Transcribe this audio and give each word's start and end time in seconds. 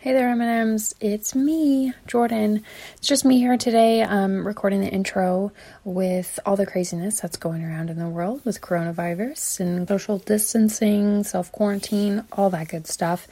Hey 0.00 0.12
there, 0.12 0.28
M&Ms. 0.28 0.94
It's 1.00 1.34
me, 1.34 1.92
Jordan. 2.06 2.62
It's 2.98 3.08
just 3.08 3.24
me 3.24 3.38
here 3.38 3.56
today, 3.56 4.02
um, 4.02 4.46
recording 4.46 4.80
the 4.80 4.86
intro 4.86 5.50
with 5.82 6.38
all 6.46 6.54
the 6.54 6.66
craziness 6.66 7.18
that's 7.18 7.36
going 7.36 7.64
around 7.64 7.90
in 7.90 7.98
the 7.98 8.08
world 8.08 8.44
with 8.44 8.60
coronavirus 8.60 9.58
and 9.58 9.88
social 9.88 10.18
distancing, 10.18 11.24
self 11.24 11.50
quarantine, 11.50 12.22
all 12.30 12.48
that 12.50 12.68
good 12.68 12.86
stuff. 12.86 13.26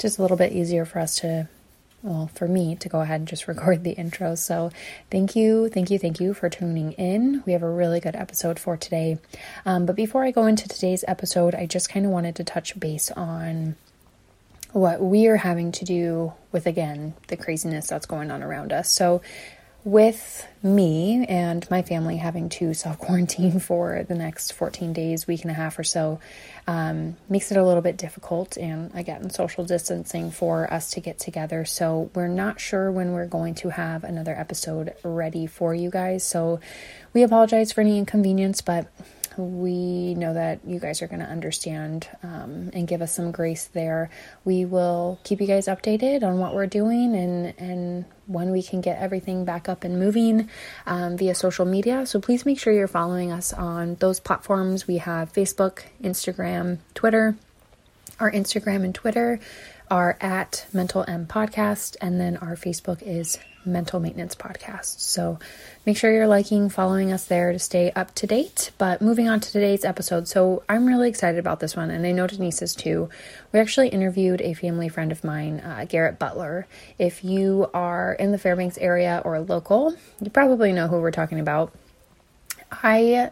Just 0.00 0.18
a 0.18 0.22
little 0.22 0.36
bit 0.36 0.50
easier 0.50 0.84
for 0.84 0.98
us 0.98 1.14
to, 1.20 1.48
well, 2.02 2.28
for 2.34 2.48
me 2.48 2.74
to 2.74 2.88
go 2.88 3.02
ahead 3.02 3.20
and 3.20 3.28
just 3.28 3.46
record 3.48 3.84
the 3.84 3.92
intro. 3.92 4.34
So, 4.34 4.72
thank 5.12 5.36
you, 5.36 5.68
thank 5.68 5.90
you, 5.92 5.98
thank 6.00 6.18
you 6.18 6.34
for 6.34 6.48
tuning 6.50 6.90
in. 6.94 7.44
We 7.46 7.52
have 7.52 7.62
a 7.62 7.70
really 7.70 8.00
good 8.00 8.16
episode 8.16 8.58
for 8.58 8.76
today. 8.76 9.20
Um, 9.64 9.86
but 9.86 9.94
before 9.94 10.24
I 10.24 10.32
go 10.32 10.46
into 10.46 10.66
today's 10.66 11.04
episode, 11.06 11.54
I 11.54 11.66
just 11.66 11.88
kind 11.88 12.04
of 12.04 12.10
wanted 12.10 12.34
to 12.34 12.42
touch 12.42 12.80
base 12.80 13.12
on 13.12 13.76
what 14.72 15.00
we 15.00 15.26
are 15.26 15.36
having 15.36 15.72
to 15.72 15.84
do 15.84 16.32
with, 16.52 16.66
again, 16.66 17.14
the 17.28 17.36
craziness 17.36 17.88
that's 17.88 18.06
going 18.06 18.30
on 18.30 18.42
around 18.42 18.72
us. 18.72 18.92
So, 18.92 19.22
with 19.82 20.46
me 20.62 21.24
and 21.26 21.68
my 21.70 21.80
family 21.80 22.18
having 22.18 22.50
to 22.50 22.74
self 22.74 22.98
quarantine 22.98 23.58
for 23.60 24.04
the 24.06 24.14
next 24.14 24.52
14 24.52 24.92
days, 24.92 25.26
week 25.26 25.42
and 25.42 25.50
a 25.50 25.54
half 25.54 25.78
or 25.78 25.84
so, 25.84 26.20
um, 26.66 27.16
makes 27.28 27.50
it 27.50 27.56
a 27.56 27.64
little 27.64 27.80
bit 27.80 27.96
difficult. 27.96 28.58
And 28.58 28.94
again, 28.94 29.30
social 29.30 29.64
distancing 29.64 30.30
for 30.30 30.70
us 30.72 30.90
to 30.92 31.00
get 31.00 31.18
together. 31.18 31.64
So, 31.64 32.10
we're 32.14 32.28
not 32.28 32.60
sure 32.60 32.90
when 32.92 33.12
we're 33.12 33.26
going 33.26 33.54
to 33.56 33.70
have 33.70 34.04
another 34.04 34.34
episode 34.34 34.94
ready 35.02 35.46
for 35.46 35.74
you 35.74 35.90
guys. 35.90 36.24
So, 36.24 36.60
we 37.12 37.22
apologize 37.22 37.72
for 37.72 37.80
any 37.80 37.98
inconvenience, 37.98 38.60
but 38.60 38.86
we 39.36 40.14
know 40.14 40.34
that 40.34 40.60
you 40.66 40.80
guys 40.80 41.02
are 41.02 41.06
going 41.06 41.20
to 41.20 41.26
understand 41.26 42.08
um, 42.22 42.70
and 42.72 42.86
give 42.86 43.02
us 43.02 43.14
some 43.14 43.30
grace 43.30 43.66
there. 43.66 44.10
We 44.44 44.64
will 44.64 45.18
keep 45.24 45.40
you 45.40 45.46
guys 45.46 45.66
updated 45.66 46.22
on 46.22 46.38
what 46.38 46.54
we're 46.54 46.66
doing 46.66 47.14
and 47.14 47.54
and 47.58 48.04
when 48.26 48.52
we 48.52 48.62
can 48.62 48.80
get 48.80 49.00
everything 49.00 49.44
back 49.44 49.68
up 49.68 49.82
and 49.82 49.98
moving 49.98 50.48
um, 50.86 51.16
via 51.16 51.34
social 51.34 51.66
media. 51.66 52.06
So 52.06 52.20
please 52.20 52.46
make 52.46 52.60
sure 52.60 52.72
you're 52.72 52.86
following 52.86 53.32
us 53.32 53.52
on 53.52 53.96
those 53.96 54.20
platforms. 54.20 54.86
We 54.86 54.98
have 54.98 55.32
Facebook, 55.32 55.82
Instagram, 56.02 56.78
Twitter. 56.94 57.36
Our 58.20 58.30
Instagram 58.30 58.84
and 58.84 58.94
Twitter 58.94 59.40
are 59.90 60.16
at 60.20 60.66
Mental 60.72 61.04
M 61.08 61.26
Podcast, 61.26 61.96
and 62.00 62.20
then 62.20 62.36
our 62.36 62.54
Facebook 62.54 63.02
is 63.02 63.38
mental 63.64 64.00
maintenance 64.00 64.34
podcast. 64.34 65.00
So 65.00 65.38
make 65.84 65.96
sure 65.96 66.12
you're 66.12 66.26
liking, 66.26 66.68
following 66.68 67.12
us 67.12 67.24
there 67.24 67.52
to 67.52 67.58
stay 67.58 67.90
up 67.92 68.14
to 68.16 68.26
date. 68.26 68.70
But 68.78 69.02
moving 69.02 69.28
on 69.28 69.40
to 69.40 69.52
today's 69.52 69.84
episode. 69.84 70.28
So 70.28 70.62
I'm 70.68 70.86
really 70.86 71.08
excited 71.08 71.38
about 71.38 71.60
this 71.60 71.76
one, 71.76 71.90
and 71.90 72.06
I 72.06 72.12
know 72.12 72.26
Denise 72.26 72.62
is 72.62 72.74
too. 72.74 73.08
We 73.52 73.60
actually 73.60 73.88
interviewed 73.88 74.40
a 74.40 74.54
family 74.54 74.88
friend 74.88 75.12
of 75.12 75.24
mine, 75.24 75.60
uh, 75.60 75.86
Garrett 75.88 76.18
Butler. 76.18 76.66
If 76.98 77.24
you 77.24 77.68
are 77.74 78.14
in 78.14 78.32
the 78.32 78.38
Fairbanks 78.38 78.78
area 78.78 79.22
or 79.24 79.40
local, 79.40 79.94
you 80.20 80.30
probably 80.30 80.72
know 80.72 80.88
who 80.88 81.00
we're 81.00 81.10
talking 81.10 81.40
about. 81.40 81.72
I 82.70 83.30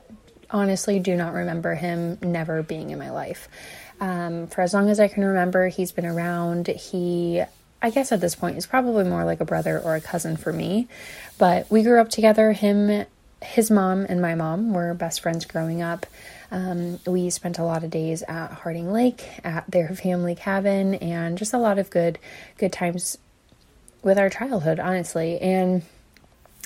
honestly 0.50 0.98
do 0.98 1.14
not 1.16 1.34
remember 1.34 1.74
him 1.74 2.18
never 2.22 2.62
being 2.62 2.90
in 2.90 2.98
my 2.98 3.10
life. 3.10 3.48
Um, 4.00 4.46
for 4.46 4.60
as 4.60 4.74
long 4.74 4.90
as 4.90 5.00
I 5.00 5.08
can 5.08 5.24
remember, 5.24 5.68
he's 5.68 5.92
been 5.92 6.06
around. 6.06 6.68
He 6.68 7.42
I 7.80 7.90
guess 7.90 8.10
at 8.10 8.20
this 8.20 8.34
point, 8.34 8.56
he's 8.56 8.66
probably 8.66 9.04
more 9.04 9.24
like 9.24 9.40
a 9.40 9.44
brother 9.44 9.78
or 9.78 9.94
a 9.94 10.00
cousin 10.00 10.36
for 10.36 10.52
me. 10.52 10.88
But 11.38 11.70
we 11.70 11.82
grew 11.82 12.00
up 12.00 12.08
together. 12.08 12.52
Him, 12.52 13.06
his 13.42 13.70
mom, 13.70 14.06
and 14.08 14.20
my 14.20 14.34
mom 14.34 14.72
were 14.72 14.94
best 14.94 15.20
friends 15.20 15.44
growing 15.44 15.80
up. 15.80 16.06
Um, 16.50 16.98
we 17.06 17.30
spent 17.30 17.58
a 17.58 17.64
lot 17.64 17.84
of 17.84 17.90
days 17.90 18.22
at 18.22 18.50
Harding 18.50 18.92
Lake 18.92 19.24
at 19.44 19.70
their 19.70 19.90
family 19.90 20.34
cabin, 20.34 20.94
and 20.96 21.38
just 21.38 21.52
a 21.52 21.58
lot 21.58 21.78
of 21.78 21.90
good, 21.90 22.18
good 22.56 22.72
times 22.72 23.16
with 24.02 24.18
our 24.18 24.30
childhood, 24.30 24.80
honestly. 24.80 25.40
And 25.40 25.82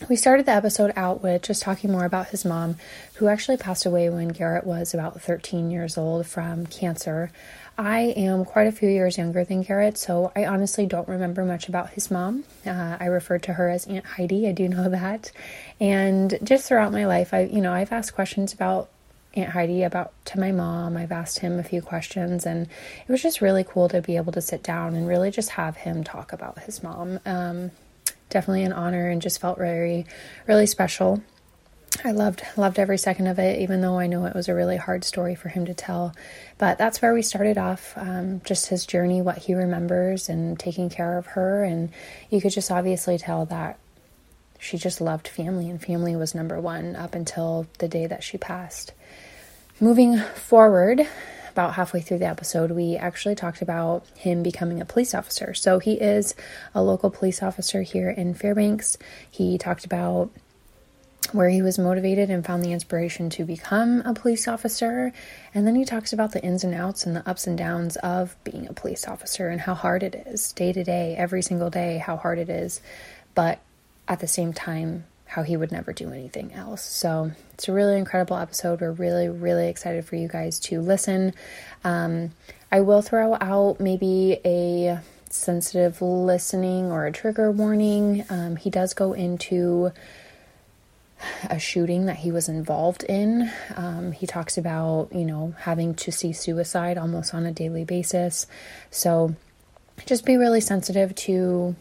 we 0.09 0.17
started 0.17 0.47
the 0.47 0.53
episode 0.53 0.93
out 0.97 1.23
with 1.23 1.43
just 1.43 1.63
talking 1.63 1.93
more 1.93 2.05
about 2.05 2.29
his 2.29 2.45
mom, 2.45 2.77
who 3.15 3.29
actually 3.29 3.57
passed 3.57 3.87
away 3.87 4.09
when 4.09 4.29
Garrett 4.29 4.67
was 4.67 4.95
about 4.95 5.21
13 5.21 5.71
years 5.71 5.99
old 5.99 6.27
from 6.27 6.67
cancer. 6.67 7.31
I 7.79 8.01
am 8.17 8.45
quite 8.45 8.67
a 8.67 8.73
few 8.73 8.89
years 8.89 9.17
younger 9.17 9.45
than 9.45 9.63
Garrett, 9.63 9.97
so 9.97 10.31
I 10.37 10.45
honestly 10.45 10.87
don't 10.87 11.09
remember 11.09 11.45
much 11.45 11.69
about 11.69 11.91
his 11.91 12.11
mom. 12.11 12.45
Uh, 12.67 12.97
I 13.01 13.07
refer 13.07 13.39
to 13.39 13.55
her 13.55 13.69
as 13.71 13.87
Aunt 13.87 14.05
Heidi. 14.05 14.47
I 14.47 14.53
do 14.53 14.69
know 14.69 14.89
that, 14.91 15.33
and 15.81 16.39
just 16.43 16.67
throughout 16.67 16.93
my 16.93 17.07
life, 17.07 17.33
I 17.33 17.45
you 17.45 17.61
know 17.61 17.73
I've 17.73 17.93
asked 17.93 18.15
questions 18.15 18.53
about 18.53 18.91
Aunt 19.35 19.51
Heidi 19.51 19.83
about 19.83 20.13
to 20.27 20.41
my 20.41 20.53
mom. 20.53 20.97
I've 20.97 21.13
asked 21.13 21.39
him 21.39 21.59
a 21.59 21.63
few 21.63 21.81
questions, 21.81 22.45
and 22.45 22.67
it 22.67 23.11
was 23.11 23.23
just 23.23 23.41
really 23.41 23.65
cool 23.65 23.89
to 23.89 24.03
be 24.03 24.17
able 24.17 24.33
to 24.33 24.43
sit 24.43 24.63
down 24.63 24.95
and 24.95 25.09
really 25.09 25.31
just 25.31 25.51
have 25.51 25.77
him 25.77 26.05
talk 26.05 26.33
about 26.33 26.59
his 26.61 26.83
mom. 26.83 27.21
Um, 27.25 27.71
definitely 28.29 28.65
an 28.65 28.73
honor, 28.73 29.09
and 29.09 29.23
just 29.23 29.41
felt 29.41 29.59
very, 29.59 30.05
really 30.47 30.67
special. 30.67 31.23
I 32.05 32.13
loved 32.13 32.43
loved 32.57 32.79
every 32.79 32.99
second 32.99 33.27
of 33.27 33.39
it, 33.39 33.61
even 33.61 33.81
though 33.81 33.99
I 33.99 34.07
know 34.07 34.25
it 34.25 34.35
was 34.35 34.49
a 34.49 34.55
really 34.55 34.77
hard 34.77 35.05
story 35.05 35.35
for 35.35 35.49
him 35.49 35.67
to 35.67 35.75
tell. 35.75 36.15
But 36.59 36.79
that's 36.79 37.03
where 37.03 37.15
we 37.15 37.23
started 37.23 37.59
off, 37.59 37.93
um, 37.97 38.41
just 38.45 38.69
his 38.69 38.87
journey, 38.87 39.23
what 39.23 39.39
he 39.39 39.55
remembers, 39.55 40.29
and 40.29 40.59
taking 40.59 40.89
care 40.89 41.19
of 41.19 41.27
her. 41.27 41.63
And 41.63 41.91
you 42.31 42.41
could 42.41 42.53
just 42.53 42.71
obviously 42.71 43.19
tell 43.19 43.47
that 43.47 43.79
she 44.59 44.79
just 44.79 45.01
loved 45.01 45.29
family, 45.29 45.69
and 45.69 45.83
family 45.83 46.17
was 46.17 46.35
number 46.35 46.61
one 46.61 46.97
up 46.97 47.15
until 47.15 47.67
the 47.79 47.89
day 47.89 48.07
that 48.07 48.23
she 48.23 48.39
passed. 48.39 48.93
Moving 49.81 50.19
forward, 50.19 51.07
about 51.53 51.75
halfway 51.75 52.01
through 52.01 52.19
the 52.19 52.27
episode, 52.27 52.71
we 52.71 52.97
actually 52.97 53.35
talked 53.35 53.63
about 53.63 54.07
him 54.17 54.43
becoming 54.43 54.81
a 54.81 54.85
police 54.85 55.15
officer. 55.15 55.55
So 55.55 55.79
he 55.79 55.95
is 55.95 56.35
a 56.75 56.83
local 56.83 57.11
police 57.11 57.43
officer 57.43 57.83
here 57.83 58.11
in 58.11 58.35
Fairbanks. 58.35 58.97
He 59.31 59.59
talked 59.59 59.85
about 59.85 60.31
where 61.31 61.49
he 61.49 61.63
was 61.63 61.79
motivated 61.79 62.29
and 62.31 62.45
found 62.45 62.63
the 62.63 62.73
inspiration 62.73 63.31
to 63.31 63.45
become 63.45 64.03
a 64.05 64.13
police 64.13 64.49
officer. 64.49 65.13
And 65.55 65.67
then 65.67 65.77
he 65.77 65.85
talks 65.85 66.13
about 66.13 66.33
the 66.33 66.43
ins 66.43 66.65
and 66.65 66.75
outs 66.75 67.07
and 67.07 67.15
the 67.15 67.29
ups 67.29 67.47
and 67.47 67.57
downs 67.57 67.97
of 67.97 68.37
being 68.43 68.67
a 68.67 68.73
police 68.73 69.07
officer 69.07 69.49
and 69.49 69.61
how 69.61 69.75
hard 69.75 70.03
it 70.03 70.15
is 70.27 70.53
day 70.53 70.73
to 70.73 70.83
day, 70.83 71.15
every 71.17 71.43
single 71.43 71.71
day, 71.71 71.99
how 71.99 72.17
hard 72.17 72.39
it 72.39 72.51
is. 72.51 72.81
But 73.35 73.61
at 74.09 74.21
the 74.21 74.27
same 74.27 74.53
time, 74.53 75.05
how 75.25 75.43
he 75.43 75.57
would 75.57 75.73
never 75.73 75.95
do 75.95 76.11
anything 76.11 76.53
else. 76.53 76.83
So 76.83 77.31
it's 77.55 77.67
a 77.67 77.73
really 77.73 77.97
incredible 77.97 78.37
episode. 78.37 78.83
We're 78.83 78.93
really, 78.93 79.31
really 79.31 79.69
excited 79.69 80.05
for 80.05 80.17
you 80.17 80.29
guys 80.29 80.59
to 80.61 80.83
listen. 80.83 81.33
Um, 81.85 82.33
I 82.71 82.83
will 82.83 83.01
throw 83.01 83.39
out 83.41 83.81
maybe 83.81 84.39
a 84.45 85.01
sensitive 85.31 86.03
listening 86.03 86.93
or 86.93 87.07
a 87.07 87.13
trigger 87.13 87.51
warning. 87.51 88.27
Um, 88.29 88.57
he 88.57 88.69
does 88.69 88.93
go 88.93 89.15
into 89.15 89.93
a 91.49 91.59
shooting 91.59 92.07
that 92.07 92.17
he 92.17 92.33
was 92.33 92.49
involved 92.49 93.05
in. 93.05 93.51
Um, 93.77 94.13
he 94.13 94.27
talks 94.27 94.59
about, 94.59 95.09
you 95.13 95.25
know, 95.25 95.55
having 95.61 95.95
to 95.97 96.13
see 96.13 96.33
suicide 96.33 96.99
almost 96.99 97.35
on 97.35 97.47
a 97.47 97.53
daily 97.53 97.85
basis. 97.85 98.47
So 98.91 99.35
just 100.07 100.25
be 100.25 100.37
really 100.37 100.61
sensitive 100.61 101.15
to 101.15 101.77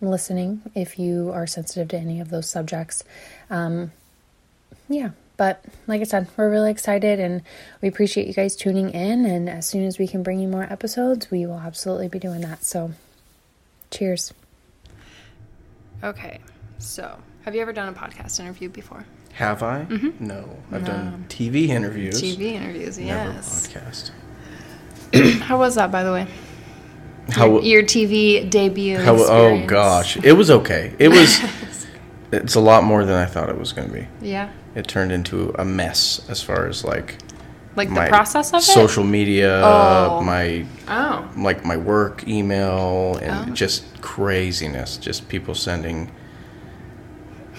listening 0.00 0.62
if 0.74 0.98
you 0.98 1.30
are 1.32 1.46
sensitive 1.46 1.88
to 1.88 1.96
any 1.98 2.20
of 2.20 2.30
those 2.30 2.48
subjects. 2.48 3.04
Um, 3.50 3.92
yeah, 4.88 5.10
but 5.36 5.64
like 5.86 6.00
I 6.00 6.04
said, 6.04 6.28
we're 6.36 6.50
really 6.50 6.70
excited 6.70 7.20
and 7.20 7.42
we 7.80 7.88
appreciate 7.88 8.26
you 8.26 8.34
guys 8.34 8.56
tuning 8.56 8.90
in. 8.90 9.24
And 9.24 9.48
as 9.48 9.66
soon 9.66 9.84
as 9.84 9.98
we 9.98 10.06
can 10.06 10.22
bring 10.22 10.40
you 10.40 10.48
more 10.48 10.64
episodes, 10.64 11.30
we 11.30 11.46
will 11.46 11.58
absolutely 11.58 12.08
be 12.08 12.18
doing 12.18 12.40
that. 12.42 12.64
So, 12.64 12.92
cheers. 13.90 14.32
Okay, 16.02 16.40
so 16.78 17.18
have 17.50 17.56
you 17.56 17.62
ever 17.62 17.72
done 17.72 17.88
a 17.88 17.92
podcast 17.92 18.38
interview 18.38 18.68
before? 18.68 19.04
Have 19.32 19.64
I? 19.64 19.84
Mm-hmm. 19.84 20.24
No, 20.24 20.56
I've 20.70 20.82
no. 20.82 20.86
done 20.86 21.24
TV 21.28 21.66
interviews. 21.66 22.22
TV 22.22 22.52
interviews, 22.52 22.96
yes. 22.96 23.74
Never 23.74 23.86
podcast. 23.90 25.40
How 25.42 25.58
was 25.58 25.74
that, 25.74 25.90
by 25.90 26.04
the 26.04 26.12
way? 26.12 26.28
How 27.30 27.46
your, 27.46 27.62
your 27.62 27.82
TV 27.82 28.48
debut? 28.48 28.98
How, 28.98 29.16
oh 29.16 29.66
gosh, 29.66 30.16
it 30.18 30.34
was 30.34 30.48
okay. 30.48 30.94
It 31.00 31.08
was. 31.08 31.40
it's 32.32 32.54
a 32.54 32.60
lot 32.60 32.84
more 32.84 33.04
than 33.04 33.16
I 33.16 33.26
thought 33.26 33.48
it 33.48 33.58
was 33.58 33.72
going 33.72 33.88
to 33.88 33.94
be. 33.94 34.06
Yeah. 34.20 34.52
It 34.76 34.86
turned 34.86 35.10
into 35.10 35.52
a 35.58 35.64
mess 35.64 36.24
as 36.28 36.40
far 36.40 36.68
as 36.68 36.84
like. 36.84 37.18
Like 37.74 37.88
the 37.88 38.06
process 38.08 38.52
of 38.52 38.58
it. 38.58 38.62
Social 38.62 39.02
media, 39.02 39.60
oh. 39.64 40.22
my 40.22 40.66
oh. 40.86 41.28
like 41.36 41.64
my 41.64 41.76
work 41.76 42.28
email, 42.28 43.16
and 43.16 43.50
oh. 43.50 43.54
just 43.54 44.00
craziness. 44.02 44.98
Just 44.98 45.28
people 45.28 45.56
sending 45.56 46.12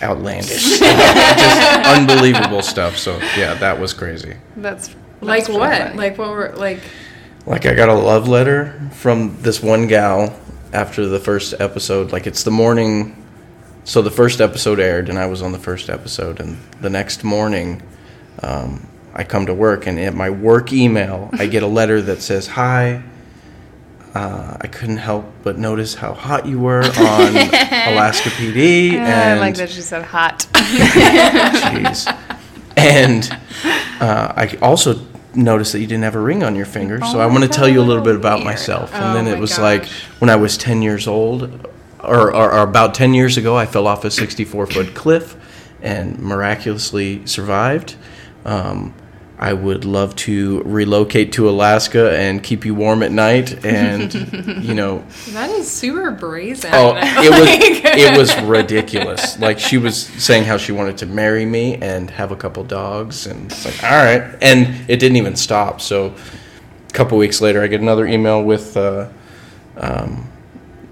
outlandish, 0.02 0.80
just 0.80 1.62
unbelievable 1.88 2.62
stuff. 2.62 2.98
So 2.98 3.18
yeah, 3.38 3.54
that 3.56 3.80
was 3.80 3.94
crazy. 3.94 4.36
That's, 4.56 4.88
that's 4.88 4.98
like 5.22 5.50
what? 5.50 5.78
Funny. 5.78 5.98
Like 5.98 6.18
what 6.18 6.30
were 6.32 6.54
like? 6.56 6.82
Like 7.46 7.66
I 7.66 7.74
got 7.74 7.90
a 7.90 7.94
love 7.94 8.28
letter 8.28 8.90
from 8.94 9.38
this 9.42 9.62
one 9.62 9.88
gal 9.88 10.38
after 10.74 11.06
the 11.08 11.20
first 11.20 11.56
episode. 11.60 12.12
Like 12.12 12.28
it's 12.28 12.44
the 12.44 12.52
morning. 12.52 13.18
So 13.84 14.02
the 14.02 14.12
first 14.12 14.42
episode 14.42 14.80
aired, 14.80 15.10
and 15.10 15.18
I 15.18 15.26
was 15.26 15.42
on 15.42 15.52
the 15.52 15.60
first 15.60 15.90
episode, 15.90 16.40
and 16.40 16.58
the 16.82 16.90
next 16.90 17.24
morning, 17.24 17.82
um, 18.44 18.88
I 19.16 19.24
come 19.24 19.48
to 19.48 19.56
work, 19.56 19.88
and 19.88 19.98
in 19.98 20.16
my 20.16 20.30
work 20.30 20.72
email, 20.72 21.32
I 21.34 21.48
get 21.48 21.64
a 21.64 21.68
letter 21.68 22.02
that 22.04 22.22
says, 22.22 22.48
"Hi." 22.48 23.04
Uh, 24.14 24.58
I 24.60 24.68
couldn't 24.68 24.98
help 24.98 25.26
but 25.44 25.58
notice 25.58 25.94
how 25.96 26.14
hot 26.14 26.46
you 26.46 26.60
were 26.60 26.84
on 26.84 26.90
Alaska 26.98 28.30
PD. 28.30 28.92
I 28.94 28.96
and 28.96 29.40
like 29.40 29.56
that 29.56 29.70
she 29.70 29.82
said 29.82 30.04
hot. 30.04 30.48
Jeez. 30.54 32.08
And 32.78 33.30
uh, 34.02 34.34
I 34.36 34.58
also 34.62 35.00
noticed 35.34 35.72
that 35.74 35.80
you 35.80 35.88
didn't 35.88 36.04
have 36.04 36.16
a 36.16 36.20
ring 36.20 36.44
on 36.44 36.56
your 36.56 36.66
finger. 36.66 37.00
so 37.00 37.20
I 37.20 37.26
want 37.26 37.44
to 37.44 37.50
tell 37.50 37.68
you 37.68 37.80
a 37.82 37.84
little 37.84 38.04
bit 38.04 38.16
about 38.16 38.40
weird. 38.40 38.46
myself. 38.46 38.94
And 38.94 39.04
Oh 39.04 39.14
then 39.14 39.28
it 39.28 39.40
was 39.40 39.58
like 39.58 39.86
when 40.20 40.30
I 40.30 40.36
was 40.36 40.58
10 40.58 40.82
years 40.82 41.08
old, 41.08 41.44
or, 42.04 42.34
or, 42.34 42.52
or 42.52 42.64
about 42.64 42.94
10 42.94 43.14
years 43.14 43.38
ago, 43.38 43.56
I 43.56 43.66
fell 43.66 43.88
off 43.88 44.04
a 44.04 44.12
64 44.12 44.68
foot 44.68 44.94
cliff 44.96 45.36
and 45.82 46.20
miraculously 46.20 47.26
survived. 47.26 47.96
Um, 48.46 48.94
I 49.44 49.54
would 49.54 49.86
love 49.86 50.16
to 50.18 50.62
relocate 50.66 51.34
to 51.34 51.50
Alaska 51.50 52.16
and 52.16 52.44
keep 52.44 52.64
you 52.64 52.76
warm 52.76 53.02
at 53.02 53.12
night. 53.12 53.66
And, 53.66 54.14
you 54.64 54.76
know, 54.76 55.04
That 55.30 55.50
is 55.50 55.70
super 55.70 56.12
brazen. 56.12 56.70
Oh, 56.72 56.94
it 56.96 57.32
was 57.32 57.50
it 57.98 58.18
was 58.18 58.40
ridiculous. 58.44 59.40
Like 59.40 59.58
she 59.58 59.80
was 59.80 59.98
saying 60.00 60.44
how 60.44 60.58
she 60.58 60.72
wanted 60.72 60.98
to 61.00 61.08
marry 61.08 61.44
me 61.46 61.76
and 61.78 62.12
have 62.12 62.32
a 62.32 62.36
couple 62.36 62.64
dogs, 62.64 63.26
and 63.26 63.52
it's 63.52 63.66
like, 63.66 63.84
all 63.84 63.90
right. 63.90 64.38
And 64.44 64.88
it 64.88 64.98
didn't 65.00 65.18
even 65.18 65.36
stop. 65.36 65.82
So 65.82 66.14
a 66.88 66.92
couple 66.94 67.18
weeks 67.18 67.42
later, 67.42 67.64
I 67.64 67.68
get 67.68 67.82
another 67.82 68.06
email 68.06 68.44
with 68.44 68.78
uh, 68.78 69.10
um, 69.76 70.31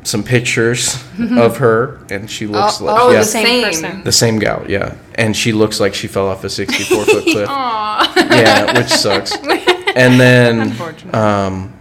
some 0.04 0.24
pictures 0.24 0.96
of 1.20 1.58
her, 1.58 2.00
and 2.10 2.30
she 2.30 2.48
looks 2.48 2.82
Oh, 2.82 2.86
like 2.86 3.02
oh, 3.02 3.12
yeah, 3.12 3.20
the 3.20 3.26
same, 3.26 3.46
Same. 3.46 3.64
person. 3.64 4.04
the 4.04 4.12
same 4.12 4.40
gal, 4.40 4.66
yeah. 4.70 4.96
And 5.16 5.36
she 5.36 5.52
looks 5.52 5.80
like 5.80 5.94
she 5.94 6.08
fell 6.08 6.28
off 6.28 6.44
a 6.44 6.50
sixty-four 6.50 7.06
foot 7.06 7.24
cliff. 7.32 7.50
Yeah, 7.50 8.78
which 8.78 8.90
sucks. 8.90 9.36
And 9.96 10.20
then 10.20 11.16
um, 11.16 11.74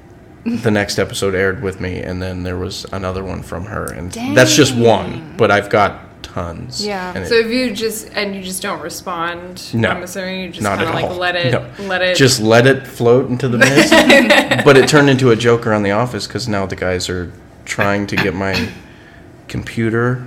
the 0.45 0.71
next 0.71 0.99
episode 0.99 1.35
aired 1.35 1.63
with 1.63 1.79
me, 1.79 1.99
and 2.01 2.21
then 2.23 2.43
there 2.43 2.57
was 2.57 2.87
another 2.91 3.23
one 3.23 3.43
from 3.43 3.67
her, 3.67 3.85
and 3.93 4.11
that's 4.35 4.57
just 4.57 4.75
one. 4.75 5.35
But 5.37 5.51
I've 5.51 5.69
got 5.69 6.23
tons. 6.23 6.85
Yeah. 6.85 7.13
And 7.15 7.25
it- 7.25 7.29
So 7.29 7.35
if 7.35 7.49
you 7.53 7.71
just 7.75 8.09
and 8.15 8.35
you 8.35 8.43
just 8.43 8.63
don't 8.63 8.81
respond, 8.81 9.73
No. 9.75 9.91
I'm 9.91 10.03
assuming 10.03 10.41
you 10.41 10.49
just 10.49 10.63
not 10.63 10.79
kind 10.79 10.89
at 10.89 10.89
of 10.89 10.95
like 10.95 11.05
all. 11.05 11.17
let 11.19 11.37
it 11.37 11.53
No. 11.53 11.67
let 11.87 12.01
it 12.01 12.17
just 12.17 12.41
let 12.41 12.67
it 12.67 12.87
float 12.87 13.29
into 13.29 13.47
the 13.47 13.59
mist. 13.59 13.93
but 14.65 14.77
it 14.79 14.89
turned 14.89 15.11
into 15.11 15.31
a 15.31 15.37
joke 15.37 15.67
around 15.67 15.83
the 15.83 15.93
office 15.93 16.27
because 16.27 16.49
now 16.49 16.65
the 16.65 16.77
guys 16.77 17.11
are 17.11 17.31
trying 17.69 18.07
to 18.09 18.17
get 18.17 18.35
my 18.35 18.69
computer 19.47 20.27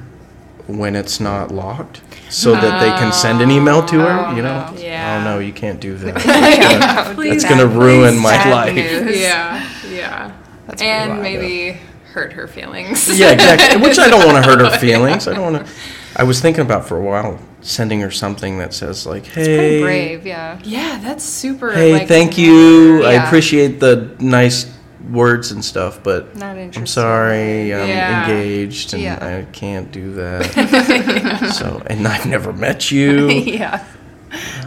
when 0.67 0.95
it's 0.95 1.19
not 1.19 1.51
locked. 1.51 2.01
So 2.29 2.53
that 2.53 2.79
they 2.79 2.89
can 2.97 3.11
send 3.11 3.41
an 3.41 3.51
email 3.51 3.85
to 3.87 3.99
her, 3.99 4.27
oh, 4.29 4.35
you 4.35 4.41
know? 4.41 4.67
Oh, 4.69 4.73
no. 4.73 4.79
Yeah. 4.81 5.19
Oh 5.19 5.23
no, 5.33 5.39
you 5.39 5.51
can't 5.51 5.81
do 5.81 5.97
that. 5.97 6.15
That's 6.23 7.03
gonna- 7.03 7.15
Please, 7.15 7.43
That's 7.43 7.53
gonna 7.53 7.67
ruin 7.67 8.17
my 8.17 8.49
life. 8.49 8.73
news. 8.73 9.19
yeah 9.19 9.69
yeah 9.89 10.31
That's 10.67 10.81
and 10.81 11.21
maybe 11.21 11.77
hurt 12.13 12.31
her 12.33 12.47
feelings. 12.47 13.19
Yeah, 13.19 13.31
exactly. 13.33 13.81
Which 13.81 13.99
I 13.99 14.07
don't 14.09 14.25
want 14.25 14.41
to 14.43 14.49
hurt 14.49 14.59
her 14.61 14.77
feelings. 14.79 15.27
I 15.27 15.33
don't 15.33 15.51
want 15.53 15.65
to. 15.65 15.73
I 16.15 16.23
was 16.23 16.39
thinking 16.39 16.61
about 16.63 16.85
for 16.87 16.97
a 16.97 17.01
while 17.01 17.39
sending 17.61 17.99
her 18.01 18.11
something 18.11 18.57
that 18.59 18.73
says 18.73 19.05
like, 19.05 19.25
"Hey, 19.25 19.43
Pretty 19.57 19.81
brave, 19.81 20.25
yeah. 20.25 20.59
yeah, 20.63 20.99
that's 21.01 21.23
super. 21.23 21.71
hey, 21.73 21.93
like, 21.93 22.07
thank 22.07 22.37
you. 22.37 23.03
I 23.05 23.13
appreciate 23.25 23.79
the 23.81 24.15
nice 24.19 24.65
words 25.09 25.51
and 25.51 25.63
stuff, 25.63 26.03
but 26.03 26.35
Not. 26.35 26.55
I'm 26.57 26.85
sorry, 26.87 27.73
I'm 27.73 27.87
Yeah. 27.87 28.29
engaged 28.29 28.93
and 28.93 29.01
Yeah. 29.01 29.17
I 29.45 29.51
can't 29.51 29.91
do 29.91 30.13
that. 30.13 31.53
so, 31.57 31.81
and 31.87 32.07
I've 32.07 32.25
never 32.25 32.53
met 32.53 32.91
you. 32.91 33.29
yeah. 33.29 33.83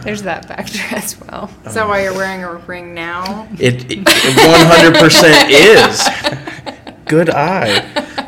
There's 0.03 0.21
that 0.23 0.45
factor 0.45 0.79
as 0.95 1.19
well. 1.21 1.49
Is 1.65 1.73
that 1.73 1.87
why 1.87 2.03
you're 2.03 2.13
wearing 2.13 2.43
a 2.43 2.53
ring 2.67 2.93
now? 2.93 3.47
It 3.59 3.91
it 3.91 4.03
100% 4.05 5.49
is. 5.49 6.07
Good 7.05 7.29
eye. 7.29 7.67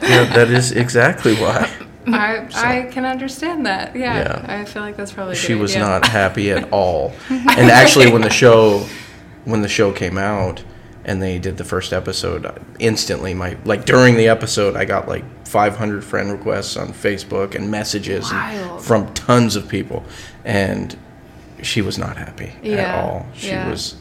Yeah, 0.01 0.23
that 0.35 0.49
is 0.49 0.71
exactly 0.71 1.35
why. 1.35 1.69
I 2.07 2.47
I 2.55 2.89
can 2.91 3.05
understand 3.05 3.65
that. 3.65 3.95
Yeah, 3.95 4.17
Yeah. 4.17 4.45
I 4.61 4.65
feel 4.65 4.81
like 4.81 4.95
that's 4.97 5.11
probably. 5.11 5.33
a 5.33 5.35
she 5.35 5.53
was 5.55 5.75
idea. 5.75 5.87
not 5.87 6.07
happy 6.07 6.51
at 6.51 6.71
all. 6.71 7.13
And 7.29 7.69
actually, 7.69 8.11
when 8.11 8.21
the 8.21 8.29
show 8.29 8.85
when 9.45 9.61
the 9.61 9.69
show 9.69 9.91
came 9.91 10.17
out 10.17 10.63
and 11.07 11.21
they 11.21 11.39
did 11.39 11.57
the 11.57 11.63
first 11.63 11.93
episode, 11.93 12.45
instantly 12.79 13.33
my 13.33 13.57
like 13.63 13.85
during 13.85 14.17
the 14.17 14.27
episode, 14.27 14.75
I 14.75 14.85
got 14.85 15.07
like 15.07 15.23
500 15.47 16.03
friend 16.03 16.31
requests 16.31 16.75
on 16.75 16.89
Facebook 16.89 17.55
and 17.55 17.71
messages 17.71 18.29
and 18.31 18.81
from 18.81 19.11
tons 19.13 19.55
of 19.55 19.67
people, 19.67 20.03
and 20.43 20.95
she 21.63 21.81
was 21.81 21.97
not 21.97 22.17
happy 22.17 22.53
at 22.73 23.03
all. 23.03 23.25
She 23.33 23.47
yeah. 23.47 23.69
was 23.69 23.95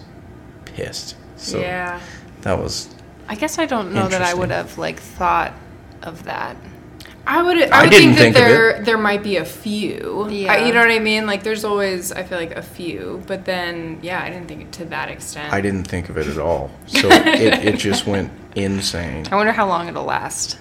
pissed. 0.64 1.16
So 1.36 1.60
yeah. 1.60 2.00
that 2.42 2.58
was 2.58 2.94
I 3.28 3.36
guess 3.36 3.58
I 3.58 3.66
don't 3.66 3.92
know 3.92 4.08
that 4.08 4.22
I 4.22 4.34
would 4.34 4.50
have 4.50 4.76
like 4.76 5.00
thought 5.00 5.54
of 6.02 6.24
that. 6.24 6.56
I 7.28 7.42
would. 7.42 7.60
I 7.70 7.78
I 7.80 7.82
would 7.82 7.90
didn't 7.90 8.14
think 8.14 8.18
think 8.18 8.36
that 8.36 8.42
of 8.44 8.48
there 8.48 8.82
there 8.84 8.98
might 8.98 9.22
be 9.22 9.36
a 9.36 9.44
few. 9.44 10.28
Yeah. 10.30 10.52
I, 10.52 10.66
you 10.66 10.72
know 10.72 10.80
what 10.80 10.90
I 10.90 10.98
mean? 11.00 11.26
Like 11.26 11.42
there's 11.42 11.64
always 11.64 12.12
I 12.12 12.22
feel 12.22 12.38
like 12.38 12.52
a 12.56 12.62
few, 12.62 13.22
but 13.26 13.44
then 13.44 13.98
yeah, 14.02 14.22
I 14.22 14.30
didn't 14.30 14.46
think 14.48 14.62
it 14.62 14.72
to 14.72 14.84
that 14.86 15.08
extent. 15.08 15.52
I 15.52 15.60
didn't 15.60 15.84
think 15.84 16.08
of 16.08 16.18
it 16.18 16.26
at 16.28 16.38
all. 16.38 16.70
So 16.86 17.08
it, 17.10 17.64
it 17.64 17.78
just 17.78 18.06
went 18.06 18.30
insane. 18.54 19.26
I 19.30 19.36
wonder 19.36 19.52
how 19.52 19.66
long 19.66 19.88
it'll 19.88 20.04
last. 20.04 20.58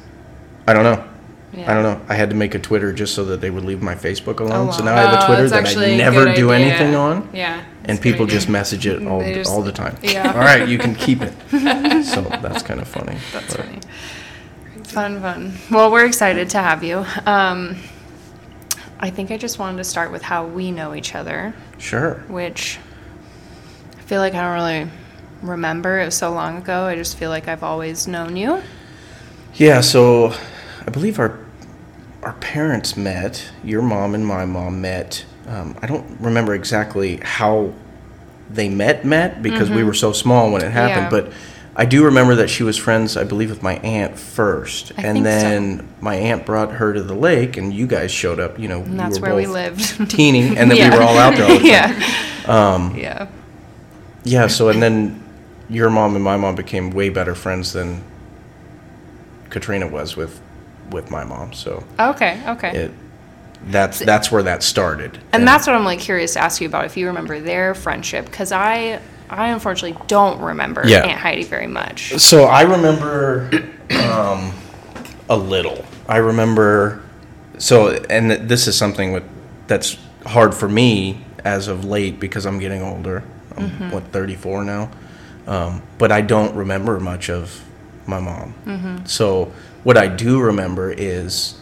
I 0.67 0.73
don't 0.73 0.83
know. 0.83 1.07
Yeah. 1.53 1.71
I 1.71 1.73
don't 1.75 1.83
know. 1.83 2.05
I 2.09 2.15
had 2.15 2.29
to 2.31 2.35
make 2.35 2.53
a 2.55 2.59
Twitter 2.59 2.91
just 2.91 3.13
so 3.15 3.23
that 3.25 3.39
they 3.39 3.49
would 3.49 3.63
leave 3.63 3.81
my 3.81 3.95
Facebook 3.95 4.39
alone. 4.41 4.67
Oh, 4.67 4.71
So 4.71 4.79
wow. 4.79 4.85
now 4.85 4.95
I 4.95 5.01
have 5.01 5.13
a 5.13 5.23
Oh, 5.23 5.27
Twitter 5.27 5.47
that's 5.49 5.73
that 5.75 5.87
I 5.87 5.95
never 5.95 6.25
do 6.33 6.51
idea. 6.51 6.67
anything 6.67 6.95
on, 6.95 7.29
Yeah. 7.31 7.59
and 7.59 7.65
that's 7.85 7.99
a 7.99 8.01
good 8.01 8.11
people 8.11 8.25
just 8.25 8.49
message 8.49 8.85
it 8.87 9.05
all, 9.07 9.21
just- 9.21 9.49
all 9.49 9.61
the 9.61 9.71
time. 9.71 9.95
yeah. 10.03 10.33
All 10.33 10.39
right, 10.39 10.67
you 10.67 10.77
can 10.77 10.95
keep 10.95 11.21
it. 11.21 11.33
so 12.05 12.21
that's 12.23 12.61
kind 12.63 12.81
of 12.81 12.87
funny. 12.89 13.17
That's 13.31 13.55
But 13.55 13.65
funny. 13.65 13.79
Fun, 14.87 15.19
fun. 15.21 15.53
Well, 15.71 15.91
we're 15.91 16.05
excited 16.05 16.49
to 16.51 16.59
have 16.59 16.83
you. 16.83 17.05
Um, 17.25 17.75
I 18.99 19.09
think 19.09 19.31
I 19.31 19.37
just 19.37 19.59
wanted 19.59 19.77
to 19.77 19.83
start 19.83 20.11
with 20.11 20.21
how 20.21 20.45
we 20.45 20.71
know 20.71 20.95
each 20.95 21.15
other, 21.15 21.53
Sure. 21.77 22.15
which 22.27 22.79
I 23.97 24.01
feel 24.01 24.21
like 24.21 24.33
I 24.33 24.41
don't 24.41 24.53
really 24.53 24.91
remember. 25.41 25.99
It 25.99 26.05
was 26.05 26.15
so 26.15 26.31
long 26.31 26.57
ago. 26.57 26.85
I 26.85 26.95
just 26.95 27.17
feel 27.17 27.29
like 27.29 27.47
I've 27.47 27.63
always 27.63 28.07
known 28.07 28.35
you. 28.37 28.61
Yeah. 29.55 29.81
So 29.81 30.33
I 30.85 30.91
believe 30.91 31.19
our 31.19 31.39
our 32.23 32.33
parents 32.33 32.95
met. 32.97 33.51
Your 33.63 33.81
mom 33.83 34.15
and 34.15 34.25
my 34.25 34.45
mom 34.45 34.81
met. 34.81 35.25
Um, 35.47 35.77
I 35.81 35.87
don't 35.87 36.19
remember 36.19 36.55
exactly 36.55 37.17
how 37.17 37.73
they 38.49 38.67
met 38.69 39.05
met 39.05 39.43
because 39.43 39.69
we 39.69 39.83
were 39.83 39.93
so 39.93 40.11
small 40.11 40.51
when 40.51 40.61
it 40.63 40.71
happened, 40.71 41.07
Mm-hmm. 41.07 41.15
Yeah. 41.15 41.31
but. 41.31 41.33
I 41.77 41.83
do 41.85 42.05
remember 42.05 42.35
that 42.35 42.49
she 42.49 42.63
was 42.63 42.77
friends, 42.77 43.17
I 43.17 43.25
believe, 43.25 43.49
with 43.49 43.61
my 43.61 43.75
aunt 43.79 44.17
first, 44.17 44.93
I 44.97 45.01
and 45.01 45.17
think 45.17 45.25
so. 45.25 45.31
then 45.31 45.93
my 45.99 46.15
aunt 46.15 46.45
brought 46.45 46.71
her 46.71 46.93
to 46.93 47.03
the 47.03 47.13
lake, 47.13 47.57
and 47.57 47.73
you 47.73 47.85
guys 47.85 48.11
showed 48.11 48.39
up. 48.39 48.57
You 48.57 48.67
know, 48.69 48.81
And 48.81 48.97
that's 48.99 49.17
we 49.17 49.21
where 49.23 49.35
we 49.35 49.45
lived. 49.45 50.09
teeny, 50.09 50.55
and 50.55 50.71
then 50.71 50.77
Yeah. 50.77 50.91
we 50.91 50.97
were 50.97 51.03
all 51.03 51.17
out 51.17 51.35
there 51.35 51.43
all 51.45 51.59
the 51.59 51.69
time. 51.69 52.01
yeah. 52.01 52.45
Um, 52.47 52.95
Yeah. 52.95 53.27
yeah. 54.23 54.47
So 54.47 54.69
and 54.69 54.81
then 54.81 55.21
your 55.69 55.89
mom 55.89 56.15
and 56.15 56.23
my 56.23 56.37
mom 56.37 56.55
became 56.55 56.91
way 56.91 57.09
better 57.09 57.35
friends 57.35 57.73
than 57.73 58.03
Katrina 59.49 59.87
was 59.87 60.15
with 60.15 60.39
with 60.91 61.09
my 61.11 61.23
mom. 61.23 61.53
So 61.53 61.83
Okay. 61.99 62.41
Okay. 62.47 62.69
it 62.85 62.91
that's 63.67 63.99
that's 63.99 64.31
where 64.31 64.43
that 64.43 64.61
started. 64.63 65.17
And 65.33 65.47
that's 65.47 65.65
what 65.67 65.75
I'm 65.75 65.83
like 65.85 65.99
curious 65.99 66.33
to 66.33 66.39
ask 66.43 66.61
you 66.61 66.67
about 66.67 66.85
if 66.85 66.95
you 66.97 67.07
remember 67.07 67.39
their 67.39 67.73
friendship 67.73 68.25
because 68.25 68.51
I 68.51 69.01
I 69.29 69.49
unfortunately 69.49 70.01
don't 70.07 70.39
remember 70.41 70.81
Yeah. 70.85 70.99
Aunt 71.05 71.19
Heidi 71.19 71.43
very 71.43 71.67
much. 71.67 72.13
So 72.19 72.45
I 72.45 72.61
remember 72.61 73.49
um, 74.01 74.51
a 75.29 75.37
little. 75.37 75.85
I 76.07 76.17
remember. 76.17 77.01
So 77.57 77.89
and 78.09 78.31
this 78.31 78.67
is 78.67 78.77
something 78.77 79.11
with 79.13 79.23
that's 79.67 79.97
hard 80.25 80.53
for 80.53 80.67
me 80.69 81.23
as 81.43 81.67
of 81.67 81.85
late 81.85 82.19
because 82.19 82.45
I'm 82.45 82.59
getting 82.59 82.81
older. 82.81 83.23
I'm 83.57 83.91
what 83.91 84.03
34 84.11 84.65
now, 84.65 84.91
um, 85.47 85.81
but 85.97 86.11
I 86.11 86.19
don't 86.21 86.53
remember 86.55 86.99
much 86.99 87.29
of 87.29 87.63
my 88.05 88.19
mom. 88.19 89.03
So 89.07 89.51
what 89.83 89.97
I 89.97 90.07
do 90.07 90.41
remember 90.41 90.91
is 90.91 91.57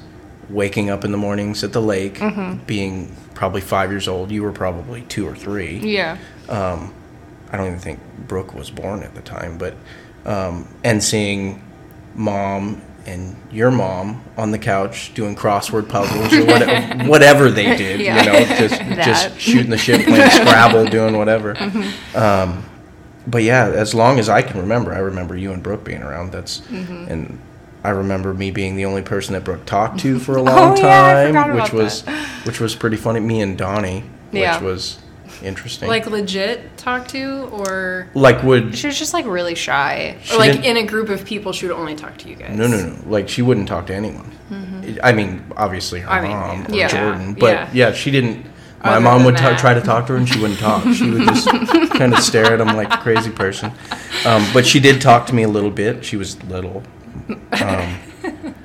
waking 0.50 0.90
up 0.90 1.06
in 1.06 1.12
the 1.12 1.18
mornings 1.18 1.64
at 1.64 1.72
the 1.72 1.82
lake, 1.82 2.20
being 2.66 3.16
probably 3.36 3.62
five 3.62 3.92
years 3.92 4.08
old. 4.08 4.32
You 4.32 4.42
were 4.44 4.52
probably 4.52 5.04
two 5.04 5.28
or 5.28 5.36
three. 5.36 5.78
Yeah. 5.78 6.18
I 7.54 7.58
don't 7.58 7.68
even 7.68 7.80
think 7.80 8.00
Brooke 8.28 8.54
was 8.54 8.70
born 8.72 9.04
at 9.04 9.14
the 9.16 9.22
time, 9.22 9.58
but 9.58 9.76
um, 10.26 10.68
and 10.84 11.02
seeing 11.04 11.62
mom 12.16 12.82
and 13.06 13.36
your 13.52 13.70
mom 13.70 14.24
on 14.38 14.52
the 14.52 14.58
couch 14.58 15.14
doing 15.14 15.36
crossword 15.36 15.90
puzzles 15.90 16.34
or 16.34 16.46
whatever, 16.46 17.04
whatever 17.10 17.52
they 17.52 17.76
did, 17.76 18.00
Yeah. 18.00 18.20
you 18.20 18.26
know, 18.32 18.40
just 18.58 18.80
That. 18.80 19.06
just 19.06 19.40
shooting 19.40 19.70
the 19.70 19.78
shit, 19.78 20.06
playing 20.08 20.30
Scrabble, 20.32 20.86
doing 20.86 21.16
whatever. 21.18 21.56
Um, 22.16 22.64
but 23.28 23.44
yeah, 23.44 23.68
as 23.68 23.94
long 23.96 24.20
as 24.20 24.28
I 24.30 24.42
can 24.42 24.60
remember, 24.60 24.94
I 24.94 25.00
remember 25.00 25.38
you 25.38 25.54
and 25.54 25.64
Brooke 25.64 25.84
being 25.86 26.04
around. 26.04 26.32
That's 26.32 26.62
and 26.70 27.40
I 27.84 27.90
remember 27.90 28.34
me 28.34 28.52
being 28.52 28.76
the 28.76 28.86
only 28.86 29.02
person 29.02 29.34
that 29.34 29.44
Brooke 29.44 29.66
talked 29.66 30.00
to 30.02 30.20
for 30.20 30.36
a 30.38 30.42
long 30.42 30.74
Oh, 30.74 30.76
yeah, 30.82 31.14
time, 31.14 31.28
forgot 31.28 31.54
which 31.64 31.74
was 31.74 32.02
which 32.46 32.60
was 32.60 32.76
pretty 32.76 32.98
funny. 32.98 33.20
Me 33.22 33.42
and 33.42 33.58
Donnie, 33.58 34.02
which 34.32 34.42
Yeah. 34.42 34.62
was 34.62 35.00
interesting. 35.44 35.88
Like 35.90 36.06
legit 36.08 36.78
talk 36.78 37.08
to, 37.10 37.50
or, 37.52 38.10
like 38.14 38.42
would 38.44 38.76
She 38.78 38.88
was 38.88 38.98
just 38.98 39.14
like 39.14 39.26
really 39.26 39.56
shy. 39.56 40.18
Or 40.32 40.38
like 40.38 40.64
in 40.66 40.78
a 40.78 40.84
group 40.86 41.10
of 41.10 41.26
people, 41.26 41.52
she 41.54 41.68
would 41.68 41.76
only 41.76 41.96
talk 41.96 42.18
to 42.20 42.30
you 42.30 42.36
guys. 42.36 42.58
no 42.58 42.68
no 42.68 42.78
no 42.88 42.98
like 43.06 43.30
she 43.30 43.42
wouldn't 43.42 43.68
talk 43.68 43.88
to 43.88 43.96
anyone. 43.96 44.32
I 45.02 45.12
mean, 45.14 45.44
obviously 45.58 46.00
her 46.02 46.08
Mm-hmm. 46.10 46.16
I 46.16 46.22
mean, 46.22 46.64
mom 46.64 46.72
or 46.72 46.76
yeah. 46.76 46.88
Jordan, 46.88 47.34
but 47.34 47.54
Yeah. 47.54 47.70
yeah. 47.74 47.92
she 47.94 48.12
didn't. 48.12 48.46
My 48.84 48.92
Other 48.96 49.02
mom 49.02 49.24
would 49.24 49.38
ta- 49.38 49.56
try 49.58 49.74
to 49.74 49.80
talk 49.82 50.08
to 50.08 50.14
her 50.14 50.18
and 50.20 50.28
she 50.28 50.40
wouldn't 50.42 50.60
talk. 50.60 50.84
She 50.94 51.10
would 51.10 51.24
just 51.30 51.48
kind 51.94 52.14
of 52.14 52.20
stare 52.20 52.54
at 52.54 52.60
him 52.60 52.76
like 52.76 52.94
a 52.94 52.98
crazy 52.98 53.32
person. 53.32 53.72
Um, 54.26 54.46
but 54.54 54.66
she 54.68 54.80
did 54.82 55.00
talk 55.02 55.26
to 55.28 55.34
me 55.36 55.44
a 55.44 55.48
little 55.48 55.72
bit. 55.72 56.04
She 56.04 56.18
was 56.18 56.42
little. 56.44 56.84
Um, 57.64 57.98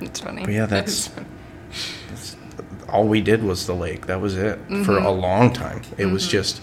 It's 0.01 0.19
funny. 0.19 0.43
But 0.43 0.53
yeah, 0.53 0.65
that's, 0.65 1.07
that's 1.07 1.25
all 2.91 3.07
we 3.07 3.21
did 3.21 3.43
was 3.43 3.65
the 3.67 3.73
lake. 3.75 4.07
That 4.07 4.21
was 4.21 4.35
it 4.37 4.57
for 4.67 4.73
Mm-hmm. 4.73 5.05
a 5.05 5.11
long 5.11 5.53
time. 5.53 5.81
It 5.97 6.05
was 6.07 6.27
just 6.27 6.61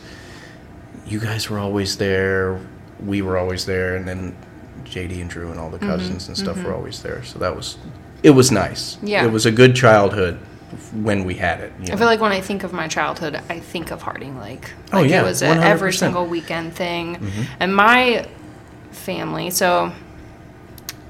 you 1.06 1.20
guys 1.20 1.48
were 1.48 1.58
always 1.58 1.96
there, 1.98 2.60
we 3.04 3.22
were 3.22 3.36
always 3.38 3.64
there, 3.66 3.96
and 3.96 4.06
then 4.08 4.36
JD 4.84 5.20
and 5.20 5.30
Drew 5.30 5.50
and 5.50 5.58
all 5.60 5.70
the 5.70 5.78
Mm-hmm. 5.78 5.88
cousins 5.88 6.28
and 6.28 6.36
stuff 6.36 6.62
were 6.62 6.74
always 6.74 7.02
there. 7.02 7.22
So 7.24 7.38
that 7.38 7.54
was 7.54 7.78
it 8.22 8.30
was 8.30 8.50
nice. 8.50 8.98
Yeah. 9.02 9.24
it 9.24 9.30
was 9.30 9.46
a 9.46 9.52
good 9.52 9.76
childhood 9.76 10.38
when 10.92 11.24
we 11.24 11.34
had 11.34 11.60
it. 11.60 11.72
you 11.78 11.84
I 11.86 11.88
know. 11.90 11.96
feel 11.98 12.06
like 12.06 12.20
when 12.20 12.32
I 12.32 12.40
think 12.40 12.64
of 12.64 12.72
my 12.72 12.88
childhood, 12.88 13.40
I 13.48 13.60
think 13.60 13.92
of 13.92 14.02
Harding 14.02 14.38
Lake. 14.40 14.72
Oh, 14.92 15.02
Like 15.02 15.10
yeah, 15.10 15.20
it 15.20 15.24
was 15.24 15.42
a 15.42 15.46
every 15.46 15.92
100%. 15.92 15.98
single 15.98 16.26
weekend 16.26 16.74
thing. 16.74 17.18
And 17.60 17.74
my 17.74 18.26
family, 18.90 19.50
so 19.50 19.92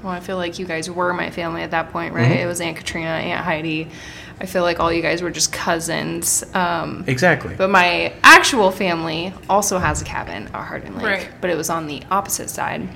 well, 0.03 0.13
I 0.13 0.19
feel 0.19 0.37
like 0.37 0.59
you 0.59 0.65
guys 0.65 0.91
were 0.91 1.11
my 1.13 1.31
family 1.31 1.63
at 1.63 1.71
that 1.71 1.91
point, 1.91 2.13
right? 2.13 2.31
It 2.39 2.45
was 2.45 2.61
Aunt 2.61 2.77
Katrina, 2.77 3.09
Aunt 3.09 3.43
Heidi. 3.43 3.89
I 4.39 4.45
feel 4.45 4.61
like 4.63 4.79
all 4.79 4.91
you 4.93 5.01
guys 5.01 5.21
were 5.21 5.31
just 5.31 5.51
cousins. 5.51 6.43
Um, 6.53 7.03
exactly. 7.07 7.55
but 7.55 7.69
my 7.69 8.13
actual 8.23 8.71
family 8.71 9.33
also 9.49 9.79
has 9.79 10.01
a 10.01 10.05
cabin 10.05 10.47
at 10.53 10.63
Harding 10.63 10.95
Lake, 10.95 11.03
Right. 11.05 11.29
but 11.41 11.49
it 11.49 11.57
was 11.57 11.69
on 11.69 11.87
the 11.87 12.03
opposite 12.11 12.49
side. 12.49 12.87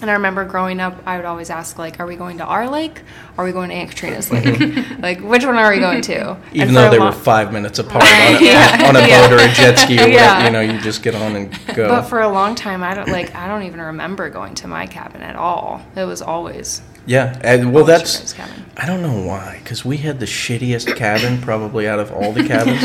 And 0.00 0.10
I 0.10 0.14
remember 0.14 0.44
growing 0.44 0.80
up, 0.80 0.96
I 1.04 1.16
would 1.16 1.26
always 1.26 1.50
ask, 1.50 1.78
like, 1.78 2.00
are 2.00 2.06
we 2.06 2.16
going 2.16 2.38
to 2.38 2.44
our 2.44 2.68
lake? 2.70 3.00
Or 3.36 3.42
are 3.42 3.46
we 3.46 3.52
going 3.52 3.68
to 3.68 3.74
Aunt 3.74 3.90
Katrina's 3.90 4.30
lake? 4.30 4.44
Mm-hmm. 4.44 5.02
like, 5.02 5.20
which 5.20 5.44
one 5.44 5.56
are 5.56 5.70
we 5.70 5.78
going 5.78 6.00
to? 6.02 6.36
Even 6.52 6.68
for 6.68 6.74
though 6.74 6.90
they 6.90 6.98
lo- 6.98 7.06
were 7.06 7.12
five 7.12 7.52
minutes 7.52 7.78
apart 7.78 8.02
Right, 8.04 8.36
on, 8.36 8.42
a, 8.42 8.44
yeah, 8.44 8.88
on 8.88 8.96
a 8.96 9.00
yeah. 9.00 9.28
boat 9.28 9.38
or 9.40 9.44
a 9.44 9.48
jet 9.52 9.76
ski 9.78 9.94
or 9.98 10.02
whatever, 10.02 10.12
Yeah. 10.12 10.44
you 10.46 10.50
know, 10.50 10.60
you 10.60 10.80
just 10.80 11.02
get 11.02 11.14
on 11.14 11.36
and 11.36 11.58
go. 11.74 11.88
But 11.88 12.02
for 12.02 12.20
a 12.20 12.28
long 12.28 12.54
time, 12.54 12.82
I 12.82 12.94
don't 12.94 13.08
like. 13.08 13.34
I 13.34 13.46
don't 13.46 13.64
even 13.64 13.80
remember 13.80 14.30
going 14.30 14.54
to 14.56 14.68
my 14.68 14.86
cabin 14.86 15.20
at 15.22 15.36
all. 15.36 15.82
It 15.96 16.04
was 16.04 16.22
always 16.22 16.82
yeah, 17.06 17.40
and 17.42 17.72
well, 17.72 17.84
that's. 17.84 18.38
I 18.76 18.86
don't 18.86 19.02
know 19.02 19.22
why, 19.26 19.58
because 19.62 19.84
we 19.84 19.96
had 19.96 20.20
the 20.20 20.26
shittiest 20.26 20.96
cabin 20.96 21.40
probably 21.40 21.88
out 21.88 21.98
of 21.98 22.12
all 22.12 22.32
the 22.32 22.44
cabins. 22.44 22.80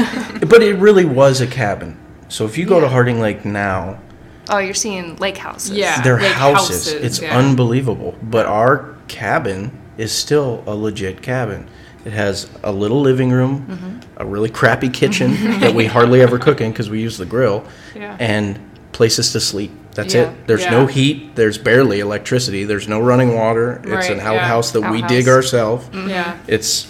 but 0.50 0.64
it 0.64 0.76
really 0.76 1.06
was 1.06 1.42
a 1.42 1.48
cabin. 1.48 1.98
So 2.28 2.46
if 2.46 2.58
you 2.58 2.66
go 2.66 2.80
to 2.80 2.88
Harding 2.88 3.20
Lake 3.20 3.46
now, 3.46 4.00
Oh, 4.50 4.60
you're 4.60 4.74
seeing 4.74 5.16
lake 5.18 5.38
houses. 5.38 5.72
Yeah. 5.72 6.02
they're 6.02 6.20
like 6.20 6.32
houses. 6.32 6.86
houses, 6.88 6.94
It's 7.04 7.22
yeah. 7.22 7.38
unbelievable. 7.38 8.16
But 8.22 8.46
our 8.46 8.96
cabin 9.08 9.72
is 9.98 10.12
still 10.12 10.64
a 10.68 10.76
legit 10.76 11.22
cabin. 11.22 11.68
It 12.06 12.14
has 12.14 12.48
a 12.64 12.72
little 12.72 13.02
living 13.02 13.32
room, 13.32 13.66
Mm-hmm. 13.68 14.22
a 14.22 14.26
really 14.26 14.50
crappy 14.50 14.90
kitchen 14.90 15.32
that 15.62 15.74
we 15.74 15.86
hardly 15.88 16.22
ever 16.22 16.38
cook 16.38 16.62
in 16.62 16.72
because 16.72 16.90
we 16.90 17.02
use 17.02 17.18
the 17.18 17.26
grill, 17.26 17.66
Yeah. 17.96 18.16
and 18.20 18.60
places 18.92 19.32
to 19.32 19.40
sleep. 19.40 19.72
That's 19.96 20.14
Yeah. 20.14 20.30
it. 20.32 20.48
There's 20.48 20.66
no 20.70 20.86
heat. 20.86 21.36
There's 21.36 21.58
barely 21.58 22.00
electricity. 22.02 22.64
There's 22.66 22.88
no 22.88 23.00
running 23.00 23.34
water. 23.36 23.80
It's 23.84 23.92
Right, 23.92 24.12
an 24.12 24.18
yeah. 24.18 24.30
outhouse 24.32 24.72
that 24.72 24.92
we 24.92 25.02
dig 25.04 25.28
ourselves. 25.28 25.88
Yeah. 25.94 26.38
It's 26.48 26.88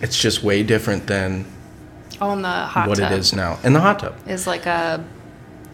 it's 0.00 0.18
just 0.18 0.42
way 0.42 0.62
different 0.62 1.06
than 1.06 1.44
On 2.20 2.42
the 2.42 2.48
hot 2.48 2.88
what 2.88 2.98
tub 2.98 3.12
it 3.12 3.18
is 3.18 3.32
now. 3.32 3.58
And 3.64 3.74
the 3.74 3.80
hot 3.80 3.98
tub. 3.98 4.14
is 4.26 4.46
like 4.46 4.66
a. 4.66 5.02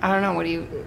I 0.03 0.13
don't 0.13 0.23
know. 0.23 0.33
What 0.35 0.45
do 0.45 0.51
you? 0.51 0.87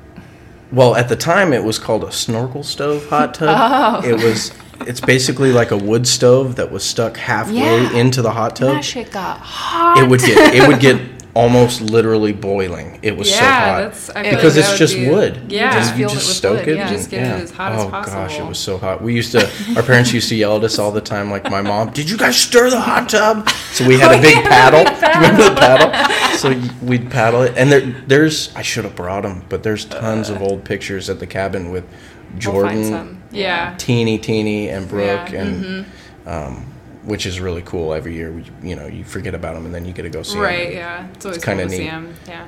Well, 0.72 0.96
at 0.96 1.08
the 1.10 1.16
time, 1.16 1.54
it 1.54 1.64
was 1.64 1.78
called 1.78 2.04
a 2.04 2.12
snorkel 2.12 2.64
stove 2.64 3.08
hot 3.10 3.34
tub. 3.36 4.04
Oh. 4.06 4.10
It 4.10 4.24
was. 4.24 4.52
It's 4.88 5.00
basically 5.00 5.52
like 5.52 5.72
a 5.72 5.78
wood 5.78 6.06
stove 6.08 6.56
that 6.58 6.72
was 6.72 6.84
stuck 6.84 7.16
halfway 7.16 7.56
Yeah. 7.58 7.94
into 7.94 8.22
the 8.22 8.32
hot 8.32 8.56
tub. 8.56 8.76
That 8.76 8.84
shit 8.84 9.12
got 9.12 9.38
hot. 9.40 9.98
It 10.00 10.10
would 10.10 10.20
get. 10.20 10.54
It 10.56 10.68
would 10.68 10.80
get 10.80 11.13
almost 11.36 11.82
literally 11.82 12.32
boiling. 12.32 13.00
It 13.02 13.18
was 13.18 13.34
so 13.34 13.44
hot 13.44 13.78
that's- 13.94 14.08
because 14.08 14.56
like 14.56 14.66
it's 14.66 14.78
just 14.78 14.96
be- 14.96 15.10
wood. 15.10 15.52
Yeah. 15.52 15.96
you 15.96 16.06
Just 16.06 16.14
just, 16.16 16.30
it 16.30 16.34
stoke 16.36 16.60
wood, 16.60 16.68
it. 16.68 16.76
yeah. 16.78 16.90
Just 16.92 17.10
get 17.10 17.24
it 17.24 17.44
as 17.44 17.52
hot 17.52 17.72
as 17.72 17.84
oh 17.86 17.90
gosh, 17.90 18.38
it 18.40 18.46
was 18.46 18.60
so 18.60 18.78
hot. 18.78 19.02
We 19.02 19.16
used 19.16 19.32
to. 19.32 19.50
Our 19.76 19.82
parents 19.84 20.14
used 20.14 20.30
to 20.30 20.36
yell 20.36 20.58
at 20.58 20.64
us 20.64 20.78
all 20.78 20.92
the 20.92 21.02
time, 21.02 21.32
like 21.32 21.50
my 21.50 21.62
mom. 21.62 21.92
Did 21.92 22.10
you 22.10 22.18
guys 22.18 22.38
stir 22.38 22.70
the 22.70 22.80
hot 22.80 23.10
tub? 23.10 23.50
So 23.72 23.88
we 23.88 23.98
had 23.98 24.12
Oh, 24.12 24.20
a 24.20 24.22
big 24.22 24.44
paddle. 24.46 24.84
Remember 25.20 25.50
the 25.50 25.56
paddle? 25.60 26.38
So 26.38 26.50
we'd 26.86 27.10
paddle 27.10 27.42
it, 27.42 27.54
and 27.58 27.72
there, 27.72 27.82
there's. 27.82 28.56
I 28.56 28.62
should 28.62 28.84
have 28.84 28.96
brought 28.96 29.24
them, 29.24 29.44
but 29.50 29.64
there's 29.64 29.86
tons 29.86 30.30
of 30.30 30.42
old 30.42 30.64
pictures 30.64 31.10
at 31.10 31.20
the 31.20 31.28
cabin 31.28 31.72
with 31.72 31.84
We'll 32.32 32.40
Jordan, 32.40 32.92
find. 32.92 33.22
Yeah. 33.32 33.76
Teeny, 33.78 34.18
Teeny, 34.20 34.70
and 34.70 34.88
Brooke, 34.88 35.32
Yeah. 35.32 35.42
and 35.42 35.86
um, 36.26 36.66
which 37.06 37.26
is 37.26 37.40
really 37.40 37.62
cool. 37.64 37.94
Every 37.94 38.14
year, 38.16 38.32
we, 38.32 38.46
you 38.62 38.76
know, 38.76 38.88
you 38.88 39.04
forget 39.04 39.34
about 39.36 39.56
them, 39.56 39.66
and 39.66 39.74
then 39.74 39.86
you 39.86 39.94
get 39.94 40.04
to 40.04 40.10
go 40.10 40.24
see 40.24 40.38
'em. 40.38 40.44
Right. 40.44 40.74
Yeah. 40.74 41.08
It's 41.14 41.26
always 41.26 41.44
kinda 41.44 41.64
cool 41.64 41.70
to 41.72 41.76
see 41.78 41.84
neat. 41.84 41.90
him. 41.90 42.16
Yeah. 42.28 42.46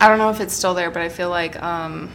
I 0.00 0.08
don't 0.08 0.18
know 0.18 0.30
if 0.30 0.40
it's 0.40 0.54
still 0.54 0.74
there, 0.74 0.90
but 0.90 1.02
I 1.02 1.08
feel 1.08 1.28
like 1.30 1.60
um, 1.62 2.10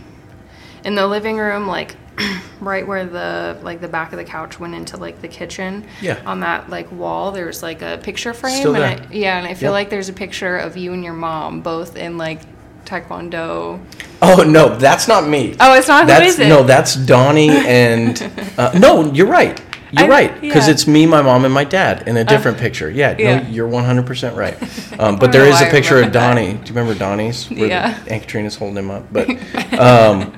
in 0.83 0.95
the 0.95 1.05
living 1.07 1.37
room, 1.37 1.67
like 1.67 1.95
right 2.59 2.87
where 2.87 3.05
the 3.05 3.57
like 3.61 3.81
the 3.81 3.87
back 3.87 4.11
of 4.13 4.17
the 4.17 4.23
couch 4.23 4.59
went 4.59 4.73
into 4.73 4.97
like 4.97 5.21
the 5.21 5.27
kitchen. 5.27 5.85
Yeah. 6.01 6.19
On 6.25 6.39
that 6.39 6.69
like 6.69 6.91
wall, 6.91 7.31
there's 7.31 7.61
like 7.61 7.81
a 7.81 7.99
picture 8.01 8.33
frame. 8.33 8.57
Still 8.59 8.75
and. 8.75 9.01
I, 9.01 9.07
yeah, 9.13 9.37
and 9.37 9.45
I 9.45 9.53
feel 9.53 9.67
Yep. 9.69 9.73
like 9.73 9.89
there's 9.89 10.09
a 10.09 10.13
picture 10.13 10.57
of 10.57 10.77
you 10.77 10.93
and 10.93 11.03
your 11.03 11.13
mom 11.13 11.61
both 11.61 11.95
in 11.95 12.17
like 12.17 12.41
taekwondo. 12.85 13.79
Oh 14.21 14.43
no, 14.47 14.75
that's 14.77 15.07
not 15.07 15.27
me. 15.27 15.55
Oh, 15.59 15.75
it's 15.75 15.87
not. 15.87 16.01
Who 16.03 16.07
That's 16.07 16.25
is 16.33 16.39
it? 16.39 16.47
no, 16.47 16.63
that's 16.63 16.95
Donnie 16.95 17.49
and 17.49 18.21
uh, 18.57 18.71
no, 18.79 19.11
you're 19.13 19.27
right. 19.27 19.59
You're 19.91 20.05
I- 20.05 20.09
right 20.09 20.41
because 20.41 20.67
yeah. 20.67 20.73
it's 20.73 20.87
me, 20.87 21.05
my 21.05 21.21
mom, 21.21 21.45
and 21.45 21.53
my 21.53 21.63
dad 21.63 22.07
in 22.07 22.17
a 22.17 22.23
different 22.23 22.57
picture. 22.57 22.89
Yeah, 22.89 23.15
yeah. 23.17 23.41
no, 23.41 23.49
you're 23.49 23.67
100 23.67 24.05
percent 24.05 24.35
right. 24.35 24.57
Um, 24.97 25.17
but 25.17 25.33
there 25.33 25.43
don't 25.43 25.53
is 25.53 25.59
know 25.61 25.67
a 25.67 25.71
picture 25.71 25.95
of 25.95 26.05
remember 26.07 26.13
that. 26.13 26.35
Donnie. 26.35 26.53
Do 26.53 26.59
you 26.59 26.79
remember 26.79 26.97
Donnie's? 26.97 27.49
Where 27.49 27.67
Yeah. 27.67 27.99
The, 28.05 28.13
Aunt 28.13 28.23
Katrina's 28.23 28.55
holding 28.55 28.77
him 28.77 28.89
up, 28.89 29.03
but 29.11 29.29
um, 29.77 30.33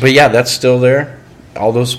but 0.00 0.12
yeah, 0.12 0.28
that's 0.28 0.50
still 0.50 0.78
there. 0.80 1.20
All 1.56 1.72
those. 1.72 1.98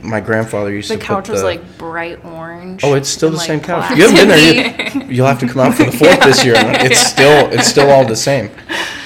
My 0.00 0.20
grandfather 0.20 0.72
used 0.72 0.90
The 0.90 0.96
to 0.96 1.02
couch 1.02 1.26
put 1.26 1.32
was 1.32 1.42
like 1.42 1.76
bright 1.76 2.24
orange. 2.24 2.84
Oh, 2.84 2.94
it's 2.94 3.08
still 3.08 3.30
the 3.30 3.36
like, 3.36 3.46
same 3.48 3.60
couch. 3.60 3.90
You 3.96 4.08
haven't 4.08 4.16
been 4.16 4.28
there. 4.28 5.02
You, 5.08 5.12
you'll 5.12 5.26
have 5.26 5.40
to 5.40 5.48
come 5.48 5.60
out 5.60 5.74
for 5.74 5.84
the 5.84 5.92
fourth 5.92 6.20
this 6.20 6.44
year. 6.44 6.54
It's 6.56 7.00
still 7.00 7.50
it's 7.52 7.66
still 7.66 7.90
all 7.90 8.06
the 8.06 8.16
same. 8.16 8.50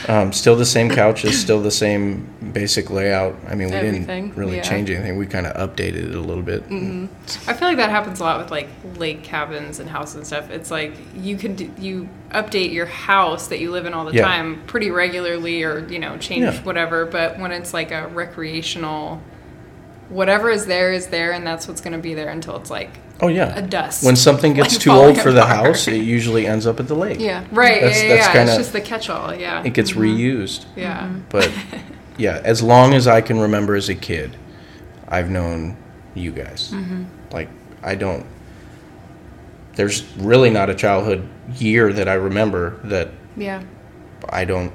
Um, 0.06 0.32
still 0.32 0.54
the 0.54 0.66
same 0.66 0.90
couches, 0.90 1.40
still 1.40 1.62
the 1.62 1.70
same 1.70 2.28
basic 2.54 2.88
layout. 2.88 3.36
I 3.48 3.54
mean, 3.54 3.68
we 3.68 3.74
Everything, 3.74 4.06
didn't 4.06 4.36
really 4.36 4.56
yeah. 4.56 4.62
change 4.62 4.88
anything. 4.88 5.18
We 5.18 5.26
kind 5.26 5.46
of 5.46 5.54
updated 5.56 6.08
it 6.10 6.14
a 6.14 6.20
little 6.20 6.42
bit. 6.42 6.62
Mm-hmm. 6.70 7.50
I 7.50 7.52
feel 7.52 7.68
like 7.68 7.76
that 7.76 7.90
happens 7.90 8.20
a 8.20 8.22
lot 8.22 8.40
with 8.40 8.50
like 8.50 8.68
lake 8.96 9.22
cabins 9.22 9.80
and 9.80 9.90
houses 9.90 10.14
and 10.14 10.26
stuff. 10.26 10.48
It's 10.50 10.70
like 10.70 10.94
you 11.16 11.36
can 11.36 11.56
do, 11.56 11.70
you 11.78 12.08
update 12.30 12.72
your 12.72 12.86
house 12.86 13.48
that 13.48 13.58
you 13.58 13.70
live 13.70 13.84
in 13.84 13.92
all 13.92 14.06
the 14.06 14.14
Yeah. 14.14 14.24
time 14.24 14.62
pretty 14.66 14.90
regularly, 14.90 15.62
or 15.64 15.86
you 15.88 15.98
know 15.98 16.16
change 16.16 16.44
Yeah. 16.44 16.62
whatever. 16.62 17.04
But 17.04 17.38
when 17.38 17.52
it's 17.52 17.74
like 17.74 17.90
a 17.90 18.08
recreational, 18.08 19.20
whatever 20.08 20.48
is 20.50 20.66
there 20.66 20.92
is 20.92 21.08
there, 21.08 21.32
and 21.32 21.46
that's 21.46 21.68
what's 21.68 21.80
going 21.80 21.92
to 21.94 21.98
be 21.98 22.14
there 22.14 22.30
until 22.30 22.56
it's 22.56 22.70
like 22.70 22.90
Oh 23.20 23.28
yeah. 23.28 23.56
a 23.56 23.62
dust. 23.62 24.04
When 24.04 24.16
something 24.16 24.54
gets 24.60 24.74
like 24.74 24.82
too 24.82 24.90
old 24.90 25.18
for 25.20 25.32
the 25.32 25.46
house, 25.46 25.88
it 25.88 26.02
usually 26.02 26.46
ends 26.46 26.66
up 26.66 26.80
at 26.80 26.88
the 26.88 26.94
lake. 26.96 27.20
Yeah. 27.20 27.44
right. 27.52 27.80
That's- 27.80 28.02
yeah, 28.02 28.08
that's 28.08 28.20
yeah, 28.20 28.26
yeah. 28.26 28.32
kinda- 28.32 28.52
it's 28.52 28.56
just 28.58 28.72
the 28.72 28.80
catch-all. 28.80 29.34
Yeah. 29.34 29.62
It 29.64 29.72
gets 29.74 29.92
mm-hmm. 29.92 30.00
reused. 30.02 30.64
yeah. 30.76 31.10
But 31.28 31.50
yeah, 32.16 32.40
as 32.44 32.62
long 32.62 32.94
as 32.94 33.06
I 33.06 33.20
can 33.20 33.38
remember 33.40 33.74
as 33.74 33.88
a 33.88 33.94
kid, 33.94 34.36
I've 35.08 35.30
known 35.30 35.76
you 36.14 36.30
guys. 36.30 36.70
Mm-hmm. 36.72 37.04
Like 37.32 37.48
I 37.82 37.94
don't. 37.94 38.24
There's 39.74 40.04
really 40.16 40.50
not 40.50 40.70
a 40.70 40.74
childhood 40.74 41.28
year 41.56 41.92
that 41.92 42.08
I 42.08 42.14
remember 42.14 42.78
that 42.84 43.08
Yeah. 43.36 43.62
I 44.28 44.44
don't 44.44 44.72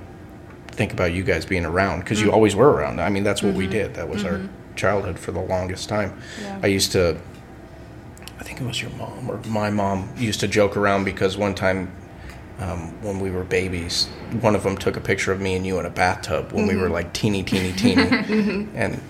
think 0.67 0.91
about 0.93 1.13
you 1.13 1.23
guys 1.23 1.45
being 1.45 1.65
around 1.65 1.99
because 2.01 2.19
Mm. 2.19 2.25
you 2.25 2.31
always 2.31 2.55
were 2.55 2.69
around. 2.71 2.99
I 3.01 3.09
mean, 3.09 3.23
that's 3.23 3.41
what 3.41 3.53
we 3.53 3.63
Mm-hmm. 3.63 3.71
did. 3.71 3.93
That 3.95 4.09
was 4.09 4.23
our 4.25 4.41
childhood 4.75 5.17
for 5.17 5.31
the 5.31 5.39
longest 5.41 5.87
time. 5.89 6.19
Yeah. 6.41 6.59
I 6.61 6.67
used 6.67 6.91
to, 6.91 7.17
I 8.39 8.43
think 8.43 8.59
it 8.61 8.65
was 8.67 8.81
your 8.81 8.91
mom 8.91 9.29
or 9.29 9.39
my 9.47 9.69
mom 9.69 10.09
used 10.17 10.41
to 10.41 10.47
joke 10.47 10.75
around 10.77 11.05
because 11.05 11.37
one 11.37 11.55
time 11.55 11.91
um, 12.59 13.01
when 13.01 13.19
we 13.19 13.31
were 13.31 13.43
babies, 13.43 14.07
one 14.41 14.55
of 14.55 14.63
them 14.63 14.77
took 14.77 14.97
a 14.97 15.01
picture 15.01 15.31
of 15.31 15.39
me 15.41 15.55
and 15.55 15.65
you 15.65 15.79
in 15.79 15.85
a 15.85 15.89
bathtub 15.89 16.51
when 16.51 16.67
we 16.67 16.73
Mm-hmm. 16.73 16.81
were 16.83 16.89
like 16.89 17.13
teeny, 17.13 17.43
teeny, 17.43 17.71
teeny. 17.73 18.67
And 18.75 19.01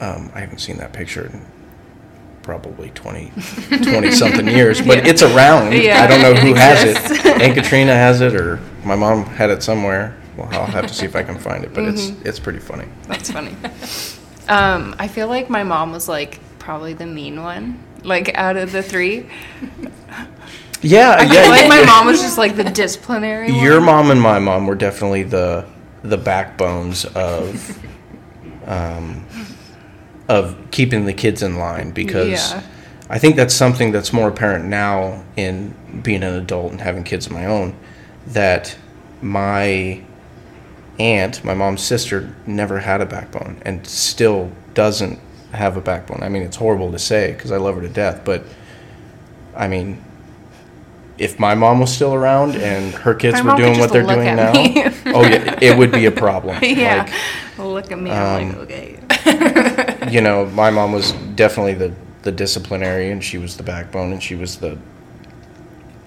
um, 0.00 0.30
I 0.34 0.40
haven't 0.40 0.58
seen 0.58 0.76
that 0.78 0.92
picture 0.92 1.26
in 1.26 1.44
probably 2.42 2.90
20, 2.90 3.32
20 3.82 4.10
something 4.12 4.46
years, 4.58 4.80
but 4.80 5.06
it's 5.06 5.22
around. 5.22 5.72
Yeah. 5.74 6.02
I 6.02 6.06
don't 6.06 6.22
know 6.22 6.34
who 6.34 6.50
It 6.52 6.56
has 6.56 6.84
it. 6.84 7.26
Aunt 7.42 7.54
Katrina 7.54 7.92
has 7.94 8.20
it, 8.22 8.34
or 8.34 8.60
my 8.84 8.96
mom 8.96 9.24
had 9.24 9.50
it 9.50 9.62
somewhere. 9.62 10.16
Well, 10.36 10.48
I'll 10.52 10.64
have 10.66 10.86
to 10.86 10.94
see 10.94 11.04
if 11.04 11.14
I 11.16 11.22
can 11.22 11.38
find 11.38 11.64
it, 11.64 11.74
but 11.74 11.84
Mm-hmm. 11.84 12.16
it's 12.20 12.26
it's 12.26 12.38
pretty 12.40 12.60
funny. 12.60 12.86
That's 13.08 13.30
funny. 13.30 13.54
um, 14.48 14.94
I 14.98 15.06
feel 15.08 15.28
like 15.28 15.50
my 15.50 15.64
mom 15.64 15.92
was 15.92 16.08
like 16.08 16.40
probably 16.58 16.94
the 16.94 17.06
mean 17.06 17.42
one. 17.42 17.78
Like 18.04 18.34
out 18.34 18.56
of 18.56 18.72
the 18.72 18.82
three, 18.82 19.28
Yeah, 20.82 21.16
I 21.18 21.22
yeah. 21.24 21.42
feel 21.42 21.50
like 21.50 21.68
my 21.68 21.84
mom 21.84 22.06
was 22.06 22.20
just 22.22 22.38
like 22.38 22.56
the 22.56 22.64
disciplinary. 22.64 23.50
Your 23.52 23.76
one. 23.76 23.86
mom 23.86 24.10
and 24.10 24.20
my 24.20 24.38
mom 24.38 24.66
were 24.66 24.74
definitely 24.74 25.24
the 25.24 25.66
the 26.02 26.16
backbones 26.16 27.04
of 27.04 27.78
um, 28.66 29.26
of 30.28 30.56
keeping 30.70 31.04
the 31.04 31.12
kids 31.12 31.42
in 31.42 31.56
line 31.56 31.90
because 31.90 32.28
Yeah. 32.52 32.62
I 33.10 33.18
think 33.18 33.36
that's 33.36 33.54
something 33.54 33.90
that's 33.92 34.12
more 34.12 34.28
apparent 34.28 34.66
now 34.66 35.24
in 35.36 35.74
being 36.02 36.22
an 36.22 36.34
adult 36.34 36.70
and 36.70 36.80
having 36.80 37.02
kids 37.04 37.26
of 37.26 37.32
my 37.32 37.44
own 37.44 37.74
that 38.28 38.76
my 39.20 40.00
aunt, 40.98 41.42
my 41.44 41.52
mom's 41.54 41.82
sister, 41.82 42.34
never 42.46 42.78
had 42.78 43.00
a 43.00 43.06
backbone 43.06 43.60
and 43.66 43.84
still 43.86 44.52
doesn't 44.74 45.18
have 45.52 45.76
a 45.76 45.80
backbone. 45.80 46.22
I 46.22 46.28
mean, 46.28 46.42
it's 46.42 46.56
horrible 46.56 46.92
to 46.92 46.98
say 46.98 47.32
because 47.32 47.50
I 47.50 47.56
love 47.56 47.74
her 47.74 47.82
to 47.82 47.88
death, 47.88 48.22
but 48.24 48.44
I 49.56 49.66
mean, 49.66 50.02
if 51.20 51.38
my 51.38 51.54
mom 51.54 51.80
was 51.80 51.94
still 51.94 52.14
around 52.14 52.56
and 52.56 52.94
her 52.94 53.14
kids 53.14 53.42
were 53.42 53.54
doing 53.54 53.78
what 53.78 53.92
they're 53.92 54.02
doing 54.02 54.36
now, 54.36 54.52
oh 54.54 55.22
yeah, 55.22 55.58
it 55.60 55.76
would 55.76 55.92
be 55.92 56.06
a 56.06 56.10
problem. 56.10 56.58
yeah. 56.62 57.02
Like, 57.58 57.58
Look 57.58 57.92
at 57.92 58.00
me. 58.00 58.10
I'm 58.10 58.52
um, 58.52 58.58
like, 58.58 58.70
okay. 58.70 60.10
you 60.10 60.22
know, 60.22 60.46
my 60.46 60.70
mom 60.70 60.92
was 60.92 61.12
definitely 61.36 61.74
the 61.74 61.94
the 62.22 62.32
disciplinary, 62.32 63.10
and 63.10 63.22
she 63.22 63.36
was 63.36 63.58
the 63.58 63.62
backbone, 63.62 64.12
and 64.12 64.22
she 64.22 64.34
was 64.34 64.56
the 64.56 64.78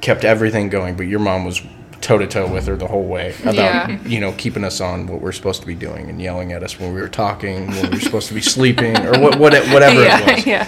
kept 0.01 0.25
everything 0.25 0.70
going. 0.70 0.98
But 0.98 1.03
your 1.03 1.20
mom 1.20 1.46
was 1.46 1.62
toe 2.01 2.17
to 2.17 2.25
toe 2.25 2.51
with 2.51 2.65
her 2.65 2.75
the 2.75 2.88
whole 2.88 3.05
way 3.05 3.36
about 3.43 3.55
Yeah. 3.55 4.00
you 4.03 4.20
know 4.20 4.34
keeping 4.34 4.63
us 4.63 4.82
on 4.82 5.05
what 5.05 5.22
we're 5.22 5.32
supposed 5.32 5.62
to 5.62 5.67
be 5.67 5.75
doing 5.75 6.10
and 6.10 6.20
yelling 6.20 6.51
at 6.53 6.63
us 6.63 6.79
when 6.79 6.91
we 6.91 7.00
were 7.00 7.08
talking, 7.08 7.67
when 7.67 7.84
we 7.84 7.89
were 7.98 8.00
supposed 8.00 8.29
to 8.29 8.34
be 8.34 8.41
sleeping, 8.41 8.98
or 9.05 9.20
what, 9.20 9.38
what 9.38 9.53
whatever 9.67 10.03
yeah, 10.03 10.20
it 10.22 10.36
was. 10.38 10.46
yeah. 10.48 10.67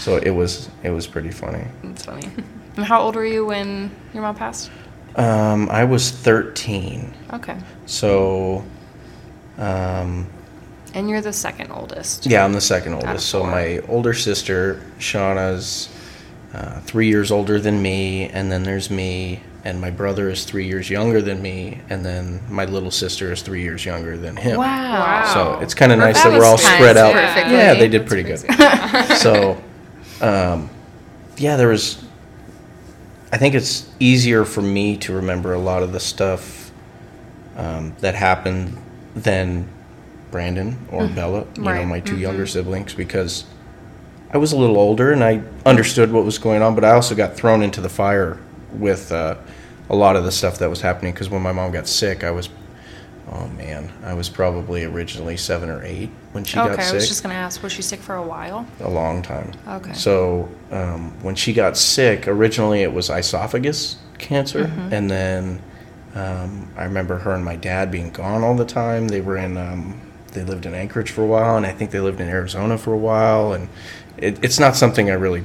So 0.00 0.16
it 0.16 0.30
was 0.30 0.68
it 0.82 0.90
was 0.90 1.06
pretty 1.06 1.30
funny. 1.30 1.64
That's 1.84 2.06
funny. 2.06 2.28
And 2.76 2.84
how 2.84 3.00
old 3.02 3.14
were 3.16 3.24
you 3.26 3.46
when 3.46 3.90
your 4.12 4.22
mom 4.22 4.34
passed? 4.34 4.70
Um, 5.16 5.68
I 5.70 5.84
was 5.84 6.10
thirteen, 6.10 7.14
Okay. 7.32 7.56
so. 7.86 8.64
Um, 9.58 10.26
And 10.94 11.08
you're 11.08 11.20
the 11.20 11.32
second 11.32 11.70
oldest. 11.72 12.26
Yeah, 12.26 12.44
I'm 12.44 12.52
the 12.52 12.60
second 12.60 12.94
oldest. 12.94 13.28
So 13.28 13.44
my 13.44 13.78
older 13.88 14.12
sister, 14.14 14.80
Shauna's 14.98 15.88
uh, 16.52 16.80
three 16.80 17.08
years 17.08 17.30
older 17.30 17.60
than 17.60 17.80
me, 17.82 18.28
and 18.28 18.50
then 18.50 18.62
there's 18.64 18.90
me, 18.90 19.40
and 19.64 19.80
my 19.80 19.90
brother 19.90 20.28
is 20.30 20.44
three 20.44 20.66
years 20.66 20.88
younger 20.90 21.20
than 21.22 21.40
me, 21.42 21.80
and 21.90 22.04
then 22.04 22.40
my 22.48 22.64
little 22.64 22.90
sister 22.92 23.32
is 23.32 23.42
three 23.42 23.62
years 23.62 23.84
younger 23.84 24.16
than 24.16 24.36
him. 24.36 24.58
Wow. 24.58 25.30
So 25.32 25.60
it's 25.60 25.74
kind 25.74 25.90
of 25.92 25.98
nice 25.98 26.22
That 26.22 26.30
that 26.30 26.38
we're 26.38 26.44
all 26.44 26.58
spread 26.58 26.96
out. 26.96 27.12
perfectly. 27.12 27.52
Yeah, 27.54 27.74
they 27.74 27.88
did 27.88 28.02
That's 28.02 28.08
pretty 28.08 28.22
good. 29.08 29.16
so, 29.18 29.60
um, 30.20 30.68
yeah, 31.36 31.56
there 31.56 31.68
was. 31.68 32.02
I 33.34 33.36
think 33.36 33.56
it's 33.56 33.90
easier 33.98 34.44
for 34.44 34.62
me 34.62 34.96
to 34.98 35.12
remember 35.12 35.54
a 35.54 35.58
lot 35.58 35.82
of 35.82 35.90
the 35.90 35.98
stuff 35.98 36.70
um, 37.56 37.92
that 37.98 38.14
happened 38.14 38.78
than 39.16 39.68
Brandon 40.30 40.78
or 40.92 41.08
Bella, 41.08 41.40
you 41.56 41.62
know, 41.62 41.70
Mm-hmm. 41.72 41.88
My 41.88 41.98
2 41.98 42.16
younger 42.16 42.46
siblings, 42.46 42.94
because 42.94 43.44
I 44.30 44.38
was 44.38 44.52
a 44.52 44.56
little 44.56 44.76
older 44.76 45.10
and 45.10 45.24
I 45.24 45.42
understood 45.66 46.12
what 46.12 46.24
was 46.24 46.38
going 46.38 46.62
on, 46.62 46.76
but 46.76 46.84
I 46.84 46.92
also 46.92 47.16
got 47.16 47.34
thrown 47.34 47.64
into 47.64 47.80
the 47.80 47.88
fire 47.88 48.38
with 48.72 49.10
uh, 49.10 49.34
a 49.90 49.96
lot 49.96 50.14
of 50.14 50.22
the 50.22 50.30
stuff 50.30 50.58
that 50.58 50.70
was 50.70 50.80
happening. 50.80 51.12
Because 51.12 51.28
when 51.28 51.42
my 51.42 51.50
mom 51.50 51.72
got 51.72 51.88
sick, 51.88 52.22
I 52.22 52.30
was, 52.30 52.48
oh 53.32 53.48
man, 53.48 53.90
I 54.04 54.14
was 54.14 54.28
probably 54.28 54.84
originally 54.84 55.36
seven 55.36 55.68
or 55.70 55.82
eight 55.84 56.10
when 56.32 56.44
she 56.44 56.58
okay, 56.58 56.68
got 56.68 56.76
sick. 56.76 56.80
Okay, 56.80 56.90
I 56.90 56.94
was 56.94 57.08
just 57.08 57.22
gonna 57.22 57.34
ask, 57.34 57.62
was 57.62 57.72
she 57.72 57.82
sick 57.82 58.00
for 58.00 58.14
a 58.16 58.22
while? 58.22 58.66
a 58.80 58.90
long 58.90 59.22
time. 59.22 59.52
Okay. 59.68 59.92
So 59.92 60.48
um, 60.70 61.12
when 61.22 61.34
she 61.34 61.52
got 61.52 61.76
sick, 61.76 62.28
originally 62.28 62.82
it 62.82 62.92
was 62.92 63.10
esophagus 63.10 63.96
cancer, 64.18 64.70
and 64.90 65.10
then 65.10 65.62
um, 66.14 66.70
I 66.76 66.84
remember 66.84 67.18
her 67.18 67.32
and 67.32 67.44
my 67.44 67.56
dad 67.56 67.90
being 67.90 68.10
gone 68.10 68.42
all 68.44 68.54
the 68.54 68.64
time. 68.64 69.08
They 69.08 69.20
were 69.20 69.36
in, 69.36 69.56
um, 69.56 70.00
they 70.32 70.44
lived 70.44 70.64
in 70.66 70.74
Anchorage 70.74 71.10
for 71.10 71.22
a 71.22 71.26
while, 71.26 71.56
and 71.56 71.66
I 71.66 71.72
think 71.72 71.90
they 71.90 72.00
lived 72.00 72.20
in 72.20 72.28
Arizona 72.28 72.78
for 72.78 72.92
a 72.92 72.98
while. 72.98 73.52
And 73.52 73.68
it, 74.16 74.42
it's 74.44 74.60
not 74.60 74.76
something 74.76 75.10
I 75.10 75.14
really 75.14 75.42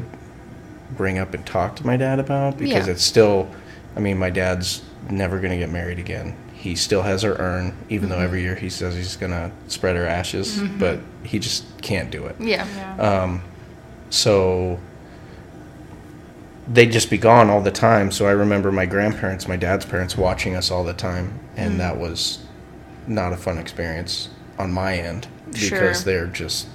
bring 0.95 1.17
up 1.17 1.33
and 1.33 1.45
talk 1.45 1.75
to 1.77 1.85
my 1.85 1.97
dad 1.97 2.19
about 2.19 2.57
because 2.57 2.85
Yeah. 2.85 2.93
it's 2.93 3.03
still, 3.03 3.49
I 3.95 3.99
mean, 3.99 4.17
my 4.19 4.29
dad's 4.29 4.83
never 5.09 5.39
going 5.39 5.51
to 5.51 5.57
get 5.57 5.71
married 5.71 5.97
again. 5.97 6.35
He 6.59 6.75
still 6.75 7.03
has 7.03 7.21
her 7.21 7.35
urn, 7.39 7.73
even 7.87 8.09
though 8.09 8.15
mm-hmm. 8.15 8.25
every 8.25 8.41
year 8.41 8.53
he 8.53 8.69
says 8.69 8.93
he's 8.93 9.15
going 9.15 9.31
to 9.31 9.49
spread 9.69 9.95
her 9.95 10.05
ashes, 10.05 10.57
mm-hmm. 10.57 10.77
but 10.77 10.99
he 11.23 11.39
just 11.39 11.63
can't 11.81 12.11
do 12.11 12.25
it. 12.25 12.35
Yeah. 12.37 12.67
Yeah. 12.75 13.23
Um, 13.23 13.41
so 14.09 14.77
they'd 16.67 16.91
just 16.91 17.09
be 17.09 17.17
gone 17.17 17.49
all 17.49 17.61
the 17.61 17.71
time. 17.71 18.11
So 18.11 18.25
I 18.27 18.31
remember 18.31 18.73
my 18.73 18.85
grandparents, 18.85 19.47
my 19.47 19.55
dad's 19.55 19.85
parents, 19.85 20.17
watching 20.17 20.57
us 20.57 20.69
all 20.69 20.83
the 20.83 20.93
time, 20.93 21.39
and 21.55 21.75
mm. 21.75 21.77
that 21.77 21.97
was 21.97 22.39
not 23.07 23.31
a 23.31 23.37
fun 23.37 23.57
experience 23.57 24.27
on 24.57 24.73
my 24.73 24.97
end 24.97 25.29
because 25.45 25.67
Sure. 25.69 25.93
they're 25.93 26.27
just. 26.27 26.67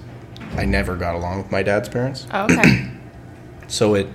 I 0.57 0.65
never 0.65 0.97
got 0.97 1.15
along 1.15 1.39
with 1.39 1.51
my 1.51 1.63
dad's 1.63 1.91
parents, 1.91 2.27
Oh, 2.33 2.45
okay. 2.45 2.89
so 3.69 3.95
it 3.95 4.07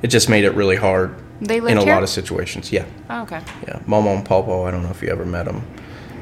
it 0.00 0.08
just 0.08 0.30
made 0.30 0.44
it 0.44 0.52
really 0.54 0.76
hard 0.76 1.14
They 1.40 1.58
in 1.58 1.78
a 1.78 1.84
here. 1.84 1.94
lot 1.94 2.02
of 2.02 2.08
situations. 2.08 2.72
Yeah, 2.72 2.84
Oh, 3.08 3.22
okay. 3.22 3.40
yeah. 3.66 3.78
Momo 3.86 4.16
and 4.16 4.24
Popo. 4.24 4.64
I 4.64 4.70
don't 4.70 4.82
know 4.82 4.90
if 4.90 5.02
you 5.02 5.08
ever 5.08 5.24
met 5.24 5.46
them. 5.46 5.62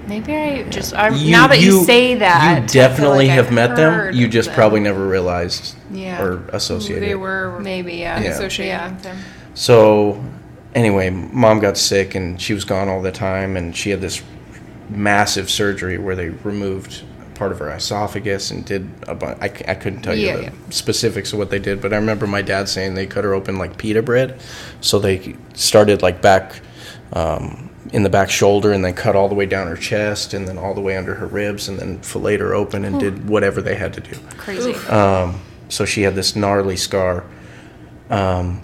Maybe 0.07 0.37
I 0.37 0.63
just 0.65 0.95
I 0.95 1.09
now 1.09 1.49
that 1.49 1.61
you, 1.61 1.83
say 1.85 2.15
that, 2.17 2.63
you 2.63 2.69
definitely 2.69 3.27
like 3.27 3.35
have 3.35 3.47
I've 3.47 3.53
met 3.53 3.77
them. 3.77 4.15
You 4.15 4.29
just 4.29 4.49
them. 4.51 4.55
probably 4.55 4.79
never 4.81 5.07
realized 5.09 5.75
Yeah. 5.91 6.23
or 6.23 6.43
associated. 6.53 7.03
They 7.09 7.15
were 7.17 7.59
maybe 7.61 7.95
yeah. 7.95 8.21
Yeah. 8.21 8.31
associated 8.31 8.69
Yeah. 8.71 8.91
with 8.93 9.03
them. 9.03 9.17
So, 9.55 10.23
anyway, 10.75 11.11
mom 11.11 11.59
got 11.61 11.77
sick 11.77 12.15
and 12.15 12.41
she 12.41 12.53
was 12.55 12.65
gone 12.65 12.89
all 12.89 13.03
the 13.03 13.11
time, 13.11 13.57
and 13.57 13.75
she 13.75 13.91
had 13.91 14.01
this 14.01 14.23
massive 14.91 15.51
surgery 15.51 15.99
where 15.99 16.15
they 16.15 16.29
removed 16.29 17.03
part 17.37 17.53
of 17.53 17.59
her 17.61 17.71
esophagus 17.71 18.51
and 18.51 18.65
did 18.65 18.89
a 19.07 19.15
bunch. 19.15 19.39
I 19.41 19.49
couldn't 19.49 20.03
tell 20.03 20.15
you 20.17 20.27
Yeah, 20.27 20.37
the 20.37 20.43
yeah. 20.45 20.51
specifics 20.71 21.33
of 21.33 21.39
what 21.39 21.51
they 21.51 21.59
did, 21.59 21.81
but 21.81 21.93
I 21.93 21.97
remember 21.97 22.27
my 22.27 22.43
dad 22.43 22.69
saying 22.69 22.95
they 22.95 23.07
cut 23.07 23.25
her 23.25 23.35
open 23.35 23.57
like 23.59 23.79
pita 23.79 24.03
bread. 24.03 24.41
So 24.81 24.99
they 24.99 25.37
started 25.55 26.03
like 26.03 26.21
back 26.23 26.61
um, 27.13 27.71
in 27.93 28.03
the 28.03 28.11
back 28.11 28.31
shoulder 28.31 28.73
and 28.73 28.85
then 28.85 28.95
cut 28.95 29.15
all 29.15 29.29
the 29.29 29.35
way 29.35 29.47
down 29.47 29.67
her 29.69 29.77
chest 29.77 30.35
and 30.35 30.49
then 30.49 30.59
all 30.59 30.75
the 30.75 30.81
way 30.81 30.97
under 30.97 31.15
her 31.15 31.27
ribs 31.27 31.69
and 31.69 31.79
then 31.79 32.01
filleted 32.01 32.41
her 32.41 32.55
open 32.55 32.85
and 32.85 32.99
did 32.99 33.29
whatever 33.29 33.61
they 33.63 33.77
had 33.77 33.93
to 33.95 34.01
do. 34.01 34.19
Crazy. 34.39 34.75
Um, 34.89 35.41
so 35.69 35.85
she 35.85 36.03
had 36.03 36.15
this 36.15 36.35
gnarly 36.35 36.77
scar. 36.77 37.25
Um, 38.11 38.61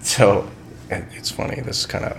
so 0.00 0.48
it's 0.90 1.30
funny. 1.30 1.60
This 1.60 1.80
is 1.80 1.86
kind 1.86 2.04
of 2.04 2.16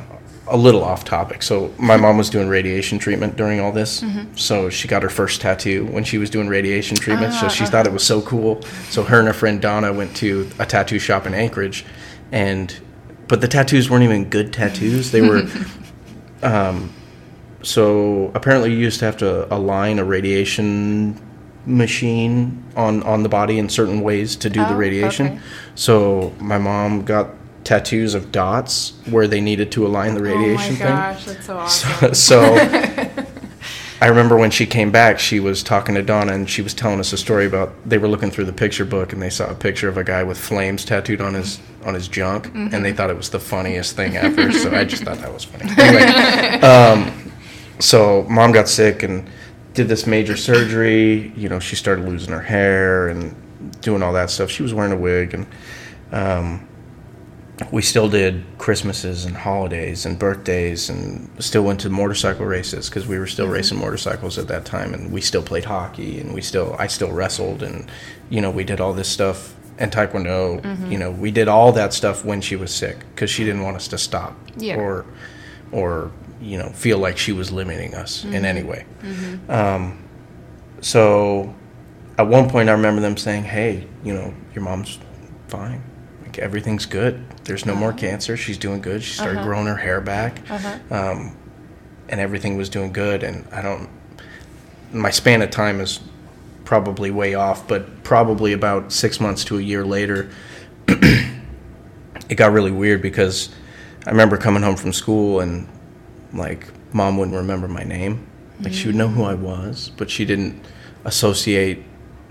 a 0.50 0.58
little 0.58 0.84
off 0.84 1.06
topic. 1.06 1.44
So 1.44 1.74
my 1.78 1.96
mom 1.98 2.18
was 2.18 2.30
doing 2.30 2.48
radiation 2.50 2.98
treatment 3.00 3.36
during 3.36 3.60
all 3.60 3.72
this. 3.72 4.04
So 4.36 4.70
she 4.70 4.88
got 4.88 5.04
her 5.04 5.10
first 5.10 5.42
tattoo 5.42 5.86
when 5.86 6.04
she 6.04 6.18
was 6.18 6.30
doing 6.30 6.48
radiation 6.48 6.98
treatment. 6.98 7.34
so 7.34 7.48
she 7.50 7.66
thought 7.66 7.86
it 7.88 7.94
was 7.94 8.04
so 8.04 8.22
cool. 8.22 8.62
So 8.90 9.04
her 9.04 9.20
and 9.20 9.28
her 9.28 9.34
friend 9.34 9.62
Donna 9.62 9.94
went 9.94 10.16
to 10.18 10.50
a 10.60 10.66
tattoo 10.66 11.00
shop 11.00 11.26
in 11.28 11.34
Anchorage, 11.34 11.86
and 12.32 12.76
but 13.28 13.42
the 13.42 13.48
tattoos 13.48 13.90
weren't 13.90 14.04
even 14.04 14.26
good 14.30 14.52
tattoos. 14.52 15.12
They 15.12 15.22
were. 15.22 15.48
um, 16.44 16.92
so 17.62 18.32
apparently, 18.34 18.72
you 18.72 18.78
used 18.80 19.00
to 19.00 19.06
have 19.06 19.18
to 19.18 19.54
align 19.54 20.00
a 20.00 20.04
radiation 20.04 21.20
machine 21.66 22.64
on 22.76 23.04
on 23.04 23.22
the 23.24 23.30
body 23.30 23.60
in 23.60 23.70
certain 23.70 24.02
ways 24.02 24.36
to 24.38 24.50
do 24.50 24.60
the 24.62 24.74
Oh, 24.74 24.78
radiation. 24.78 25.28
okay. 25.28 25.40
So 25.76 26.34
my 26.40 26.58
mom 26.58 27.04
got 27.04 27.30
tattoos 27.64 28.14
of 28.16 28.32
dots 28.32 28.94
where 29.10 29.28
they 29.28 29.42
needed 29.42 29.72
to 29.74 29.86
align 29.86 30.14
the 30.16 30.22
radiation 30.24 30.76
oh 30.78 30.80
my 30.80 30.86
gosh, 30.86 31.26
that's 31.26 31.46
so 31.46 31.58
awesome. 31.58 31.92
thing. 32.00 32.14
So 32.14 32.56
I 34.02 34.08
remember 34.08 34.38
when 34.38 34.50
she 34.50 34.66
came 34.66 34.92
back, 34.92 35.20
she 35.20 35.42
was 35.42 35.62
talking 35.62 35.94
to 35.96 36.02
Donna 36.02 36.32
and 36.34 36.50
she 36.50 36.62
was 36.62 36.74
telling 36.74 37.02
us 37.02 37.12
a 37.12 37.18
story 37.18 37.46
about 37.46 37.74
they 37.88 37.98
were 37.98 38.08
looking 38.08 38.32
through 38.32 38.46
the 38.46 38.54
picture 38.54 38.86
book 38.86 39.12
and 39.12 39.22
they 39.22 39.30
saw 39.30 39.50
a 39.50 39.54
picture 39.54 39.90
of 39.90 39.98
a 39.98 40.06
guy 40.06 40.24
with 40.24 40.38
flames 40.38 40.86
tattooed 40.86 41.20
on 41.20 41.34
his 41.34 41.60
on 41.86 41.96
his 41.96 42.08
junk 42.08 42.46
and 42.48 42.72
Mm-hmm. 42.72 42.82
they 42.84 42.94
thought 42.94 43.10
it 43.10 43.18
was 43.18 43.30
the 43.30 43.40
funniest 43.42 43.98
thing 43.98 44.16
ever. 44.16 44.52
so 44.54 44.74
I 44.74 44.86
just 44.86 45.04
thought 45.04 45.18
that 45.18 45.34
was 45.34 45.44
funny. 45.44 45.70
Anyway, 45.78 46.62
um, 46.62 47.32
so 47.80 48.24
mom 48.30 48.54
got 48.54 48.70
sick 48.70 49.04
and 49.04 49.30
did 49.74 49.90
this 49.90 50.08
major 50.08 50.38
surgery. 50.38 51.34
You 51.36 51.50
know, 51.50 51.60
she 51.60 51.76
started 51.76 52.06
losing 52.06 52.32
her 52.34 52.42
hair 52.42 53.10
and 53.10 53.36
doing 53.82 54.02
all 54.02 54.14
that 54.14 54.30
stuff. 54.30 54.50
She 54.50 54.64
was 54.64 54.74
wearing 54.74 54.94
a 54.94 54.98
wig 54.98 55.34
and 55.34 55.46
um, 56.14 56.69
we 57.72 57.82
still 57.82 58.10
did 58.10 58.44
Christmases 58.58 59.26
and 59.26 59.36
holidays 59.36 60.06
and 60.06 60.18
birthdays 60.18 60.90
and 60.90 61.30
still 61.44 61.64
went 61.64 61.80
to 61.82 61.90
motorcycle 61.90 62.46
races 62.46 62.90
because 62.90 63.08
we 63.08 63.20
were 63.20 63.28
still 63.28 63.46
mm-hmm. 63.46 63.56
racing 63.56 63.80
motorcycles 63.80 64.38
at 64.38 64.48
that 64.48 64.66
time 64.66 64.94
and 64.94 65.12
we 65.12 65.22
still 65.22 65.44
played 65.44 65.66
hockey 65.66 66.20
and 66.20 66.34
we 66.34 66.42
still 66.42 66.76
I 66.80 66.88
still 66.88 67.12
wrestled 67.12 67.62
and 67.62 67.90
you 68.30 68.42
know 68.42 68.50
we 68.50 68.64
did 68.64 68.80
all 68.80 68.94
this 68.94 69.10
stuff 69.10 69.56
and 69.78 69.92
taekwondo. 69.92 70.62
Mm-hmm. 70.62 70.92
You 70.92 70.98
know 71.00 71.12
we 71.12 71.32
did 71.32 71.48
all 71.48 71.72
that 71.74 71.94
stuff 71.94 72.24
when 72.24 72.42
she 72.42 72.56
was 72.56 72.74
sick 72.74 73.00
because 73.14 73.30
she 73.30 73.44
didn't 73.44 73.62
want 73.62 73.76
us 73.76 73.88
to 73.90 73.98
stop 73.98 74.38
Yeah. 74.58 74.78
or 74.78 75.06
or 75.72 76.12
you 76.42 76.58
know 76.58 76.70
feel 76.70 76.98
like 76.98 77.18
she 77.18 77.34
was 77.34 77.52
limiting 77.52 77.94
us 77.94 78.24
in 78.24 78.32
mm-hmm. 78.32 78.46
any 78.46 78.64
way. 78.64 78.86
Um, 79.50 80.04
so 80.82 81.54
at 82.18 82.28
one 82.28 82.50
point, 82.50 82.70
I 82.70 82.74
remember 82.74 83.02
them 83.02 83.18
saying, 83.18 83.44
"Hey, 83.44 83.88
you 84.04 84.14
know, 84.14 84.34
your 84.54 84.64
mom's 84.64 85.00
fine. 85.48 85.84
Like 86.30 86.38
everything's 86.38 86.86
good. 86.86 87.26
There's 87.46 87.66
no 87.66 87.74
more 87.74 87.90
uh-huh. 87.90 87.98
cancer. 87.98 88.38
She's 88.38 88.60
doing 88.60 88.82
good. 88.82 89.02
She 89.02 89.16
started 89.16 89.38
uh-huh. 89.38 89.48
growing 89.48 89.66
her 89.66 89.78
hair 89.78 90.00
back, 90.00 90.44
uh-huh. 90.48 90.78
um, 90.92 91.36
and 92.08 92.20
everything 92.20 92.56
was 92.56 92.70
doing 92.70 92.94
good." 92.94 93.24
And 93.24 93.48
I 93.52 93.64
don't. 93.64 93.90
My 94.94 95.10
span 95.10 95.42
of 95.42 95.50
time 95.50 95.82
is 95.82 96.00
probably 96.66 97.10
way 97.10 97.34
off, 97.34 97.68
but 97.68 98.04
probably 98.04 98.54
about 98.54 98.92
six 98.92 99.20
months 99.20 99.44
to 99.46 99.58
a 99.58 99.62
year 99.62 99.84
later, 99.84 100.30
it 100.88 102.36
got 102.36 102.52
really 102.52 102.72
weird 102.72 103.02
because 103.02 103.50
I 104.06 104.12
remember 104.12 104.38
coming 104.38 104.62
home 104.62 104.76
from 104.76 104.94
school 104.94 105.40
and 105.40 105.68
like 106.32 106.68
mom 106.94 107.18
wouldn't 107.18 107.38
remember 107.38 107.68
my 107.68 107.84
name. 107.84 108.28
Like 108.62 108.74
she 108.74 108.86
would 108.86 108.96
know 108.96 109.08
who 109.08 109.24
I 109.24 109.34
mm. 109.34 109.40
was, 109.40 109.90
but 109.98 110.12
she 110.12 110.26
didn't 110.26 110.64
associate 111.06 111.84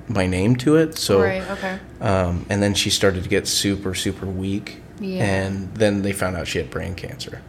my 0.08 0.26
name 0.26 0.56
to 0.56 0.76
it. 0.76 0.96
So, 0.96 1.20
Right, 1.22 1.42
okay. 1.50 1.78
um, 2.00 2.46
and 2.48 2.62
then 2.62 2.74
she 2.74 2.90
started 2.90 3.22
to 3.22 3.28
get 3.28 3.46
super, 3.46 3.94
super 3.94 4.26
weak. 4.26 4.82
Yeah. 5.00 5.24
And 5.24 5.74
then 5.74 6.02
they 6.02 6.12
found 6.12 6.36
out 6.36 6.48
she 6.48 6.58
had 6.58 6.70
brain 6.70 6.94
cancer. 6.94 7.42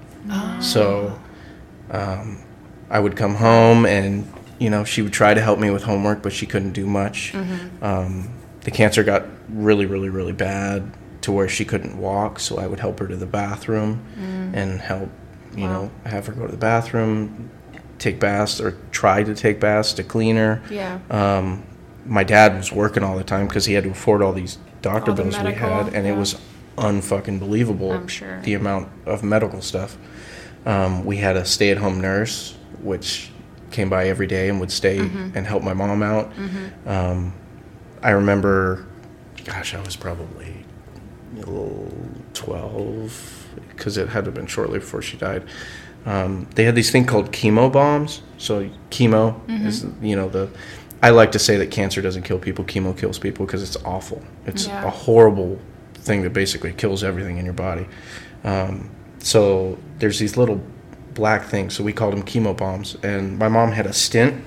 So, 0.61 1.19
um, 1.89 2.43
I 2.89 2.99
would 2.99 3.15
come 3.15 3.35
home 3.35 3.85
and, 3.85 4.31
you 4.59 4.69
know, 4.69 4.83
she 4.83 5.01
would 5.01 5.13
try 5.13 5.33
to 5.33 5.41
help 5.41 5.57
me 5.59 5.69
with 5.71 5.83
homework, 5.83 6.21
but 6.21 6.33
she 6.33 6.45
couldn't 6.45 6.73
do 6.73 6.85
much. 6.85 7.33
Mm-hmm. 7.33 7.83
Um, 7.83 8.33
the 8.61 8.71
cancer 8.71 9.03
got 9.03 9.25
really, 9.49 9.85
really, 9.87 10.09
really 10.09 10.33
bad 10.33 10.91
to 11.21 11.31
where 11.31 11.49
she 11.49 11.65
couldn't 11.65 11.97
walk. 11.97 12.39
So 12.39 12.59
I 12.59 12.67
would 12.67 12.79
help 12.79 12.99
her 12.99 13.07
to 13.07 13.15
the 13.15 13.25
bathroom 13.25 14.05
and 14.53 14.79
help, 14.79 15.09
you 15.55 15.65
know, 15.65 15.91
have 16.05 16.27
her 16.27 16.33
go 16.33 16.45
to 16.45 16.51
the 16.51 16.57
bathroom, 16.57 17.49
take 17.97 18.19
baths 18.19 18.61
or 18.61 18.77
try 18.91 19.23
to 19.23 19.33
take 19.33 19.59
baths 19.59 19.93
to 19.93 20.03
clean 20.03 20.35
her. 20.35 20.61
Yeah. 20.69 20.99
Um, 21.09 21.63
my 22.09 22.23
dad 22.25 22.57
was 22.57 22.71
working 22.73 23.03
all 23.03 23.17
the 23.17 23.23
time 23.23 23.47
because 23.47 23.65
he 23.65 23.73
had 23.75 23.83
to 23.85 23.91
afford 23.91 24.21
all 24.21 24.33
these 24.33 24.57
doctor 24.81 25.11
All 25.11 25.15
the 25.17 25.23
bills 25.23 25.39
we 25.39 25.53
had, 25.53 25.93
and 25.93 26.05
it 26.07 26.17
was 26.17 26.35
unfucking 26.77 27.39
believable. 27.39 27.91
I'm 27.91 28.07
sure. 28.07 28.41
the 28.41 28.53
amount 28.55 28.89
of 29.05 29.23
medical 29.23 29.61
stuff. 29.61 29.97
Um, 30.65 31.05
we 31.05 31.17
had 31.17 31.37
a 31.37 31.45
stay-at-home 31.45 32.01
nurse, 32.01 32.55
which 32.81 33.29
came 33.71 33.89
by 33.89 34.07
every 34.07 34.27
day 34.27 34.49
and 34.49 34.59
would 34.59 34.71
stay 34.71 34.97
Mm-hmm. 34.99 35.37
and 35.37 35.45
help 35.47 35.63
my 35.63 35.73
mom 35.73 36.01
out. 36.03 36.31
Um, 36.85 37.33
I 38.01 38.09
remember, 38.11 38.85
gosh, 39.45 39.73
I 39.75 39.81
was 39.81 39.95
probably 39.95 40.65
twelve 42.33 43.47
because 43.69 43.97
it 43.97 44.09
had 44.09 44.25
to 44.25 44.29
have 44.29 44.33
been 44.35 44.47
shortly 44.47 44.79
before 44.79 45.01
she 45.01 45.17
died. 45.17 45.43
Um, 46.05 46.47
they 46.55 46.63
had 46.63 46.75
these 46.75 46.91
thing 46.91 47.05
called 47.05 47.31
chemo 47.31 47.71
bombs. 47.71 48.21
So 48.37 48.69
chemo 48.89 49.39
is 49.65 49.83
Mm-hmm. 49.83 50.05
you 50.05 50.15
know 50.15 50.29
the. 50.29 50.49
I 51.01 51.11
like 51.11 51.31
to 51.33 51.39
say 51.39 51.57
that 51.57 51.71
cancer 51.71 52.01
doesn't 52.01 52.23
kill 52.23 52.39
people. 52.39 52.65
Chemo 52.65 52.97
kills 52.97 53.19
people 53.19 53.45
because 53.45 53.63
it's 53.63 53.77
awful. 53.85 54.21
It's 54.45 54.67
Yeah. 54.67 54.85
a 54.85 54.89
horrible 54.89 55.59
thing 55.95 56.23
that 56.23 56.33
basically 56.33 56.73
kills 56.73 57.03
everything 57.03 57.37
in 57.37 57.45
your 57.45 57.53
body. 57.53 57.87
Um, 58.43 58.89
so 59.19 59.77
there's 59.99 60.19
these 60.19 60.35
little 60.37 60.61
black 61.13 61.45
things. 61.45 61.73
So 61.73 61.83
we 61.83 61.93
called 61.93 62.13
them 62.13 62.23
chemo 62.23 62.55
bombs. 62.55 62.97
And 63.03 63.37
my 63.39 63.47
mom 63.47 63.71
had 63.71 63.85
a 63.85 63.93
stent 63.93 64.43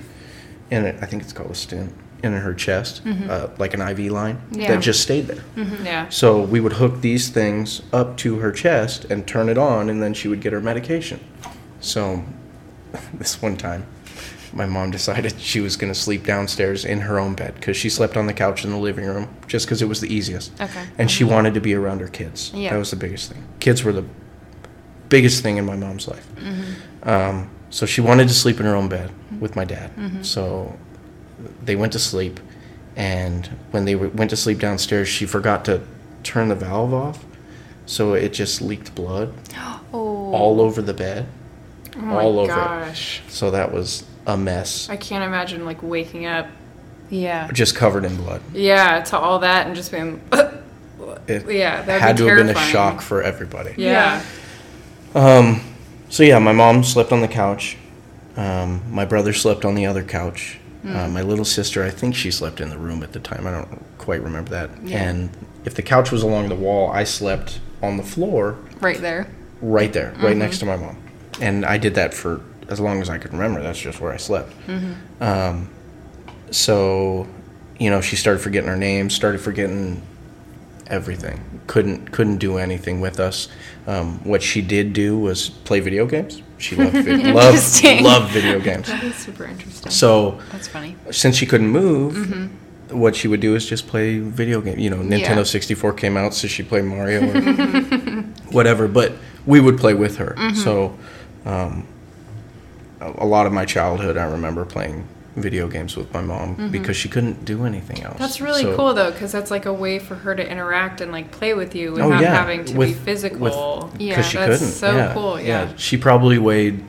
in 0.69 0.85
it. 0.85 0.95
I 1.01 1.05
think 1.05 1.23
it's 1.23 1.33
called 1.33 1.51
a 1.51 1.55
stent 1.55 1.93
in 2.23 2.31
her 2.33 2.53
chest, 2.53 3.01
uh, 3.29 3.47
like 3.57 3.73
an 3.73 3.81
IV 3.81 4.09
line 4.11 4.37
Yeah. 4.51 4.69
that 4.69 4.81
just 4.81 5.01
stayed 5.01 5.27
there. 5.27 5.43
Yeah. 5.83 6.05
So 6.09 6.41
we 6.41 6.59
would 6.61 6.73
hook 6.73 7.01
these 7.01 7.27
things 7.29 7.81
up 7.91 8.15
to 8.17 8.37
her 8.39 8.51
chest 8.51 9.05
and 9.09 9.27
turn 9.27 9.49
it 9.49 9.57
on, 9.57 9.89
and 9.89 10.01
then 10.01 10.13
she 10.13 10.29
would 10.29 10.39
get 10.39 10.53
her 10.53 10.61
medication. 10.61 11.19
So 11.81 12.23
this 13.13 13.41
one 13.41 13.57
time, 13.57 13.85
my 14.53 14.65
mom 14.65 14.91
decided 14.91 15.39
she 15.39 15.59
was 15.59 15.75
going 15.77 15.91
to 15.91 15.99
sleep 15.99 16.23
downstairs 16.25 16.85
in 16.85 17.01
her 17.01 17.19
own 17.19 17.33
bed 17.33 17.55
because 17.55 17.75
she 17.75 17.89
slept 17.89 18.15
on 18.15 18.27
the 18.27 18.33
couch 18.33 18.63
in 18.63 18.71
the 18.71 18.77
living 18.77 19.05
room 19.05 19.27
just 19.47 19.65
because 19.65 19.81
it 19.81 19.87
was 19.89 19.99
the 20.01 20.13
easiest. 20.13 20.51
Okay. 20.61 20.85
And 20.97 21.09
she 21.09 21.23
wanted 21.23 21.53
to 21.55 21.61
be 21.61 21.73
around 21.73 21.99
her 22.01 22.07
kids. 22.07 22.51
Yeah. 22.53 22.71
That 22.71 22.77
was 22.77 22.91
the 22.91 22.95
biggest 22.97 23.31
thing. 23.31 23.43
Kids 23.59 23.83
were 23.83 23.91
the 23.93 24.05
biggest 25.09 25.41
thing 25.43 25.57
in 25.57 25.65
my 25.65 25.75
mom's 25.75 26.07
life. 26.07 26.27
Mm-hmm. 26.35 27.09
Um, 27.09 27.49
so 27.69 27.85
she 27.85 28.01
wanted 28.01 28.27
to 28.27 28.33
sleep 28.33 28.59
in 28.59 28.65
her 28.65 28.75
own 28.75 28.87
bed 28.89 29.11
with 29.39 29.55
my 29.55 29.65
dad. 29.65 29.95
Mm-hmm. 29.95 30.21
So 30.23 30.77
they 31.63 31.75
went 31.75 31.91
to 31.93 31.99
sleep, 31.99 32.39
and 32.95 33.47
when 33.71 33.85
they 33.85 33.93
w- 33.93 34.11
went 34.13 34.29
to 34.29 34.35
sleep 34.35 34.59
downstairs, 34.59 35.07
she 35.07 35.25
forgot 35.25 35.65
to 35.65 35.81
turn 36.21 36.49
the 36.49 36.55
valve 36.55 36.93
off, 36.93 37.25
so 37.85 38.13
it 38.13 38.33
just 38.33 38.61
leaked 38.61 38.93
blood 38.95 39.33
Oh. 39.95 40.31
all 40.33 40.61
over 40.61 40.81
the 40.81 40.93
bed, 40.93 41.27
Oh 41.95 41.99
my 41.99 42.21
all 42.23 42.39
over 42.39 42.51
it. 42.51 42.55
gosh. 42.55 43.21
So 43.27 43.51
that 43.51 43.71
was 43.71 44.03
a 44.25 44.37
mess, 44.37 44.89
I 44.89 44.95
can't 44.97 45.23
imagine 45.23 45.65
like 45.65 45.81
waking 45.83 46.25
up. 46.25 46.47
Yeah. 47.09 47.51
just 47.51 47.75
covered 47.75 48.05
in 48.05 48.15
blood. 48.17 48.41
Yeah, 48.53 49.01
to 49.03 49.17
all 49.17 49.39
that 49.39 49.67
and 49.67 49.75
just 49.75 49.91
being. 49.91 50.21
It 51.27 51.49
Yeah, 51.49 51.81
that 51.83 52.01
had 52.01 52.17
to 52.17 52.25
have 52.27 52.37
been 52.37 52.49
a 52.49 52.59
shock 52.59 53.01
for 53.01 53.21
everybody. 53.21 53.73
yeah. 53.77 54.23
Um, 55.15 55.61
so 56.09 56.23
yeah, 56.23 56.39
my 56.39 56.51
mom 56.53 56.83
slept 56.83 57.11
on 57.11 57.21
the 57.21 57.27
couch. 57.27 57.77
Um, 58.35 58.81
my 58.89 59.05
brother 59.05 59.31
slept 59.33 59.63
on 59.65 59.75
the 59.75 59.85
other 59.85 60.03
couch. 60.03 60.59
Uh, 60.85 61.07
my 61.07 61.21
little 61.21 61.45
sister, 61.45 61.81
I 61.83 61.89
think 61.91 62.13
she 62.13 62.29
slept 62.29 62.59
in 62.59 62.69
the 62.69 62.77
room 62.77 63.03
at 63.03 63.13
the 63.13 63.19
time. 63.19 63.47
I 63.47 63.51
don't 63.51 63.81
quite 63.99 64.21
remember 64.21 64.49
that. 64.51 64.69
Yeah. 64.83 65.03
And 65.03 65.29
if 65.63 65.75
the 65.75 65.81
couch 65.81 66.11
was 66.11 66.23
along 66.23 66.49
the 66.49 66.55
wall, 66.55 66.89
I 66.91 67.05
slept 67.05 67.61
on 67.81 67.95
the 67.95 68.03
floor 68.03 68.57
Right 68.81 68.99
there. 68.99 69.27
right 69.61 69.93
there, 69.93 70.13
right 70.21 70.35
next 70.35 70.57
to 70.59 70.65
my 70.65 70.75
mom. 70.75 70.97
And 71.39 71.65
I 71.65 71.77
did 71.77 71.95
that 71.95 72.13
for 72.13 72.41
as 72.69 72.79
long 72.79 73.01
as 73.01 73.09
I 73.09 73.17
could 73.17 73.33
remember. 73.33 73.61
That's 73.61 73.79
just 73.79 73.99
where 74.01 74.11
I 74.11 74.17
slept. 74.17 74.53
Um, 75.19 75.69
so, 76.51 77.27
you 77.79 77.89
know, 77.89 78.01
she 78.01 78.15
started 78.15 78.39
forgetting 78.39 78.69
her 78.69 78.77
name, 78.77 79.09
started 79.09 79.41
forgetting 79.41 80.01
everything. 80.87 81.61
Couldn't 81.67 82.11
couldn't 82.11 82.37
do 82.37 82.57
anything 82.57 82.99
with 83.01 83.19
us. 83.19 83.47
Um, 83.87 84.23
what 84.23 84.41
she 84.43 84.61
did 84.61 84.93
do 84.93 85.17
was 85.17 85.49
play 85.49 85.79
video 85.79 86.05
games. 86.05 86.41
She 86.57 86.75
loved 86.75 86.93
vid- 86.93 87.25
loved 87.35 87.83
loved 88.01 88.31
video 88.31 88.59
games. 88.59 88.87
That 88.87 89.03
is 89.03 89.15
super 89.15 89.45
interesting. 89.45 89.91
So 89.91 90.39
That's 90.51 90.67
funny. 90.67 90.95
since 91.11 91.35
she 91.35 91.45
couldn't 91.45 91.69
move, 91.69 92.51
what 92.91 93.15
she 93.15 93.27
would 93.27 93.39
do 93.39 93.55
is 93.55 93.65
just 93.65 93.87
play 93.87 94.19
video 94.19 94.61
game. 94.61 94.77
You 94.79 94.89
know, 94.89 94.97
Nintendo 94.97 95.37
Yeah. 95.37 95.43
64 95.43 95.93
came 95.93 96.15
out, 96.17 96.33
so 96.33 96.47
she 96.47 96.63
played 96.63 96.85
Mario 96.85 97.21
or 97.33 98.21
whatever. 98.51 98.87
But 98.87 99.13
we 99.45 99.59
would 99.59 99.77
play 99.77 99.93
with 99.93 100.17
her. 100.17 100.35
So 100.55 100.97
um, 101.45 101.87
a, 103.17 103.25
lot 103.25 103.45
of 103.45 103.53
my 103.53 103.65
childhood, 103.65 104.17
I 104.17 104.25
remember 104.25 104.65
playing 104.65 105.07
video 105.35 105.67
games 105.67 105.97
with 105.97 106.13
my 106.13 106.21
mom 106.21 106.69
because 106.71 106.95
she 106.95 107.09
couldn't 107.09 107.43
do 107.43 107.65
anything 107.65 108.03
else. 108.03 108.19
That's 108.19 108.39
really 108.39 108.61
So- 108.63 108.75
cool 108.75 108.93
though, 108.93 109.11
because 109.11 109.31
that's 109.31 109.49
like 109.49 109.65
a 109.65 109.73
way 109.73 109.97
for 109.99 110.13
her 110.15 110.35
to 110.35 110.47
interact 110.47 111.01
and 111.01 111.11
like 111.11 111.31
play 111.31 111.53
with 111.55 111.73
you 111.75 111.89
Oh, 111.89 112.07
without 112.09 112.21
yeah, 112.21 112.35
having 112.35 112.65
to 112.65 112.71
be 112.73 112.77
with- 112.77 112.99
physical. 113.03 113.91
Yeah, 113.97 114.21
she 114.21 114.37
that's 114.37 114.59
couldn't. 114.59 114.73
so 114.73 114.95
yeah, 114.95 115.13
cool, 115.13 115.39
yeah. 115.39 115.69
She 115.75 115.97
probably 115.97 116.37
weighed 116.37 116.83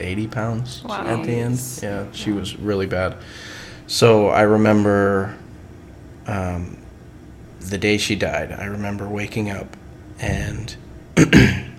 80 0.00 0.26
pounds 0.28 0.82
Wow. 0.84 1.04
at 1.06 1.24
the 1.24 1.32
end. 1.32 1.60
Yeah, 1.82 2.06
she 2.12 2.32
was 2.32 2.56
really 2.56 2.86
bad. 2.86 3.16
So 3.86 4.28
I 4.28 4.42
remember 4.42 5.36
um, 6.26 6.76
the 7.60 7.78
day 7.78 7.98
she 7.98 8.16
died. 8.16 8.50
I 8.52 8.64
remember 8.64 9.08
waking 9.08 9.50
up 9.50 9.76
and 10.18 10.74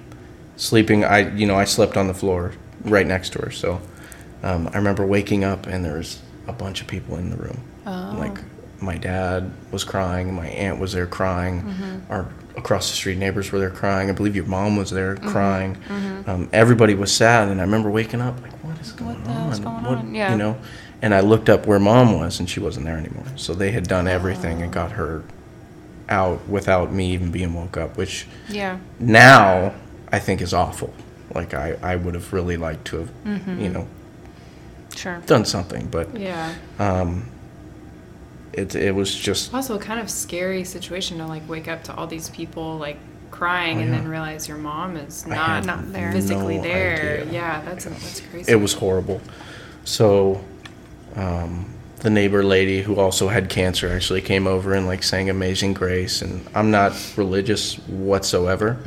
sleeping. 0.64 1.04
I, 1.04 1.34
you 1.36 1.46
know, 1.46 1.56
I 1.56 1.66
slept 1.66 1.98
on 1.98 2.08
the 2.08 2.14
floor 2.14 2.54
right 2.86 3.06
next 3.06 3.32
to 3.34 3.40
her. 3.40 3.52
So 3.52 3.82
um, 4.44 4.70
I 4.74 4.78
remember 4.78 5.06
waking 5.06 5.44
up 5.44 5.68
and 5.68 5.84
there 5.84 5.98
was 5.98 6.22
a 6.48 6.54
bunch 6.54 6.82
of 6.82 6.88
people 6.88 7.18
in 7.18 7.30
the 7.30 7.38
room. 7.38 7.60
Oh. 7.86 8.16
Like 8.18 8.38
my 8.82 8.98
dad 8.98 9.52
was 9.72 9.84
crying, 9.84 10.34
my 10.34 10.48
aunt 10.48 10.80
was 10.80 10.94
there 10.94 11.08
crying, 11.08 11.62
Mm-hmm. 11.64 12.12
our 12.12 12.30
across 12.56 12.92
the 12.92 12.96
street 12.96 13.18
neighbors 13.18 13.52
were 13.52 13.58
there 13.58 13.72
crying. 13.72 14.10
I 14.10 14.14
believe 14.14 14.36
your 14.36 14.46
mom 14.46 14.76
was 14.78 14.90
there 14.92 15.16
Mm-hmm. 15.16 15.30
crying. 15.30 15.78
Um, 16.28 16.50
everybody 16.54 16.94
was 16.94 17.12
sad, 17.12 17.50
and 17.50 17.60
I 17.60 17.64
remember 17.64 17.90
waking 17.90 18.22
up 18.22 18.40
like, 18.42 18.52
"What 18.64 18.80
is 18.80 18.92
going 18.94 19.16
What 19.16 19.26
the 19.26 19.32
on? 19.32 19.62
going 19.62 19.84
What-" 19.86 19.98
on? 20.06 20.16
Yeah. 20.16 20.32
you 20.32 20.38
know." 20.38 20.58
And 21.02 21.14
I 21.14 21.20
looked 21.22 21.50
up 21.50 21.66
where 21.66 21.80
mom 21.80 22.18
was, 22.20 22.40
and 22.40 22.50
she 22.50 22.60
wasn't 22.62 22.86
there 22.86 22.96
anymore. 22.98 23.26
So 23.36 23.54
they 23.54 23.72
had 23.72 23.88
done 23.88 24.08
everything 24.08 24.62
and 24.62 24.72
got 24.72 24.92
her 24.94 25.24
out 26.10 26.48
without 26.48 26.94
me 26.94 27.12
even 27.12 27.32
being 27.32 27.54
woke 27.54 27.76
up, 27.78 27.98
which 27.98 28.28
Yeah. 28.50 28.78
now 29.00 29.74
I 30.14 30.20
think 30.20 30.42
is 30.42 30.54
awful. 30.54 30.94
Like 31.34 31.54
I, 31.54 31.76
I 31.82 31.96
would 31.98 32.14
have 32.14 32.32
really 32.32 32.56
liked 32.58 32.86
to 32.88 32.98
have, 33.00 33.10
Mm-hmm. 33.26 33.60
you 33.60 33.70
know, 33.70 33.88
Sure. 34.96 35.18
done 35.26 35.44
something, 35.44 35.88
but 35.88 36.16
Yeah. 36.16 36.54
um, 36.80 37.26
it 38.54 38.76
it 38.76 38.94
was 38.94 39.14
just 39.16 39.52
Also, 39.54 39.76
a 39.76 39.80
kind 39.80 40.00
of 40.00 40.10
scary 40.10 40.64
situation 40.64 41.18
to 41.18 41.26
like 41.26 41.42
wake 41.50 41.68
up 41.68 41.84
to 41.86 41.96
all 41.96 42.06
these 42.08 42.30
people 42.30 42.78
like 42.78 42.98
crying 43.32 43.80
Oh, 43.80 43.82
and 43.82 43.92
then 43.94 44.08
realize 44.08 44.48
your 44.48 44.60
mom 44.60 44.96
is 44.96 45.26
not 45.26 45.66
Not 45.66 45.92
there. 45.92 46.12
physically 46.12 46.58
no 46.58 46.64
there. 46.64 47.22
idea. 47.22 47.34
Yeah, 47.34 47.62
that's 47.66 47.86
that's 47.86 48.22
crazy. 48.22 48.52
it 48.52 48.58
was 48.58 48.74
horrible. 48.74 49.20
So, 49.86 50.44
um, 51.16 51.66
the 52.04 52.10
neighbor 52.10 52.44
lady 52.44 52.82
who 52.84 52.96
also 52.98 53.30
had 53.30 53.50
cancer 53.50 53.90
actually 53.90 54.22
came 54.22 54.46
over 54.46 54.74
and 54.74 54.86
like 54.86 55.02
sang 55.04 55.30
"Amazing 55.30 55.74
Grace." 55.74 56.22
And 56.22 56.46
I'm 56.54 56.70
not 56.70 56.94
religious 57.18 57.76
whatsoever, 57.88 58.78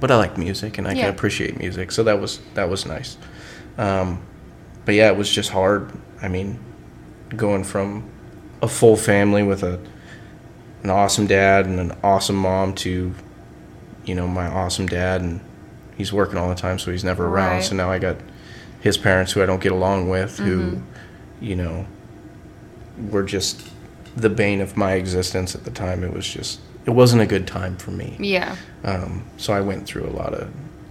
but 0.00 0.10
I 0.10 0.16
like 0.16 0.36
music 0.36 0.76
and 0.78 0.86
I 0.86 0.92
Yeah. 0.92 1.02
can 1.02 1.10
appreciate 1.10 1.58
music. 1.58 1.90
So 1.92 2.02
that 2.04 2.20
was 2.20 2.40
that 2.54 2.68
was 2.68 2.84
nice. 2.84 3.16
Um, 3.78 4.20
but 4.84 4.94
yeah, 4.94 5.08
it 5.08 5.16
was 5.16 5.30
just 5.30 5.50
hard. 5.50 5.90
I 6.20 6.28
mean, 6.28 6.58
going 7.36 7.64
from 7.64 8.04
a 8.62 8.68
full 8.68 8.96
family 8.96 9.42
with 9.42 9.62
a 9.62 9.78
an 10.82 10.90
awesome 10.90 11.26
dad 11.26 11.66
and 11.66 11.78
an 11.80 11.92
awesome 12.04 12.36
mom 12.36 12.72
to 12.74 13.12
you 14.04 14.14
know 14.14 14.26
my 14.28 14.46
awesome 14.46 14.86
dad 14.86 15.20
and 15.20 15.40
he's 15.96 16.12
working 16.12 16.36
all 16.38 16.48
the 16.48 16.54
time 16.54 16.78
so 16.78 16.90
he's 16.92 17.02
never 17.02 17.26
around 17.26 17.54
Right. 17.56 17.64
so 17.64 17.74
now 17.74 17.90
i 17.90 17.98
got 17.98 18.16
his 18.80 18.96
parents 18.96 19.32
who 19.32 19.42
i 19.42 19.46
don't 19.46 19.60
get 19.60 19.72
along 19.72 20.08
with 20.08 20.38
who 20.38 20.80
you 21.40 21.56
know 21.56 21.86
were 23.10 23.22
just 23.22 23.68
the 24.16 24.30
bane 24.30 24.60
of 24.60 24.76
my 24.76 24.92
existence 24.92 25.54
at 25.54 25.64
the 25.64 25.70
time 25.70 26.02
it 26.02 26.12
was 26.12 26.26
just 26.26 26.60
it 26.86 26.90
wasn't 26.90 27.20
a 27.20 27.26
good 27.26 27.46
time 27.46 27.76
for 27.76 27.90
me 27.90 28.16
Yeah. 28.18 28.56
um, 28.84 29.24
so 29.36 29.52
I 29.52 29.60
went 29.60 29.86
through 29.86 30.06
a 30.06 30.14
lot 30.16 30.32
of 30.34 30.48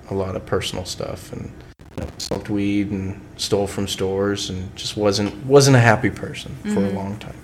a 0.09 0.13
lot 0.13 0.35
of 0.35 0.45
personal 0.45 0.85
stuff 0.85 1.31
and 1.33 1.51
you 1.97 2.03
know, 2.03 2.09
smoked 2.17 2.49
weed 2.49 2.91
and 2.91 3.19
stole 3.37 3.65
from 3.67 3.87
stores 3.87 4.49
and 4.49 4.75
just 4.75 4.95
wasn't 4.97 5.33
wasn't 5.45 5.75
a 5.75 5.79
happy 5.79 6.09
person 6.09 6.55
for 6.73 6.83
a 6.85 6.89
long 6.91 7.17
time. 7.17 7.35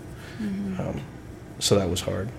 Um, 0.80 1.02
so 1.60 1.76
that 1.78 1.90
was 1.90 2.02
hard. 2.02 2.30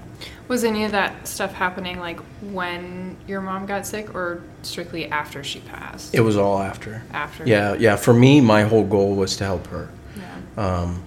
Was 0.49 0.63
any 0.65 0.85
of 0.85 0.93
that 0.93 1.27
stuff 1.27 1.53
happening 1.53 1.99
like 1.99 2.21
when 2.43 3.17
your 3.27 3.41
mom 3.41 3.67
got 3.67 3.87
sick 3.87 4.15
or 4.15 4.43
strictly 4.63 5.07
after 5.07 5.43
she 5.43 5.61
passed? 5.61 6.15
It 6.15 6.21
was 6.21 6.37
all 6.37 6.61
after. 6.61 7.03
after. 7.13 7.47
Yeah, 7.47 7.75
yeah. 7.75 7.97
For 7.97 8.13
me, 8.13 8.41
my 8.41 8.63
whole 8.63 8.85
goal 8.85 9.15
was 9.17 9.37
to 9.39 9.45
help 9.45 9.67
her. 9.69 9.89
Yeah. 10.17 10.65
Um, 10.65 11.03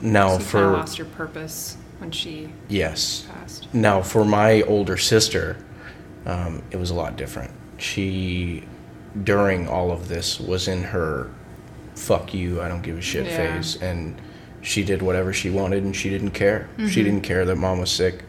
now 0.00 0.38
for 0.38 0.58
kind 0.58 0.64
of 0.66 0.72
lost 0.72 0.98
your 0.98 1.06
purpose 1.08 1.76
when 1.98 2.10
she 2.10 2.50
yes, 2.68 3.26
passed. 3.30 3.72
Now, 3.74 4.02
for 4.02 4.24
my 4.24 4.62
older 4.62 4.96
sister, 4.96 5.56
um, 6.26 6.62
it 6.70 6.76
was 6.76 6.90
a 6.90 6.94
lot 6.94 7.16
different. 7.16 7.50
She, 7.78 8.64
during 9.24 9.68
all 9.68 9.90
of 9.92 10.08
this, 10.08 10.38
was 10.40 10.68
in 10.68 10.82
her 10.84 11.30
fuck 11.94 12.34
you, 12.34 12.60
I 12.60 12.68
don't 12.68 12.82
give 12.82 12.98
a 12.98 13.00
shit 13.02 13.26
Yeah. 13.26 13.36
phase. 13.56 13.80
And 13.80 14.20
she 14.62 14.82
did 14.84 15.02
whatever 15.02 15.32
she 15.32 15.50
wanted 15.50 15.84
and 15.84 15.94
she 15.94 16.10
didn't 16.10 16.30
care. 16.32 16.68
Mm-hmm. 16.72 16.88
She 16.88 17.02
didn't 17.02 17.20
care 17.22 17.44
that 17.44 17.56
mom 17.56 17.78
was 17.80 17.90
sick. 17.90 18.24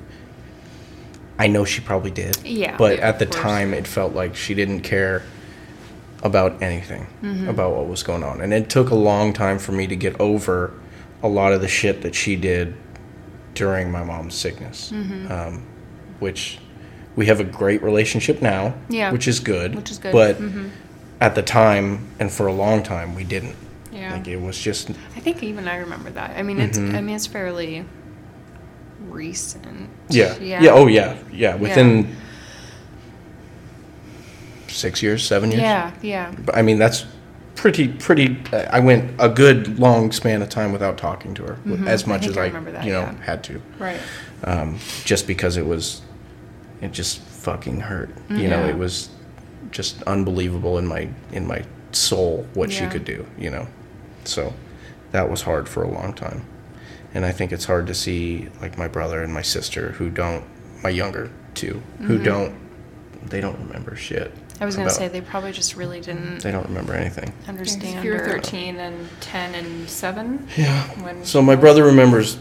I 1.38 1.48
know 1.48 1.66
she 1.66 1.82
probably 1.82 2.12
did. 2.12 2.38
Yeah. 2.46 2.78
But 2.78 2.98
Yeah, 3.00 3.08
at 3.10 3.20
the 3.20 3.26
of 3.26 3.32
course. 3.32 3.44
time, 3.44 3.74
it 3.74 3.88
felt 3.88 4.14
like 4.14 4.36
she 4.36 4.54
didn't 4.54 4.82
care 4.82 5.24
about 6.24 6.62
anything, 6.62 7.08
Mm-hmm. 7.24 7.50
about 7.50 7.76
what 7.76 7.88
was 7.88 8.04
going 8.04 8.24
on. 8.24 8.42
And 8.42 8.54
it 8.54 8.70
took 8.70 8.90
a 8.90 8.96
long 8.96 9.34
time 9.34 9.60
for 9.60 9.72
me 9.72 9.88
to 9.88 9.96
get 9.96 10.20
over 10.20 10.74
a 11.26 11.28
lot 11.28 11.52
of 11.54 11.62
the 11.62 11.68
shit 11.68 12.04
that 12.04 12.14
she 12.14 12.36
did 12.36 12.76
during 13.56 13.92
my 13.92 14.04
mom's 14.04 14.36
sickness, 14.36 14.92
Mm-hmm. 14.94 15.32
um, 15.32 15.64
which 16.20 16.60
we 17.16 17.26
have 17.26 17.40
a 17.40 17.44
great 17.44 17.82
relationship 17.82 18.42
now, 18.42 18.76
Yeah. 18.90 19.12
which 19.12 19.28
is 19.28 19.40
good. 19.40 19.74
Which 19.76 19.90
is 19.90 19.98
good. 19.98 20.12
But 20.12 20.40
Mhm. 20.40 20.70
at 21.20 21.34
the 21.34 21.42
time 21.42 22.08
and 22.20 22.32
for 22.32 22.46
a 22.48 22.54
long 22.54 22.84
time, 22.84 23.16
we 23.16 23.24
didn't. 23.24 23.56
Yeah. 23.92 24.14
Like 24.14 24.28
it 24.28 24.40
was 24.42 24.60
just 24.60 24.92
I 25.16 25.20
think 25.22 25.42
even 25.42 25.68
I 25.68 25.78
remember 25.78 26.12
that. 26.12 26.32
I 26.38 26.44
mean, 26.44 26.60
it's. 26.60 26.78
Mm-hmm. 26.78 26.96
I 26.96 27.02
mean, 27.02 27.16
it's 27.16 27.26
fairly 27.28 27.86
recent. 29.10 29.90
yeah, 30.10 30.36
Yeah. 30.40 30.62
yeah, 30.62 30.72
oh 30.72 30.88
yeah, 30.88 31.16
yeah. 31.32 31.56
Within 31.56 32.16
six 34.68 35.02
years, 35.02 35.26
seven 35.26 35.50
years. 35.52 35.62
Yeah. 35.64 35.92
Yeah. 36.02 36.32
But, 36.46 36.58
I 36.58 36.62
mean, 36.62 36.78
that's 36.78 37.06
pretty 37.56 37.88
pretty. 37.88 38.38
I 38.54 38.80
went 38.80 39.12
a 39.20 39.30
good 39.30 39.80
long 39.80 40.12
span 40.12 40.42
of 40.42 40.50
time 40.50 40.72
without 40.72 40.98
talking 40.98 41.34
to 41.36 41.44
her, 41.44 41.58
as 41.88 42.06
much 42.08 42.22
Mm-hmm. 42.22 42.30
think 42.30 42.32
as 42.32 42.38
I 42.38 42.42
I, 42.44 42.48
remember 42.48 42.72
that, 42.72 42.86
you 42.86 42.92
know, 42.92 43.02
yeah. 43.02 43.24
had 43.24 43.44
to. 43.46 43.62
Right. 43.80 44.00
um, 44.44 44.78
just 45.04 45.28
because 45.28 45.58
it 45.58 45.66
was, 45.66 46.02
it 46.82 46.92
just 46.92 47.20
fucking 47.20 47.80
hurt. 47.82 48.10
You 48.30 48.48
know, 48.50 48.66
it 48.68 48.78
was 48.78 49.10
just 49.72 50.02
unbelievable 50.04 50.78
in 50.78 50.86
my 50.88 51.10
in 51.32 51.48
my 51.48 51.64
soul 51.92 52.46
what 52.54 52.72
she 52.72 52.86
could 52.88 53.06
do. 53.06 53.26
You 53.38 53.52
know, 53.52 53.68
so 54.26 54.54
that 55.12 55.30
was 55.30 55.42
hard 55.44 55.68
for 55.70 55.84
a 55.84 55.90
long 55.90 56.14
time, 56.14 56.46
and 57.14 57.26
I 57.26 57.32
think 57.32 57.52
it's 57.52 57.66
hard 57.66 57.88
to 57.88 57.94
see 57.94 58.50
like 58.62 58.78
my 58.78 58.88
brother 58.88 59.24
and 59.24 59.34
my 59.34 59.42
sister 59.42 59.92
who 59.94 60.10
don't, 60.10 60.44
my 60.84 60.90
younger 60.90 61.32
two, 61.54 61.82
who 62.02 62.18
don't, 62.22 62.54
they 63.30 63.40
don't 63.40 63.58
remember 63.60 63.96
shit. 63.96 64.34
Mm-hmm. 64.56 64.64
I 64.64 64.66
was 64.66 64.76
gonna 64.76 64.90
say 64.90 65.08
they 65.08 65.22
probably 65.22 65.52
just 65.52 65.76
really 65.76 66.00
didn't 66.02 66.40
they 66.40 66.52
don't 66.52 66.66
remember 66.68 66.94
anything. 66.94 67.32
understand. 67.48 68.00
If 68.00 68.04
you 68.06 68.12
were 68.12 68.24
or- 68.24 68.30
13 68.30 68.78
and 68.78 69.10
10 69.22 69.56
and 69.56 69.90
7. 69.90 70.48
Yeah. 70.58 70.84
When 71.04 71.26
So 71.26 71.42
my 71.42 71.56
brother 71.56 71.84
remembers 71.86 72.38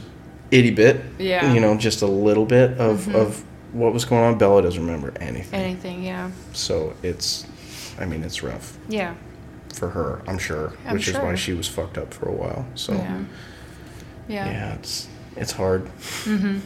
itty 0.50 0.70
bit. 0.70 1.00
Yeah. 1.18 1.40
Mm-hmm. 1.42 1.54
You 1.54 1.60
know, 1.60 1.76
just 1.76 2.02
a 2.02 2.06
little 2.06 2.46
bit 2.46 2.78
of, 2.78 3.12
of 3.14 3.44
what 3.72 3.92
was 3.92 4.04
going 4.04 4.22
on. 4.24 4.38
Bella 4.38 4.62
doesn't 4.62 4.80
remember 4.80 5.12
anything. 5.20 5.60
Anything. 5.60 6.04
Yeah. 6.04 6.30
So 6.52 6.94
it's, 7.02 7.44
I 7.98 8.04
mean, 8.06 8.22
it's 8.22 8.42
rough 8.42 8.78
Yeah. 8.88 9.14
for 9.72 9.88
her, 9.90 10.22
I'm 10.28 10.38
sure, 10.38 10.72
I'm 10.86 10.94
which 10.94 11.08
is 11.08 11.14
why 11.14 11.30
sure. 11.30 11.36
she 11.36 11.52
was 11.54 11.66
fucked 11.68 11.98
up 11.98 12.14
for 12.14 12.28
a 12.28 12.32
while. 12.32 12.66
So 12.76 12.92
Yeah. 12.92 13.24
yeah, 14.28 14.46
Yeah. 14.50 14.74
it's 14.74 15.08
it's 15.36 15.50
hard. 15.52 15.90
Well, 16.26 16.60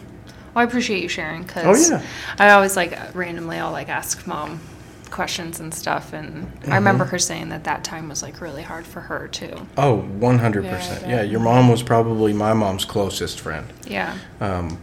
I 0.57 0.65
appreciate 0.65 1.03
you 1.03 1.09
sharing 1.09 1.43
because 1.45 1.91
Oh, 1.91 1.95
yeah. 1.97 2.03
I 2.39 2.51
always 2.51 2.77
like 2.77 2.93
randomly 3.15 3.59
I'll 3.59 3.73
like 3.73 3.89
ask 3.89 4.27
mom 4.27 4.61
questions 5.11 5.61
and 5.61 5.73
stuff, 5.75 6.13
and 6.13 6.47
Mm-hmm. 6.59 6.73
I 6.73 6.77
remember 6.77 7.05
her 7.07 7.19
saying 7.19 7.49
that 7.51 7.65
that 7.65 7.85
time 7.85 8.09
was 8.09 8.23
like 8.23 8.41
really 8.41 8.63
hard 8.63 8.87
for 8.87 9.01
her 9.01 9.29
too. 9.29 9.67
Oh, 9.77 10.05
100%. 10.21 10.63
Yeah, 11.03 11.09
Yeah, 11.09 11.23
your 11.23 11.41
mom 11.41 11.69
was 11.69 11.83
probably 11.83 12.33
my 12.33 12.53
mom's 12.55 12.85
closest 12.85 13.41
friend. 13.41 13.67
Yeah. 13.87 14.17
um, 14.41 14.79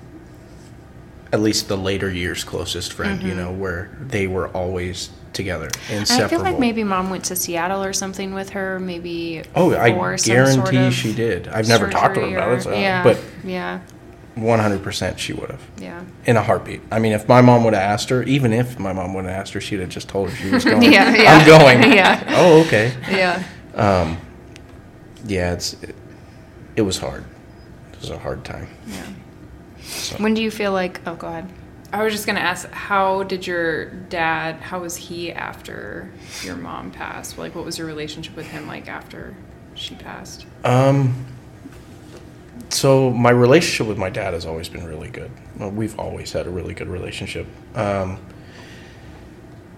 At 1.33 1.41
least 1.41 1.67
the 1.67 1.77
later 1.77 2.09
years 2.09 2.43
closest 2.43 2.93
friend, 2.93 3.21
you 3.21 3.35
know, 3.35 3.51
where 3.51 3.89
they 4.01 4.27
were 4.27 4.47
always 4.49 5.09
together, 5.33 5.67
Mm-hmm. 5.67 5.91
And 5.91 5.99
inseparable. 6.01 6.25
I 6.25 6.29
feel 6.29 6.51
like 6.51 6.59
maybe 6.59 6.83
mom 6.85 7.09
went 7.09 7.25
to 7.25 7.35
Seattle 7.35 7.83
or 7.83 7.91
something 7.93 8.33
with 8.33 8.51
her, 8.51 8.79
maybe. 8.79 9.43
Oh, 9.53 9.75
I 9.75 9.91
for 9.93 10.17
some 10.17 10.33
guarantee 10.33 10.55
sort 10.55 10.75
of 10.75 10.93
she 10.93 11.13
did. 11.13 11.47
I've 11.49 11.67
never 11.67 11.89
talked 11.89 12.15
to 12.15 12.21
her 12.21 12.27
about 12.37 12.49
or- 12.49 12.53
it, 12.55 12.61
so, 12.63 12.71
yeah, 12.73 13.03
but 13.03 13.19
yeah, 13.43 13.81
100% 14.35 15.17
she 15.17 15.33
would 15.33 15.49
have. 15.49 15.61
yeah. 15.77 16.03
In 16.25 16.35
a 16.37 16.41
heartbeat. 16.43 16.81
I 16.91 16.99
mean, 16.99 17.13
if 17.13 17.27
my 17.27 17.41
mom 17.41 17.63
would 17.63 17.73
have 17.73 17.83
asked 17.83 18.09
her, 18.09 18.21
even 18.23 18.51
if 18.53 18.77
my 18.79 18.91
mom 18.93 19.13
would 19.13 19.25
have 19.25 19.33
asked 19.33 19.53
her, 19.53 19.61
she'd 19.61 19.79
have 19.79 19.89
just 19.89 20.09
told 20.09 20.29
her 20.29 20.35
she 20.35 20.49
was 20.49 20.63
going. 20.65 20.83
Yeah, 20.83 21.15
yeah. 21.15 21.33
I'm 21.33 21.45
going. 21.47 21.93
Yeah. 21.95 22.23
Oh, 22.35 22.61
okay. 22.65 22.93
Yeah. 23.09 23.43
Um, 23.75 24.17
Yeah, 25.25 25.53
it's 25.53 25.73
it, 25.81 25.95
it 26.75 26.81
was 26.81 26.97
hard. 26.97 27.23
It 27.93 28.01
was 28.01 28.09
a 28.09 28.17
hard 28.19 28.43
time. 28.43 28.67
Yeah. 28.87 29.05
When 30.17 30.33
do 30.33 30.41
you 30.43 30.51
feel 30.51 30.71
like? 30.73 30.99
Oh, 31.07 31.15
go 31.15 31.27
ahead. 31.27 31.49
I 31.93 32.03
was 32.03 32.11
just 32.11 32.25
going 32.25 32.35
to 32.35 32.41
ask, 32.41 32.69
how 32.71 33.23
did 33.23 33.47
your 33.47 33.85
dad, 33.85 34.55
how 34.57 34.79
was 34.81 34.97
he 34.97 35.31
after 35.31 36.11
your 36.43 36.57
mom 36.57 36.91
passed? 36.91 37.37
Like, 37.37 37.55
what 37.55 37.63
was 37.63 37.77
your 37.77 37.87
relationship 37.87 38.35
with 38.35 38.47
him 38.47 38.67
like 38.67 38.89
after 38.89 39.33
she 39.75 39.95
passed? 39.95 40.45
Um, 40.65 41.25
so 42.75 43.09
my 43.09 43.29
relationship 43.29 43.87
with 43.87 43.97
my 43.97 44.09
dad 44.09 44.33
has 44.33 44.45
always 44.45 44.67
been 44.67 44.85
really 44.85 45.09
good. 45.09 45.31
Well, 45.57 45.71
we've 45.71 45.97
always 45.97 46.33
had 46.33 46.45
a 46.45 46.49
really 46.49 46.73
good 46.73 46.89
relationship. 46.89 47.47
Um, 47.73 48.19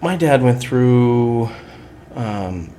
my 0.02 0.16
dad 0.16 0.42
went 0.42 0.60
through, 0.60 1.48
um, 2.14 2.74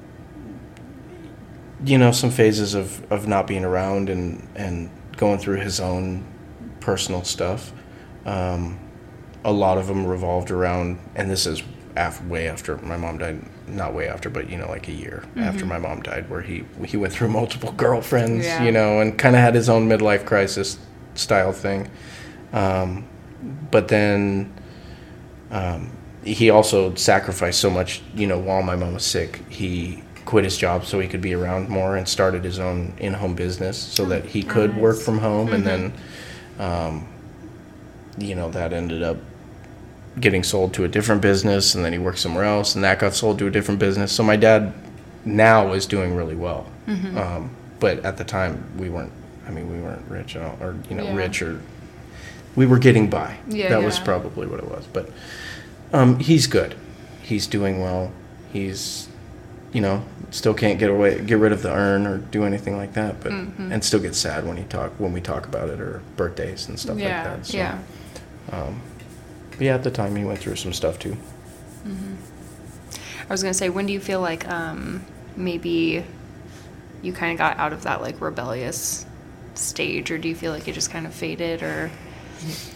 you 1.85 1.97
know, 1.97 2.11
some 2.11 2.31
phases 2.31 2.73
of, 2.73 3.09
of 3.11 3.27
not 3.27 3.47
being 3.47 3.63
around 3.63 4.09
and, 4.09 4.47
and 4.55 4.89
going 5.15 5.39
through 5.39 5.61
his 5.61 5.79
own 5.79 6.25
personal 6.81 7.23
stuff. 7.23 7.71
Um, 8.25 8.79
a 9.45 9.51
lot 9.51 9.77
of 9.77 9.87
them 9.87 10.05
revolved 10.05 10.51
around, 10.51 10.99
and 11.15 11.31
this 11.31 11.45
is 11.45 11.63
af- 11.95 12.23
way 12.25 12.49
after 12.49 12.77
my 12.77 12.97
mom 12.97 13.17
died. 13.17 13.41
Not 13.69 13.93
way 13.93 14.07
after, 14.07 14.29
but 14.29 14.49
you 14.49 14.57
know, 14.57 14.67
like 14.67 14.87
a 14.87 14.91
year 14.91 15.23
after 15.37 15.65
my 15.65 15.77
mom 15.77 16.01
died, 16.01 16.29
where 16.29 16.41
he 16.41 16.63
he 16.85 16.97
went 16.97 17.13
through 17.13 17.29
multiple 17.41 17.71
girlfriends, 17.71 18.45
Yeah. 18.45 18.63
you 18.63 18.71
know, 18.71 18.99
and 19.01 19.17
kind 19.17 19.35
of 19.35 19.41
had 19.41 19.55
his 19.55 19.69
own 19.69 19.87
midlife 19.87 20.25
crisis 20.25 20.77
style 21.15 21.51
thing. 21.51 21.89
Um, 22.53 23.07
but 23.71 23.87
then 23.87 24.51
um, 25.51 25.91
he 26.23 26.49
also 26.49 26.93
sacrificed 26.95 27.59
so 27.59 27.69
much, 27.69 28.01
you 28.15 28.27
know, 28.27 28.37
while 28.39 28.61
my 28.61 28.75
mom 28.75 28.93
was 28.95 29.05
sick. 29.05 29.41
He 29.49 30.03
quit 30.25 30.43
his 30.43 30.57
job 30.57 30.85
so 30.85 30.99
he 30.99 31.07
could 31.07 31.21
be 31.21 31.33
around 31.33 31.69
more 31.69 31.95
and 31.95 32.07
started 32.07 32.43
his 32.43 32.59
own 32.59 32.93
in-home 32.99 33.33
business 33.35 33.77
so 33.77 34.05
that 34.05 34.25
he 34.25 34.43
could 34.43 34.75
work 34.77 34.97
from 34.97 35.17
home. 35.19 35.53
And 35.53 35.65
then, 35.65 35.93
um, 36.59 37.07
you 38.17 38.35
know, 38.35 38.49
that 38.51 38.73
ended 38.73 39.01
up 39.01 39.17
getting 40.19 40.43
sold 40.43 40.73
to 40.73 40.83
a 40.83 40.87
different 40.87 41.21
business, 41.21 41.75
and 41.75 41.83
then 41.85 41.93
he 41.93 41.99
worked 41.99 42.19
somewhere 42.19 42.43
else, 42.45 42.75
and 42.75 42.83
that 42.83 42.99
got 42.99 43.13
sold 43.13 43.39
to 43.39 43.47
a 43.47 43.51
different 43.51 43.79
business. 43.79 44.11
So 44.11 44.23
my 44.23 44.35
dad 44.35 44.73
now 45.25 45.73
is 45.73 45.85
doing 45.85 46.15
really 46.15 46.35
well, 46.35 46.65
um, 46.87 47.49
but 47.79 48.03
at 48.05 48.17
the 48.17 48.23
time 48.23 48.63
we 48.77 48.89
weren't. 48.89 49.11
I 49.47 49.51
mean, 49.51 49.71
we 49.71 49.79
weren't 49.79 50.07
rich, 50.09 50.35
at 50.35 50.43
all, 50.43 50.57
or 50.61 50.75
you 50.89 50.95
know, 50.95 51.03
Yeah. 51.05 51.15
rich, 51.15 51.41
or 51.41 51.59
we 52.55 52.65
were 52.67 52.77
getting 52.79 53.09
by. 53.09 53.37
Yeah, 53.47 53.69
that 53.69 53.83
was 53.83 53.97
probably 53.99 54.45
what 54.47 54.59
it 54.59 54.69
was. 54.69 54.85
But 54.91 55.09
um, 55.91 56.19
he's 56.19 56.45
good. 56.47 56.75
He's 57.23 57.47
doing 57.47 57.81
well. 57.81 58.11
He's, 58.53 59.07
you 59.73 59.81
know, 59.81 60.03
still 60.31 60.53
can't 60.53 60.77
get 60.79 60.89
away, 60.91 61.19
get 61.21 61.37
rid 61.39 61.51
of 61.51 61.61
the 61.63 61.71
urn 61.73 62.05
or 62.05 62.17
do 62.17 62.43
anything 62.43 62.77
like 62.77 62.93
that. 62.93 63.21
But 63.21 63.31
Mm-hmm. 63.31 63.71
and 63.71 63.83
still 63.83 63.99
get 63.99 64.13
sad 64.15 64.45
when 64.47 64.57
he 64.57 64.63
talk 64.65 64.91
when 64.99 65.13
we 65.13 65.21
talk 65.21 65.45
about 65.47 65.69
it 65.69 65.79
or 65.79 66.01
birthdays 66.15 66.67
and 66.69 66.79
stuff 66.79 66.97
Yeah, 66.99 67.23
like 67.23 67.37
that. 67.39 67.45
So, 67.47 67.57
Yeah. 67.57 67.77
But 69.59 69.65
yeah, 69.65 69.75
at 69.75 69.83
the 69.83 69.91
time 69.91 70.15
he 70.15 70.23
went 70.23 70.39
through 70.39 70.55
some 70.55 70.71
stuff 70.71 70.97
too. 70.99 71.17
I 71.85 73.31
was 73.31 73.43
gonna 73.43 73.53
say, 73.53 73.67
when 73.69 73.85
do 73.85 73.91
you 73.93 73.99
feel 73.99 74.21
like 74.21 74.47
um, 74.49 75.05
maybe 75.35 76.03
you 77.01 77.11
kind 77.13 77.33
of 77.33 77.37
got 77.37 77.57
out 77.57 77.73
of 77.73 77.83
that 77.83 78.01
like 78.01 78.21
rebellious 78.21 79.05
stage, 79.55 80.11
or 80.11 80.17
do 80.17 80.29
you 80.29 80.35
feel 80.35 80.53
like 80.53 80.67
it 80.69 80.73
just 80.75 80.91
kind 80.91 81.05
of 81.05 81.13
faded, 81.13 81.61
or 81.61 81.91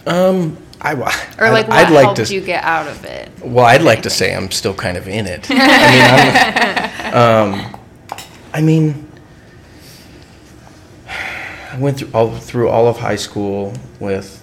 Um, 0.06 0.58
I, 0.82 0.92
or 0.92 1.50
like 1.50 1.68
what 1.68 1.72
I'd 1.78 1.90
like 1.90 2.04
helped 2.04 2.26
to. 2.26 2.34
you 2.34 2.42
get 2.42 2.62
out 2.62 2.86
of 2.86 3.02
it? 3.06 3.30
Well, 3.42 3.64
I'd 3.64 3.80
like 3.80 4.02
to 4.02 4.10
say 4.10 4.34
I'm 4.34 4.50
still 4.50 4.74
kind 4.74 4.98
of 4.98 5.08
in 5.08 5.24
it. 5.26 5.46
I 5.50 7.50
mean, 7.50 7.54
um, 7.72 7.80
I 8.52 8.60
mean, 8.60 9.10
I 11.72 11.78
went 11.78 11.96
through 11.98 12.10
all 12.12 12.36
through 12.36 12.68
all 12.68 12.88
of 12.88 12.98
high 12.98 13.16
school 13.16 13.72
with. 13.98 14.42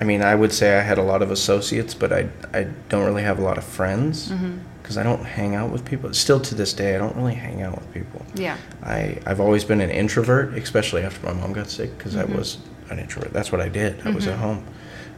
I 0.00 0.04
mean, 0.04 0.22
I 0.22 0.34
would 0.34 0.52
say 0.52 0.76
I 0.76 0.82
had 0.82 0.98
a 0.98 1.02
lot 1.02 1.22
of 1.22 1.30
associates, 1.30 1.94
but 1.94 2.12
I 2.12 2.28
I 2.52 2.64
don't 2.88 3.04
really 3.04 3.22
have 3.22 3.38
a 3.38 3.42
lot 3.42 3.58
of 3.58 3.64
friends 3.64 4.30
mm-hmm. 4.30 4.58
because 4.82 4.98
I 4.98 5.02
don't 5.02 5.24
hang 5.24 5.54
out 5.54 5.70
with 5.70 5.84
people. 5.84 6.12
Still 6.14 6.40
to 6.40 6.54
this 6.54 6.72
day, 6.72 6.94
I 6.94 6.98
don't 6.98 7.16
really 7.16 7.34
hang 7.34 7.62
out 7.62 7.76
with 7.76 7.92
people. 7.92 8.24
Yeah. 8.34 8.56
I 8.82 9.18
I've 9.26 9.40
always 9.40 9.64
been 9.64 9.80
an 9.80 9.90
introvert, 9.90 10.54
especially 10.54 11.02
after 11.02 11.24
my 11.26 11.32
mom 11.32 11.52
got 11.52 11.70
sick, 11.70 11.96
because 11.96 12.16
I 12.16 12.24
mm-hmm. 12.24 12.36
was 12.36 12.58
an 12.90 12.98
introvert. 12.98 13.32
That's 13.32 13.52
what 13.52 13.60
I 13.60 13.68
did. 13.68 14.06
I 14.06 14.10
was 14.10 14.26
at 14.26 14.34
mm-hmm. 14.34 14.42
home. 14.42 14.66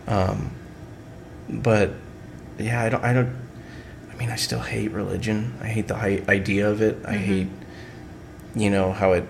Um, 0.08 0.50
but 1.48 1.90
yeah, 2.58 2.82
I 2.82 2.88
don't. 2.88 3.04
I 3.04 3.12
don't. 3.12 3.34
I 4.12 4.18
mean, 4.18 4.30
I 4.30 4.36
still 4.36 4.60
hate 4.60 4.92
religion. 4.92 5.54
I 5.60 5.66
hate 5.66 5.88
the 5.88 5.96
hi- 5.96 6.22
idea 6.28 6.70
of 6.70 6.80
it. 6.80 6.96
I 7.04 7.16
hate, 7.16 7.48
you 8.54 8.70
know, 8.70 8.92
how 8.92 9.12
it. 9.12 9.24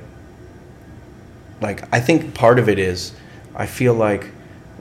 Like, 1.61 1.93
I 1.93 2.01
think 2.01 2.35
part 2.35 2.59
of 2.59 2.69
it 2.69 2.79
is, 2.79 3.13
I 3.55 3.67
feel 3.67 3.95
like, 3.95 4.31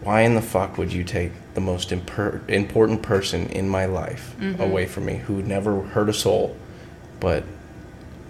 why 0.06 0.22
in 0.22 0.36
the 0.36 0.42
fuck 0.42 0.78
would 0.78 0.94
you 0.94 1.04
take 1.04 1.32
the 1.56 1.62
most 1.62 1.90
imper- 1.90 2.48
important 2.50 3.02
person 3.02 3.48
in 3.48 3.68
my 3.68 3.86
life 3.86 4.36
away 4.60 4.86
from 4.86 5.06
me, 5.06 5.16
who 5.16 5.42
never 5.42 5.82
hurt 5.82 6.08
a 6.10 6.14
soul, 6.14 6.56
but 7.20 7.44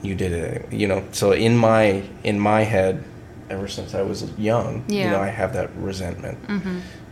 you 0.02 0.16
did 0.16 0.32
it, 0.32 0.72
you 0.72 0.88
know? 0.88 1.04
So 1.12 1.34
in 1.34 1.56
my 1.58 2.04
in 2.24 2.40
my 2.40 2.62
head, 2.62 3.04
ever 3.50 3.68
since 3.68 3.94
I 3.94 4.02
was 4.02 4.32
young, 4.38 4.86
you 4.88 5.04
know, 5.04 5.20
I 5.20 5.28
have 5.28 5.54
that 5.54 5.70
resentment 5.76 6.38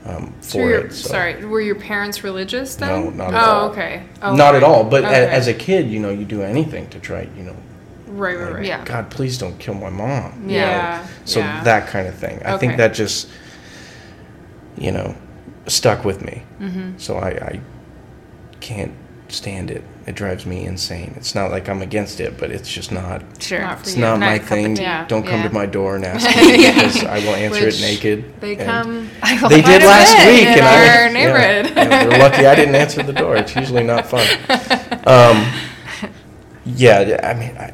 um, 0.05 0.33
So 0.41 0.59
for 0.59 0.69
your, 0.69 0.79
it. 0.85 0.93
So. 0.93 1.09
Sorry, 1.09 1.45
were 1.45 1.61
your 1.61 1.75
parents 1.75 2.23
religious 2.23 2.75
then? 2.75 2.89
No, 2.89 3.09
not 3.09 3.33
at 3.33 3.43
oh, 3.43 3.51
all. 3.51 3.69
okay. 3.69 4.03
Oh, 4.21 4.35
Not 4.35 4.55
at 4.55 4.63
all. 4.63 4.83
But 4.83 5.03
a- 5.03 5.31
as 5.31 5.47
a 5.47 5.53
kid, 5.53 5.89
you 5.89 5.99
know, 5.99 6.09
you 6.09 6.25
do 6.25 6.41
anything 6.41 6.89
to 6.89 6.99
try, 6.99 7.27
you 7.37 7.43
know, 7.43 7.55
right, 8.07 8.37
right, 8.37 8.53
right. 8.53 8.65
Yeah. 8.65 8.83
God, 8.83 9.09
please 9.09 9.37
don't 9.37 9.57
kill 9.59 9.75
my 9.75 9.89
mom. 9.89 10.43
you 10.49 10.55
Yeah. 10.55 11.01
know? 11.01 11.09
So 11.25 11.39
yeah. 11.39 11.63
that 11.63 11.87
kind 11.87 12.07
of 12.07 12.15
thing. 12.15 12.41
I 12.43 12.57
think 12.57 12.77
that 12.77 12.93
just, 12.93 13.29
you 14.77 14.91
know, 14.91 15.15
stuck 15.67 16.03
with 16.05 16.23
me. 16.23 16.43
Mm-hmm. 16.59 16.97
So 16.97 17.17
I, 17.17 17.29
I 17.29 17.61
can't 18.59 18.93
stand 19.29 19.71
it. 19.71 19.83
It 20.05 20.15
drives 20.15 20.45
me 20.45 20.65
insane. 20.65 21.13
It's 21.15 21.33
not 21.33 21.49
like 21.49 21.69
I'm 21.69 21.81
against 21.81 22.19
it, 22.19 22.37
but 22.37 22.51
it's 22.51 22.69
just 22.69 22.91
not. 22.91 23.23
Sure. 23.41 23.61
Not 23.61 23.79
It's 23.79 23.95
you. 23.95 24.01
not 24.01 24.19
Not 24.19 24.25
my 24.25 24.33
a 24.33 24.39
cup 24.39 24.43
of 24.43 24.49
thing. 24.49 24.75
Yeah. 24.75 25.07
Don't 25.07 25.23
come 25.23 25.41
Yeah. 25.41 25.47
to 25.47 25.53
my 25.53 25.65
door 25.65 25.95
and 25.95 26.03
ask 26.05 26.25
me 26.37 26.57
because 26.57 27.03
I 27.05 27.19
will 27.19 27.33
answer 27.35 27.65
Which 27.65 27.79
it 27.79 27.81
naked. 27.81 28.41
They 28.41 28.55
come. 28.57 29.09
They 29.47 29.61
did 29.61 29.81
last 29.83 30.13
week, 30.27 30.41
in 30.47 30.59
and 30.59 30.61
I 30.61 31.03
our 31.05 31.09
neighborhood. 31.09 31.73
yeah, 31.75 32.03
they're 32.05 32.19
lucky 32.19 32.45
I 32.45 32.53
didn't 32.55 32.75
answer 32.75 33.01
the 33.01 33.13
door. 33.13 33.37
It's 33.37 33.55
usually 33.55 33.83
not 33.83 34.05
fun. 34.05 34.27
Um, 35.05 35.45
yeah, 36.65 37.19
I 37.23 37.33
mean, 37.33 37.57
I 37.57 37.73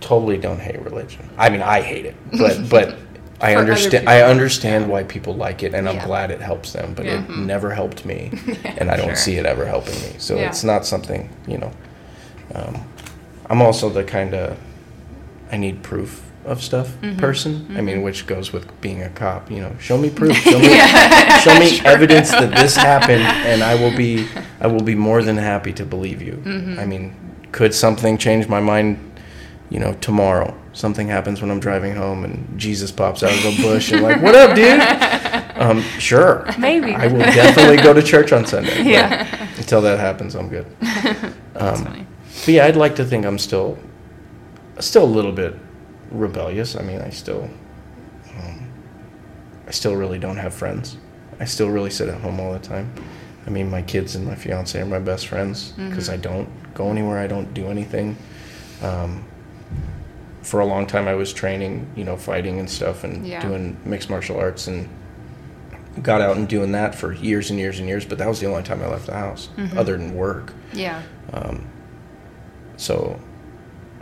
totally 0.00 0.36
don't 0.36 0.60
hate 0.60 0.78
religion. 0.82 1.30
I 1.38 1.48
mean, 1.48 1.62
I 1.62 1.80
hate 1.80 2.04
it, 2.04 2.14
but 2.36 2.68
but 2.68 2.98
I 3.40 3.56
understand. 3.56 4.08
I 4.08 4.22
understand 4.22 4.88
why 4.88 5.02
people 5.04 5.34
like 5.34 5.62
it, 5.62 5.74
and 5.74 5.88
I'm 5.88 5.96
Yeah. 5.96 6.06
glad 6.06 6.30
it 6.30 6.40
helps 6.40 6.72
them. 6.72 6.92
But 6.94 7.06
Yeah. 7.06 7.20
it 7.24 7.30
never 7.30 7.70
helped 7.70 8.04
me, 8.04 8.30
and 8.78 8.90
I 8.90 8.96
don't 8.96 9.06
Sure. 9.06 9.14
see 9.16 9.36
it 9.36 9.46
ever 9.46 9.64
helping 9.66 9.94
me. 10.02 10.12
So 10.18 10.36
it's 10.38 10.62
not 10.64 10.84
something 10.86 11.28
you 11.46 11.58
know. 11.58 11.70
Um, 12.54 12.84
I'm 13.48 13.62
also 13.62 13.88
the 13.88 14.04
kind 14.04 14.34
of 14.34 14.56
I 15.52 15.56
need 15.56 15.82
proof 15.82 16.22
of 16.44 16.62
stuff 16.62 16.88
Mm-hmm. 17.02 17.18
person. 17.18 17.74
I 17.76 17.80
mean, 17.80 18.02
which 18.02 18.26
goes 18.26 18.52
with 18.52 18.66
being 18.80 19.02
a 19.02 19.08
cop. 19.10 19.50
You 19.50 19.60
know, 19.60 19.72
show 19.78 19.98
me 19.98 20.10
proof. 20.10 20.36
Show 20.52 20.58
me, 20.58 20.68
show 21.44 21.58
me 21.58 21.80
evidence 21.84 22.30
that 22.30 22.54
this 22.54 22.76
happened, 22.76 23.22
and 23.22 23.62
I 23.62 23.74
will 23.74 23.94
be 23.96 24.26
I 24.60 24.66
will 24.66 24.82
be 24.82 24.94
more 24.94 25.22
than 25.22 25.36
happy 25.36 25.72
to 25.74 25.84
believe 25.84 26.20
you. 26.22 26.42
Mm-hmm. 26.44 26.78
I 26.80 26.86
mean, 26.86 27.14
could 27.52 27.74
something 27.74 28.18
change 28.18 28.48
my 28.48 28.60
mind? 28.60 28.98
You 29.70 29.78
know, 29.80 29.94
tomorrow 30.00 30.54
something 30.72 31.08
happens 31.08 31.40
when 31.40 31.50
I'm 31.50 31.60
driving 31.60 31.94
home, 31.94 32.24
and 32.24 32.58
Jesus 32.58 32.90
pops 32.92 33.22
out 33.22 33.32
of 33.32 33.44
a 33.58 33.62
bush 33.62 33.92
and 33.92 34.02
like, 34.02 34.20
"What 34.22 34.34
up, 34.34 34.54
dude?" 34.56 34.80
Um, 35.60 35.82
sure, 35.98 36.46
Maybe. 36.58 36.94
I 36.94 37.06
will 37.08 37.18
definitely 37.18 37.76
go 37.76 37.92
to 37.92 38.02
church 38.02 38.32
on 38.32 38.46
Sunday. 38.46 38.82
Yeah. 38.90 39.26
Until 39.58 39.82
that 39.82 39.98
happens, 39.98 40.34
I'm 40.34 40.48
good. 40.48 40.64
That's 40.80 41.24
Um, 41.80 41.84
funny. 41.84 42.06
but 42.46 42.48
yeah, 42.48 42.64
I'd 42.64 42.76
like 42.76 42.96
to 42.96 43.04
think 43.04 43.26
I'm 43.26 43.36
still, 43.36 43.76
still 44.78 45.04
a 45.04 45.12
little 45.18 45.32
bit 45.32 45.54
rebellious. 46.10 46.76
I 46.76 46.82
mean, 46.82 47.02
I 47.02 47.10
still, 47.10 47.50
um, 48.38 48.72
I 49.68 49.70
still 49.72 49.96
really 49.96 50.18
don't 50.18 50.38
have 50.38 50.54
friends. 50.54 50.96
I 51.40 51.44
still 51.44 51.68
really 51.68 51.90
sit 51.90 52.08
at 52.08 52.18
home 52.22 52.40
all 52.40 52.54
the 52.54 52.58
time. 52.58 52.90
I 53.46 53.50
mean, 53.50 53.68
my 53.68 53.82
kids 53.82 54.14
and 54.16 54.24
my 54.24 54.36
fiance 54.36 54.80
are 54.80 54.86
my 54.86 54.98
best 54.98 55.26
friends 55.26 55.72
because 55.72 56.08
I 56.08 56.16
don't 56.16 56.48
go 56.72 56.88
anywhere. 56.90 57.18
I 57.18 57.26
don't 57.26 57.52
do 57.52 57.66
anything. 57.66 58.16
Um, 58.82 59.26
for 60.42 60.60
a 60.60 60.64
long 60.66 60.86
time, 60.86 61.06
I 61.08 61.14
was 61.14 61.32
training, 61.32 61.86
you 61.96 62.04
know, 62.04 62.16
fighting 62.16 62.58
and 62.58 62.68
stuff, 62.68 63.04
and 63.04 63.26
Yeah. 63.26 63.40
doing 63.42 63.76
mixed 63.84 64.08
martial 64.10 64.38
arts, 64.38 64.66
and 64.66 64.88
got 66.02 66.20
out 66.20 66.36
and 66.36 66.48
doing 66.48 66.72
that 66.72 66.94
for 66.94 67.12
years 67.12 67.50
and 67.50 67.58
years 67.58 67.78
and 67.78 67.88
years. 67.88 68.04
But 68.04 68.18
that 68.18 68.28
was 68.28 68.40
the 68.40 68.46
only 68.46 68.62
time 68.62 68.80
I 68.82 68.86
left 68.88 69.06
the 69.06 69.14
house, 69.14 69.48
other 69.76 69.96
than 69.98 70.14
work. 70.14 70.52
Yeah. 70.72 71.02
Um, 71.32 71.66
so 72.76 73.18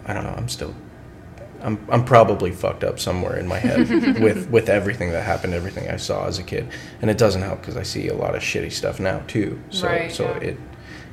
I 0.06 0.14
don't 0.14 0.24
know. 0.24 0.34
I'm 0.36 0.48
still. 0.48 0.74
I'm 1.60 1.76
I'm 1.90 2.04
probably 2.04 2.52
fucked 2.52 2.84
up 2.84 3.00
somewhere 3.00 3.36
in 3.36 3.48
my 3.48 3.58
head 3.58 3.88
with 4.20 4.48
with 4.48 4.68
everything 4.68 5.10
that 5.10 5.24
happened, 5.24 5.54
everything 5.54 5.90
I 5.90 5.96
saw 5.96 6.26
as 6.26 6.38
a 6.38 6.44
kid, 6.44 6.68
and 7.02 7.10
it 7.10 7.18
doesn't 7.18 7.42
help 7.42 7.60
because 7.60 7.76
I 7.76 7.82
see 7.82 8.06
a 8.08 8.14
lot 8.14 8.36
of 8.36 8.42
shitty 8.42 8.70
stuff 8.70 9.00
now 9.00 9.22
too. 9.26 9.58
So 9.70 9.88
Right, 9.88 10.12
so 10.12 10.24
yeah. 10.24 10.50
it 10.50 10.56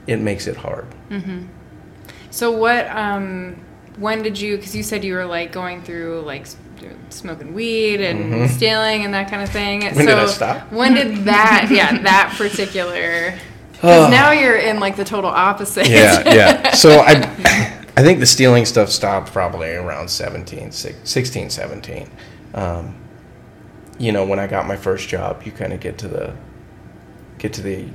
it 0.06 0.20
makes 0.22 0.46
it 0.46 0.56
hard. 0.58 0.86
Mhm. 1.10 1.48
So 2.30 2.52
what? 2.52 2.88
Um, 2.96 3.56
when 3.98 4.22
did 4.24 4.40
you? 4.40 4.58
Because 4.58 4.76
you 4.76 4.84
said 4.84 5.04
you 5.04 5.14
were 5.14 5.26
like 5.26 5.52
going 5.52 5.82
through 5.82 6.22
like 6.22 6.48
smoking 7.10 7.54
weed 7.54 8.02
and 8.02 8.50
stealing 8.52 9.06
and 9.06 9.14
that 9.14 9.30
kind 9.30 9.42
of 9.42 9.50
thing. 9.50 9.82
Mm-hmm. 9.82 9.96
When 9.96 10.06
so 10.06 10.16
did 10.16 10.24
I 10.24 10.26
stop? 10.28 10.72
When 10.72 10.94
did 10.94 11.26
that? 11.26 11.70
yeah, 11.72 11.98
that 12.04 12.34
particular. 12.38 13.38
Because 13.72 14.12
now 14.12 14.32
you're 14.32 14.58
in 14.58 14.80
like 14.80 14.96
the 14.96 15.06
total 15.06 15.30
opposite. 15.30 15.88
yeah, 15.88 16.34
yeah. 16.34 16.72
So 16.76 17.00
I, 17.00 17.14
I 17.98 18.04
think 18.04 18.20
the 18.20 18.26
stealing 18.26 18.66
stuff 18.66 18.90
stopped 18.90 19.32
probably 19.32 19.74
around 19.74 20.10
17, 20.10 20.72
16, 20.72 21.50
17. 21.50 22.10
Um, 22.54 22.96
you 23.98 24.12
know, 24.12 24.26
when 24.26 24.40
I 24.40 24.48
got 24.48 24.68
my 24.68 24.76
first 24.76 25.08
job, 25.08 25.44
you 25.44 25.52
kind 25.52 25.72
of 25.72 25.80
get 25.80 25.98
to 26.00 26.08
the, 26.08 26.36
get 27.38 27.54
to 27.54 27.62
the 27.62 27.88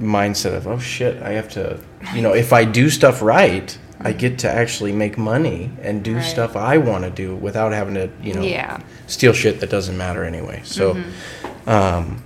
mindset 0.00 0.54
of, 0.54 0.68
oh 0.68 0.78
shit, 0.78 1.20
I 1.22 1.30
have 1.32 1.48
to, 1.50 1.80
you 2.14 2.22
know, 2.22 2.32
if 2.32 2.52
I 2.52 2.64
do 2.64 2.88
stuff 2.88 3.20
right, 3.20 3.76
I 4.02 4.12
get 4.12 4.38
to 4.40 4.50
actually 4.50 4.92
make 4.92 5.18
money 5.18 5.70
and 5.82 6.02
do 6.02 6.16
Right. 6.16 6.24
stuff 6.24 6.56
I 6.56 6.78
want 6.78 7.04
to 7.04 7.10
do 7.10 7.34
without 7.34 7.72
having 7.72 7.94
to, 7.94 8.08
you 8.22 8.32
know, 8.34 8.42
Yeah. 8.42 8.78
steal 9.06 9.32
shit 9.34 9.60
that 9.60 9.68
doesn't 9.70 9.96
matter 9.96 10.24
anyway. 10.24 10.60
So, 10.64 10.96
um, 11.66 12.22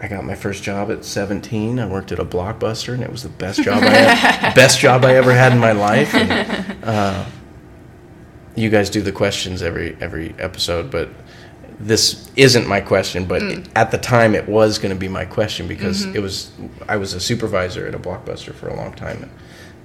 I 0.00 0.08
got 0.08 0.24
my 0.24 0.34
first 0.34 0.62
job 0.62 0.90
at 0.92 1.04
17. 1.04 1.78
I 1.80 1.86
worked 1.86 2.12
at 2.12 2.18
a 2.18 2.24
Blockbuster, 2.24 2.92
and 2.94 3.02
it 3.02 3.10
was 3.10 3.22
the 3.22 3.28
best 3.30 3.62
job 3.62 3.82
I 3.82 4.52
best 4.54 4.78
job 4.78 5.04
I 5.04 5.16
ever 5.16 5.32
had 5.32 5.52
in 5.52 5.58
my 5.58 5.72
life. 5.72 6.14
And, 6.14 6.84
uh, 6.84 7.24
you 8.54 8.70
guys 8.70 8.88
do 8.90 9.02
the 9.02 9.12
questions 9.12 9.62
every 9.62 9.96
every 10.00 10.34
episode, 10.38 10.90
but 10.90 11.08
this 11.80 12.30
isn't 12.36 12.66
my 12.66 12.80
question. 12.80 13.24
But 13.26 13.42
at 13.74 13.90
the 13.90 13.98
time, 13.98 14.34
it 14.34 14.48
was 14.48 14.78
going 14.78 14.94
to 14.94 14.98
be 14.98 15.08
my 15.08 15.24
question 15.24 15.66
because 15.66 16.04
it 16.06 16.20
was 16.20 16.50
I 16.88 16.96
was 16.96 17.12
a 17.14 17.20
supervisor 17.20 17.86
at 17.86 17.94
a 17.94 17.98
Blockbuster 17.98 18.54
for 18.54 18.68
a 18.68 18.76
long 18.76 18.92
time. 18.94 19.28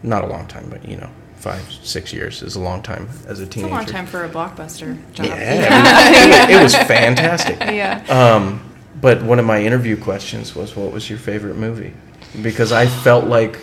Not 0.04 0.24
a 0.24 0.28
long 0.28 0.48
time, 0.48 0.68
but 0.70 0.88
you 0.88 0.98
know, 0.98 1.10
five 1.36 1.62
six 1.84 2.12
years 2.14 2.42
is 2.42 2.56
a 2.56 2.60
long 2.60 2.82
time 2.82 3.08
as 3.28 3.40
a 3.40 3.46
teenager. 3.48 3.68
It's 3.68 3.74
a 3.74 3.76
long 3.78 3.86
time 3.86 4.06
for 4.06 4.24
a 4.26 4.30
blockbuster 4.30 4.96
job. 5.14 5.26
Yeah, 5.28 6.50
it, 6.50 6.60
was, 6.62 6.74
it 6.76 6.82
was 6.82 6.88
fantastic. 6.88 7.60
Yeah. 7.62 8.04
Um, 8.10 8.68
but 9.00 9.24
one 9.24 9.40
of 9.40 9.46
my 9.46 9.62
interview 9.64 9.98
questions 9.98 10.56
was, 10.56 10.76
"What 10.76 10.92
was 10.92 11.10
your 11.10 11.20
favorite 11.20 11.56
movie?" 11.58 11.94
Because 12.42 12.72
I 12.72 12.86
felt 12.88 13.26
like 13.26 13.60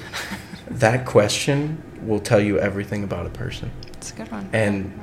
that 0.71 1.07
question 1.07 1.83
will 2.03 2.21
tell 2.21 2.41
you 2.41 2.59
everything 2.59 3.03
about 3.05 3.27
a 3.27 3.31
person, 3.31 3.71
It's 3.95 4.13
a 4.13 4.15
good 4.17 4.31
one. 4.31 4.49
and 4.53 4.99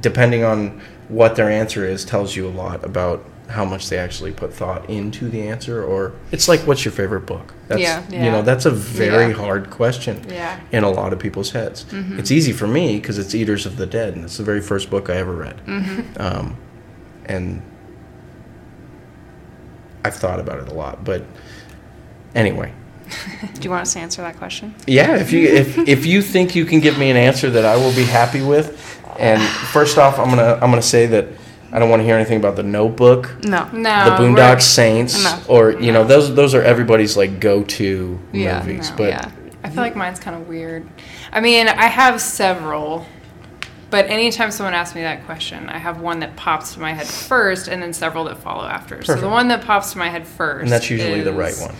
depending 0.00 0.44
on 0.44 0.80
what 1.08 1.36
their 1.36 1.50
answer 1.50 1.84
is, 1.84 2.04
tells 2.04 2.34
you 2.36 2.46
a 2.46 2.50
lot 2.50 2.84
about 2.84 3.24
how 3.48 3.64
much 3.64 3.88
they 3.88 3.96
actually 3.96 4.30
put 4.32 4.52
thought 4.52 4.88
into 4.90 5.28
the 5.28 5.48
answer. 5.48 5.82
Or 5.82 6.12
it's 6.32 6.48
like, 6.48 6.60
"What's 6.60 6.84
your 6.84 6.92
favorite 6.92 7.26
book?" 7.26 7.54
That's, 7.68 7.80
Yeah. 7.80 8.02
You 8.10 8.30
know, 8.30 8.42
that's 8.42 8.66
a 8.66 8.70
very 8.70 9.28
Yeah. 9.32 9.38
hard 9.38 9.70
question 9.70 10.20
Yeah. 10.28 10.56
in 10.70 10.84
a 10.84 10.90
lot 10.90 11.12
of 11.12 11.18
people's 11.18 11.50
heads. 11.52 11.86
It's 11.92 12.30
easy 12.30 12.52
for 12.52 12.66
me 12.66 12.96
because 12.98 13.18
it's 13.18 13.34
Eaters 13.34 13.64
of 13.66 13.76
the 13.76 13.86
Dead, 13.86 14.14
and 14.14 14.24
it's 14.24 14.36
the 14.36 14.42
very 14.44 14.60
first 14.60 14.90
book 14.90 15.08
I 15.10 15.14
ever 15.16 15.32
read. 15.32 15.56
Um, 16.18 16.56
and 17.26 17.62
I've 20.04 20.14
thought 20.16 20.40
about 20.40 20.60
it 20.60 20.68
a 20.68 20.74
lot, 20.74 21.04
but 21.04 21.24
anyway, 22.34 22.72
Do 23.54 23.62
you 23.62 23.70
want 23.70 23.82
us 23.82 23.94
to 23.94 24.00
answer 24.00 24.20
that 24.22 24.36
question? 24.36 24.74
yeah. 24.86 25.16
If 25.16 25.32
you 25.32 25.48
if 25.48 25.78
if 25.88 26.04
you 26.06 26.20
think 26.22 26.54
you 26.54 26.64
can 26.66 26.80
give 26.80 26.98
me 26.98 27.10
an 27.10 27.16
answer 27.16 27.48
that 27.50 27.64
I 27.64 27.76
will 27.76 27.94
be 27.94 28.04
happy 28.04 28.42
with, 28.42 29.00
and 29.18 29.40
first 29.72 29.96
off, 29.98 30.18
I'm 30.18 30.28
gonna 30.28 30.54
I'm 30.60 30.70
gonna 30.70 30.82
say 30.82 31.06
that 31.06 31.26
I 31.72 31.78
don't 31.78 31.90
want 31.90 32.00
to 32.00 32.04
hear 32.04 32.14
anything 32.16 32.38
about 32.38 32.56
the 32.56 32.62
Notebook, 32.62 33.44
No. 33.44 33.68
No, 33.72 34.04
the 34.16 34.22
we're- 34.22 34.32
Boondock 34.34 34.62
Saints, 34.62 35.22
No. 35.22 35.38
or 35.48 35.72
you 35.72 35.92
know 35.92 36.02
those 36.04 36.34
those 36.34 36.54
are 36.54 36.62
everybody's 36.62 37.16
like 37.16 37.40
go 37.40 37.62
to 37.64 38.18
Yeah, 38.32 38.60
movies. 38.60 38.90
no, 38.90 38.96
but 38.96 39.08
yeah. 39.10 39.30
I 39.64 39.68
feel 39.70 39.82
like 39.82 39.96
mine's 39.96 40.18
kind 40.20 40.34
of 40.40 40.48
weird. 40.48 40.86
I 41.32 41.40
mean, 41.40 41.68
I 41.68 41.86
have 41.86 42.20
several, 42.22 43.04
but 43.90 44.06
anytime 44.08 44.50
someone 44.50 44.72
asks 44.72 44.94
me 44.94 45.02
that 45.02 45.26
question, 45.26 45.68
I 45.68 45.76
have 45.78 46.00
one 46.00 46.20
that 46.20 46.36
pops 46.36 46.72
to 46.74 46.80
my 46.80 46.92
head 46.94 47.06
first, 47.06 47.68
and 47.68 47.82
then 47.82 47.92
several 47.92 48.24
that 48.24 48.38
follow 48.38 48.64
after. 48.66 49.02
So 49.04 49.16
the 49.16 49.28
one 49.28 49.48
that 49.48 49.62
pops 49.64 49.92
to 49.92 49.98
my 49.98 50.08
head 50.08 50.26
first, 50.26 50.62
and 50.62 50.72
that's 50.72 50.88
usually 50.88 51.20
the 51.20 51.32
right 51.34 51.54
one. 51.58 51.74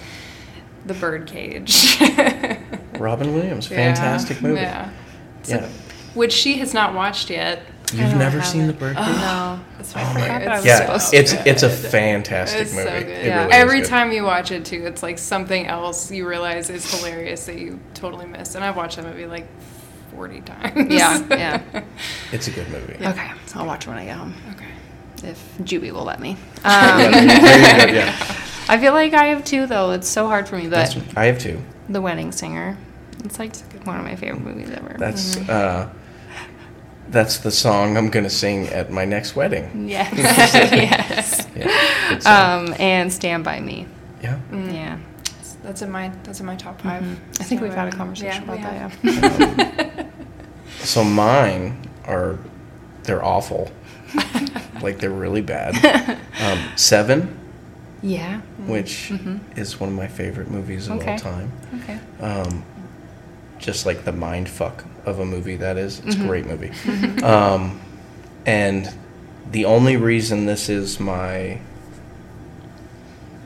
The 0.86 0.94
Birdcage. 0.94 1.98
Robin 2.98 3.32
Williams, 3.34 3.70
Yeah, 3.70 3.76
fantastic 3.76 4.42
movie. 4.42 4.60
Yeah. 4.60 4.90
Yeah. 5.46 5.68
Which 6.14 6.32
she 6.32 6.58
has 6.58 6.74
not 6.74 6.94
watched 6.94 7.30
yet. 7.30 7.62
You've 7.92 8.16
never 8.16 8.42
seen 8.42 8.62
it. 8.62 8.66
The 8.68 8.72
Birdcage? 8.74 9.04
No. 9.06 9.60
It's 9.78 9.94
my 9.94 10.02
Oh 10.02 10.14
my 10.14 10.20
favorite. 10.20 10.44
God. 10.44 10.56
It's 10.58 10.66
yeah, 10.66 10.98
so 10.98 11.16
it's 11.16 11.32
good. 11.32 11.46
it's 11.46 11.62
a 11.62 11.70
fantastic 11.70 12.60
It's 12.62 12.74
movie. 12.74 12.88
so 12.88 12.98
good. 13.00 13.08
It 13.08 13.26
Yeah. 13.26 13.36
really 13.44 13.48
is 13.48 13.54
Every 13.54 13.80
good. 13.80 13.88
time 13.88 14.12
you 14.12 14.24
watch 14.24 14.50
it 14.50 14.64
too, 14.64 14.84
it's 14.86 15.02
like 15.02 15.18
something 15.18 15.66
else 15.66 16.10
you 16.10 16.28
realize 16.28 16.68
is 16.70 16.90
hilarious 16.94 17.46
that 17.46 17.58
you 17.58 17.80
totally 17.94 18.26
missed. 18.26 18.54
And 18.56 18.64
I've 18.64 18.76
watched 18.76 18.96
that 18.96 19.04
movie 19.06 19.26
like 19.26 19.46
forty 20.14 20.40
times. 20.40 20.92
Yeah, 20.92 21.22
yeah. 21.30 21.82
It's 22.32 22.48
a 22.48 22.50
good 22.50 22.68
movie. 22.68 22.94
Okay, 23.04 23.30
I'll 23.54 23.66
watch 23.66 23.86
it 23.86 23.88
when 23.90 23.98
I 23.98 24.04
get 24.04 24.16
home. 24.16 24.34
Okay. 24.54 25.28
If 25.30 25.58
Juby 25.58 25.90
will 25.92 26.04
let 26.04 26.20
me. 26.20 26.36
Um, 26.64 26.98
there 27.12 27.94
yeah. 27.94 28.16
I 28.68 28.78
feel 28.78 28.92
like 28.92 29.14
I 29.14 29.26
have 29.26 29.44
two 29.44 29.66
though. 29.66 29.92
It's 29.92 30.08
so 30.08 30.26
hard 30.26 30.46
for 30.48 30.56
me. 30.56 30.64
But 30.64 30.70
That's, 30.92 30.96
I 31.16 31.24
have 31.26 31.38
two. 31.38 31.62
The 31.88 32.00
Wedding 32.02 32.32
Singer. 32.32 32.76
It's 33.24 33.38
like 33.38 33.56
one 33.84 33.96
of 33.98 34.04
my 34.04 34.14
favorite 34.14 34.42
movies 34.42 34.70
ever. 34.70 34.94
That's 34.98 35.36
Mm-hmm. 35.36 35.50
uh, 35.50 35.88
that's 37.10 37.38
the 37.38 37.50
song 37.50 37.96
I'm 37.96 38.10
gonna 38.10 38.30
sing 38.30 38.68
at 38.68 38.90
my 38.90 39.04
next 39.04 39.34
wedding. 39.36 39.88
yes, 39.88 40.12
yes. 40.54 41.46
Yeah. 41.56 42.20
Um, 42.26 42.74
and 42.78 43.12
Stand 43.12 43.44
by 43.44 43.60
Me. 43.60 43.86
yeah. 44.22 44.38
Yeah, 44.52 44.98
That's 45.62 45.82
in 45.82 45.90
my 45.90 46.08
that's 46.24 46.40
in 46.40 46.46
my 46.46 46.56
top 46.56 46.80
5 46.80 47.02
I 47.40 47.42
think 47.44 47.60
we've 47.60 47.74
had 47.74 47.88
a 47.92 47.96
conversation 47.96 48.44
Yeah, 48.46 48.54
about 48.54 48.92
that. 49.02 49.84
Yeah. 49.96 50.04
So 50.80 51.02
mine 51.04 51.88
are 52.06 52.38
they're 53.02 53.24
awful. 53.24 53.70
like 54.80 54.98
they're 55.00 55.10
really 55.10 55.40
bad. 55.42 55.74
Um, 56.40 56.58
Seven, 56.76 57.36
yeah. 58.02 58.40
which 58.66 59.12
is 59.56 59.80
one 59.80 59.88
of 59.90 59.94
my 59.96 60.06
favorite 60.06 60.50
movies 60.50 60.88
of 60.88 61.00
Mm-hmm. 61.00 61.02
Okay. 61.02 61.12
all 61.12 61.18
time. 61.18 61.52
Okay. 61.82 61.98
Um, 62.20 62.64
just 63.58 63.86
like 63.86 64.04
the 64.04 64.12
mind 64.12 64.48
fuck 64.48 64.84
of 65.06 65.18
a 65.20 65.24
movie 65.24 65.56
that 65.56 65.76
is. 65.76 65.98
It's 66.00 66.14
Mm-hmm. 66.16 66.24
a 66.24 66.26
great 66.28 66.46
movie. 66.46 67.22
Um, 67.22 67.80
and 68.46 68.92
the 69.50 69.64
only 69.64 69.96
reason 69.96 70.46
this 70.46 70.68
is 70.68 70.98
my 71.00 71.60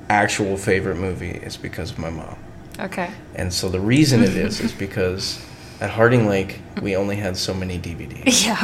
actual 0.09 0.57
favorite 0.57 0.97
movie 0.97 1.31
is 1.31 1.57
because 1.57 1.91
of 1.93 1.99
my 1.99 2.11
mom. 2.11 2.37
Okay. 2.79 3.11
And 3.35 3.53
so 3.53 3.69
the 3.69 3.81
reason 3.81 4.23
it 4.23 4.37
is 4.37 4.61
is 4.61 4.73
because 4.87 5.45
at 5.83 5.91
Harding 5.91 6.29
Lake 6.29 6.61
we 6.81 6.97
only 6.97 7.17
had 7.17 7.37
so 7.37 7.53
many 7.53 7.79
DVDs. 7.79 8.23
Yeah. 8.47 8.57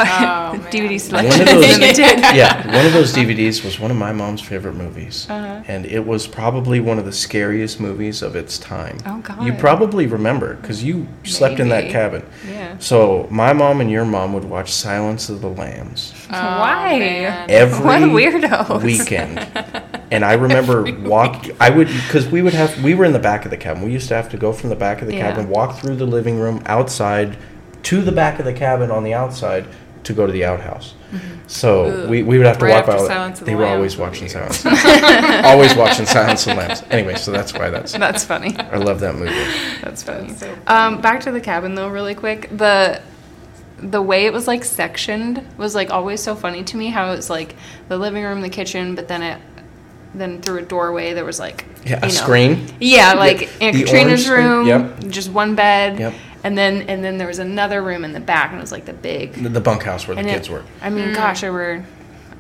Oh, 0.53 0.57
the 0.57 0.63
man. 0.63 0.73
DVD 0.73 0.91
One 0.91 0.99
selection 0.99 1.41
of 1.43 1.47
those, 1.49 1.99
yeah, 2.35 2.67
one 2.75 2.87
of 2.87 2.93
those 2.93 3.13
DVDs 3.13 3.63
was 3.65 3.79
one 3.79 3.91
of 3.91 3.97
my 3.97 4.13
mom's 4.13 4.41
favorite 4.41 4.75
movies, 4.75 5.27
Uh-huh. 5.29 5.63
and 5.69 5.85
it 5.85 6.05
was 6.07 6.27
probably 6.27 6.81
one 6.81 6.99
of 6.99 7.05
the 7.05 7.13
scariest 7.13 7.81
movies 7.81 8.23
of 8.23 8.35
its 8.35 8.59
time. 8.59 8.97
Oh, 9.05 9.19
God. 9.21 9.43
You 9.45 9.53
probably 9.53 10.07
remember 10.07 10.55
because 10.55 10.83
you 10.83 11.07
slept 11.25 11.61
in 11.61 11.69
that 11.69 11.91
cabin. 11.91 12.25
Yeah. 12.49 12.79
So 12.79 13.29
my 13.31 13.53
mom 13.53 13.81
and 13.83 13.91
your 13.91 14.05
mom 14.07 14.33
would 14.33 14.45
watch 14.45 14.73
Silence 14.73 15.29
of 15.29 15.41
the 15.43 15.49
Lambs 15.51 16.13
Why? 16.31 16.95
Oh, 16.95 16.99
man. 16.99 17.51
every 17.51 17.85
What 17.85 18.03
weirdos. 18.03 18.83
weekend. 18.83 19.39
And 20.11 20.25
I 20.25 20.33
remember 20.35 20.85
walk. 21.03 21.47
I 21.61 21.71
would 21.71 21.87
because 21.89 22.27
we 22.29 22.41
would 22.43 22.55
have 22.55 22.83
we 22.83 22.95
were 22.95 23.05
in 23.05 23.13
the 23.13 23.19
back 23.19 23.45
of 23.45 23.51
the 23.51 23.57
cabin. 23.57 23.83
We 23.83 23.93
used 23.93 24.09
to 24.09 24.15
have 24.15 24.29
to 24.31 24.37
go 24.37 24.53
from 24.53 24.71
the 24.71 24.77
back 24.77 25.03
of 25.03 25.09
the 25.09 25.15
Yeah. 25.15 25.29
cabin, 25.31 25.49
walk 25.51 25.79
through 25.79 25.97
the 25.97 26.07
living 26.07 26.39
room, 26.41 26.63
outside, 26.67 27.37
to 27.85 28.01
the 28.01 28.13
back 28.13 28.39
of 28.39 28.45
the 28.45 28.53
cabin 28.55 28.91
on 28.91 29.05
the 29.05 29.13
outside 29.15 29.67
to 30.05 30.13
go 30.15 30.27
to 30.27 30.33
the 30.33 30.45
outhouse. 30.45 30.95
So 31.47 31.85
Ugh. 31.87 32.09
we, 32.11 32.23
we 32.23 32.39
would 32.39 32.47
have 32.47 32.59
to 32.59 32.65
Right 32.67 32.75
walk 32.77 32.87
by. 32.87 32.93
after 32.95 33.07
Silence 33.07 33.41
they 33.41 33.53
the 33.53 33.59
were 33.59 33.65
always 33.67 33.97
watching 33.97 34.25
be- 34.25 34.29
Silence. 34.31 34.65
always 35.45 35.75
watching 35.75 36.07
Silence 36.07 36.47
of 36.47 36.55
the 36.57 36.61
Lambs. 36.63 36.83
Anyway, 36.91 37.15
so 37.17 37.31
that's 37.31 37.53
why 37.55 37.69
that's. 37.71 37.93
That's 37.99 38.25
funny. 38.25 38.57
I 38.59 38.77
love 38.77 39.01
that 39.01 39.15
movie. 39.15 39.33
That's 39.83 40.03
funny. 40.03 40.35
so 40.35 40.55
um, 40.67 41.01
back 41.01 41.21
to 41.23 41.33
the 41.33 41.41
cabin 41.41 41.75
though, 41.75 41.89
really 41.89 42.15
quick. 42.15 42.49
The 42.57 43.01
the 43.81 44.03
way 44.03 44.27
it 44.27 44.33
was 44.33 44.47
like 44.49 44.65
sectioned 44.65 45.47
was 45.57 45.75
like 45.75 45.91
always 45.91 46.23
so 46.23 46.35
funny 46.35 46.65
to 46.65 46.77
me. 46.77 46.89
How 46.89 47.13
it's 47.13 47.31
like 47.31 47.55
the 47.89 47.97
living 47.99 48.25
room, 48.25 48.41
the 48.41 48.49
kitchen, 48.51 48.95
but 48.95 49.09
then 49.09 49.23
it 49.23 49.41
then 50.15 50.41
through 50.41 50.59
a 50.59 50.63
doorway 50.63 51.13
there 51.15 51.25
was 51.25 51.39
like 51.39 51.65
Yeah, 51.85 51.99
a 51.99 52.03
know- 52.03 52.09
screen. 52.09 52.67
Yeah, 52.81 53.15
like 53.15 53.43
Yeah, 53.43 53.49
Aunt 53.61 53.77
the 53.77 53.85
Katrina's 53.85 54.29
room, 54.29 54.67
yep. 54.67 54.99
just 55.09 55.31
one 55.31 55.55
bed. 55.55 55.99
Yep. 55.99 56.15
And 56.45 56.57
then 56.57 56.83
and 56.83 57.03
then 57.03 57.19
there 57.19 57.27
was 57.27 57.41
another 57.41 57.83
room 57.83 58.05
in 58.05 58.13
the 58.13 58.21
back, 58.21 58.51
and 58.51 58.59
it 58.59 58.63
was 58.63 58.73
like 58.73 58.85
the 58.85 58.93
big. 58.93 59.33
The, 59.35 59.49
the 59.49 59.61
bunkhouse 59.61 60.07
where 60.07 60.15
the 60.15 60.21
and 60.21 60.31
it- 60.31 60.35
kids 60.35 60.49
were. 60.49 60.63
I 60.81 60.89
mean, 60.91 61.13
gosh, 61.13 61.39
mm. 61.39 61.41
there 61.43 61.53
were 61.53 61.85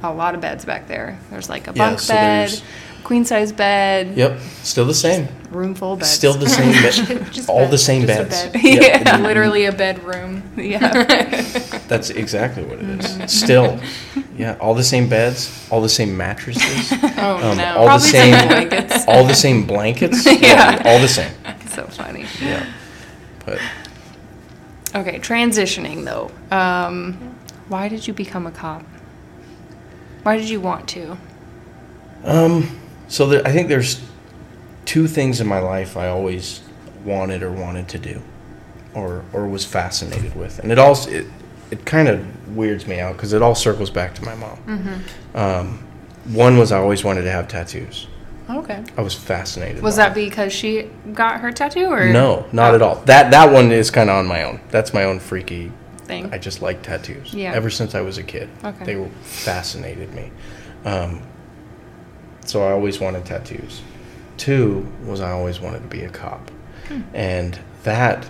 a 0.02 0.12
lot 0.12 0.34
of 0.36 0.40
beds 0.40 0.64
back 0.64 0.86
there. 0.86 1.18
There's 1.30 1.48
like 1.48 1.66
a 1.66 1.72
Yeah, 1.72 1.88
bunk 1.88 2.00
so 2.00 2.14
bed, 2.14 2.48
there's- 2.50 2.62
queen 3.08 3.24
size 3.24 3.52
bed, 3.52 4.14
Yep, 4.18 4.38
still 4.62 4.84
the 4.84 4.92
same. 4.92 5.26
room 5.50 5.74
full 5.74 5.94
of 5.94 6.00
beds. 6.00 6.10
Still 6.10 6.34
the 6.34 6.46
same. 6.46 6.72
Bed, 6.82 7.32
Just 7.32 7.48
all 7.48 7.60
bed- 7.60 7.70
the 7.70 7.78
same 7.78 8.06
just 8.06 8.28
beds. 8.30 8.52
bed. 8.52 8.62
Yeah. 8.62 9.16
literally 9.18 9.64
a 9.64 9.72
bedroom. 9.72 10.42
yeah. 10.58 10.78
That's 11.88 12.10
exactly 12.10 12.64
what 12.64 12.78
it 12.80 12.84
is. 13.00 13.06
Mm-hmm. 13.06 13.26
Still, 13.26 13.80
yeah, 14.36 14.58
all 14.60 14.74
the 14.74 14.84
same 14.84 15.08
beds, 15.08 15.48
all 15.70 15.80
the 15.80 15.88
same 15.88 16.18
mattresses, 16.18 16.92
Oh 17.16 17.50
um, 17.50 17.56
no. 17.56 17.64
all 17.78 17.84
the 17.84 17.86
Probably 17.86 18.08
some 18.08 18.10
same 18.10 18.48
blankets. 18.48 19.04
all 19.08 19.24
the 19.24 19.34
same 19.34 19.66
blankets. 19.66 20.26
Yeah. 20.26 20.82
all 20.84 20.98
the 21.00 21.08
same. 21.08 21.32
so 21.70 21.86
funny. 21.86 22.26
Yeah, 22.42 22.66
but 23.46 23.58
Okay, 24.94 25.18
transitioning 25.18 26.04
though. 26.04 26.30
Um, 26.54 27.14
why 27.68 27.88
did 27.88 28.06
you 28.06 28.12
become 28.12 28.46
a 28.46 28.50
cop? 28.50 28.84
Why 30.24 30.36
did 30.36 30.50
you 30.50 30.60
want 30.60 30.86
to? 30.90 31.16
um, 32.24 32.68
so 33.08 33.26
there, 33.26 33.46
I 33.46 33.52
think 33.52 33.68
there's 33.68 34.00
two 34.84 35.06
things 35.06 35.40
in 35.40 35.46
my 35.46 35.58
life 35.58 35.96
I 35.96 36.08
always 36.08 36.62
wanted 37.04 37.42
or 37.42 37.50
wanted 37.52 37.88
to 37.88 37.98
do, 37.98 38.22
or 38.94 39.24
or 39.32 39.48
was 39.48 39.64
fascinated 39.64 40.34
with, 40.36 40.58
and 40.60 40.70
it 40.72 40.78
all 40.78 40.92
it 41.08 41.26
it 41.70 41.84
kind 41.84 42.08
of 42.08 42.56
weirds 42.56 42.86
me 42.86 42.98
out 43.00 43.14
because 43.16 43.32
it 43.32 43.42
all 43.42 43.54
circles 43.54 43.90
back 43.90 44.14
to 44.14 44.24
my 44.24 44.34
mom. 44.34 44.56
Mm-hmm. 44.66 45.36
Um, 45.36 45.84
one 46.26 46.58
was 46.58 46.72
I 46.72 46.78
always 46.78 47.04
wanted 47.04 47.22
to 47.22 47.30
have 47.30 47.48
tattoos. 47.48 48.06
Okay. 48.50 48.82
I 48.96 49.02
was 49.02 49.14
fascinated. 49.14 49.82
Was 49.82 49.96
that 49.96 50.14
because 50.14 50.54
she 50.54 50.88
got 51.12 51.40
her 51.40 51.52
tattoo 51.52 51.86
or 51.92 52.06
No, 52.10 52.46
not 52.50 52.72
Oh. 52.72 52.74
at 52.76 52.82
all. 52.82 52.94
That 53.04 53.30
that 53.32 53.52
one 53.52 53.70
is 53.72 53.90
kind 53.90 54.08
of 54.08 54.16
on 54.16 54.26
my 54.26 54.42
own. 54.44 54.60
That's 54.70 54.94
my 54.94 55.04
own 55.04 55.18
freaky. 55.20 55.70
thing? 56.04 56.32
I 56.32 56.38
just 56.38 56.62
like 56.62 56.80
tattoos. 56.82 57.34
Yeah. 57.34 57.52
Ever 57.52 57.68
since 57.68 57.94
I 57.94 58.00
was 58.00 58.16
a 58.16 58.22
kid, 58.22 58.48
Okay. 58.64 58.84
they 58.86 58.96
were 58.96 59.10
fascinated 59.24 60.14
me. 60.14 60.30
Um, 60.86 61.20
so 62.48 62.62
I 62.66 62.72
always 62.72 62.98
wanted 63.00 63.24
tattoos. 63.26 63.82
Two 64.36 64.86
was 65.04 65.20
I 65.20 65.30
always 65.32 65.60
wanted 65.60 65.80
to 65.82 65.88
be 65.88 66.02
a 66.02 66.08
cop, 66.08 66.50
Hmm. 66.88 67.00
and 67.14 67.58
that 67.82 68.26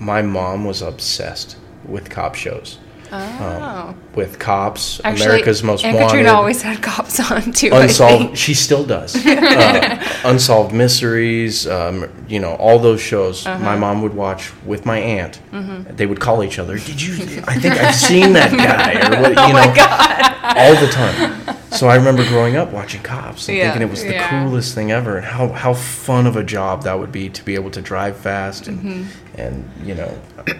my 0.00 0.22
mom 0.22 0.64
was 0.64 0.82
obsessed 0.82 1.56
with 1.84 2.10
cop 2.10 2.34
shows. 2.34 2.78
Oh. 3.12 3.86
Um, 3.90 4.00
with 4.14 4.38
cops, 4.38 5.00
Actually, 5.04 5.26
America's 5.26 5.62
Most 5.62 5.84
Aunt 5.84 5.94
Wanted. 5.96 6.08
Katrina 6.08 6.32
always 6.32 6.62
had 6.62 6.82
cops 6.82 7.18
on 7.30 7.52
too. 7.52 7.70
I 7.72 7.84
unsolved 7.84 8.36
she 8.38 8.54
still 8.54 8.84
does 8.84 9.14
uh, 9.26 10.20
unsolved 10.24 10.72
mysteries 10.74 11.66
um, 11.66 12.08
you 12.28 12.40
know 12.40 12.54
all 12.56 12.78
those 12.78 13.00
shows 13.00 13.46
Uh-huh. 13.46 13.58
my 13.64 13.76
mom 13.76 14.02
would 14.02 14.14
watch 14.14 14.52
with 14.64 14.84
my 14.86 14.98
aunt 14.98 15.40
Mm-hmm. 15.52 15.96
they 15.96 16.06
would 16.06 16.20
call 16.20 16.42
each 16.44 16.58
other 16.58 16.78
did 16.78 17.00
you 17.02 17.14
i 17.46 17.58
think 17.58 17.74
i've 17.74 17.94
seen 17.94 18.32
that 18.34 18.50
guy 18.52 18.92
or 19.18 19.22
what 19.22 19.34
Oh 19.36 19.46
you 19.46 19.52
know 19.54 20.60
all 20.60 20.74
the 20.80 20.90
time 20.92 21.56
so 21.70 21.88
i 21.88 21.96
remember 21.96 22.24
growing 22.28 22.56
up 22.56 22.72
watching 22.72 23.02
cops 23.02 23.48
and 23.48 23.56
Yeah. 23.58 23.70
thinking 23.72 23.88
it 23.88 23.90
was 23.90 24.02
the 24.04 24.12
Yeah. 24.12 24.44
coolest 24.44 24.74
thing 24.74 24.90
ever 24.92 25.16
and 25.18 25.26
how, 25.26 25.48
how 25.48 25.74
fun 25.74 26.26
of 26.26 26.36
a 26.36 26.44
job 26.44 26.82
that 26.84 26.98
would 26.98 27.12
be 27.12 27.28
to 27.30 27.44
be 27.44 27.54
able 27.54 27.70
to 27.72 27.80
drive 27.80 28.16
fast 28.16 28.68
and 28.68 28.78
Mm-hmm. 28.80 29.40
and 29.40 29.70
you 29.84 29.94
know 29.94 30.12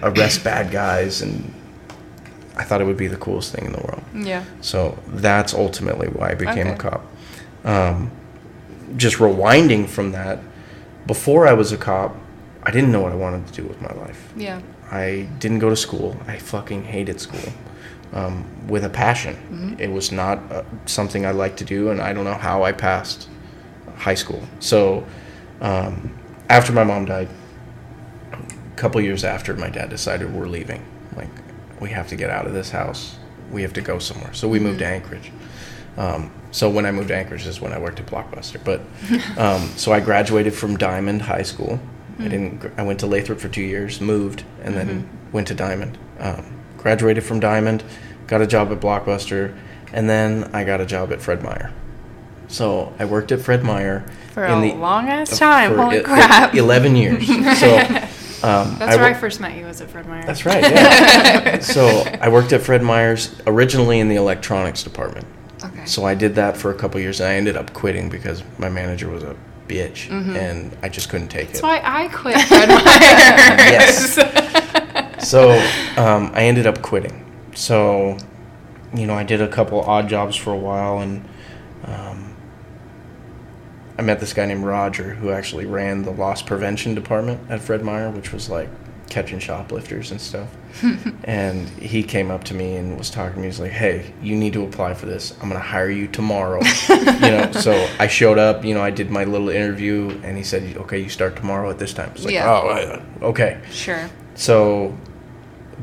arrest 0.03 0.43
bad 0.43 0.71
guys 0.71 1.21
and 1.21 1.53
i 2.57 2.63
thought 2.63 2.81
it 2.81 2.85
would 2.85 2.97
be 2.97 3.07
the 3.07 3.17
coolest 3.17 3.53
thing 3.53 3.65
in 3.65 3.71
the 3.71 3.79
world 3.79 4.03
Yeah. 4.13 4.43
so 4.61 4.97
that's 5.07 5.53
ultimately 5.53 6.07
why 6.07 6.31
I 6.31 6.35
became 6.35 6.67
a 6.67 6.75
cop. 6.75 7.01
Um, 7.63 8.11
just 8.97 9.17
rewinding 9.17 9.87
from 9.87 10.11
that, 10.11 10.39
before 11.07 11.47
I 11.47 11.53
was 11.53 11.71
a 11.71 11.77
cop, 11.77 12.15
I 12.63 12.71
didn't 12.71 12.91
know 12.91 13.01
what 13.01 13.11
I 13.11 13.15
wanted 13.15 13.47
to 13.47 13.53
do 13.61 13.63
with 13.67 13.79
my 13.81 13.93
life. 13.93 14.33
Yeah. 14.35 14.59
I 14.91 15.27
didn't 15.39 15.59
go 15.59 15.69
to 15.69 15.75
school. 15.75 16.17
I 16.27 16.37
fucking 16.37 16.83
hated 16.83 17.21
school 17.21 17.53
um, 18.13 18.45
with 18.67 18.83
a 18.83 18.89
passion. 18.89 19.77
It 19.79 19.89
was 19.89 20.11
not 20.11 20.37
uh, 20.51 20.63
something 20.85 21.25
I 21.25 21.31
liked 21.31 21.57
to 21.59 21.65
do, 21.65 21.89
and 21.91 22.01
I 22.01 22.11
don't 22.13 22.25
know 22.25 22.33
how 22.49 22.63
I 22.63 22.71
passed 22.73 23.29
high 23.95 24.15
school. 24.15 24.43
So 24.59 25.05
um, 25.61 26.11
after 26.49 26.73
my 26.73 26.83
mom 26.83 27.05
died, 27.05 27.29
a 28.33 28.75
couple 28.75 28.99
years 29.01 29.23
after, 29.23 29.53
my 29.55 29.69
dad 29.69 29.89
decided 29.89 30.33
we're 30.33 30.47
leaving. 30.47 30.83
Like, 31.15 31.29
we 31.81 31.89
have 31.89 32.07
to 32.09 32.15
get 32.15 32.29
out 32.29 32.45
of 32.47 32.53
this 32.53 32.69
house. 32.69 33.17
we 33.51 33.63
have 33.63 33.73
to 33.73 33.81
go 33.81 33.99
somewhere. 33.99 34.33
So 34.33 34.47
we 34.47 34.59
moved 34.59 34.79
to 34.79 34.85
Anchorage. 34.85 35.29
Um, 35.97 36.31
so 36.51 36.69
when 36.69 36.85
I 36.85 36.91
moved 36.91 37.09
to 37.09 37.15
Anchorage 37.17 37.45
is 37.45 37.59
when 37.59 37.73
I 37.73 37.79
worked 37.79 37.99
at 37.99 38.05
Blockbuster. 38.05 38.63
But 38.63 38.79
um, 39.37 39.67
so 39.75 39.91
I 39.91 39.99
graduated 39.99 40.53
from 40.53 40.77
Diamond 40.77 41.23
High 41.23 41.41
School. 41.43 41.79
I 42.19 42.27
didn't. 42.29 42.71
I 42.77 42.83
went 42.83 42.99
to 42.99 43.07
Lathrop 43.07 43.39
for 43.39 43.49
two 43.49 43.63
years, 43.63 43.99
moved, 43.99 44.43
and 44.63 44.75
then 44.75 45.09
went 45.33 45.47
to 45.47 45.55
Diamond. 45.55 45.97
Um, 46.19 46.53
graduated 46.77 47.23
from 47.23 47.39
Diamond, 47.39 47.83
got 48.27 48.41
a 48.41 48.47
job 48.47 48.71
at 48.71 48.79
Blockbuster, 48.79 49.57
and 49.91 50.07
then 50.09 50.49
I 50.53 50.63
got 50.63 50.79
a 50.81 50.85
job 50.85 51.11
at 51.11 51.19
Fred 51.21 51.41
Meyer. 51.41 51.73
So 52.47 52.93
I 52.99 53.05
worked 53.05 53.31
at 53.31 53.41
Fred 53.41 53.63
Meyer 53.63 54.05
For 54.33 54.45
a 54.45 54.73
long 54.75 55.09
ass 55.09 55.37
time. 55.39 55.71
for 55.71 55.81
Holy 55.83 56.01
crap. 56.01 56.53
eleven 56.53 56.95
years. 56.95 57.27
So 57.59 57.75
um, 58.43 58.75
That's 58.79 58.97
where 58.97 59.05
I 59.05 59.13
first 59.13 59.39
met 59.39 59.57
you. 59.57 59.65
Was 59.65 59.81
at 59.81 59.89
Fred 59.89 60.07
Meyer. 60.07 60.25
That's 60.25 60.45
right. 60.45 60.63
Yeah. 60.63 61.59
so 61.59 61.87
I 62.19 62.29
worked 62.29 62.53
at 62.53 62.61
Fred 62.61 62.81
Meyer's 62.81 63.39
originally 63.45 63.99
in 63.99 64.09
the 64.09 64.15
electronics 64.15 64.83
department. 64.83 65.25
Okay. 65.63 65.85
So 65.85 66.05
I 66.05 66.15
did 66.15 66.35
that 66.35 66.57
for 66.57 66.71
a 66.71 66.75
couple 66.75 66.99
years, 66.99 67.19
and 67.19 67.29
I 67.29 67.35
ended 67.35 67.55
up 67.55 67.73
quitting 67.73 68.09
because 68.09 68.43
my 68.57 68.69
manager 68.69 69.09
was 69.09 69.23
a 69.23 69.35
bitch, 69.67 70.09
and 70.11 70.75
I 70.81 70.89
just 70.89 71.09
couldn't 71.09 71.29
take 71.29 71.47
That's 71.47 71.59
it. 71.59 71.61
That's 71.61 71.83
why 71.83 72.03
I 72.03 72.07
quit 72.09 72.41
Fred 72.47 72.69
Meyer. 72.69 72.81
yes. 73.71 74.15
so 75.29 75.51
um, 76.01 76.31
I 76.33 76.43
ended 76.43 76.67
up 76.67 76.81
quitting. 76.81 77.25
So, 77.53 78.17
you 78.93 79.05
know, 79.07 79.13
I 79.13 79.23
did 79.23 79.41
a 79.41 79.47
couple 79.47 79.81
odd 79.81 80.09
jobs 80.09 80.35
for 80.35 80.51
a 80.51 80.57
while, 80.57 80.99
and 80.99 81.23
um, 81.85 82.20
I 83.97 84.01
met 84.01 84.19
this 84.19 84.33
guy 84.33 84.45
named 84.45 84.63
Roger 84.63 85.13
who 85.15 85.31
actually 85.31 85.65
ran 85.65 86.03
the 86.03 86.11
loss 86.11 86.41
prevention 86.41 86.95
department 86.95 87.49
at 87.49 87.61
Fred 87.61 87.83
Meyer, 87.83 88.09
which 88.09 88.31
was 88.31 88.49
like 88.49 88.69
catching 89.09 89.39
shoplifters 89.39 90.09
and 90.11 90.21
stuff. 90.21 90.47
and 91.25 91.67
he 91.69 92.01
came 92.01 92.31
up 92.31 92.45
to 92.45 92.53
me 92.53 92.77
and 92.77 92.97
was 92.97 93.09
talking 93.09 93.35
to 93.35 93.39
me. 93.41 93.47
He's 93.47 93.59
like, 93.59 93.71
"Hey, 93.71 94.13
you 94.21 94.35
need 94.37 94.53
to 94.53 94.63
apply 94.63 94.93
for 94.93 95.05
this. 95.05 95.33
I'm 95.41 95.49
gonna 95.49 95.59
hire 95.59 95.89
you 95.89 96.07
tomorrow." 96.07 96.61
you 96.89 97.05
know, 97.19 97.51
so 97.51 97.73
I 97.99 98.07
showed 98.07 98.39
up. 98.39 98.63
You 98.63 98.73
know, 98.73 98.81
I 98.81 98.89
did 98.89 99.11
my 99.11 99.25
little 99.25 99.49
interview, 99.49 100.19
and 100.23 100.37
he 100.37 100.43
said, 100.43 100.77
"Okay, 100.77 100.99
you 100.99 101.09
start 101.09 101.35
tomorrow 101.35 101.69
at 101.69 101.77
this 101.77 101.93
time." 101.93 102.11
It's 102.15 102.23
like, 102.23 102.33
Yeah. 102.33 102.49
"Oh, 102.49 103.27
okay." 103.27 103.59
Sure. 103.69 104.09
So, 104.35 104.97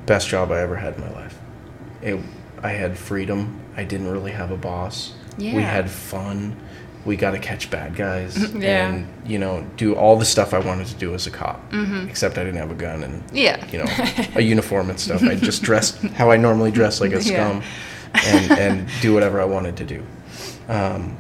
best 0.06 0.28
job 0.28 0.50
I 0.50 0.61
ever 0.61 0.76
had 0.76 0.94
in 0.94 1.02
my 1.02 1.11
life. 1.12 1.38
It, 2.00 2.18
I 2.62 2.70
had 2.70 2.96
freedom. 2.96 3.61
I 3.76 3.84
didn't 3.84 4.11
really 4.11 4.32
have 4.32 4.50
a 4.50 4.56
boss. 4.56 5.12
Yeah. 5.36 5.54
We 5.54 5.62
had 5.62 5.90
fun. 5.90 6.56
We 7.05 7.16
got 7.16 7.30
to 7.30 7.38
catch 7.38 7.70
bad 7.70 7.96
guys 7.96 8.36
Yeah. 8.55 8.88
and 8.88 9.07
you 9.26 9.38
know 9.38 9.64
do 9.76 9.94
all 9.94 10.18
the 10.18 10.24
stuff 10.24 10.53
I 10.53 10.59
wanted 10.59 10.86
to 10.88 10.94
do 10.96 11.14
as 11.14 11.26
a 11.26 11.30
cop. 11.30 11.61
Except 12.09 12.36
I 12.38 12.44
didn't 12.44 12.59
have 12.61 12.70
a 12.70 12.74
gun 12.74 13.03
and 13.03 13.22
Yeah. 13.32 13.64
you 13.70 13.78
know 13.78 13.86
a 14.34 14.42
uniform 14.42 14.90
and 14.90 14.99
stuff. 15.01 15.22
I 15.22 15.34
just 15.36 15.62
dressed 15.62 15.99
how 16.18 16.30
I 16.30 16.36
normally 16.36 16.70
dress, 16.70 17.01
like 17.01 17.12
a 17.12 17.22
Yeah. 17.22 17.61
scum, 17.61 17.62
and 18.26 18.51
and 18.53 18.88
do 19.01 19.14
whatever 19.14 19.40
I 19.40 19.44
wanted 19.44 19.76
to 19.78 19.84
do. 19.84 20.03
Um, 20.68 21.16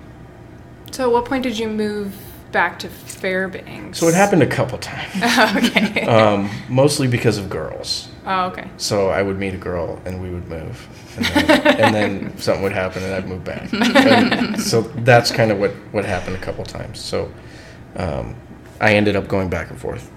So, 0.90 1.04
at 1.04 1.12
what 1.12 1.24
point 1.26 1.42
did 1.44 1.58
you 1.58 1.68
move 1.68 2.12
back 2.52 2.78
to 2.80 2.88
Fairbanks? 2.88 3.98
so 3.98 4.08
it 4.08 4.14
happened 4.14 4.42
a 4.42 4.46
couple 4.46 4.78
times, 4.78 5.14
okay. 5.56 6.02
um, 6.06 6.50
mostly 6.68 7.06
because 7.06 7.38
of 7.38 7.48
girls. 7.48 8.08
Oh, 8.28 8.46
okay. 8.46 8.68
So 8.76 9.08
I 9.08 9.22
would 9.22 9.38
meet 9.38 9.54
a 9.54 9.58
girl 9.58 10.00
and 10.04 10.22
we 10.22 10.30
would 10.30 10.48
move, 10.48 10.88
and 11.16 11.24
then, 11.26 11.60
and 11.80 11.94
then 11.94 12.38
something 12.38 12.62
would 12.62 12.72
happen 12.72 13.02
and 13.02 13.14
I'd 13.14 13.26
move 13.28 13.42
back. 13.44 13.68
And 13.72 14.60
so 14.60 14.82
that's 14.82 15.30
kind 15.32 15.50
of 15.50 15.58
what 15.58 15.72
what 15.92 16.04
happened 16.04 16.36
a 16.36 16.40
couple 16.40 16.64
times. 16.64 17.00
So 17.00 17.30
um, 17.96 18.34
I 18.80 18.94
ended 18.94 19.16
up 19.16 19.26
going 19.28 19.48
back 19.48 19.70
and 19.70 19.80
forth, 19.80 20.10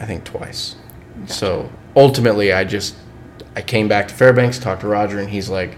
I 0.00 0.04
think 0.06 0.24
twice. 0.24 0.76
So 1.26 1.70
ultimately, 1.96 2.52
I 2.52 2.64
just 2.64 2.94
I 3.56 3.62
came 3.62 3.88
back 3.88 4.08
to 4.08 4.14
Fairbanks, 4.14 4.58
talked 4.58 4.80
to 4.82 4.88
Roger, 4.88 5.18
and 5.20 5.30
he's 5.30 5.48
like, 5.48 5.76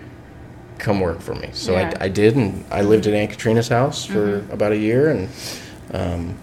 "Come 0.78 1.00
work 1.00 1.20
for 1.20 1.34
me." 1.34 1.50
So 1.52 1.72
Yeah. 1.72 1.92
I, 2.00 2.04
I 2.06 2.08
did, 2.08 2.36
and 2.36 2.64
I 2.70 2.80
lived 2.82 3.06
at 3.06 3.14
Aunt 3.14 3.30
Katrina's 3.30 3.68
house 3.68 4.04
for 4.04 4.38
about 4.50 4.72
a 4.72 4.78
year, 4.78 5.10
and 5.10 5.28
um, 5.92 6.34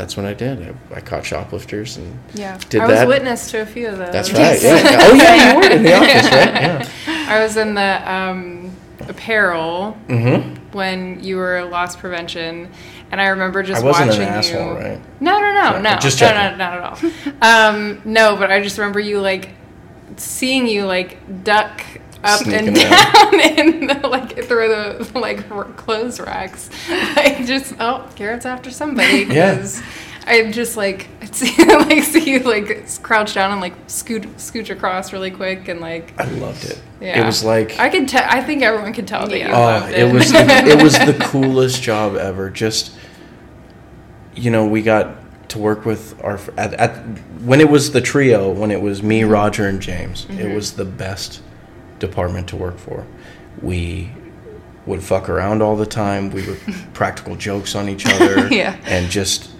that's 0.00 0.16
when 0.16 0.24
I 0.24 0.32
did. 0.32 0.62
I, 0.90 0.96
I 0.96 1.00
caught 1.00 1.24
shoplifters 1.26 1.98
and 1.98 2.18
Yeah. 2.34 2.58
Did 2.70 2.80
I 2.80 2.86
was 2.86 2.94
that- 3.00 3.08
witness 3.08 3.50
to 3.50 3.60
a 3.60 3.66
few 3.66 3.88
of 3.88 3.98
those. 3.98 4.10
that's 4.12 4.32
right. 4.32 4.60
Yeah. 4.62 4.98
Oh 5.02 5.14
yeah, 5.14 5.52
you 5.52 5.58
were 5.58 5.70
in 5.76 5.82
the 5.82 5.94
office, 5.94 6.30
right? 6.32 6.88
Yeah. 7.06 7.26
I 7.28 7.42
was 7.42 7.56
in 7.56 7.74
the 7.74 8.10
um, 8.12 8.70
apparel 9.08 9.96
Mm-hmm. 10.08 10.70
when 10.72 11.22
you 11.22 11.36
were 11.36 11.62
loss 11.64 11.96
prevention, 11.96 12.70
and 13.12 13.20
I 13.20 13.26
remember 13.28 13.62
just 13.62 13.82
I 13.82 13.84
wasn't 13.84 14.10
an 14.12 14.18
watching 14.18 14.28
asshole, 14.28 14.72
you. 14.74 14.78
right? 14.78 15.00
No, 15.20 15.38
no, 15.40 15.52
no, 15.52 15.80
no, 15.80 15.98
just 15.98 16.20
no, 16.20 16.28
no, 16.30 16.56
not 16.56 16.74
at 16.74 16.80
all. 16.82 16.98
Um, 17.42 18.00
no, 18.04 18.36
but 18.36 18.50
I 18.50 18.62
just 18.62 18.78
remember 18.78 19.00
you 19.00 19.20
like 19.20 19.50
seeing 20.16 20.66
you 20.66 20.86
like 20.86 21.44
duck 21.44 21.82
up 22.22 22.46
and 22.46 22.74
down 22.74 23.40
in 23.58 23.86
the 23.86 24.08
like 24.08 24.44
through 24.44 24.68
the 24.68 25.18
like 25.18 25.48
clothes 25.76 26.20
racks. 26.20 26.70
Like 27.16 27.44
just 27.46 27.74
oh, 27.80 28.08
Garrett's 28.14 28.46
after 28.46 28.70
somebody. 28.70 29.24
Yeah. 29.30 29.56
'cause 29.56 29.82
I 30.26 30.50
just 30.50 30.76
like 30.76 31.08
see 31.32 31.52
like 31.64 32.02
see 32.02 32.32
you 32.32 32.40
like 32.40 33.02
crouch 33.02 33.34
down 33.34 33.52
and 33.52 33.60
like 33.60 33.74
scoot 33.86 34.22
scooch 34.36 34.70
across 34.70 35.12
really 35.12 35.30
quick 35.30 35.68
and 35.68 35.80
like 35.80 36.18
I 36.20 36.24
loved 36.24 36.64
it. 36.64 36.80
yeah. 37.00 37.22
It 37.22 37.26
was 37.26 37.42
like 37.42 37.78
I 37.78 37.88
could 37.88 38.08
tell. 38.08 38.24
I 38.28 38.42
think 38.42 38.62
everyone 38.62 38.92
could 38.92 39.08
tell 39.08 39.26
that 39.26 39.38
you 39.38 39.46
Oh, 39.46 39.50
loved 39.50 39.92
it 39.92 40.12
was 40.12 40.30
the, 40.30 40.38
it 40.38 40.82
was 40.82 40.98
the 40.98 41.16
coolest 41.20 41.82
job 41.82 42.16
ever. 42.16 42.50
Just 42.50 42.96
you 44.34 44.50
know, 44.50 44.66
we 44.66 44.82
got 44.82 45.16
to 45.50 45.58
work 45.58 45.84
with 45.84 46.22
our 46.22 46.38
at, 46.56 46.74
at 46.74 46.96
when 47.42 47.60
it 47.60 47.68
was 47.68 47.92
the 47.92 48.00
trio, 48.00 48.50
when 48.50 48.70
it 48.70 48.80
was 48.80 49.02
me, 49.02 49.20
mm-hmm. 49.20 49.30
Roger, 49.30 49.66
and 49.68 49.80
James. 49.80 50.24
It 50.24 50.30
mm-hmm. 50.30 50.54
was 50.54 50.74
the 50.74 50.84
best 50.84 51.42
department 52.00 52.48
to 52.48 52.56
work 52.56 52.78
for. 52.78 53.06
We 53.62 54.10
would 54.86 55.04
fuck 55.04 55.28
around 55.28 55.62
all 55.62 55.76
the 55.76 55.86
time. 55.86 56.30
We 56.30 56.46
would 56.46 56.58
practical 56.94 57.36
jokes 57.36 57.74
on 57.74 57.88
each 57.88 58.06
other. 58.06 58.48
Yeah. 58.52 58.76
and 58.84 59.10
just 59.10 59.50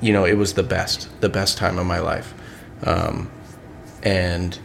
you 0.00 0.12
know, 0.12 0.24
it 0.24 0.34
was 0.34 0.54
the 0.54 0.64
best, 0.64 1.08
the 1.20 1.28
best 1.28 1.56
time 1.56 1.78
of 1.78 1.86
my 1.86 2.00
life. 2.00 2.34
Um, 2.84 3.30
and 4.02 4.58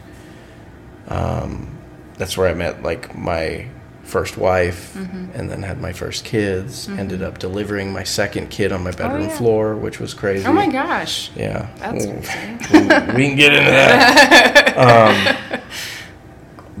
um, 1.06 1.78
that's 2.18 2.36
where 2.36 2.48
I 2.48 2.54
met 2.54 2.82
like 2.82 3.16
my 3.16 3.68
first 4.02 4.36
wife, 4.36 4.96
and 4.96 5.50
then 5.50 5.62
had 5.62 5.80
my 5.80 5.92
first 5.92 6.24
kids. 6.24 6.88
Ended 6.88 7.22
up 7.22 7.38
delivering 7.38 7.92
my 7.92 8.02
second 8.02 8.50
kid 8.50 8.72
on 8.72 8.82
my 8.82 8.90
bedroom 8.90 9.28
yeah. 9.28 9.36
floor, 9.36 9.76
which 9.76 10.00
was 10.00 10.12
crazy. 10.12 10.44
Oh 10.46 10.52
my 10.52 10.66
gosh. 10.66 11.30
Yeah, 11.36 11.68
That's 11.76 12.06
crazy. 12.06 13.14
we 13.14 13.28
can 13.28 13.36
get 13.36 13.52
into 13.52 13.70
that. 13.70 14.76
um, 14.76 15.60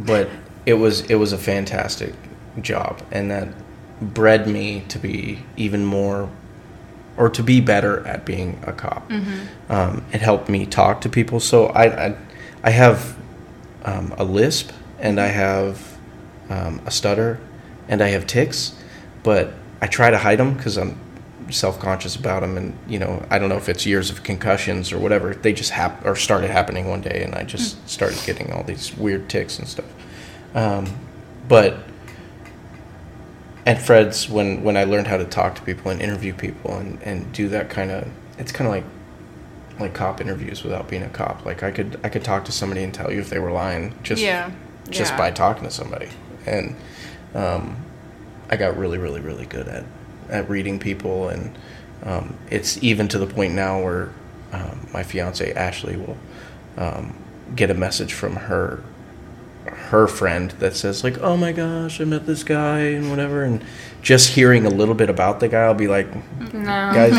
but 0.06 0.28
it 0.66 0.74
was 0.74 1.02
it 1.10 1.16
was 1.16 1.32
a 1.32 1.38
fantastic 1.38 2.14
job, 2.60 3.02
and 3.10 3.30
that 3.30 3.48
bred 4.00 4.46
me 4.46 4.84
to 4.88 4.98
be 4.98 5.40
even 5.56 5.84
more, 5.84 6.30
or 7.16 7.28
to 7.30 7.42
be 7.42 7.60
better 7.60 8.06
at 8.06 8.24
being 8.24 8.60
a 8.66 8.72
cop. 8.72 9.10
Um, 9.68 10.04
it 10.12 10.20
helped 10.20 10.48
me 10.48 10.66
talk 10.66 11.00
to 11.02 11.08
people. 11.08 11.40
So 11.40 11.66
I 11.66 12.06
I, 12.06 12.16
I 12.64 12.70
have 12.70 13.16
um, 13.84 14.14
a 14.18 14.24
lisp, 14.24 14.70
and 14.98 15.20
I 15.20 15.28
have 15.28 15.96
um, 16.50 16.80
a 16.86 16.90
stutter, 16.90 17.38
and 17.88 18.02
I 18.02 18.08
have 18.08 18.26
tics, 18.26 18.74
but 19.22 19.52
I 19.80 19.86
try 19.86 20.10
to 20.10 20.18
hide 20.18 20.38
them 20.38 20.54
because 20.54 20.76
I'm 20.76 20.98
self-conscious 21.50 22.14
about 22.16 22.40
them 22.40 22.56
and 22.56 22.76
you 22.88 22.98
know 22.98 23.24
i 23.30 23.38
don't 23.38 23.48
know 23.48 23.56
if 23.56 23.68
it's 23.68 23.86
years 23.86 24.10
of 24.10 24.22
concussions 24.22 24.92
or 24.92 24.98
whatever 24.98 25.34
they 25.34 25.52
just 25.52 25.70
hap- 25.70 26.04
or 26.04 26.14
started 26.14 26.50
happening 26.50 26.88
one 26.88 27.00
day 27.00 27.22
and 27.22 27.34
i 27.34 27.42
just 27.42 27.88
started 27.88 28.18
getting 28.26 28.52
all 28.52 28.62
these 28.64 28.96
weird 28.96 29.28
tics 29.28 29.58
and 29.58 29.66
stuff 29.68 29.86
um, 30.54 30.86
but 31.48 31.78
at 33.66 33.80
fred's 33.80 34.28
when 34.28 34.62
when 34.62 34.76
i 34.76 34.84
learned 34.84 35.06
how 35.06 35.16
to 35.16 35.24
talk 35.24 35.54
to 35.54 35.62
people 35.62 35.90
and 35.90 36.00
interview 36.00 36.32
people 36.32 36.76
and 36.76 37.00
and 37.02 37.30
do 37.32 37.48
that 37.48 37.68
kind 37.70 37.90
of 37.90 38.08
it's 38.38 38.52
kind 38.52 38.66
of 38.68 38.72
like 38.74 38.84
like 39.80 39.94
cop 39.94 40.20
interviews 40.20 40.64
without 40.64 40.88
being 40.88 41.02
a 41.02 41.08
cop 41.10 41.44
like 41.44 41.62
i 41.62 41.70
could 41.70 41.98
i 42.02 42.08
could 42.08 42.24
talk 42.24 42.44
to 42.44 42.52
somebody 42.52 42.82
and 42.82 42.92
tell 42.94 43.12
you 43.12 43.20
if 43.20 43.30
they 43.30 43.38
were 43.38 43.52
lying 43.52 43.94
just 44.02 44.20
Yeah. 44.22 44.50
just 44.90 45.12
Yeah. 45.12 45.18
by 45.18 45.30
talking 45.30 45.64
to 45.64 45.70
somebody 45.70 46.08
and 46.46 46.74
um, 47.34 47.76
i 48.50 48.56
got 48.56 48.76
really 48.76 48.98
really 48.98 49.20
really 49.20 49.46
good 49.46 49.68
at 49.68 49.84
at 50.30 50.48
reading 50.48 50.78
people 50.78 51.28
and 51.28 51.56
um, 52.04 52.34
it's 52.50 52.82
even 52.82 53.08
to 53.08 53.18
the 53.18 53.26
point 53.26 53.54
now 53.54 53.82
where 53.82 54.10
um, 54.52 54.86
my 54.92 55.02
fiance 55.02 55.52
ashley 55.54 55.96
will 55.96 56.16
um, 56.76 57.14
get 57.56 57.70
a 57.70 57.74
message 57.74 58.12
from 58.12 58.36
her 58.36 58.82
her 59.66 60.06
friend 60.06 60.52
that 60.52 60.74
says 60.74 61.04
like 61.04 61.18
oh 61.18 61.36
my 61.36 61.52
gosh 61.52 62.00
i 62.00 62.04
met 62.04 62.24
this 62.24 62.42
guy 62.42 62.78
and 62.80 63.10
whatever 63.10 63.44
and 63.44 63.62
just 64.00 64.30
hearing 64.30 64.64
a 64.64 64.70
little 64.70 64.94
bit 64.94 65.10
about 65.10 65.40
the 65.40 65.48
guy 65.48 65.62
i'll 65.64 65.74
be 65.74 65.88
like 65.88 66.06
No. 66.54 66.62
guys 66.64 67.12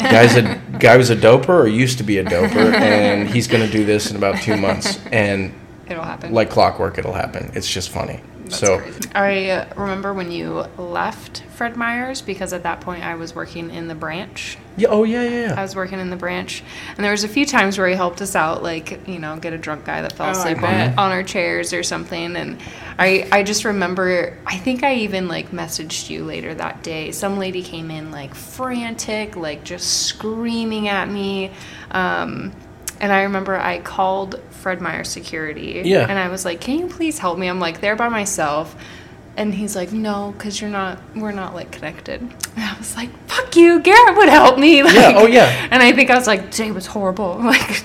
guys 0.00 0.36
a 0.36 0.60
guy 0.78 0.96
was 0.96 1.10
a 1.10 1.16
doper 1.16 1.48
or 1.48 1.66
used 1.66 1.98
to 1.98 2.04
be 2.04 2.18
a 2.18 2.24
doper 2.24 2.72
and 2.74 3.28
he's 3.28 3.48
going 3.48 3.64
to 3.66 3.72
do 3.72 3.84
this 3.84 4.10
in 4.10 4.16
about 4.16 4.40
two 4.42 4.56
months 4.56 5.00
and 5.10 5.52
It'll 5.88 6.02
happen. 6.04 6.32
like 6.32 6.48
clockwork 6.50 6.98
it'll 6.98 7.12
happen 7.12 7.50
it's 7.54 7.68
just 7.68 7.90
funny 7.90 8.20
so 8.48 8.78
Crazy. 8.78 9.00
I 9.14 9.50
uh, 9.50 9.74
remember 9.76 10.12
when 10.14 10.30
you 10.30 10.64
left 10.78 11.42
Fred 11.54 11.76
Meyer's 11.76 12.22
because 12.22 12.52
at 12.52 12.62
that 12.64 12.80
point 12.80 13.04
I 13.04 13.14
was 13.14 13.34
working 13.34 13.70
in 13.70 13.88
the 13.88 13.94
branch. 13.94 14.58
yeah, 14.76 14.88
oh 14.88 15.04
yeah, 15.04 15.22
yeah, 15.22 15.54
I 15.56 15.62
was 15.62 15.74
working 15.74 15.98
in 16.00 16.10
the 16.10 16.16
branch, 16.16 16.62
and 16.96 17.04
there 17.04 17.12
was 17.12 17.24
a 17.24 17.28
few 17.28 17.46
times 17.46 17.78
where 17.78 17.88
he 17.88 17.94
helped 17.94 18.20
us 18.20 18.36
out, 18.36 18.62
like 18.62 19.08
you 19.08 19.18
know, 19.18 19.36
get 19.38 19.52
a 19.52 19.58
drunk 19.58 19.84
guy 19.84 20.02
that 20.02 20.12
fell 20.12 20.28
Oh, 20.28 20.30
asleep 20.32 20.62
on, 20.62 20.98
on 20.98 21.12
our 21.12 21.22
chairs 21.22 21.72
or 21.72 21.82
something. 21.82 22.36
And 22.36 22.60
I, 22.98 23.26
I 23.32 23.42
just 23.42 23.64
remember, 23.64 24.36
I 24.46 24.58
think 24.58 24.82
I 24.82 24.96
even 24.96 25.28
like 25.28 25.50
messaged 25.50 26.10
you 26.10 26.24
later 26.24 26.54
that 26.54 26.82
day. 26.82 27.12
Some 27.12 27.38
lady 27.38 27.62
came 27.62 27.90
in 27.90 28.10
like 28.10 28.34
frantic, 28.34 29.36
like 29.36 29.64
just 29.64 30.06
screaming 30.06 30.88
at 30.88 31.08
me. 31.08 31.52
Um, 31.90 32.52
and 33.00 33.12
I 33.12 33.22
remember 33.22 33.56
I 33.56 33.78
called 33.80 34.40
Fred 34.50 34.80
Meyer 34.80 35.04
security. 35.04 35.82
Yeah. 35.84 36.06
And 36.08 36.18
I 36.18 36.28
was 36.28 36.44
like, 36.44 36.60
"Can 36.60 36.78
you 36.78 36.86
please 36.86 37.18
help 37.18 37.38
me? 37.38 37.48
I'm 37.48 37.60
like 37.60 37.80
there 37.80 37.96
by 37.96 38.08
myself." 38.08 38.76
And 39.36 39.54
he's 39.54 39.76
like, 39.76 39.92
"No, 39.92 40.32
because 40.36 40.60
you're 40.60 40.70
not. 40.70 40.98
We're 41.14 41.32
not 41.32 41.54
like 41.54 41.70
connected." 41.70 42.20
And 42.22 42.32
I 42.64 42.76
was 42.78 42.96
like, 42.96 43.10
"Fuck 43.28 43.54
you, 43.56 43.80
Garrett 43.80 44.16
would 44.16 44.28
help 44.28 44.58
me." 44.58 44.82
Like, 44.82 44.94
Yeah, 45.02 45.12
oh, 45.16 45.26
yeah. 45.26 45.68
And 45.70 45.82
I 45.82 45.92
think 45.92 46.10
I 46.10 46.16
was 46.16 46.26
like, 46.26 46.50
Jay 46.50 46.70
was 46.70 46.86
horrible." 46.86 47.38
Like, 47.42 47.84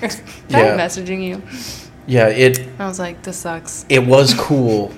Yeah. 0.49 0.59
I'm 0.59 0.77
messaging 0.79 1.23
you. 1.23 1.41
Yeah, 2.07 2.27
it 2.27 2.67
I 2.79 2.87
was 2.87 2.99
like, 2.99 3.21
"This 3.21 3.37
sucks." 3.37 3.85
it 3.89 4.05
was 4.05 4.33
cool 4.33 4.91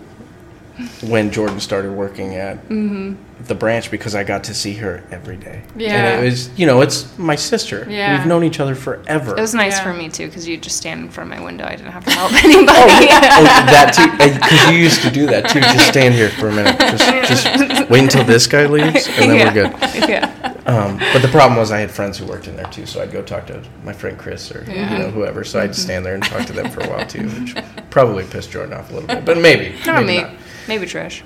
when 1.02 1.32
Jordan 1.32 1.60
started 1.60 1.92
working 1.92 2.36
at 2.36 2.58
Mm-hmm. 2.70 3.44
the 3.46 3.54
branch 3.56 3.92
because 3.92 4.16
I 4.16 4.24
got 4.24 4.46
to 4.46 4.54
see 4.54 4.74
her 4.76 5.04
every 5.12 5.36
day. 5.38 5.64
Yeah. 5.76 6.14
and 6.16 6.22
it 6.22 6.30
was 6.30 6.58
you 6.58 6.66
know 6.66 6.82
it's 6.82 7.16
my 7.18 7.36
sister. 7.36 7.86
Yeah. 7.90 8.18
we've 8.18 8.26
known 8.28 8.44
each 8.44 8.60
other 8.60 8.74
forever. 8.74 9.38
It 9.38 9.42
was 9.42 9.54
nice 9.54 9.78
Yeah. 9.78 9.84
for 9.84 9.94
me 9.94 10.10
too, 10.10 10.28
because 10.28 10.48
you 10.48 10.58
just 10.58 10.78
stand 10.78 11.02
in 11.02 11.10
front 11.10 11.32
of 11.32 11.38
my 11.38 11.44
window. 11.46 11.66
I 11.66 11.76
didn't 11.76 11.92
have 11.92 12.06
to 12.06 12.12
help 12.12 12.32
anybody. 12.44 12.68
Oh, 12.70 13.44
that 13.70 13.94
too, 13.96 14.10
because 14.18 14.72
you 14.72 14.78
used 14.78 15.02
to 15.04 15.12
do 15.12 15.26
that 15.28 15.50
too. 15.50 15.60
Just 15.60 15.88
stand 15.90 16.14
here 16.16 16.30
for 16.30 16.50
a 16.50 16.54
minute. 16.54 16.80
Just, 16.80 17.44
just 17.46 17.90
wait 17.90 18.04
until 18.04 18.24
this 18.24 18.48
guy 18.48 18.66
leaves, 18.66 19.08
and 19.08 19.30
then 19.32 19.48
we're 19.48 19.54
good. 19.70 20.10
yeah. 20.10 20.30
Um, 20.66 20.98
but 21.12 21.22
the 21.22 21.28
problem 21.28 21.60
was 21.60 21.72
I 21.72 21.80
had 21.80 21.92
friends 21.92 22.18
who 22.18 22.26
worked 22.26 22.48
in 22.48 22.56
there 22.56 22.66
too, 22.68 22.86
so 22.86 23.02
I'd 23.02 23.12
go 23.12 23.22
talk 23.22 23.46
to 23.48 23.62
my 23.84 23.92
friend 23.94 24.18
Chris 24.18 24.50
or 24.52 24.64
you 24.64 24.76
know 24.76 25.12
whoever. 25.12 25.44
So 25.44 25.60
I'd 25.60 25.76
stand 25.76 26.06
there 26.06 26.14
and 26.16 26.24
talk 26.24 26.48
to 26.48 26.54
them 26.54 26.72
for 26.72 26.80
a 26.82 26.90
while 26.90 27.06
too, 27.06 27.28
which 27.28 27.56
probably 27.90 28.24
pissed 28.24 28.52
Jordan 28.52 28.74
off 28.74 28.90
a 28.90 28.94
little 28.94 29.08
bit, 29.08 29.26
but 29.26 29.38
maybe. 29.38 29.76
Not 29.86 30.06
maybe 30.06 30.30
me. 30.32 30.38
Maybe 30.68 30.86
Trish. 30.86 31.22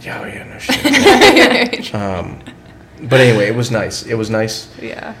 Yeah, 0.00 0.20
oh 0.20 0.26
yeah, 0.26 0.44
no 0.44 0.58
shit. 0.58 1.94
um, 1.94 2.42
but 3.02 3.20
anyway, 3.20 3.48
it 3.48 3.54
was 3.54 3.70
nice. 3.70 4.02
It 4.04 4.14
was 4.14 4.30
nice. 4.30 4.68
Yeah. 4.80 5.14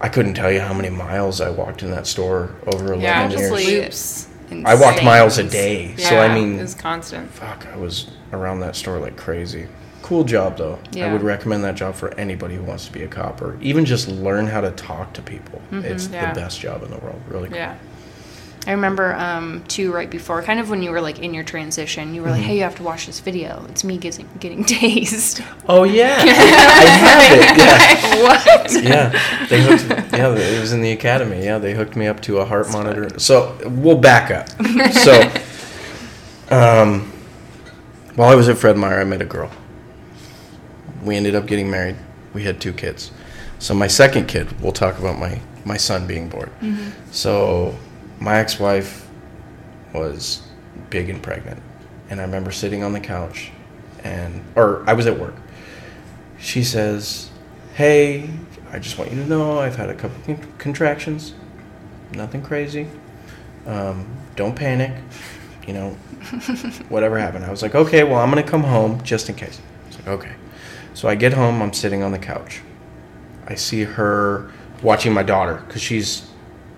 I 0.00 0.08
couldn't 0.08 0.34
tell 0.34 0.50
you 0.52 0.60
how 0.60 0.72
many 0.72 0.90
miles 0.90 1.40
I 1.40 1.50
walked 1.50 1.82
in 1.82 1.90
that 1.90 2.06
store 2.06 2.54
over 2.72 2.92
11 2.92 3.00
Yeah, 3.00 3.28
years. 3.28 3.50
Just 3.50 4.30
loops. 4.52 4.64
I 4.64 4.74
walked 4.76 5.02
miles 5.04 5.38
a 5.38 5.44
day, 5.44 5.94
so 5.96 6.18
I 6.18 6.32
mean, 6.32 6.58
it 6.58 6.62
was 6.62 6.74
constant. 6.74 7.30
fuck, 7.30 7.66
I 7.66 7.76
was 7.76 8.10
around 8.32 8.60
that 8.60 8.76
store 8.76 8.98
like 8.98 9.16
crazy. 9.16 9.66
Cool 10.02 10.24
job 10.24 10.56
though. 10.56 10.78
Yeah. 10.92 11.08
I 11.08 11.12
would 11.12 11.22
recommend 11.22 11.64
that 11.64 11.74
job 11.74 11.94
for 11.94 12.14
anybody 12.14 12.54
who 12.54 12.62
wants 12.62 12.86
to 12.86 12.92
be 12.92 13.02
a 13.02 13.08
cop 13.08 13.42
or 13.42 13.58
even 13.60 13.84
just 13.84 14.08
learn 14.08 14.46
how 14.46 14.62
to 14.62 14.70
talk 14.70 15.12
to 15.14 15.22
people. 15.22 15.60
It's 15.72 16.08
Yeah. 16.08 16.32
the 16.32 16.40
best 16.40 16.60
job 16.60 16.82
in 16.82 16.90
the 16.90 16.96
world, 16.98 17.20
really. 17.28 17.50
Yeah. 17.52 17.76
I 18.66 18.72
remember 18.72 19.14
um, 19.14 19.64
too 19.68 19.92
right 19.92 20.10
before, 20.10 20.42
kind 20.42 20.60
of 20.60 20.68
when 20.68 20.82
you 20.82 20.90
were 20.90 21.00
like 21.00 21.20
in 21.20 21.32
your 21.32 21.44
transition, 21.44 22.14
you 22.14 22.22
were 22.22 22.30
like, 22.30 22.42
"Hey, 22.42 22.56
you 22.56 22.62
have 22.64 22.76
to 22.76 22.82
watch 22.82 23.06
this 23.06 23.20
video. 23.20 23.64
It's 23.68 23.84
me 23.84 23.96
getting 23.96 24.28
getting 24.40 24.64
tased." 24.64 25.44
Oh 25.68 25.84
yeah, 25.84 26.16
I 26.20 26.88
have 26.98 27.32
it. 27.32 27.58
Yeah. 27.58 28.22
what? 28.22 28.82
yeah, 28.82 29.46
they 29.48 29.62
hooked. 29.62 30.12
Yeah, 30.12 30.34
it 30.34 30.60
was 30.60 30.72
in 30.72 30.82
the 30.82 30.92
academy. 30.92 31.44
Yeah, 31.44 31.58
they 31.58 31.74
hooked 31.74 31.96
me 31.96 32.06
up 32.06 32.20
to 32.22 32.38
a 32.38 32.44
heart 32.44 32.70
monitor. 32.70 33.18
So 33.18 33.56
we'll 33.64 33.98
back 33.98 34.30
up. 34.30 34.48
So, 34.92 35.22
um, 36.50 37.12
while 38.16 38.30
I 38.30 38.34
was 38.34 38.48
at 38.48 38.58
Fred 38.58 38.76
Meyer, 38.76 39.00
I 39.00 39.04
met 39.04 39.22
a 39.22 39.26
girl. 39.26 39.50
We 41.04 41.16
ended 41.16 41.34
up 41.34 41.46
getting 41.46 41.70
married. 41.70 41.96
We 42.34 42.42
had 42.42 42.60
two 42.60 42.72
kids. 42.72 43.12
So 43.60 43.74
my 43.74 43.86
second 43.86 44.26
kid, 44.26 44.60
we'll 44.60 44.72
talk 44.72 44.98
about 44.98 45.18
my 45.18 45.40
my 45.64 45.76
son 45.76 46.06
being 46.06 46.28
born. 46.28 46.50
So 47.12 47.74
my 48.20 48.38
ex-wife 48.38 49.08
was 49.92 50.42
big 50.90 51.08
and 51.10 51.22
pregnant, 51.22 51.62
and 52.10 52.20
I 52.20 52.24
remember 52.24 52.50
sitting 52.50 52.82
on 52.82 52.92
the 52.92 53.00
couch, 53.00 53.50
and 54.04 54.44
or 54.54 54.82
I 54.86 54.92
was 54.92 55.06
at 55.06 55.18
work. 55.18 55.34
She 56.38 56.62
says, 56.62 57.30
"Hey, 57.74 58.28
I 58.72 58.78
just 58.78 58.98
want 58.98 59.10
you 59.12 59.22
to 59.22 59.28
know 59.28 59.58
I've 59.58 59.76
had 59.76 59.90
a 59.90 59.94
couple 59.94 60.20
con- 60.24 60.52
contractions. 60.58 61.34
Nothing 62.12 62.42
crazy. 62.42 62.86
Um, 63.66 64.06
don't 64.36 64.54
panic. 64.54 64.92
You 65.66 65.74
know, 65.74 65.90
whatever 66.88 67.18
happened." 67.18 67.44
I 67.44 67.50
was 67.50 67.62
like, 67.62 67.74
"Okay, 67.74 68.04
well, 68.04 68.18
I'm 68.20 68.28
gonna 68.30 68.42
come 68.42 68.62
home 68.64 69.02
just 69.02 69.28
in 69.28 69.34
case." 69.34 69.60
I 69.60 69.86
was 69.88 69.96
like, 69.98 70.08
"Okay." 70.08 70.32
So 70.94 71.08
I 71.08 71.14
get 71.14 71.32
home. 71.32 71.62
I'm 71.62 71.72
sitting 71.72 72.02
on 72.02 72.12
the 72.12 72.18
couch. 72.18 72.60
I 73.46 73.54
see 73.54 73.84
her 73.84 74.50
watching 74.82 75.12
my 75.12 75.22
daughter 75.22 75.62
because 75.66 75.80
she's 75.82 76.28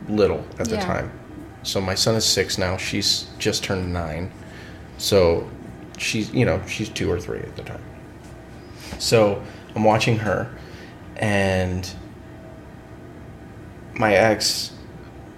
little 0.08 0.44
at 0.58 0.68
the 0.68 0.76
Yeah. 0.76 0.84
time. 0.84 1.10
So 1.62 1.80
my 1.80 1.94
son 1.94 2.14
is 2.14 2.24
six 2.24 2.58
now. 2.58 2.76
She's 2.76 3.26
just 3.38 3.62
turned 3.64 3.92
nine. 3.92 4.32
So 4.98 5.48
she's, 5.98 6.32
you 6.32 6.44
know, 6.44 6.62
she's 6.66 6.88
two 6.88 7.10
or 7.10 7.20
three 7.20 7.40
at 7.40 7.56
the 7.56 7.62
time. 7.62 7.82
So 8.98 9.42
I'm 9.74 9.84
watching 9.84 10.18
her, 10.18 10.50
and 11.16 11.90
my 13.94 14.14
ex 14.14 14.72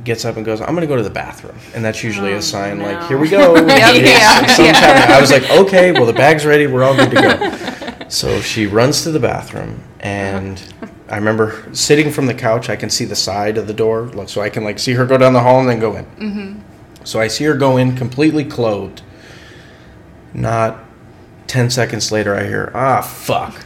gets 0.05 0.25
up 0.25 0.37
and 0.37 0.45
goes, 0.45 0.61
"I'm 0.61 0.69
going 0.69 0.81
to 0.81 0.87
go 0.87 0.97
to 0.97 1.03
the 1.03 1.11
bathroom," 1.11 1.57
and 1.75 1.85
that's 1.85 2.03
usually 2.03 2.33
Oh, 2.33 2.39
a 2.39 2.43
sign 2.43 2.81
like, 2.81 3.07
"Here 3.09 3.19
we 3.19 3.29
go." 3.29 3.55
Yeah, 3.67 3.93
yeah, 3.93 4.57
yeah. 4.59 5.07
I 5.11 5.21
was 5.21 5.31
like, 5.31 5.49
"Okay, 5.51 5.93
well 5.93 6.07
the 6.07 6.13
bag's 6.13 6.45
ready. 6.47 6.67
We're 6.67 6.83
all 6.83 6.97
good 6.97 7.11
to 7.11 7.17
go." 7.17 7.59
So 8.09 8.43
she 8.43 8.67
runs 8.67 9.05
to 9.05 9.11
the 9.11 9.21
bathroom, 9.21 9.83
and 10.01 10.59
uh-huh. 10.59 10.82
I 11.13 11.17
remember 11.17 11.63
sitting 11.75 12.11
from 12.11 12.25
the 12.25 12.33
couch. 12.33 12.71
I 12.71 12.77
can 12.77 12.89
see 12.89 13.05
the 13.05 13.15
side 13.15 13.59
of 13.59 13.67
the 13.67 13.75
door, 13.75 14.11
so 14.27 14.41
I 14.41 14.49
can 14.49 14.65
like 14.65 14.79
see 14.79 14.95
her 14.95 15.05
go 15.05 15.19
down 15.19 15.35
the 15.35 15.41
hall 15.41 15.61
and 15.61 15.69
then 15.69 15.79
go 15.79 15.95
in. 15.95 16.07
Mm-hmm. 16.07 17.05
So 17.05 17.21
I 17.21 17.29
see 17.29 17.45
her 17.45 17.55
go 17.55 17.77
in 17.77 17.95
completely 17.97 18.47
clothed. 18.47 19.03
Not 20.33 20.79
ten 21.47 21.69
seconds 21.69 22.11
later, 22.13 22.35
I 22.35 22.45
hear, 22.45 22.73
"Ah, 22.75 23.03
fuck." 23.03 23.63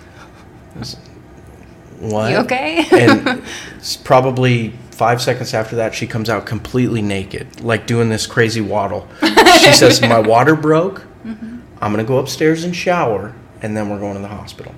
What? 2.00 2.32
You 2.32 2.38
okay? 2.38 2.84
and 2.90 3.44
it's 3.76 3.96
probably 3.96 4.70
five 4.90 5.22
seconds 5.22 5.54
after 5.54 5.76
that, 5.76 5.94
she 5.94 6.08
comes 6.08 6.28
out 6.28 6.46
completely 6.46 7.00
naked, 7.00 7.60
like 7.60 7.86
doing 7.86 8.08
this 8.08 8.26
crazy 8.26 8.60
waddle. 8.60 9.06
She 9.20 9.72
says, 9.72 10.02
"My 10.02 10.18
water 10.18 10.56
broke. 10.56 11.04
I'm 11.24 11.62
gonna 11.80 12.02
go 12.02 12.18
upstairs 12.18 12.64
and 12.64 12.74
shower, 12.74 13.36
and 13.62 13.76
then 13.76 13.88
we're 13.88 14.00
going 14.00 14.14
to 14.14 14.20
the 14.20 14.26
hospital." 14.26 14.74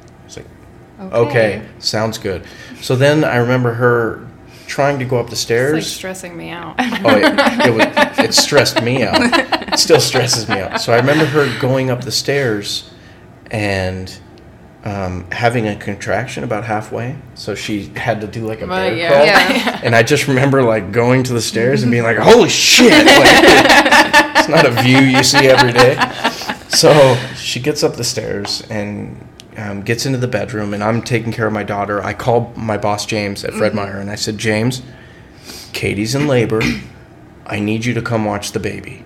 It's 1.00 1.14
okay, 1.14 1.62
sounds 1.78 2.18
good. 2.18 2.44
So 2.80 2.96
then 2.96 3.24
I 3.24 3.36
remember 3.36 3.74
her 3.74 4.26
trying 4.66 4.98
to 4.98 5.04
go 5.04 5.18
up 5.18 5.26
the 5.26 5.32
It's 5.32 5.40
stairs. 5.40 5.72
like 5.74 5.82
stressing 5.84 6.36
me 6.36 6.50
out. 6.50 6.74
Oh, 6.78 7.16
it, 7.16 7.66
it, 7.66 7.74
was, 7.74 8.18
it 8.24 8.34
stressed 8.34 8.82
me 8.82 9.02
out. 9.02 9.16
It 9.72 9.78
still 9.78 10.00
stresses 10.00 10.48
me 10.48 10.60
out. 10.60 10.80
So 10.80 10.92
I 10.92 10.96
remember 10.96 11.24
her 11.24 11.58
going 11.60 11.90
up 11.90 12.02
the 12.04 12.10
stairs 12.12 12.90
and 13.50 14.18
um, 14.84 15.30
having 15.30 15.66
a 15.66 15.76
contraction 15.76 16.44
about 16.44 16.64
halfway. 16.64 17.16
So 17.34 17.54
she 17.54 17.86
had 17.96 18.20
to 18.20 18.26
do 18.26 18.46
like 18.46 18.60
a 18.60 18.66
Well, 18.66 18.76
bear 18.88 18.94
yeah. 18.96 19.08
crawl. 19.08 19.24
Yeah. 19.26 19.80
And 19.84 19.94
I 19.94 20.02
just 20.02 20.28
remember 20.28 20.62
like 20.62 20.92
going 20.92 21.22
to 21.24 21.32
the 21.32 21.40
stairs 21.40 21.82
and 21.82 21.90
being 21.90 22.02
like, 22.04 22.18
"Holy 22.18 22.48
shit!" 22.48 22.90
Like, 22.92 23.06
it's 24.36 24.48
not 24.48 24.66
a 24.66 24.70
view 24.82 24.98
you 24.98 25.22
see 25.22 25.46
every 25.48 25.72
day. 25.72 25.96
So 26.68 27.16
she 27.36 27.60
gets 27.60 27.82
up 27.82 27.94
the 27.96 28.04
stairs 28.04 28.62
and 28.70 29.16
um, 29.58 29.82
gets 29.82 30.06
into 30.06 30.18
the 30.18 30.28
bedroom, 30.28 30.72
and 30.72 30.82
I'm 30.82 31.02
taking 31.02 31.32
care 31.32 31.46
of 31.46 31.52
my 31.52 31.64
daughter. 31.64 32.02
I 32.02 32.14
called 32.14 32.56
my 32.56 32.78
boss 32.78 33.04
James 33.04 33.44
at 33.44 33.52
Fred 33.52 33.74
Meyer, 33.74 33.98
and 33.98 34.10
I 34.10 34.14
said, 34.14 34.38
"James, 34.38 34.82
Katie's 35.72 36.14
in 36.14 36.28
labor. 36.28 36.62
I 37.44 37.58
need 37.58 37.84
you 37.84 37.92
to 37.94 38.02
come 38.02 38.24
watch 38.24 38.52
the 38.52 38.60
baby." 38.60 39.02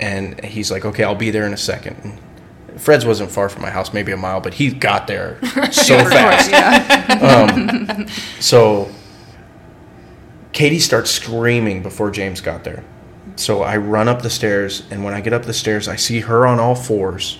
And 0.00 0.42
he's 0.44 0.70
like, 0.70 0.84
"Okay, 0.84 1.02
I'll 1.02 1.14
be 1.14 1.30
there 1.30 1.46
in 1.46 1.52
a 1.52 1.58
second. 1.58 1.96
And 2.02 2.80
Fred's 2.80 3.04
wasn't 3.04 3.30
far 3.30 3.48
from 3.48 3.62
my 3.62 3.70
house, 3.70 3.92
maybe 3.92 4.12
a 4.12 4.16
mile, 4.16 4.40
but 4.40 4.54
he 4.54 4.70
got 4.70 5.06
there 5.06 5.38
so 5.72 5.98
fast. 6.04 6.50
Um, 7.24 8.06
so 8.40 8.90
Katie 10.52 10.78
starts 10.78 11.10
screaming 11.10 11.82
before 11.82 12.10
James 12.10 12.40
got 12.40 12.64
there. 12.64 12.84
So 13.36 13.62
I 13.62 13.76
run 13.76 14.08
up 14.08 14.22
the 14.22 14.30
stairs, 14.30 14.84
and 14.90 15.04
when 15.04 15.14
I 15.14 15.20
get 15.20 15.32
up 15.32 15.44
the 15.44 15.52
stairs, 15.52 15.88
I 15.88 15.96
see 15.96 16.20
her 16.20 16.46
on 16.46 16.60
all 16.60 16.74
fours 16.74 17.38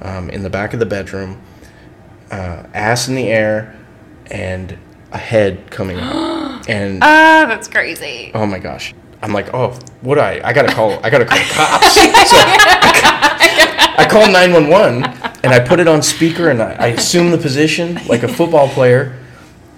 um, 0.00 0.30
in 0.30 0.42
the 0.42 0.50
back 0.50 0.72
of 0.72 0.80
the 0.80 0.86
bedroom, 0.86 1.40
uh, 2.30 2.64
ass 2.74 3.08
in 3.08 3.14
the 3.14 3.28
air, 3.28 3.76
and 4.30 4.76
a 5.12 5.18
head 5.18 5.70
coming 5.70 5.98
out. 5.98 6.42
And 6.68 7.00
Ah, 7.04 7.44
that's 7.46 7.68
crazy. 7.68 8.30
oh 8.34 8.46
my 8.46 8.58
gosh. 8.58 8.94
I'm 9.20 9.32
like, 9.34 9.52
oh, 9.52 9.78
what 10.00 10.18
I? 10.18 10.40
I 10.42 10.52
gotta 10.54 10.72
call. 10.72 10.92
I 11.04 11.10
gotta 11.10 11.26
call 11.26 11.38
cops. 11.50 11.94
So 12.30 12.36
I 13.96 14.06
call 14.10 14.26
911 14.30 15.04
and 15.44 15.52
I 15.52 15.60
put 15.60 15.78
it 15.78 15.86
on 15.88 16.02
speaker 16.02 16.48
and 16.50 16.62
I, 16.62 16.72
I 16.72 16.86
assume 16.88 17.30
the 17.30 17.38
position 17.38 18.00
like 18.08 18.22
a 18.22 18.28
football 18.28 18.68
player. 18.68 19.18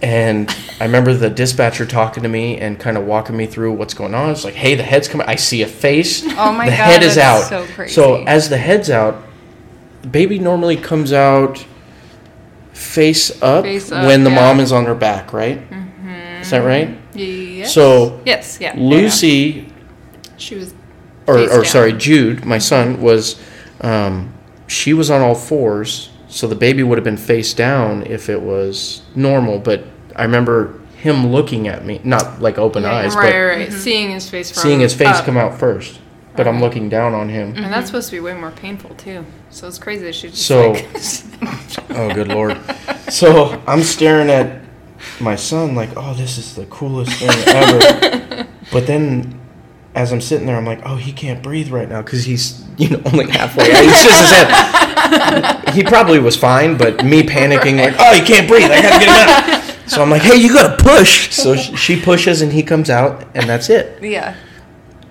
And 0.03 0.49
I 0.81 0.85
remember 0.85 1.13
the 1.15 1.29
dispatcher 1.31 1.87
talking 1.87 2.23
to 2.23 2.29
me 2.29 2.59
and 2.59 2.79
kind 2.79 2.97
of 2.97 3.05
walking 3.05 3.37
me 3.37 3.47
through 3.47 3.73
what's 3.73 3.95
going 3.95 4.15
on. 4.15 4.31
It's 4.31 4.45
like, 4.45 4.55
hey, 4.55 4.75
the 4.75 4.83
head's 4.85 5.09
coming. 5.09 5.27
I 5.27 5.37
see 5.37 5.63
a 5.63 5.67
face. 5.67 6.23
Oh 6.25 6.53
my 6.53 6.67
god. 6.67 6.67
the 6.67 6.71
God, 6.71 6.71
head 6.77 7.03
is 7.03 7.19
out. 7.19 7.43
so 7.49 7.65
crazy. 7.75 8.01
as 8.27 8.49
the 8.49 8.59
head's 8.59 8.91
out, 8.91 9.23
the 10.03 10.09
baby 10.09 10.39
normally 10.39 10.77
comes 10.77 11.13
out 11.13 11.65
face 12.77 13.43
up, 13.43 13.65
Face 13.65 13.91
up, 13.91 14.07
when 14.07 14.23
the 14.25 14.31
yeah. 14.31 14.37
mom 14.37 14.61
is 14.61 14.71
on 14.73 14.85
her 14.87 14.95
back, 14.95 15.33
right? 15.33 15.61
Is 16.41 16.51
that 16.51 16.59
right? 16.59 16.97
Yes. 17.15 17.73
So 17.75 18.21
yes, 18.25 18.59
yeah. 18.61 18.75
Lucy, 18.77 19.73
She 20.37 20.55
was. 20.55 20.75
or, 21.27 21.39
or 21.39 21.47
down. 21.49 21.65
sorry, 21.65 21.93
Jude, 21.95 22.45
my 22.45 22.59
son, 22.59 23.01
was 23.01 23.41
um, 23.81 24.33
she 24.69 24.93
was 24.95 25.11
on 25.11 25.23
all 25.23 25.35
fours, 25.35 26.11
so 26.29 26.47
the 26.47 26.55
baby 26.55 26.83
would 26.83 26.99
have 26.99 27.05
been 27.05 27.17
face 27.17 27.53
down 27.55 28.05
if 28.07 28.29
it 28.29 28.41
was 28.41 29.03
normal. 29.17 29.59
But 29.59 29.85
I 30.15 30.23
remember 30.23 30.79
him 30.99 31.29
looking 31.33 31.67
at 31.69 31.85
me, 31.85 32.01
not 32.05 32.41
like 32.41 32.59
open 32.59 32.85
eyes, 32.85 33.15
Right, 33.17 33.23
but 33.33 33.35
right, 33.35 33.59
right. 33.59 33.73
Seeing 33.73 34.11
his 34.11 34.29
face 34.31 34.53
from 34.53 34.63
seeing 34.63 34.81
his 34.81 34.95
face 34.95 35.17
up. 35.17 35.25
come 35.25 35.37
out 35.37 35.59
first. 35.59 36.01
But 36.37 36.47
I'm 36.47 36.61
looking 36.61 36.91
down 36.91 37.15
on 37.15 37.31
him. 37.31 37.55
And 37.57 37.73
that's 37.73 37.87
supposed 37.87 38.11
to 38.11 38.17
be 38.17 38.21
way 38.21 38.35
more 38.35 38.51
painful 38.51 38.95
too. 38.97 39.25
So 39.57 39.67
it's 39.67 39.79
crazy 39.79 40.05
that 40.05 40.15
she 40.15 40.29
just 40.29 40.43
So- 40.45 40.73
like 40.73 40.87
Oh, 41.91 42.13
good 42.13 42.29
lord. 42.29 42.59
So 43.09 43.59
I'm 43.67 43.83
staring 43.83 44.29
at 44.29 44.61
my 45.19 45.35
son 45.35 45.75
like, 45.75 45.89
oh, 45.97 46.13
this 46.13 46.37
is 46.37 46.55
the 46.55 46.67
coolest 46.67 47.13
thing 47.19 47.31
ever. 47.47 48.47
but 48.71 48.87
then 48.87 49.41
as 49.95 50.13
I'm 50.13 50.21
sitting 50.21 50.47
there, 50.47 50.57
I'm 50.57 50.67
like, 50.67 50.83
oh, 50.85 50.97
he 50.97 51.11
can't 51.11 51.43
breathe 51.43 51.71
right 51.71 51.89
now 51.89 52.03
because 52.03 52.27
he's, 52.27 52.67
you 52.77 52.91
know, 52.91 53.03
only 53.07 53.31
halfway. 53.31 53.65
It's 53.69 54.05
just 54.05 54.21
his 54.21 54.31
head. 54.31 55.71
He 55.71 55.83
probably 55.85 56.19
was 56.19 56.37
fine, 56.37 56.77
but 56.77 57.03
me 57.03 57.23
panicking, 57.23 57.79
like, 57.79 57.95
oh, 57.99 58.13
he 58.13 58.21
can't 58.21 58.47
breathe. 58.47 58.71
I 58.71 58.83
gotta 58.83 59.03
get 59.03 59.09
him 59.09 59.71
out. 59.81 59.91
So 59.91 60.03
I'm 60.03 60.11
like, 60.11 60.21
hey, 60.21 60.37
you 60.37 60.53
gotta 60.53 60.77
push. 60.85 61.35
So 61.35 61.57
she 61.57 61.99
pushes 61.99 62.43
and 62.43 62.53
he 62.53 62.63
comes 62.63 62.91
out, 62.91 63.25
and 63.35 63.49
that's 63.49 63.71
it. 63.71 64.03
Yeah. 64.03 64.37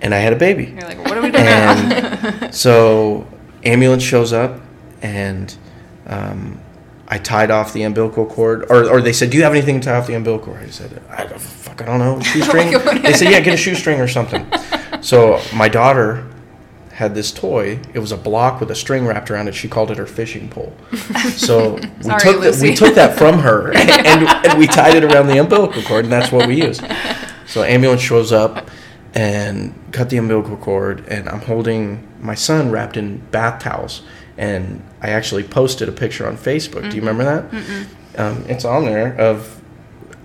And 0.00 0.14
I 0.14 0.18
had 0.18 0.32
a 0.32 0.36
baby. 0.36 0.66
You're 0.66 0.82
like, 0.82 0.98
what 1.04 1.18
are 1.18 1.22
we 1.22 1.32
doing? 1.32 2.52
So 2.52 3.26
ambulance 3.66 4.02
shows 4.02 4.32
up, 4.32 4.60
and 5.02 5.56
um, 6.06 6.60
I 7.08 7.18
tied 7.18 7.50
off 7.50 7.72
the 7.72 7.82
umbilical 7.82 8.26
cord, 8.26 8.70
or, 8.70 8.88
or 8.88 9.00
they 9.02 9.12
said, 9.12 9.30
"Do 9.30 9.36
you 9.36 9.44
have 9.44 9.52
anything 9.52 9.80
to 9.80 9.86
tie 9.86 9.96
off 9.96 10.06
the 10.06 10.14
umbilical 10.14 10.52
cord?" 10.54 10.62
I 10.62 10.70
said, 10.70 11.02
"I 11.10 11.26
don't, 11.26 11.40
fuck, 11.40 11.82
I 11.82 11.84
don't 11.84 11.98
know, 11.98 12.20
shoestring." 12.22 12.70
they 13.02 13.12
said, 13.12 13.30
"Yeah, 13.30 13.40
get 13.40 13.54
a 13.54 13.56
shoestring 13.66 14.00
or 14.00 14.08
something." 14.08 14.46
So 15.02 15.40
my 15.54 15.68
daughter 15.68 16.26
had 16.92 17.14
this 17.14 17.30
toy. 17.30 17.78
It 17.92 17.98
was 17.98 18.10
a 18.10 18.16
block 18.16 18.58
with 18.58 18.70
a 18.70 18.74
string 18.74 19.06
wrapped 19.06 19.30
around 19.30 19.48
it. 19.48 19.54
She 19.54 19.68
called 19.68 19.90
it 19.90 19.98
her 19.98 20.06
fishing 20.06 20.48
pole. 20.48 20.74
So 21.34 21.74
we 21.74 21.80
took 22.18 22.40
that, 22.40 22.58
we 22.62 22.74
took 22.74 22.94
that 22.94 23.18
from 23.18 23.38
her, 23.40 23.70
and, 23.72 23.90
and 24.26 24.58
we 24.58 24.66
tied 24.66 24.94
it 24.94 25.04
around 25.04 25.26
the 25.26 25.38
umbilical 25.38 25.82
cord, 25.82 26.04
and 26.04 26.12
that's 26.12 26.32
what 26.32 26.48
we 26.48 26.62
used. 26.62 26.82
So 27.46 27.62
ambulance 27.62 28.00
shows 28.00 28.32
up 28.32 28.68
and 29.16 29.72
cut 29.92 30.10
the 30.10 30.18
umbilical 30.18 30.56
cord, 30.58 31.04
and 31.08 31.28
I'm 31.28 31.40
holding 31.40 32.06
my 32.20 32.34
son 32.34 32.70
wrapped 32.70 32.96
in 32.96 33.18
bath 33.30 33.62
towels. 33.62 34.02
And 34.38 34.82
I 35.00 35.08
actually 35.10 35.42
posted 35.44 35.88
a 35.88 35.92
picture 35.92 36.26
on 36.26 36.36
Facebook. 36.36 36.88
Do 36.90 36.96
you 36.96 37.00
remember 37.02 37.24
that? 37.24 38.20
Um, 38.20 38.44
it's 38.48 38.66
on 38.66 38.84
there. 38.84 39.18
Of 39.18 39.62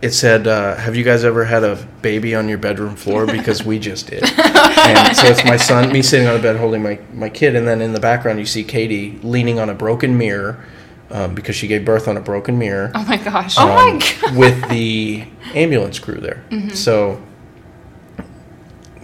it 0.01 0.11
said, 0.11 0.45
uh, 0.47 0.75
"Have 0.75 0.97
you 0.97 1.05
guys 1.05 1.23
ever 1.23 1.45
had 1.45 1.63
a 1.63 1.77
baby 2.01 2.35
on 2.35 2.49
your 2.49 2.57
bedroom 2.57 2.97
floor?" 2.97 3.25
Because 3.25 3.63
we 3.63 3.79
just 3.79 4.07
did. 4.07 4.23
and 4.37 5.15
so 5.15 5.27
it's 5.27 5.45
my 5.45 5.55
son, 5.55 5.93
me 5.93 6.01
sitting 6.01 6.27
on 6.27 6.35
a 6.35 6.41
bed 6.41 6.57
holding 6.57 6.83
my 6.83 6.99
my 7.13 7.29
kid, 7.29 7.55
and 7.55 7.65
then 7.65 7.81
in 7.81 7.93
the 7.93 8.01
background 8.01 8.37
you 8.39 8.45
see 8.45 8.65
Katie 8.65 9.17
leaning 9.23 9.59
on 9.59 9.69
a 9.69 9.73
broken 9.73 10.17
mirror 10.17 10.61
um, 11.09 11.33
because 11.33 11.55
she 11.55 11.67
gave 11.67 11.85
birth 11.85 12.09
on 12.09 12.17
a 12.17 12.21
broken 12.21 12.57
mirror 12.59 12.91
Oh 12.95 13.05
my 13.05 13.15
gosh. 13.17 13.57
um, 13.57 13.69
oh 13.69 13.75
my 13.93 13.99
god! 14.21 14.35
with 14.35 14.67
the 14.69 15.23
ambulance 15.53 15.99
crew 15.99 16.19
there. 16.19 16.43
So 16.73 17.21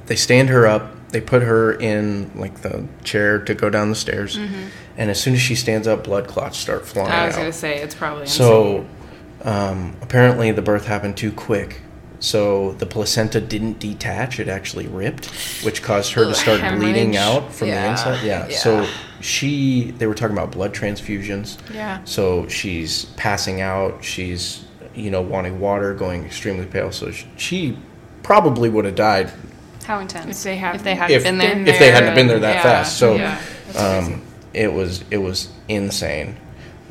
they 0.08 0.16
stand 0.16 0.50
her 0.50 0.66
up. 0.66 0.94
They 1.10 1.22
put 1.22 1.42
her 1.42 1.72
in 1.74 2.32
like 2.36 2.62
the 2.62 2.86
chair 3.04 3.40
to 3.40 3.54
go 3.54 3.70
down 3.70 3.90
the 3.90 3.96
stairs, 3.96 4.36
and 4.98 5.10
as 5.10 5.22
soon 5.22 5.36
as 5.36 5.40
she 5.42 5.56
stands 5.56 5.88
up, 5.88 6.04
blood 6.04 6.28
clots 6.28 6.58
start 6.58 6.86
flying 6.86 7.12
I 7.12 7.28
was 7.28 7.36
out. 7.36 7.40
gonna 7.40 7.54
say 7.54 7.78
it's 7.78 7.96
probably 7.96 8.24
insane. 8.24 8.38
So 8.38 8.86
um, 9.44 9.96
apparently 10.02 10.52
the 10.52 10.62
birth 10.62 10.86
happened 10.86 11.16
too 11.16 11.32
quick. 11.32 11.82
So 12.20 12.74
the 12.74 12.86
placenta 12.86 13.40
didn't 13.40 13.80
detach; 13.80 14.40
it 14.40 14.50
actually 14.50 14.88
ripped, 14.88 15.28
which 15.64 15.82
caused 15.84 16.14
her 16.14 16.26
to 16.26 16.34
start 16.34 16.60
bleeding 16.78 17.16
out 17.16 17.54
from 17.54 17.70
the 17.70 17.90
inside. 17.90 18.26
Yeah. 18.26 18.48
yeah. 18.50 18.58
So 18.58 18.88
she, 19.22 19.92
they 19.92 20.08
were 20.08 20.16
talking 20.16 20.36
about 20.36 20.52
blood 20.52 20.74
transfusions. 20.74 21.58
Yeah. 21.74 22.04
So 22.06 22.48
she's 22.48 23.06
passing 23.18 23.62
out. 23.62 24.04
She's, 24.04 24.66
you 24.96 25.12
know, 25.12 25.22
wanting 25.22 25.60
water, 25.60 25.94
going 25.94 26.26
extremely 26.26 26.66
pale. 26.66 26.92
So 26.92 27.12
sh- 27.12 27.26
she 27.38 27.78
probably 28.24 28.68
would 28.70 28.86
have 28.86 28.96
died 28.96 29.32
How 29.88 30.00
intense. 30.00 30.40
If 30.40 30.44
they 30.44 30.58
had- 30.58 30.76
if 30.76 30.84
they 30.84 30.96
hadn't 30.96 31.16
if, 31.16 31.24
been 31.24 31.38
there. 31.38 31.58
if 31.74 31.80
they 31.80 31.92
hadn't 31.92 32.14
been 32.14 32.28
there 32.28 32.40
that 32.40 32.56
yeah, 32.56 32.62
fast. 32.62 32.98
So 32.98 33.16
yeah, 33.16 33.40
um, 33.78 34.22
it 34.54 34.72
was 34.74 35.04
it 35.10 35.18
was 35.18 35.50
insane. 35.70 36.36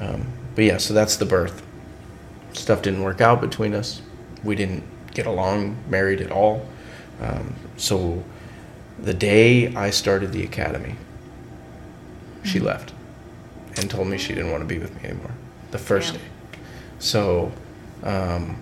Um, 0.01 0.27
but 0.55 0.65
yeah, 0.65 0.79
so 0.79 0.95
that's 0.95 1.17
the 1.17 1.27
birth. 1.27 1.63
Stuff 2.55 2.81
didn't 2.81 3.03
work 3.03 3.21
out 3.21 3.43
between 3.43 3.75
us. 3.75 4.01
We 4.43 4.55
didn't 4.55 4.83
get 5.13 5.27
along, 5.27 5.77
married 5.91 6.23
at 6.23 6.31
all. 6.33 6.67
Um, 7.21 7.55
so 7.77 8.25
the 8.99 9.13
day 9.13 9.75
I 9.75 9.91
started 9.91 10.33
the 10.33 10.43
academy, 10.43 10.95
she 12.45 12.59
Mm-hmm. 12.59 12.67
left 12.67 12.93
and 13.77 13.91
told 13.91 14.09
me 14.09 14.17
she 14.17 14.35
didn't 14.35 14.51
want 14.51 14.63
to 14.63 14.67
be 14.67 14.79
with 14.79 14.95
me 15.03 15.11
anymore. 15.11 15.33
The 15.71 15.79
first 15.79 16.13
Damn. 16.15 16.23
day. 16.23 16.29
So 16.99 17.53
um, 18.03 18.57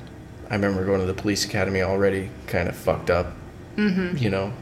I 0.51 0.55
remember 0.57 0.85
going 0.85 0.99
to 1.01 1.07
the 1.07 1.15
police 1.15 1.45
academy 1.45 1.83
already 1.83 2.31
kind 2.49 2.69
of 2.69 2.75
fucked 2.75 3.11
up, 3.11 3.33
Mm-hmm. 3.77 4.17
you 4.19 4.31
know, 4.31 4.53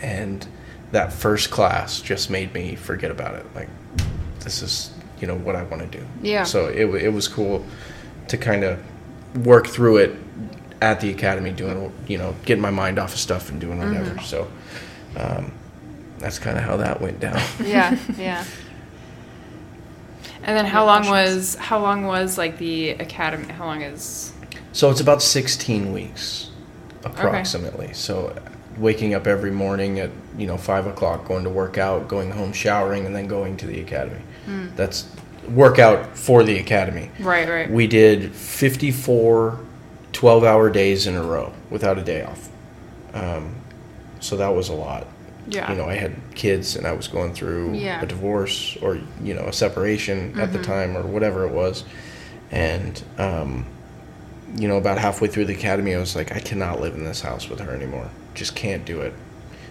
and 0.00 0.46
that 0.92 1.12
first 1.12 1.50
class 1.50 2.00
just 2.00 2.30
made 2.30 2.52
me 2.52 2.74
forget 2.74 3.10
about 3.10 3.34
it. 3.34 3.46
Like, 3.54 3.68
this 4.40 4.62
is, 4.62 4.92
you 5.20 5.26
know, 5.26 5.36
what 5.36 5.56
I 5.56 5.62
want 5.64 5.90
to 5.90 5.98
do. 5.98 6.04
Yeah. 6.22 6.44
So 6.44 6.66
it, 6.66 6.86
it 7.02 7.12
was 7.12 7.28
cool 7.28 7.64
to 8.28 8.36
kind 8.36 8.64
of 8.64 8.78
work 9.46 9.66
through 9.66 9.98
it 9.98 10.16
at 10.82 11.00
the 11.00 11.10
academy, 11.10 11.52
doing, 11.52 11.92
you 12.08 12.18
know, 12.18 12.34
getting 12.44 12.62
my 12.62 12.70
mind 12.70 12.98
off 12.98 13.12
of 13.12 13.20
stuff 13.20 13.50
and 13.50 13.60
doing 13.60 13.78
whatever. 13.78 14.10
Mm-hmm. 14.10 14.24
So 14.24 14.50
um, 15.16 15.52
that's 16.18 16.38
kind 16.38 16.56
of 16.56 16.64
how 16.64 16.76
that 16.78 17.00
went 17.00 17.20
down. 17.20 17.40
yeah, 17.64 17.98
yeah. 18.16 18.44
And 20.42 20.56
then 20.56 20.64
how 20.64 20.86
long 20.86 21.06
was 21.08 21.54
how 21.56 21.80
long 21.80 22.04
was 22.04 22.38
like 22.38 22.58
the 22.58 22.90
academy? 22.90 23.52
How 23.52 23.66
long 23.66 23.82
is 23.82 24.32
So 24.72 24.90
it's 24.90 25.00
about 25.00 25.22
16 25.22 25.92
weeks, 25.92 26.49
approximately. 27.04 27.92
So 27.92 28.34
waking 28.78 29.14
up 29.14 29.26
every 29.26 29.50
morning 29.50 29.98
at 30.00 30.10
you 30.38 30.46
know 30.46 30.56
five 30.56 30.86
o'clock, 30.86 31.26
going 31.26 31.44
to 31.44 31.50
work 31.50 31.78
out, 31.78 32.08
going 32.08 32.30
home, 32.30 32.52
showering, 32.52 33.06
and 33.06 33.14
then 33.14 33.26
going 33.26 33.56
to 33.58 33.66
the 33.66 33.80
academy. 33.80 34.20
That's 34.76 35.06
workout 35.48 36.16
for 36.16 36.42
the 36.42 36.58
academy. 36.58 37.10
right, 37.20 37.48
right? 37.48 37.70
We 37.70 37.86
did 37.86 38.32
54 38.32 39.58
12 40.12 40.44
hour 40.44 40.70
days 40.70 41.06
in 41.06 41.14
a 41.14 41.22
row 41.22 41.52
without 41.70 41.98
a 41.98 42.02
day 42.02 42.22
off. 42.22 42.48
Um, 43.14 43.54
so 44.20 44.36
that 44.36 44.48
was 44.48 44.68
a 44.68 44.74
lot. 44.74 45.06
yeah. 45.48 45.70
You 45.70 45.78
know, 45.78 45.84
I 45.86 45.94
had 45.94 46.14
kids 46.34 46.76
and 46.76 46.86
I 46.86 46.92
was 46.92 47.06
going 47.08 47.32
through 47.32 47.74
Yeah. 47.74 48.02
a 48.02 48.06
divorce 48.06 48.76
or, 48.82 48.98
you 49.22 49.34
know, 49.34 49.44
a 49.46 49.52
separation 49.52 50.38
at 50.38 50.52
the 50.52 50.62
time 50.62 50.96
or 50.96 51.02
whatever 51.02 51.44
it 51.46 51.52
was. 51.52 51.84
And, 52.50 53.02
um, 53.18 53.66
you 54.56 54.68
know, 54.68 54.76
about 54.76 54.98
halfway 54.98 55.28
through 55.28 55.44
the 55.46 55.54
academy, 55.54 55.94
I 55.94 55.98
was 55.98 56.16
like, 56.16 56.32
I 56.34 56.40
cannot 56.40 56.80
live 56.80 56.94
in 56.94 57.04
this 57.04 57.20
house 57.20 57.48
with 57.48 57.60
her 57.60 57.72
anymore. 57.72 58.10
Just 58.34 58.54
can't 58.56 58.84
do 58.84 59.00
it. 59.00 59.12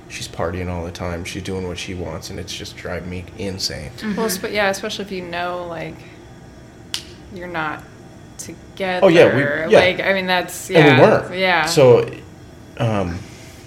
She's 0.09 0.27
partying 0.27 0.69
all 0.69 0.83
the 0.85 0.91
time. 0.91 1.23
She's 1.25 1.43
doing 1.43 1.67
what 1.67 1.77
she 1.77 1.93
wants, 1.93 2.29
and 2.29 2.39
it's 2.39 2.53
just 2.55 2.75
driving 2.77 3.09
me 3.09 3.25
insane. 3.37 3.91
Well, 4.17 4.29
sp- 4.31 4.49
yeah, 4.51 4.69
especially 4.69 5.05
if 5.05 5.11
you 5.11 5.21
know 5.23 5.67
like 5.69 5.95
you're 7.33 7.47
not 7.47 7.83
together. 8.37 9.05
Oh, 9.05 9.09
yeah, 9.09 9.35
we- 9.35 9.71
yeah. 9.71 9.79
Like 9.79 9.99
I 9.99 10.13
mean, 10.13 10.25
that's 10.27 10.69
yeah, 10.69 10.79
and 10.79 11.01
we 11.01 11.05
weren't. 11.07 11.37
Yeah. 11.37 11.65
So, 11.65 12.09
um, 12.77 13.19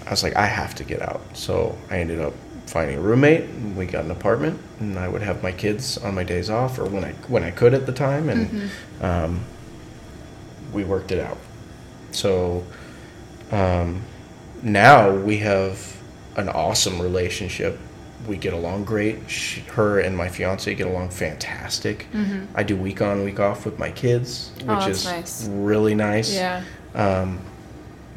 I 0.05 0.09
was 0.09 0.23
like, 0.23 0.35
I 0.35 0.45
have 0.47 0.75
to 0.75 0.83
get 0.83 1.01
out. 1.01 1.21
So 1.33 1.77
I 1.89 1.99
ended 1.99 2.19
up 2.19 2.33
finding 2.67 2.97
a 2.97 3.01
roommate. 3.01 3.43
And 3.45 3.77
we 3.77 3.85
got 3.85 4.03
an 4.03 4.11
apartment, 4.11 4.59
and 4.79 4.99
I 4.99 5.07
would 5.07 5.21
have 5.21 5.41
my 5.43 5.51
kids 5.53 5.97
on 5.99 6.13
my 6.15 6.23
days 6.23 6.49
off, 6.49 6.77
or 6.77 6.85
when 6.85 7.05
I 7.05 7.11
when 7.29 7.43
I 7.43 7.51
could 7.51 7.73
at 7.73 7.85
the 7.85 7.93
time, 7.93 8.27
and 8.29 8.49
Mm-hmm. 8.49 9.05
um, 9.05 9.45
we 10.73 10.83
worked 10.83 11.11
it 11.11 11.19
out. 11.19 11.37
So 12.11 12.63
um, 13.51 14.01
now 14.61 15.11
we 15.11 15.37
have 15.39 15.97
an 16.35 16.49
awesome 16.49 17.01
relationship. 17.01 17.79
We 18.27 18.37
get 18.37 18.53
along 18.53 18.85
great. 18.85 19.29
She, 19.29 19.61
her 19.61 19.99
and 19.99 20.15
my 20.15 20.29
fiance 20.29 20.73
get 20.75 20.87
along 20.87 21.09
fantastic. 21.09 22.07
I 22.55 22.63
do 22.63 22.75
week 22.77 23.01
on, 23.01 23.23
week 23.23 23.39
off 23.39 23.65
with 23.65 23.77
my 23.77 23.91
kids, 23.91 24.51
which 24.57 24.65
Mm-hmm. 24.65 24.81
Oh, 24.81 24.87
is 24.87 25.05
nice. 25.05 25.47
really 25.49 25.93
nice. 25.95 26.33
yeah. 26.33 26.63
Um, 26.95 27.39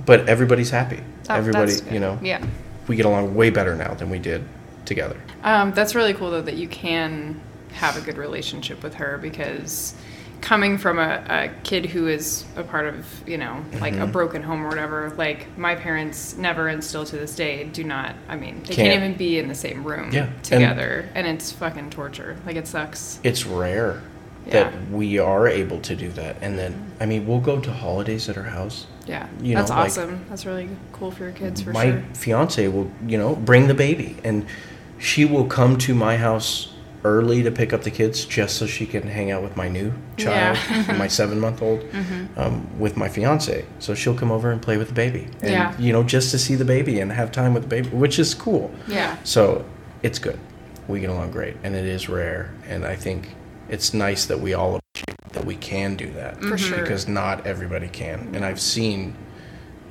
but 0.05 0.29
everybody's 0.29 0.71
happy. 0.71 1.01
Oh, 1.29 1.35
Everybody, 1.35 1.73
you 1.91 1.99
know, 1.99 2.19
Yeah. 2.23 2.45
we 2.87 2.95
get 2.95 3.07
along 3.07 3.35
way 3.35 3.51
better 3.51 3.75
now 3.75 3.95
than 3.95 4.11
we 4.11 4.19
did 4.21 4.45
together. 4.85 5.21
Um, 5.43 5.73
that's 5.73 5.95
really 5.97 6.15
cool 6.15 6.31
though 6.31 6.43
that 6.43 6.57
you 6.57 6.69
can 6.69 7.41
have 7.73 7.97
a 7.97 8.01
good 8.01 8.17
relationship 8.17 8.83
with 8.85 8.95
her 8.95 9.19
because 9.19 9.95
coming 10.41 10.79
from 10.79 10.99
a, 10.99 11.25
a 11.29 11.49
kid 11.63 11.87
who 11.87 12.07
is 12.09 12.45
a 12.57 12.63
part 12.63 12.87
of 12.87 13.07
you 13.29 13.39
know 13.39 13.65
like 13.81 13.95
Mm-hmm. 13.95 14.03
a 14.03 14.07
broken 14.07 14.43
home 14.43 14.65
or 14.65 14.69
whatever 14.69 15.13
like 15.17 15.57
my 15.59 15.75
parents 15.75 16.37
never 16.37 16.69
and 16.69 16.83
still 16.85 17.05
to 17.07 17.17
this 17.17 17.35
day 17.35 17.65
do 17.65 17.83
not 17.85 18.15
i 18.29 18.37
mean 18.37 18.59
they 18.61 18.75
Can't. 18.75 18.77
can't, 18.77 19.03
even 19.05 19.15
be 19.17 19.39
in 19.39 19.49
the 19.49 19.55
same 19.55 19.83
room 19.85 20.11
Yeah, 20.13 20.29
together 20.43 21.09
and, 21.15 21.27
it's 21.27 21.51
fucking 21.53 21.91
torture 21.91 22.37
like 22.47 22.57
it 22.57 22.67
sucks 22.69 23.19
it's 23.25 23.47
rare 23.47 24.03
Yeah. 24.47 24.53
that 24.71 24.91
we 24.91 25.19
are 25.19 25.49
able 25.49 25.81
to 25.81 25.97
do 25.97 26.09
that. 26.13 26.37
And 26.41 26.57
then, 26.57 26.73
I 27.01 27.07
mean, 27.07 27.27
we'll 27.27 27.41
go 27.41 27.59
to 27.59 27.73
holidays 27.73 28.29
at 28.29 28.37
her 28.37 28.45
house. 28.59 28.87
yeah 29.07 29.27
You 29.43 29.55
that's 29.57 29.71
know, 29.71 29.77
like- 29.77 29.87
awesome 29.87 30.25
that's 30.29 30.47
really 30.47 30.69
cool 30.93 31.11
for 31.11 31.25
your 31.25 31.33
kids 31.33 31.63
for 31.63 31.73
my 31.73 31.87
sure 31.87 32.05
fiance 32.15 32.69
will, 32.69 32.89
you 33.09 33.19
know, 33.19 33.35
bring 33.35 33.67
the 33.67 33.75
baby, 33.75 34.17
and 34.23 34.47
she 34.99 35.25
will 35.25 35.47
come 35.47 35.77
to 35.79 35.95
my 35.95 36.17
house 36.17 36.73
early 37.07 37.43
to 37.43 37.51
pick 37.51 37.73
up 37.73 37.83
the 37.83 37.91
kids 37.91 38.25
just 38.25 38.57
so 38.57 38.67
she 38.67 38.87
can 38.87 39.03
hang 39.07 39.31
out 39.31 39.43
with 39.43 39.57
my 39.57 39.69
new 39.69 39.93
child, 40.17 40.59
Yeah. 40.71 40.97
my 40.99 41.07
seven 41.09 41.39
month 41.41 41.63
old, 41.63 41.85
um, 42.37 42.67
with 42.79 42.97
my 42.97 43.09
fiance. 43.09 43.65
So 43.79 43.95
she'll 43.95 44.15
come 44.15 44.31
over 44.33 44.51
and 44.51 44.61
play 44.61 44.77
with 44.77 44.89
the 44.89 44.95
baby, 44.95 45.29
and 45.43 45.51
Yeah. 45.53 45.79
you 45.79 45.93
know, 45.93 46.03
just 46.03 46.31
to 46.33 46.39
see 46.39 46.55
the 46.57 46.65
baby 46.65 47.01
and 47.01 47.13
have 47.13 47.31
time 47.33 47.55
with 47.55 47.63
the 47.65 47.69
baby, 47.69 47.89
which 47.91 48.19
is 48.19 48.35
cool. 48.35 48.71
yeah 48.89 49.17
So 49.25 49.65
it's 50.03 50.19
good. 50.19 50.39
We 50.89 51.01
get 51.01 51.11
along 51.11 51.31
great, 51.33 51.57
and 51.65 51.75
it 51.75 51.85
is 51.85 52.09
rare. 52.09 52.51
And 52.69 52.85
I 52.85 52.95
think 52.97 53.35
it's 53.69 53.93
nice 53.95 54.27
that 54.27 54.39
we 54.41 54.55
all 54.55 54.77
appreciate 54.79 55.33
that 55.33 55.45
we 55.45 55.57
can 55.57 55.97
do 55.97 56.11
that 56.13 56.41
For 56.43 56.57
sure. 56.59 56.79
because 56.81 57.09
not 57.09 57.47
everybody 57.47 57.89
can. 57.89 58.31
And 58.35 58.45
I've 58.45 58.61
seen 58.61 59.15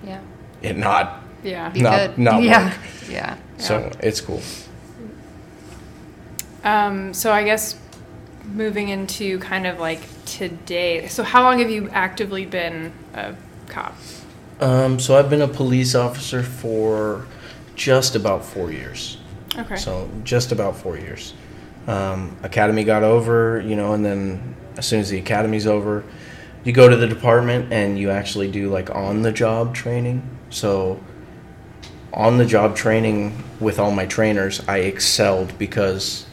Yeah. 0.06 0.20
it 0.62 0.78
not. 0.78 1.22
yeah 1.44 1.70
Be 1.70 1.82
Not- 1.82 1.98
good. 2.00 2.18
not 2.18 2.42
yeah. 2.44 2.66
work. 2.66 2.74
Yeah. 3.10 3.36
So 3.58 3.92
it's 4.00 4.22
cool. 4.22 4.42
Um, 6.66 7.14
so 7.14 7.32
I 7.32 7.44
guess 7.44 7.80
moving 8.44 8.90
into 8.90 9.40
kind 9.40 9.66
of 9.66 9.80
like 9.80 10.02
today. 10.26 11.08
So 11.08 11.24
how 11.24 11.44
long 11.44 11.60
have 11.60 11.70
you 11.70 11.90
actively 11.90 12.46
been 12.46 12.92
a 13.14 13.36
cop? 13.68 13.96
Um, 14.60 15.00
so 15.00 15.18
I've 15.18 15.30
been 15.30 15.42
a 15.42 15.48
police 15.48 15.96
officer 15.96 16.42
for 16.44 17.28
just 17.76 18.16
about 18.16 18.44
four 18.44 18.72
years. 18.72 19.18
Okay. 19.58 19.76
So 19.76 20.10
just 20.24 20.52
about 20.52 20.76
four 20.76 20.98
years. 20.98 21.34
Um, 21.88 22.36
academy 22.42 22.84
got 22.84 23.04
over, 23.04 23.62
you 23.62 23.76
know, 23.76 23.94
and 23.94 24.04
then 24.04 24.56
as 24.78 24.88
soon 24.88 25.00
as 25.00 25.10
the 25.10 25.20
academy's 25.20 25.68
over, 25.68 26.04
you 26.64 26.74
go 26.74 26.90
to 26.90 26.96
the 26.96 27.08
department 27.08 27.72
and 27.72 28.00
you 28.00 28.10
actually 28.10 28.50
do 28.50 28.70
like 28.70 28.90
on 28.90 29.22
the 29.22 29.32
job 29.32 29.76
training. 29.76 30.28
So 30.50 31.00
on 32.12 32.38
the 32.38 32.46
job 32.46 32.76
training 32.76 33.44
with 33.60 33.78
all 33.78 33.92
my 33.92 34.08
trainers, 34.08 34.68
I 34.68 34.80
excelled 34.80 35.58
because 35.60 36.26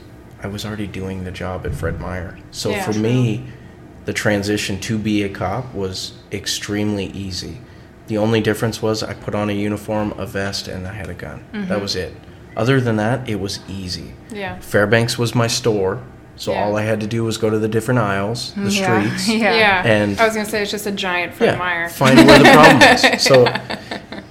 I 0.42 0.48
was 0.48 0.64
already 0.64 0.86
doing 0.86 1.24
the 1.24 1.30
job 1.30 1.66
at 1.66 1.74
Fred 1.74 2.00
Meyer. 2.00 2.36
So 2.50 2.70
Yeah. 2.70 2.82
for 2.84 2.92
me, 2.98 3.44
the 4.04 4.12
transition 4.12 4.80
to 4.80 4.98
be 4.98 5.22
a 5.22 5.28
cop 5.28 5.72
was 5.74 6.12
extremely 6.32 7.06
easy. 7.06 7.58
The 8.08 8.18
only 8.18 8.40
difference 8.40 8.82
was 8.82 9.02
I 9.02 9.14
put 9.14 9.34
on 9.34 9.48
a 9.48 9.52
uniform, 9.52 10.12
a 10.18 10.26
vest, 10.26 10.66
and 10.68 10.86
I 10.86 10.92
had 10.92 11.08
a 11.08 11.14
gun. 11.14 11.44
That 11.52 11.68
mm-hmm. 11.68 11.80
was 11.80 11.94
it. 11.94 12.12
Other 12.56 12.80
than 12.80 12.96
that, 12.96 13.28
it 13.28 13.40
was 13.40 13.60
easy. 13.68 14.14
yeah. 14.30 14.58
Fairbanks 14.60 15.16
was 15.18 15.34
my 15.34 15.46
store, 15.46 16.02
so 16.36 16.52
Yeah. 16.52 16.64
all 16.64 16.76
I 16.76 16.82
had 16.82 17.00
to 17.00 17.06
do 17.06 17.22
was 17.24 17.38
go 17.38 17.48
to 17.48 17.58
the 17.58 17.68
different 17.68 18.00
aisles, 18.00 18.52
the 18.56 18.68
Yeah. 18.70 19.00
streets, 19.02 19.28
Yeah. 19.42 19.54
Yeah. 19.54 19.82
And- 19.86 20.20
I 20.20 20.24
was 20.26 20.34
gonna 20.34 20.46
say 20.48 20.62
it's 20.62 20.70
just 20.70 20.86
a 20.86 20.92
giant 20.92 21.34
Fred 21.34 21.52
yeah, 21.52 21.58
Meyer. 21.58 21.88
find 21.88 22.18
where 22.26 22.38
the 22.40 22.44
problem 22.50 22.82
is. 22.82 23.22
So 23.28 23.44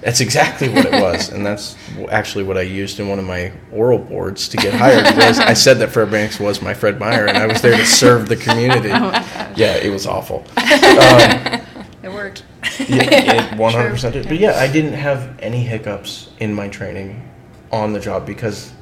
that's 0.02 0.20
exactly 0.20 0.68
what 0.68 0.84
it 0.84 0.92
was, 1.00 1.30
and 1.30 1.46
that's 1.46 1.76
actually 2.10 2.44
what 2.44 2.58
I 2.58 2.62
used 2.62 2.98
in 3.00 3.08
one 3.08 3.18
of 3.18 3.24
my 3.24 3.52
oral 3.72 3.98
boards 3.98 4.48
to 4.48 4.56
get 4.56 4.74
hired. 4.74 5.04
Was 5.16 5.38
I 5.38 5.54
said 5.54 5.78
that 5.78 5.90
Fairbanks 5.90 6.38
was 6.40 6.60
my 6.60 6.74
Fred 6.74 6.98
Meyer, 6.98 7.26
and 7.26 7.38
I 7.38 7.46
was 7.46 7.62
there 7.62 7.76
to 7.76 7.86
serve 7.86 8.28
the 8.28 8.36
community. 8.36 8.88
yeah, 9.56 9.76
it 9.76 9.90
was 9.90 10.06
awful. 10.06 10.44
Um, 10.56 11.60
It 12.02 12.12
worked. 12.12 12.42
yeah, 12.88 13.52
it 13.52 13.52
100% 13.58 14.12
did. 14.12 14.28
But 14.28 14.38
yeah, 14.38 14.58
I 14.58 14.66
didn't 14.70 14.94
have 14.94 15.38
any 15.38 15.62
hiccups 15.62 16.30
in 16.40 16.52
my 16.52 16.68
training 16.68 17.30
on 17.70 17.92
the 17.92 18.00
job 18.00 18.26
because 18.26 18.72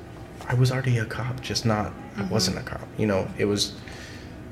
I 0.48 0.54
was 0.54 0.72
already 0.72 0.96
a 0.98 1.04
cop, 1.04 1.40
just 1.42 1.66
not, 1.66 1.92
I 2.16 2.22
wasn't 2.24 2.56
a 2.58 2.62
cop. 2.62 2.80
You 2.96 3.06
know, 3.06 3.28
it 3.36 3.44
was, 3.44 3.74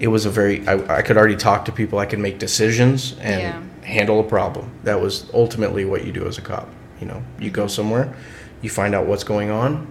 it 0.01 0.09
was 0.09 0.27
a 0.27 0.31
very, 0.31 0.69
I, 0.69 0.99
I 0.99 1.03
could 1.03 1.17
already 1.17 1.35
talk 1.37 1.65
to 1.65 1.73
people, 1.73 1.99
I 1.99 2.05
could 2.07 2.19
make 2.19 2.39
decisions 2.39 3.17
and 3.21 3.41
Yeah. 3.41 3.63
Handle 3.89 4.21
a 4.21 4.25
problem. 4.25 4.71
That 4.85 5.01
was 5.01 5.29
ultimately 5.33 5.85
what 5.85 6.05
you 6.05 6.13
do 6.13 6.27
as 6.27 6.39
a 6.39 6.43
cop. 6.43 6.69
You 7.01 7.07
know, 7.07 7.23
you 7.41 7.51
go 7.51 7.67
somewhere, 7.67 8.15
you 8.63 8.71
find 8.71 8.95
out 8.95 9.07
what's 9.07 9.25
going 9.25 9.51
on, 9.51 9.87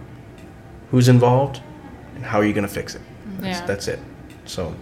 who's 0.91 1.08
involved, 1.08 1.62
and 2.16 2.24
how 2.24 2.38
are 2.39 2.45
you 2.45 2.54
going 2.54 2.68
to 2.68 2.74
fix 2.74 2.95
it. 2.95 3.02
That's, 3.39 3.60
Yeah. 3.60 3.66
that's 3.66 3.88
it. 3.88 4.00
So 4.45 4.74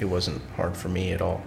it 0.00 0.04
wasn't 0.04 0.42
hard 0.56 0.76
for 0.76 0.88
me 0.88 1.12
at 1.12 1.22
all. 1.22 1.42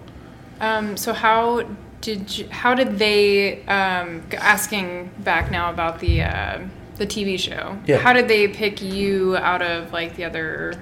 Um, 0.60 0.96
so 0.96 1.12
how 1.12 1.64
did 2.00 2.36
you, 2.36 2.48
how 2.48 2.74
did 2.74 2.98
they 2.98 3.64
um, 3.66 4.22
asking 4.36 5.10
back 5.18 5.50
now 5.50 5.70
about 5.70 6.00
the 6.00 6.22
uh, 6.22 6.58
the 6.96 7.06
TV 7.06 7.38
show? 7.38 7.78
Yeah. 7.86 7.98
How 7.98 8.12
did 8.12 8.26
they 8.26 8.48
pick 8.48 8.82
you 8.82 9.36
out 9.36 9.62
of 9.62 9.92
like 9.92 10.16
the 10.16 10.24
other? 10.24 10.74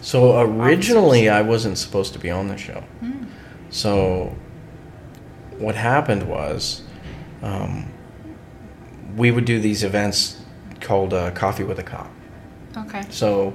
So 0.00 0.40
originally, 0.40 1.28
I 1.28 1.42
wasn't 1.42 1.76
supposed 1.78 2.12
to 2.14 2.18
be 2.18 2.30
on 2.30 2.48
the 2.48 2.56
show. 2.56 2.82
So 3.70 4.34
what 5.62 5.74
happened 5.74 6.24
was, 6.24 6.82
um, 7.42 7.90
we 9.16 9.30
would 9.30 9.44
do 9.44 9.60
these 9.60 9.82
events 9.84 10.40
called 10.80 11.14
uh, 11.14 11.30
Coffee 11.30 11.64
with 11.64 11.78
a 11.78 11.82
Cop. 11.82 12.10
Okay. 12.76 13.02
So 13.10 13.54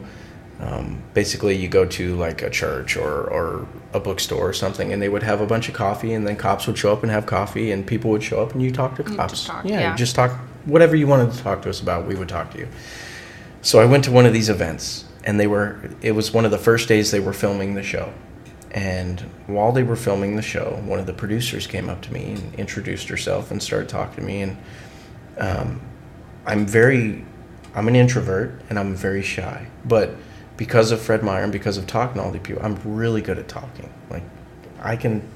um, 0.59 1.03
basically, 1.13 1.55
you 1.55 1.67
go 1.67 1.85
to 1.85 2.15
like 2.15 2.41
a 2.41 2.49
church 2.49 2.97
or, 2.97 3.29
or 3.29 3.67
a 3.93 3.99
bookstore 3.99 4.49
or 4.49 4.53
something, 4.53 4.91
and 4.91 5.01
they 5.01 5.09
would 5.09 5.23
have 5.23 5.41
a 5.41 5.45
bunch 5.45 5.69
of 5.69 5.75
coffee, 5.75 6.13
and 6.13 6.25
then 6.25 6.35
cops 6.35 6.65
would 6.65 6.77
show 6.77 6.91
up 6.91 7.03
and 7.03 7.11
have 7.11 7.25
coffee, 7.25 7.71
and 7.71 7.85
people 7.85 8.09
would 8.11 8.23
show 8.23 8.41
up, 8.41 8.53
and 8.53 8.63
you 8.63 8.71
talk 8.71 8.95
to 8.95 9.03
cops. 9.03 9.33
just 9.33 9.47
talk, 9.47 9.65
yeah, 9.65 9.79
yeah. 9.79 9.91
you 9.91 9.97
just 9.97 10.15
talk 10.15 10.31
whatever 10.65 10.95
you 10.95 11.07
wanted 11.07 11.31
to 11.31 11.43
talk 11.43 11.61
to 11.63 11.69
us 11.69 11.79
about. 11.79 12.07
We 12.07 12.15
would 12.15 12.29
talk 12.29 12.51
to 12.51 12.57
you. 12.57 12.67
So 13.61 13.79
I 13.79 13.85
went 13.85 14.03
to 14.05 14.11
one 14.11 14.25
of 14.25 14.33
these 14.33 14.49
events, 14.49 15.05
and 15.23 15.39
they 15.39 15.47
were. 15.47 15.79
It 16.01 16.13
was 16.13 16.33
one 16.33 16.45
of 16.45 16.51
the 16.51 16.57
first 16.57 16.87
days 16.87 17.11
they 17.11 17.19
were 17.19 17.33
filming 17.33 17.75
the 17.75 17.83
show, 17.83 18.11
and 18.77 19.21
while 19.47 19.71
they 19.71 19.81
were 19.81 19.95
filming 19.95 20.35
the 20.35 20.43
show, 20.43 20.79
one 20.85 20.99
of 20.99 21.07
the 21.07 21.13
producers 21.13 21.65
came 21.65 21.89
up 21.89 21.99
to 22.03 22.13
me 22.13 22.33
and 22.33 22.53
introduced 22.55 23.09
herself 23.09 23.49
and 23.49 23.61
started 23.61 23.89
talking 23.89 24.17
to 24.17 24.21
me, 24.21 24.43
and 24.43 24.57
um, 25.39 25.81
I'm 26.45 26.67
very, 26.67 27.25
I'm 27.73 27.87
an 27.87 27.95
introvert 27.95 28.61
and 28.69 28.77
I'm 28.77 28.93
very 28.93 29.23
shy. 29.23 29.65
But 29.83 30.11
because 30.57 30.91
of 30.91 31.01
Fred 31.01 31.23
Meyer 31.23 31.41
and 31.41 31.51
because 31.51 31.77
of 31.77 31.87
talking 31.87 32.17
to 32.17 32.23
all 32.23 32.31
these 32.31 32.43
people, 32.43 32.61
I'm 32.63 32.79
really 32.85 33.23
good 33.23 33.39
at 33.39 33.47
talking. 33.47 33.91
Like, 34.11 34.21
I 34.79 34.95
can 34.95 35.27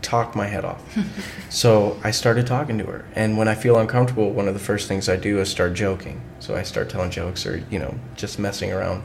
talk 0.00 0.34
my 0.34 0.46
head 0.46 0.64
off. 0.64 0.82
so 1.50 2.00
I 2.02 2.12
started 2.12 2.46
talking 2.46 2.78
to 2.78 2.86
her. 2.86 3.04
And 3.14 3.36
when 3.36 3.46
I 3.46 3.56
feel 3.56 3.78
uncomfortable, 3.78 4.30
one 4.30 4.48
of 4.48 4.54
the 4.54 4.60
first 4.60 4.88
things 4.88 5.06
I 5.06 5.16
do 5.16 5.38
is 5.38 5.50
start 5.50 5.74
joking. 5.74 6.22
So 6.38 6.56
I 6.56 6.62
start 6.62 6.88
telling 6.88 7.10
jokes 7.10 7.44
or, 7.44 7.62
you 7.70 7.78
know, 7.78 7.94
just 8.16 8.38
messing 8.38 8.72
around. 8.72 9.02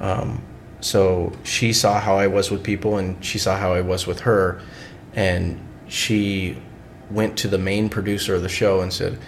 Um, 0.00 0.42
so 0.80 1.32
she 1.42 1.72
saw 1.72 2.00
how 2.00 2.16
I 2.18 2.26
was 2.26 2.50
with 2.50 2.62
people 2.62 2.98
and 2.98 3.22
she 3.24 3.38
saw 3.38 3.56
how 3.56 3.74
I 3.74 3.80
was 3.80 4.06
with 4.06 4.20
her. 4.20 4.60
And 5.14 5.60
she 5.88 6.58
went 7.10 7.36
to 7.38 7.48
the 7.48 7.58
main 7.58 7.88
producer 7.88 8.34
of 8.34 8.42
the 8.42 8.48
show 8.48 8.80
and 8.80 8.92
said, 8.92 9.18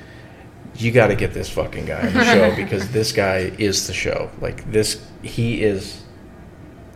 you 0.77 0.93
got 0.93 1.09
to 1.09 1.17
get 1.17 1.35
this 1.35 1.51
fucking 1.51 1.87
guy 1.87 2.07
on 2.07 2.15
the 2.15 2.25
show 2.25 2.55
because 2.63 2.91
this 2.91 3.13
guy 3.13 3.53
is 3.59 3.87
the 3.87 3.93
show. 3.93 4.31
Like 4.41 4.71
this, 4.71 5.05
he 5.23 5.63
is 5.63 6.03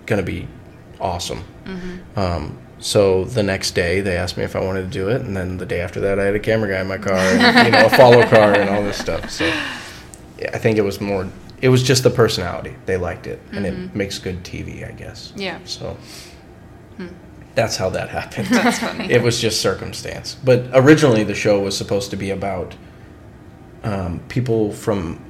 gonna 0.07 0.22
be 0.22 0.46
awesome. 1.00 1.44
Um, 2.16 2.59
so 2.78 3.24
the 3.24 3.42
next 3.42 3.72
day, 3.72 4.00
they 4.00 4.16
asked 4.16 4.36
me 4.36 4.44
if 4.44 4.55
I 4.55 4.61
wanted 4.61 4.82
to 4.82 4.88
do 4.88 5.09
it, 5.09 5.22
and 5.22 5.34
then 5.36 5.57
the 5.57 5.64
day 5.66 5.80
after 5.80 6.00
that, 6.00 6.18
I 6.18 6.24
had 6.24 6.34
a 6.34 6.40
camera 6.40 6.68
guy 6.70 6.80
in 6.80 6.86
my 6.86 6.98
car, 6.98 7.16
and, 7.16 7.66
you 7.66 7.72
know, 7.72 7.86
a 7.86 7.90
follow 7.90 8.22
car, 8.26 8.52
and 8.52 8.68
all 8.68 8.82
this 8.82 8.98
stuff. 8.98 9.30
So 9.30 9.46
I 10.52 10.59
think 10.59 10.76
it 10.76 10.82
was 10.82 11.00
more. 11.00 11.28
It 11.64 11.70
was 11.70 11.82
just 11.82 12.02
the 12.02 12.10
personality. 12.10 12.76
They 12.84 12.98
liked 12.98 13.26
it, 13.26 13.40
and 13.50 13.64
it 13.64 13.94
makes 13.94 14.18
good 14.18 14.44
TV, 14.44 14.86
I 14.86 14.92
guess. 14.92 15.32
Yeah. 15.34 15.58
So 15.64 15.96
that's 17.54 17.76
how 17.78 17.88
that 17.88 18.08
happened. 18.18 18.48
That's 18.48 18.78
funny. 18.80 19.10
It 19.10 19.22
was 19.22 19.40
just 19.40 19.62
circumstance. 19.62 20.34
But 20.44 20.66
originally, 20.74 21.24
the 21.24 21.34
show 21.34 21.60
was 21.60 21.74
supposed 21.74 22.10
to 22.10 22.16
be 22.16 22.30
about 22.30 22.74
um, 23.82 24.20
people 24.28 24.72
from 24.72 25.24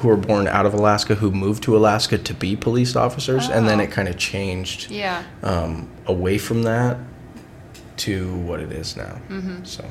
who 0.00 0.08
were 0.08 0.16
born 0.18 0.46
out 0.46 0.66
of 0.66 0.74
Alaska 0.74 1.14
who 1.14 1.30
moved 1.30 1.62
to 1.62 1.74
Alaska 1.74 2.18
to 2.18 2.34
be 2.34 2.54
police 2.54 2.94
officers, 2.94 3.48
and 3.48 3.66
then 3.66 3.80
Oh. 3.80 3.84
it 3.84 3.90
kind 3.90 4.08
of 4.08 4.18
changed 4.18 4.90
Yeah. 4.90 5.22
um, 5.42 5.88
away 6.04 6.36
from 6.36 6.64
that 6.64 6.98
to 7.98 8.36
what 8.40 8.60
it 8.60 8.72
is 8.72 8.94
now. 8.94 9.18
Mm-hmm. 9.30 9.64
So 9.64 9.84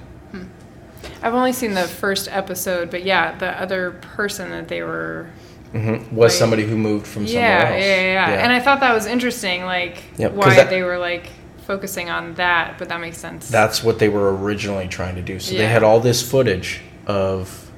I've 1.24 1.34
only 1.34 1.54
seen 1.54 1.74
the 1.74 1.88
first 1.88 2.28
episode, 2.32 2.92
but 2.92 3.04
yeah, 3.04 3.36
the 3.40 3.60
other 3.60 3.92
person 4.16 4.52
that 4.52 4.68
they 4.68 4.84
were. 4.84 5.28
Mhm, 5.74 6.12
was 6.12 6.32
Like- 6.34 6.40
somebody 6.40 6.64
who 6.66 6.78
moved 6.78 7.06
from 7.08 7.28
somewhere 7.28 7.44
Yeah, 7.44 7.60
else. 7.76 7.84
yeah, 7.84 7.96
yeah, 7.96 8.30
yeah. 8.32 8.44
And 8.44 8.52
I 8.54 8.60
thought 8.60 8.80
that 8.80 8.94
was 8.94 9.06
interesting, 9.06 9.64
like 9.66 10.04
Yep, 10.18 10.34
why 10.34 10.56
that- 10.56 10.70
they 10.70 10.84
were 10.84 10.98
like 10.98 11.30
focusing 11.66 12.10
on 12.10 12.34
that, 12.36 12.76
but 12.78 12.88
that 12.90 13.00
makes 13.02 13.18
sense. 13.18 13.50
That's 13.50 13.84
what 13.84 14.00
they 14.00 14.08
were 14.10 14.36
originally 14.36 14.88
trying 14.88 15.16
to 15.16 15.22
do. 15.22 15.40
So 15.40 15.56
they 15.56 15.68
had 15.68 15.84
all 15.84 16.00
this 16.00 16.22
footage 16.22 16.82
of 17.06 17.70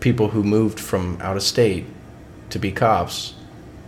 people 0.00 0.28
who 0.28 0.42
moved 0.44 0.78
from 0.78 1.18
out 1.20 1.36
of 1.36 1.42
state 1.42 1.86
to 2.50 2.58
be 2.58 2.70
cops, 2.70 3.34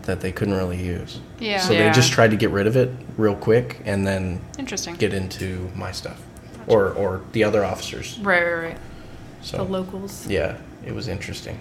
that 0.02 0.20
they 0.22 0.32
couldn't 0.32 0.54
really 0.54 0.82
use. 0.82 1.20
Yeah. 1.38 1.60
So 1.60 1.72
Yeah. 1.72 1.84
they 1.88 1.90
just 1.94 2.10
tried 2.12 2.30
to 2.32 2.36
get 2.36 2.50
rid 2.50 2.66
of 2.66 2.74
it 2.76 2.90
real 3.16 3.36
quick 3.36 3.80
and 3.84 4.04
then 4.06 4.40
Interesting. 4.58 4.96
get 4.96 5.12
into 5.14 5.70
my 5.76 5.92
stuff 5.92 6.20
or 6.66 6.88
or 6.92 7.20
the 7.32 7.44
other 7.44 7.64
officers. 7.64 8.18
Right, 8.20 8.42
right, 8.42 8.62
right. 8.64 8.78
So 9.42 9.58
The 9.58 9.62
locals. 9.64 10.26
yeah, 10.28 10.54
it 10.84 10.94
was 10.94 11.06
interesting. 11.06 11.58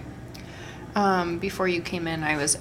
Um, 0.94 1.38
before 1.38 1.68
you 1.68 1.80
came 1.80 2.06
in, 2.06 2.24
I 2.24 2.36
was, 2.36 2.58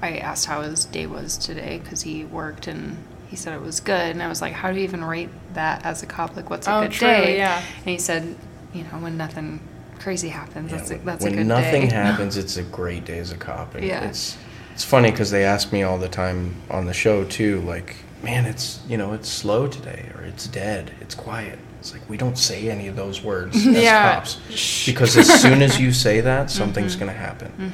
I 0.00 0.16
asked 0.18 0.46
how 0.46 0.62
his 0.62 0.84
day 0.84 1.06
was 1.06 1.36
today 1.38 1.80
because 1.82 2.02
he 2.02 2.24
worked 2.24 2.66
and 2.66 2.96
he 3.28 3.36
said 3.36 3.54
it 3.54 3.62
was 3.62 3.80
good, 3.80 4.10
and 4.10 4.22
I 4.22 4.28
was 4.28 4.40
like, 4.40 4.52
how 4.52 4.70
do 4.70 4.78
you 4.78 4.84
even 4.84 5.02
rate 5.04 5.30
that 5.54 5.84
as 5.84 6.02
a 6.02 6.06
cop? 6.06 6.36
Like, 6.36 6.50
what's 6.50 6.68
a 6.68 6.72
Oh, 6.72 6.80
good 6.82 6.90
true, 6.92 7.08
day? 7.08 7.36
yeah. 7.38 7.58
And 7.78 7.86
he 7.86 7.98
said, 7.98 8.36
you 8.72 8.82
know, 8.84 8.98
when 9.00 9.16
nothing 9.16 9.60
crazy 9.98 10.28
happens, 10.28 10.70
Yeah, 10.70 10.78
that's 10.78 10.90
a, 10.90 10.94
when- 10.96 11.04
that's 11.04 11.24
when 11.24 11.32
a 11.32 11.36
good 11.38 11.46
nothing 11.46 11.90
happens, 11.90 12.36
it's 12.36 12.56
a 12.56 12.62
great 12.62 13.04
day 13.04 13.18
as 13.18 13.32
a 13.32 13.36
cop. 13.36 13.74
And 13.74 13.84
Yeah. 13.84 14.04
it's 14.08 14.36
it's 14.72 14.84
funny 14.84 15.10
because 15.10 15.30
they 15.30 15.44
ask 15.44 15.72
me 15.72 15.82
all 15.84 15.98
the 15.98 16.08
time 16.08 16.54
on 16.70 16.84
the 16.86 16.92
show 16.94 17.24
too, 17.24 17.60
like, 17.62 17.96
man, 18.22 18.44
it's 18.44 18.80
you 18.88 18.96
know 18.96 19.12
it's 19.14 19.28
slow 19.28 19.66
today 19.66 20.10
or 20.14 20.22
it's 20.22 20.46
dead, 20.46 20.92
it's 21.00 21.14
quiet. 21.14 21.58
It's 21.84 21.92
like 21.92 22.08
we 22.08 22.16
don't 22.16 22.38
say 22.38 22.70
any 22.70 22.88
of 22.88 22.96
those 22.96 23.22
words 23.22 23.54
as 23.66 23.66
Yeah. 23.66 24.14
cops 24.14 24.40
because 24.86 25.18
as 25.18 25.28
soon 25.42 25.60
as 25.60 25.78
you 25.78 25.92
say 25.92 26.22
that, 26.22 26.46
Mm-hmm. 26.48 26.58
something's 26.58 26.96
going 26.96 27.12
to 27.12 27.18
happen. 27.18 27.72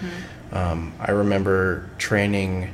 Um, 0.50 0.92
I 0.98 1.12
remember 1.12 1.88
training. 1.98 2.72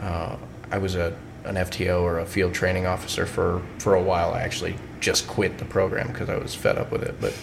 Uh, 0.00 0.36
I 0.70 0.78
was 0.78 0.94
a 0.94 1.14
an 1.44 1.56
FTO 1.56 2.00
or 2.00 2.20
a 2.20 2.24
field 2.24 2.54
training 2.54 2.86
officer 2.86 3.26
for 3.26 3.60
for 3.80 3.94
a 3.96 4.02
while. 4.02 4.32
I 4.32 4.40
actually 4.40 4.76
just 5.00 5.28
quit 5.28 5.58
the 5.58 5.66
program 5.66 6.06
because 6.06 6.30
I 6.30 6.38
was 6.38 6.54
fed 6.54 6.78
up 6.78 6.90
with 6.90 7.02
it, 7.02 7.20
but. 7.20 7.34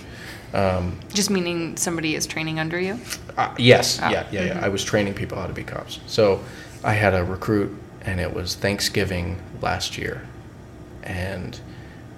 Um, 0.51 0.99
Just 1.13 1.29
meaning 1.29 1.77
somebody 1.77 2.15
is 2.15 2.25
training 2.25 2.59
under 2.59 2.79
you. 2.79 2.97
uh, 3.37 3.53
yes, 3.59 3.99
Oh, 4.01 4.09
yeah, 4.09 4.25
yeah, 4.31 4.45
yeah. 4.45 4.59
I 4.65 4.69
was 4.69 4.83
training 4.83 5.13
people 5.13 5.37
how 5.37 5.45
to 5.45 5.53
be 5.53 5.63
cops. 5.63 5.99
So 6.07 6.43
I 6.83 6.93
had 6.93 7.13
a 7.13 7.23
recruit, 7.23 7.77
and 8.01 8.19
it 8.19 8.33
was 8.33 8.55
Thanksgiving 8.55 9.39
last 9.61 9.95
year, 9.95 10.23
and 11.03 11.59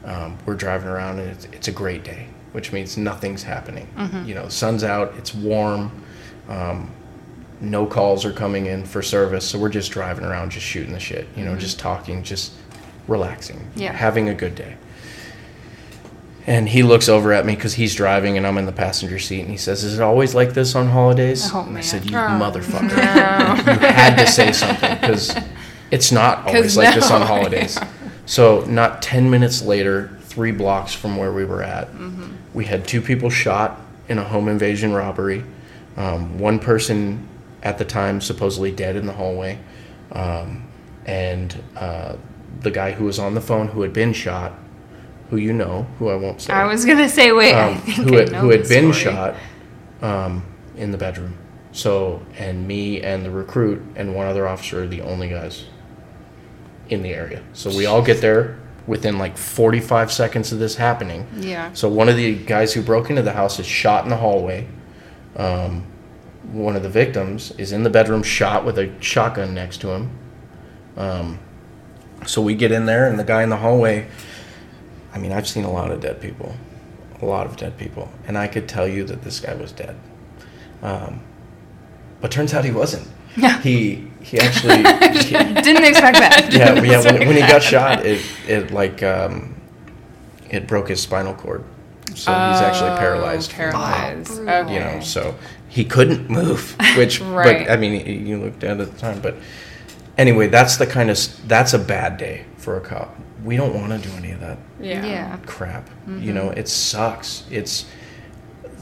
um, 0.05 0.37
we're 0.45 0.55
driving 0.55 0.87
around, 0.89 1.19
and 1.19 1.29
it's, 1.29 1.45
it's 1.45 1.67
a 1.67 1.71
great 1.71 2.03
day, 2.03 2.27
which 2.53 2.71
means 2.71 2.97
nothing's 2.97 3.43
happening. 3.43 3.87
You 4.25 4.35
know, 4.35 4.47
sun's 4.49 4.83
out, 4.83 5.13
it's 5.17 5.33
warm, 5.33 5.91
um, 6.49 6.89
no 7.59 7.85
calls 7.85 8.25
are 8.25 8.33
coming 8.33 8.65
in 8.65 8.83
for 8.85 9.01
service, 9.03 9.45
so 9.47 9.59
we're 9.59 9.69
just 9.69 9.91
driving 9.91 10.25
around, 10.25 10.51
just 10.51 10.65
shooting 10.65 10.93
the 10.93 10.99
shit. 10.99 11.27
You 11.35 11.45
know, 11.45 11.55
just 11.55 11.77
talking, 11.79 12.23
just 12.23 12.53
relaxing, 13.07 13.67
Yeah. 13.75 13.91
having 13.93 14.29
a 14.29 14.33
good 14.33 14.55
day. 14.55 14.75
And 16.47 16.67
he 16.67 16.81
looks 16.81 17.07
over 17.07 17.31
at 17.33 17.45
me 17.45 17.53
because 17.53 17.75
he's 17.75 17.93
driving 17.93 18.35
and 18.35 18.47
I'm 18.47 18.57
in 18.57 18.65
the 18.65 18.71
passenger 18.71 19.19
seat, 19.19 19.41
and 19.41 19.51
he 19.51 19.57
says, 19.57 19.83
"Is 19.83 19.99
it 19.99 20.01
always 20.01 20.33
like 20.33 20.53
this 20.53 20.73
on 20.73 20.87
holidays?" 20.87 21.47
Oh, 21.53 21.61
and 21.61 21.77
I 21.77 21.81
said, 21.81 22.09
"You 22.09 22.17
Oh, 22.17 22.21
motherfucker, 22.21 22.97
you 23.81 23.87
had 23.87 24.15
to 24.15 24.25
say 24.25 24.51
something 24.51 24.95
because 24.99 25.37
it's 25.91 26.11
not 26.11 26.39
always 26.47 26.63
'Cause 26.63 26.77
like 26.77 26.95
this 26.95 27.11
on 27.11 27.19
no, 27.21 27.27
holidays." 27.27 27.77
So, 28.31 28.61
not 28.61 29.01
ten 29.01 29.29
minutes 29.29 29.61
later, 29.61 30.17
three 30.21 30.53
blocks 30.53 30.93
from 30.93 31.17
where 31.17 31.33
we 31.33 31.43
were 31.43 31.61
at, 31.61 31.91
Mm-hmm. 31.91 32.31
we 32.53 32.63
had 32.63 32.87
two 32.87 33.01
people 33.01 33.29
shot 33.29 33.81
in 34.07 34.17
a 34.19 34.23
home 34.23 34.47
invasion 34.47 34.93
robbery. 34.93 35.43
Um, 35.97 36.39
one 36.39 36.57
person 36.57 37.27
at 37.61 37.77
the 37.77 37.83
time 37.83 38.21
supposedly 38.21 38.71
dead 38.71 38.95
in 38.95 39.05
the 39.05 39.11
hallway, 39.11 39.59
um, 40.13 40.65
and 41.05 41.61
uh, 41.75 42.15
the 42.61 42.71
guy 42.71 42.93
who 42.93 43.03
was 43.03 43.19
on 43.19 43.33
the 43.33 43.41
phone 43.41 43.67
who 43.67 43.81
had 43.81 43.91
been 43.91 44.13
shot, 44.13 44.53
who 45.29 45.35
you 45.35 45.51
know, 45.51 45.85
who 45.99 46.07
I 46.07 46.15
won't 46.15 46.39
say 46.39 46.53
I 46.53 46.65
was 46.67 46.85
gonna 46.85 47.09
say, 47.09 47.33
wait, 47.33 47.53
um, 47.53 47.75
who 47.75 48.15
had, 48.15 48.29
who 48.29 48.49
had 48.49 48.65
been 48.69 48.93
story. 48.93 49.13
shot 49.13 49.35
um, 50.01 50.41
in 50.77 50.91
the 50.91 50.97
bedroom. 50.97 51.37
So, 51.73 52.25
and 52.37 52.65
me 52.65 53.01
and 53.01 53.25
the 53.25 53.31
recruit 53.31 53.81
and 53.97 54.15
one 54.15 54.27
other 54.27 54.47
officer 54.47 54.83
are 54.83 54.87
the 54.87 55.01
only 55.01 55.27
guys 55.27 55.65
in 56.91 57.01
the 57.01 57.13
area. 57.13 57.41
So 57.53 57.75
we 57.75 57.87
all 57.87 58.03
get 58.03 58.21
there 58.21 58.59
within 58.85 59.17
like 59.17 59.37
45 59.37 60.11
seconds 60.11 60.51
of 60.51 60.59
this 60.59 60.75
happening. 60.75 61.25
Yeah. 61.37 61.71
So 61.73 61.89
one 61.89 62.09
of 62.09 62.17
the 62.17 62.35
guys 62.35 62.73
who 62.73 62.81
broke 62.81 63.09
into 63.09 63.21
the 63.21 63.31
house 63.31 63.57
is 63.59 63.65
shot 63.65 64.03
in 64.03 64.09
the 64.09 64.17
hallway. 64.17 64.67
Um, 65.35 65.85
one 66.51 66.75
of 66.75 66.83
the 66.83 66.89
victims 66.89 67.51
is 67.57 67.71
in 67.71 67.83
the 67.83 67.89
bedroom, 67.89 68.21
shot 68.21 68.65
with 68.65 68.77
a 68.77 68.91
shotgun 69.01 69.53
next 69.53 69.77
to 69.81 69.91
him. 69.91 70.09
Um, 70.97 71.39
so 72.25 72.41
we 72.41 72.53
get 72.55 72.71
in 72.71 72.85
there, 72.85 73.07
and 73.07 73.17
the 73.17 73.23
guy 73.23 73.41
in 73.43 73.49
the 73.49 73.57
hallway. 73.57 74.07
I 75.13 75.17
mean, 75.17 75.31
I've 75.31 75.47
seen 75.47 75.63
a 75.63 75.71
lot 75.71 75.91
of 75.91 76.01
dead 76.01 76.21
people, 76.21 76.55
a 77.21 77.25
lot 77.25 77.45
of 77.45 77.57
dead 77.57 77.77
people, 77.77 78.11
and 78.27 78.37
I 78.37 78.47
could 78.47 78.67
tell 78.67 78.87
you 78.87 79.03
that 79.05 79.21
this 79.23 79.39
guy 79.39 79.53
was 79.55 79.71
dead. 79.71 79.95
Um, 80.81 81.21
but 82.19 82.31
turns 82.31 82.53
out 82.53 82.65
he 82.65 82.71
wasn't. 82.71 83.07
Yeah. 83.37 83.59
He 83.61 84.10
he 84.21 84.39
actually 84.39 84.77
he- 85.23 85.61
Didn't 85.61 85.83
expect 85.85 86.17
that. 86.19 86.49
yeah, 86.51 86.73
Didn't 86.75 86.85
yeah. 86.85 86.97
When, 86.97 87.05
expect 87.15 87.19
when 87.19 87.35
he 87.35 87.41
got 87.41 87.63
shot, 87.63 88.05
it 88.05 88.21
it 88.47 88.71
like 88.71 89.01
um, 89.03 89.55
it 90.49 90.67
broke 90.67 90.89
his 90.89 91.01
spinal 91.01 91.33
cord, 91.33 91.63
so 92.09 92.31
he's 92.31 92.61
actually 92.61 92.91
Oh, 92.91 92.97
paralyzed. 92.97 93.51
Paralyzed. 93.51 94.43
Wow. 94.45 94.61
Okay. 94.61 94.73
You 94.73 94.79
know, 94.79 94.99
so 95.01 95.35
he 95.69 95.85
couldn't 95.85 96.29
move. 96.29 96.75
Which, 96.97 97.21
Right. 97.21 97.65
but 97.67 97.71
I 97.73 97.77
mean, 97.77 98.05
you- 98.05 98.13
you 98.35 98.37
looked 98.39 98.63
at 98.63 98.77
it 98.79 98.83
at 98.83 98.91
the 98.93 98.99
time. 98.99 99.21
But 99.21 99.35
anyway, 100.17 100.47
that's 100.47 100.77
the 100.77 100.85
kind 100.87 101.09
of 101.09 101.17
that's 101.47 101.73
a 101.73 101.79
bad 101.79 102.17
day 102.17 102.45
for 102.57 102.77
a 102.77 102.81
cop. 102.81 103.15
We 103.43 103.55
don't 103.57 103.73
want 103.73 103.91
to 104.03 104.07
do 104.09 104.13
any 104.17 104.31
of 104.31 104.39
that 104.41 104.59
Yeah. 104.79 105.03
Yeah. 105.05 105.37
crap. 105.47 105.89
You 106.07 106.31
know, 106.33 106.49
it 106.51 106.67
sucks. 106.67 107.43
It's 107.49 107.85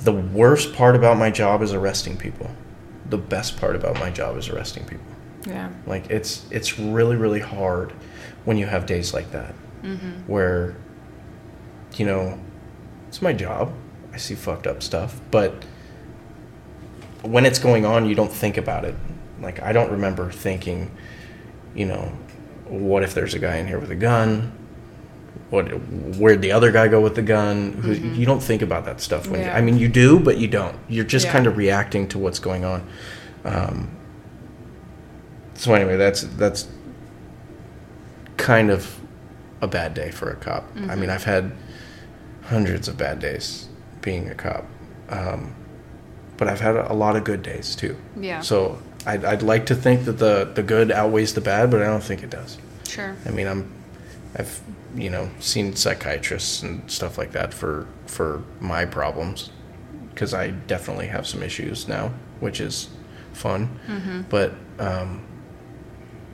the 0.04 0.12
worst 0.12 0.74
part 0.74 0.96
about 0.96 1.18
my 1.18 1.30
job 1.32 1.62
is 1.62 1.72
arresting 1.74 2.18
people. 2.18 2.50
The 3.10 3.18
best 3.18 3.58
part 3.60 3.76
about 3.76 3.96
my 4.00 4.10
job 4.10 4.38
is 4.38 4.50
arresting 4.50 4.84
people. 4.86 5.06
Yeah. 5.50 5.70
Like 5.86 6.10
it's 6.10 6.46
it's 6.52 6.80
really 6.80 7.16
really 7.16 7.40
hard 7.40 7.92
when 8.46 8.58
you 8.58 8.66
have 8.68 8.86
days 8.86 9.14
like 9.14 9.32
that 9.32 9.54
where 10.28 10.76
you 11.96 12.06
know 12.06 12.38
it's 13.08 13.22
my 13.22 13.34
job. 13.34 13.74
I 14.14 14.18
see 14.18 14.36
fucked 14.36 14.68
up 14.68 14.84
stuff, 14.84 15.20
but 15.32 15.64
when 17.22 17.46
it's 17.46 17.60
going 17.60 17.86
on, 17.86 18.08
you 18.08 18.16
don't 18.16 18.32
think 18.32 18.58
about 18.58 18.86
it. 18.86 18.96
Like 19.42 19.62
I 19.62 19.72
don't 19.74 19.92
remember 19.92 20.32
thinking, 20.32 20.92
you 21.76 21.86
know, 21.86 22.12
what 22.68 23.04
if 23.04 23.14
there's 23.14 23.34
a 23.34 23.40
guy 23.40 23.58
in 23.58 23.68
here 23.68 23.80
with 23.80 23.92
a 23.92 23.96
gun? 23.96 24.52
What 25.50 25.66
where'd 26.18 26.42
the 26.42 26.52
other 26.52 26.72
guy 26.72 26.88
go 26.88 27.02
with 27.02 27.16
the 27.16 27.22
gun? 27.22 27.74
Who, 27.74 27.94
you 27.94 28.26
don't 28.26 28.42
think 28.44 28.62
about 28.62 28.86
that 28.86 29.02
stuff 29.02 29.28
when 29.28 29.42
you, 29.42 29.48
I 29.48 29.62
mean 29.62 29.78
you 29.78 29.88
do, 29.88 30.20
but 30.20 30.38
you 30.38 30.48
don't. 30.48 30.78
You're 30.88 31.06
just 31.06 31.26
Yeah. 31.26 31.32
kind 31.34 31.48
of 31.48 31.58
reacting 31.58 32.08
to 32.10 32.20
what's 32.20 32.40
going 32.40 32.64
on. 32.66 32.88
Um, 33.46 33.90
so 35.60 35.74
anyway, 35.74 35.98
that's 35.98 36.22
that's 36.38 36.68
kind 38.38 38.72
of 38.72 39.00
a 39.62 39.68
bad 39.68 39.94
day 39.94 40.10
for 40.10 40.32
a 40.32 40.36
cop. 40.36 40.64
I 40.88 40.96
mean, 40.96 41.10
I've 41.10 41.26
had 41.26 41.52
hundreds 42.44 42.88
of 42.88 42.98
bad 42.98 43.20
days 43.20 43.68
being 44.02 44.30
a 44.30 44.36
cop, 44.36 44.66
um, 45.10 45.54
but 46.38 46.48
I've 46.48 46.62
had 46.62 46.78
a 46.78 46.94
lot 46.94 47.18
of 47.18 47.26
good 47.26 47.44
days 47.44 47.76
too. 47.76 47.98
Yeah. 48.16 48.40
So 48.40 48.82
I'd, 49.06 49.26
I'd 49.26 49.42
like 49.42 49.66
to 49.66 49.76
think 49.76 50.06
that 50.06 50.18
the 50.18 50.50
the 50.56 50.64
good 50.64 50.92
outweighs 50.92 51.34
the 51.34 51.42
bad, 51.42 51.70
but 51.70 51.82
I 51.82 51.86
don't 51.86 52.04
think 52.04 52.24
it 52.24 52.30
does. 52.30 52.58
Sure. 52.88 53.16
I 53.26 53.32
mean, 53.32 53.48
I'm, 53.48 53.70
I've, 54.38 54.62
you 54.96 55.10
know, 55.10 55.30
seen 55.40 55.76
psychiatrists 55.76 56.64
and 56.64 56.90
stuff 56.90 57.18
like 57.18 57.34
that 57.34 57.54
for 57.54 57.86
for 58.08 58.44
my 58.62 58.86
problems, 58.86 59.52
because 60.14 60.34
I 60.34 60.52
definitely 60.52 61.08
have 61.08 61.28
some 61.28 61.44
issues 61.44 61.88
now, 61.88 62.14
which 62.40 62.62
is 62.62 62.90
fun. 63.34 63.78
Mm-hmm. 63.88 64.22
But 64.30 64.54
um, 64.80 65.22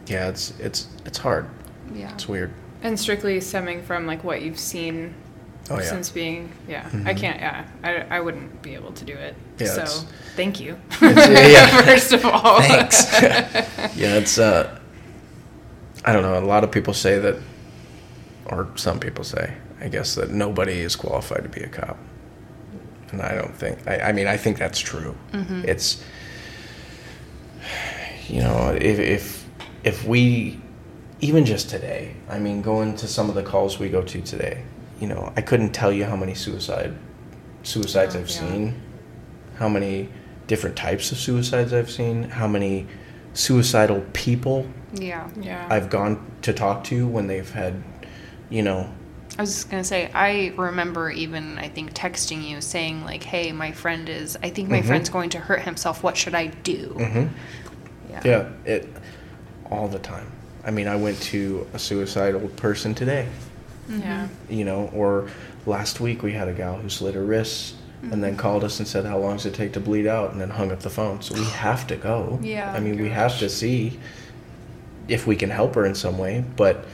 yeah, 0.07 0.29
it's 0.29 0.57
it's 0.59 0.87
it's 1.05 1.17
hard. 1.17 1.47
Yeah. 1.93 2.11
It's 2.13 2.27
weird. 2.27 2.51
And 2.83 2.99
strictly 2.99 3.39
stemming 3.41 3.83
from 3.83 4.05
like 4.05 4.23
what 4.23 4.41
you've 4.41 4.59
seen 4.59 5.15
Oh 5.67 5.75
yeah. 5.75 5.81
Mm-hmm. 5.81 5.89
since 5.89 6.09
being 6.11 6.51
yeah. 6.67 6.87
I 7.05 7.13
can't 7.15 7.39
yeah. 7.39 7.65
I, 7.83 8.17
I 8.17 8.19
wouldn't 8.19 8.61
be 8.61 8.75
able 8.75 8.91
to 8.93 9.03
do 9.05 9.13
it. 9.13 9.35
Yeah, 9.57 9.85
so 9.85 10.07
thank 10.35 10.59
you. 10.59 10.77
Yeah, 11.01 11.47
yeah. 11.47 11.81
First 11.85 12.13
of 12.13 12.23
all. 12.25 12.61
Thanks. 12.61 13.11
yeah, 13.95 14.15
it's 14.17 14.37
uh, 14.37 14.79
I 16.03 16.13
don't 16.13 16.21
know. 16.21 16.37
A 16.37 16.45
lot 16.45 16.63
of 16.63 16.71
people 16.71 16.93
say 16.93 17.17
that, 17.17 17.37
or 18.45 18.69
some 18.75 18.99
people 18.99 19.23
say, 19.23 19.55
I 19.81 19.87
guess 19.87 20.13
that 20.15 20.29
nobody 20.29 20.81
is 20.81 20.95
qualified 20.95 21.41
to 21.43 21.49
be 21.49 21.61
a 21.61 21.67
cop, 21.67 21.97
and 23.11 23.21
I 23.21 23.33
don't 23.33 23.55
think. 23.55 23.87
I, 23.87 24.09
I 24.09 24.11
mean, 24.11 24.27
I 24.27 24.37
think 24.37 24.59
that's 24.59 24.79
true. 24.79 25.15
It's, 25.33 26.03
you 28.27 28.41
know, 28.41 28.77
if 28.79 28.99
if 28.99 29.44
if 29.85 30.03
we, 30.03 30.59
even 31.21 31.45
just 31.45 31.69
today, 31.69 32.15
I 32.27 32.39
mean, 32.39 32.61
going 32.61 32.97
to 32.97 33.07
some 33.07 33.29
of 33.29 33.35
the 33.35 33.43
calls 33.43 33.79
we 33.79 33.87
go 33.87 34.01
to 34.01 34.21
today, 34.21 34.63
you 34.99 35.07
know, 35.07 35.31
I 35.37 35.41
couldn't 35.41 35.71
tell 35.71 35.93
you 35.93 36.03
how 36.05 36.15
many 36.17 36.33
suicide 36.33 36.93
suicides 37.63 38.15
Oh, 38.15 38.19
I've 38.19 38.29
yeah. 38.29 38.39
seen, 38.39 38.81
how 39.57 39.69
many 39.69 40.09
different 40.47 40.75
types 40.75 41.11
of 41.11 41.17
suicides 41.19 41.71
I've 41.71 41.89
seen, 41.89 42.23
how 42.23 42.47
many 42.47 42.87
suicidal 43.33 44.03
people 44.13 44.67
Yeah. 44.93 45.27
Yeah. 45.39 45.67
I've 45.69 45.89
gone 45.89 46.25
to 46.43 46.53
talk 46.53 46.83
to 46.85 47.05
when 47.07 47.27
they've 47.27 47.49
had, 47.49 47.83
you 48.49 48.63
know, 48.63 48.89
I 49.37 49.41
was 49.41 49.53
just 49.53 49.69
gonna 49.69 49.83
say, 49.83 50.09
I 50.13 50.53
remember 50.55 51.11
even 51.11 51.57
I 51.57 51.67
think 51.67 51.93
texting 51.93 52.47
you 52.47 52.61
saying 52.61 53.03
like, 53.03 53.21
"Hey, 53.21 53.51
my 53.51 53.73
friend 53.73 54.07
is. 54.07 54.37
I 54.41 54.49
think 54.49 54.69
my 54.69 54.81
Mhm. 54.81 54.85
friend's 54.85 55.09
going 55.09 55.29
to 55.31 55.39
hurt 55.39 55.63
himself. 55.63 56.03
What 56.03 56.15
should 56.15 56.33
I 56.35 56.47
do?" 56.47 56.95
mhm. 56.97 57.29
Yeah, 58.23 58.45
it 58.63 58.87
all 59.71 59.87
the 59.87 59.99
time. 59.99 60.31
I 60.65 60.71
mean, 60.71 60.87
I 60.87 60.95
went 60.95 61.21
to 61.23 61.67
a 61.73 61.79
suicidal 61.79 62.47
person 62.49 62.95
today, 62.95 63.27
Yeah. 63.87 64.27
you 64.49 64.65
know, 64.65 64.89
or 64.93 65.29
last 65.65 65.99
week 65.99 66.23
we 66.23 66.33
had 66.33 66.47
a 66.47 66.53
gal 66.53 66.77
who 66.77 66.89
slit 66.89 67.15
her 67.15 67.23
wrists 67.23 67.75
and 68.01 68.23
then 68.23 68.31
mm-hmm. 68.31 68.39
called 68.39 68.63
us 68.63 68.79
and 68.79 68.87
said, 68.87 69.05
"How 69.05 69.17
long 69.17 69.37
does 69.37 69.45
it 69.45 69.53
take 69.53 69.73
to 69.73 69.79
bleed 69.79 70.07
out?" 70.07 70.31
and 70.31 70.39
then 70.41 70.49
hung 70.49 70.71
up 70.71 70.81
the 70.81 70.89
phone. 70.89 71.21
So 71.21 71.35
we 71.35 71.43
have 71.45 71.87
to 71.87 71.95
go. 71.95 72.39
Yeah. 72.41 72.71
I 72.71 72.79
mean, 72.79 72.99
we 72.99 73.09
oh, 73.09 73.13
have 73.13 73.39
to 73.39 73.49
see 73.49 73.99
if 75.07 75.27
we 75.27 75.35
can 75.35 75.49
help 75.49 75.75
her 75.75 75.85
in 75.85 75.95
some 75.95 76.17
way, 76.17 76.43
but 76.55 76.85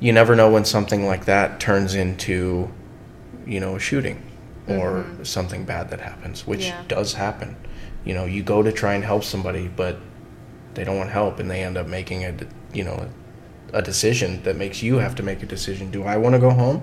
you 0.00 0.12
never 0.12 0.36
know 0.36 0.50
when 0.50 0.64
something 0.64 1.06
like 1.06 1.24
that 1.24 1.60
turns 1.60 1.94
into, 1.94 2.70
you 3.46 3.60
know, 3.60 3.76
a 3.76 3.80
shooting 3.80 4.22
or 4.68 5.02
mm-hmm. 5.02 5.24
something 5.24 5.64
bad 5.64 5.90
that 5.90 6.00
happens, 6.00 6.46
which 6.46 6.66
Yeah. 6.66 6.82
does 6.88 7.14
happen. 7.14 7.56
You 8.04 8.14
know, 8.14 8.26
you 8.26 8.42
go 8.42 8.62
to 8.62 8.70
try 8.70 8.94
and 8.94 9.04
help 9.04 9.24
somebody, 9.24 9.68
but 9.68 9.98
they 10.78 10.84
don't 10.84 10.96
want 10.96 11.10
help, 11.10 11.40
and 11.40 11.50
they 11.50 11.64
end 11.64 11.76
up 11.76 11.88
making 11.88 12.24
a, 12.24 12.32
you 12.72 12.84
know, 12.84 13.08
a 13.72 13.82
decision 13.82 14.40
that 14.44 14.54
makes 14.54 14.80
you 14.80 14.98
have 14.98 15.16
to 15.16 15.24
make 15.24 15.42
a 15.42 15.46
decision. 15.46 15.90
Do 15.90 16.04
I 16.04 16.16
want 16.16 16.36
to 16.36 16.38
go 16.38 16.50
home 16.50 16.82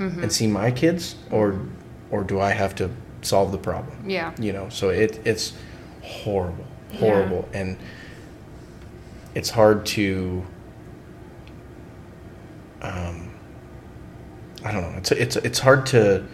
and 0.00 0.32
see 0.32 0.48
my 0.48 0.72
kids, 0.72 1.14
or, 1.30 1.60
or 2.10 2.24
do 2.24 2.40
I 2.40 2.50
have 2.50 2.74
to 2.76 2.90
solve 3.22 3.52
the 3.52 3.58
problem? 3.58 4.10
Yeah. 4.10 4.32
You 4.40 4.52
know, 4.52 4.68
so 4.70 4.88
it 4.88 5.20
it's 5.24 5.52
horrible, 6.02 6.66
horrible, 6.94 7.48
and 7.52 7.76
it's 9.36 9.50
hard 9.50 9.86
to. 9.86 10.44
Um, 12.82 13.30
I 14.64 14.72
don't 14.72 14.82
know. 14.82 14.98
It's 14.98 15.12
it's 15.12 15.36
it's 15.36 15.58
hard 15.60 15.86
to 15.86 16.24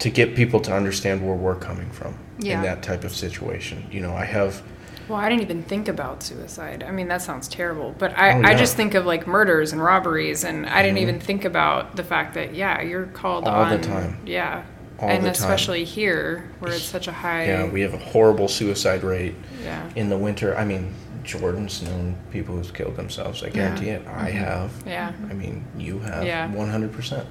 to 0.00 0.10
get 0.10 0.34
people 0.34 0.58
to 0.60 0.74
understand 0.74 1.24
where 1.24 1.36
we're 1.36 1.54
coming 1.54 1.90
from 1.90 2.16
Yeah. 2.40 2.56
in 2.56 2.62
that 2.62 2.82
type 2.82 3.04
of 3.04 3.14
situation. 3.14 3.86
You 3.92 4.00
know, 4.00 4.14
I 4.14 4.24
have. 4.24 4.62
Well, 5.08 5.18
I 5.18 5.28
didn't 5.28 5.42
even 5.42 5.62
think 5.62 5.88
about 5.88 6.22
suicide. 6.22 6.82
I 6.82 6.90
mean, 6.90 7.08
that 7.08 7.20
sounds 7.22 7.46
terrible. 7.48 7.94
But 7.98 8.16
I, 8.18 8.38
Oh, 8.38 8.42
I 8.42 8.54
just 8.54 8.74
think 8.76 8.94
of 8.94 9.04
like 9.04 9.26
murders 9.26 9.72
and 9.72 9.82
robberies, 9.82 10.44
and 10.44 10.66
I 10.66 10.82
didn't 10.82 10.98
even 10.98 11.20
think 11.20 11.44
about 11.44 11.96
the 11.96 12.04
fact 12.04 12.34
that 12.34 12.54
yeah, 12.54 12.80
you're 12.80 13.06
called 13.06 13.44
Mm-hmm. 13.44 13.54
All 13.54 13.76
the 13.76 13.82
time. 13.84 14.18
Yeah, 14.26 14.64
All 14.98 15.08
and 15.08 15.18
the 15.22 15.26
time. 15.26 15.32
especially 15.32 15.84
here 15.84 16.50
where 16.60 16.72
it's 16.72 16.82
such 16.84 17.06
a 17.08 17.12
high. 17.12 17.46
Yeah, 17.46 17.66
we 17.68 17.82
have 17.82 17.92
a 17.94 17.98
horrible 17.98 18.48
suicide 18.48 19.02
rate 19.04 19.34
Yeah. 19.62 19.88
in 19.94 20.08
the 20.08 20.16
winter. 20.18 20.56
I 20.56 20.64
mean, 20.64 20.94
Jordan's 21.22 21.82
known 21.82 22.16
people 22.30 22.54
who've 22.56 22.72
killed 22.74 22.96
themselves. 22.96 23.42
I 23.42 23.48
guarantee 23.50 23.88
it. 23.90 24.06
I 24.06 24.30
have. 24.30 24.70
Yeah. 24.86 25.12
I 25.30 25.34
mean, 25.34 25.64
you 25.76 25.98
have. 26.00 26.24
Yeah. 26.24 26.50
One 26.52 26.68
hundred 26.70 26.92
percent. 26.92 27.26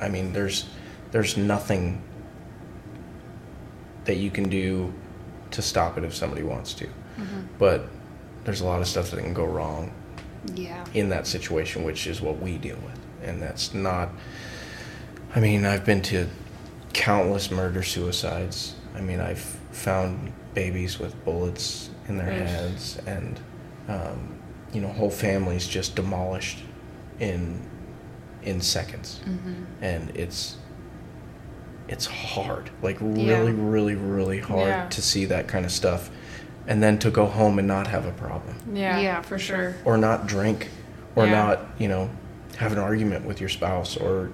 I 0.00 0.08
mean, 0.08 0.32
there's 0.32 0.68
there's 1.12 1.36
nothing 1.36 2.02
that 4.04 4.16
you 4.16 4.30
can 4.30 4.48
do 4.48 4.92
to 5.52 5.62
stop 5.62 5.96
it 5.98 6.04
if 6.04 6.14
somebody 6.14 6.42
wants 6.42 6.74
to. 6.74 6.88
But 7.58 7.86
there's 8.44 8.60
a 8.60 8.64
lot 8.64 8.80
of 8.80 8.86
stuff 8.88 9.10
that 9.10 9.20
can 9.20 9.34
go 9.34 9.44
wrong 9.44 9.92
Yeah. 10.54 10.84
in 10.94 11.08
that 11.10 11.26
situation, 11.26 11.84
which 11.84 12.06
is 12.06 12.20
what 12.20 12.40
we 12.40 12.58
deal 12.58 12.76
with. 12.76 12.98
And 13.28 13.40
that's 13.40 13.72
not, 13.74 14.10
I 15.34 15.40
mean, 15.40 15.64
I've 15.64 15.84
been 15.84 16.02
to 16.02 16.26
countless 16.92 17.50
murder 17.50 17.82
suicides. 17.82 18.74
I 18.94 19.00
mean, 19.00 19.20
I've 19.20 19.40
found 19.72 20.32
babies 20.54 20.98
with 20.98 21.22
bullets 21.24 21.90
in 22.08 22.18
their 22.18 22.30
Ugh. 22.30 22.38
heads, 22.46 22.98
and, 23.06 23.40
um, 23.88 24.34
you 24.72 24.80
know, 24.80 24.88
whole 24.88 25.10
families 25.10 25.66
just 25.66 25.94
demolished 25.96 26.58
in 27.20 27.60
in 28.42 28.60
seconds. 28.60 29.20
And 29.80 30.10
it's, 30.14 30.56
it's 31.88 32.04
hard, 32.04 32.68
like 32.82 32.98
really, 33.00 33.24
Yeah. 33.52 33.56
really, 33.56 33.94
really 33.94 34.38
hard 34.38 34.68
Yeah. 34.68 34.88
to 34.90 35.00
see 35.00 35.24
that 35.24 35.48
kind 35.48 35.64
of 35.64 35.72
stuff. 35.72 36.10
And 36.66 36.82
then 36.82 36.98
to 37.00 37.10
go 37.10 37.26
home 37.26 37.58
and 37.58 37.68
not 37.68 37.86
have 37.88 38.06
a 38.06 38.12
problem 38.12 38.56
Yeah. 38.72 38.98
Yeah, 39.00 39.20
for 39.22 39.38
sure. 39.38 39.74
or 39.84 39.96
not 39.98 40.26
drink 40.26 40.68
or 41.16 41.26
Yeah. 41.26 41.32
not 41.32 41.60
you 41.78 41.88
know 41.88 42.08
have 42.56 42.72
an 42.72 42.78
argument 42.78 43.24
with 43.26 43.40
your 43.40 43.48
spouse 43.50 43.96
or 43.96 44.30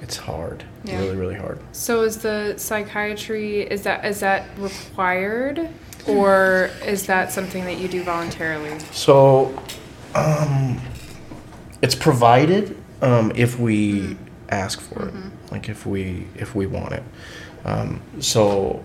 it's 0.00 0.16
hard 0.16 0.62
Yeah. 0.84 0.98
really 1.00 1.16
really 1.16 1.34
hard 1.34 1.58
So 1.72 2.02
is 2.02 2.18
the 2.18 2.54
psychiatry 2.56 3.62
is 3.62 3.82
that 3.82 4.04
is 4.04 4.20
that 4.20 4.44
required, 4.58 5.68
or 6.06 6.70
is 6.86 7.06
that 7.06 7.32
something 7.32 7.64
that 7.64 7.78
you 7.78 7.88
do 7.88 8.02
voluntarily? 8.02 8.78
so 8.92 9.52
um 10.14 10.80
it's 11.82 11.94
provided 11.94 12.76
um 13.02 13.32
if 13.34 13.58
we 13.58 14.16
ask 14.50 14.80
for 14.80 15.08
it 15.08 15.14
like 15.52 15.68
if 15.68 15.84
we 15.84 16.26
if 16.36 16.54
we 16.54 16.66
want 16.66 16.92
it 16.92 17.02
um 17.64 18.00
so 18.20 18.82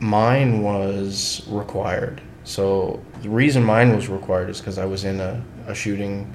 mine 0.00 0.62
was 0.62 1.42
required. 1.48 2.20
So 2.44 3.02
the 3.22 3.28
reason 3.28 3.62
mine 3.62 3.94
was 3.94 4.08
required 4.08 4.48
is 4.48 4.58
because 4.58 4.78
i 4.78 4.84
was 4.84 5.04
in 5.04 5.20
a, 5.20 5.42
a 5.66 5.74
shooting 5.74 6.32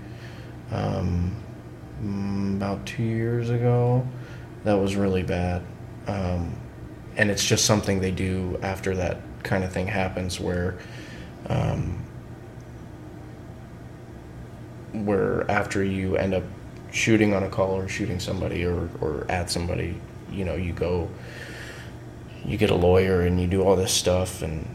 um, 0.71 1.35
mm, 2.01 2.55
about 2.57 2.85
two 2.85 3.03
years 3.03 3.49
ago. 3.49 4.05
That 4.63 4.75
was 4.75 4.95
really 4.95 5.23
bad. 5.23 5.63
Um, 6.07 6.55
and 7.15 7.29
it's 7.29 7.45
just 7.45 7.65
something 7.65 7.99
they 7.99 8.11
do 8.11 8.59
after 8.61 8.95
that 8.95 9.17
kind 9.43 9.63
of 9.63 9.71
thing 9.71 9.87
happens 9.87 10.39
where 10.39 10.77
um, 11.47 12.03
where 14.93 15.49
after 15.49 15.83
you 15.83 16.15
end 16.15 16.33
up 16.33 16.43
shooting 16.91 17.33
on 17.33 17.43
a 17.43 17.49
call 17.49 17.71
or 17.71 17.87
shooting 17.87 18.19
somebody 18.19 18.65
or, 18.65 18.89
or 19.01 19.25
at 19.29 19.49
somebody 19.49 19.99
you 20.31 20.45
know 20.45 20.55
you 20.55 20.71
go 20.71 21.09
you 22.45 22.57
get 22.57 22.69
a 22.69 22.75
lawyer 22.75 23.21
and 23.21 23.39
you 23.39 23.47
do 23.47 23.61
all 23.63 23.75
this 23.75 23.91
stuff 23.93 24.41
and 24.41 24.67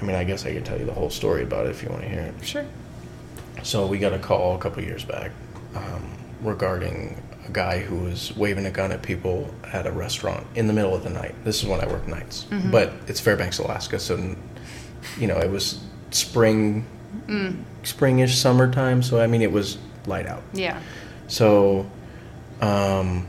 i 0.00 0.04
mean 0.04 0.16
i 0.16 0.24
guess 0.24 0.44
i 0.46 0.52
could 0.52 0.64
tell 0.64 0.78
you 0.78 0.84
the 0.84 0.92
whole 0.92 1.10
story 1.10 1.42
about 1.42 1.66
it 1.66 1.70
if 1.70 1.82
you 1.82 1.88
want 1.88 2.02
to 2.02 2.08
hear 2.08 2.20
it 2.20 2.34
Sure. 2.46 2.64
so 3.62 3.86
we 3.86 3.98
got 3.98 4.12
a 4.12 4.18
call 4.18 4.54
a 4.54 4.58
couple 4.58 4.82
years 4.82 5.04
back 5.04 5.30
um, 5.74 6.10
regarding 6.42 7.20
a 7.46 7.50
guy 7.52 7.78
who 7.80 7.96
was 7.96 8.34
waving 8.36 8.66
a 8.66 8.70
gun 8.70 8.92
at 8.92 9.02
people 9.02 9.52
at 9.72 9.86
a 9.86 9.92
restaurant 9.92 10.46
in 10.54 10.66
the 10.66 10.72
middle 10.72 10.94
of 10.94 11.02
the 11.02 11.10
night. 11.10 11.34
This 11.44 11.62
is 11.62 11.68
when 11.68 11.80
I 11.80 11.86
work 11.86 12.06
nights, 12.06 12.46
but 12.70 12.92
it's 13.08 13.18
Fairbanks, 13.20 13.58
Alaska, 13.58 13.98
so 13.98 14.16
you 15.18 15.26
know 15.26 15.36
it 15.38 15.50
was 15.50 15.80
spring, 16.10 16.84
springish 17.82 18.34
summertime. 18.34 19.02
So 19.02 19.20
I 19.20 19.26
mean 19.26 19.42
it 19.42 19.50
was 19.52 19.78
light 20.06 20.26
out. 20.26 20.42
Yeah. 20.52 20.80
So 21.28 21.88
um, 22.60 23.26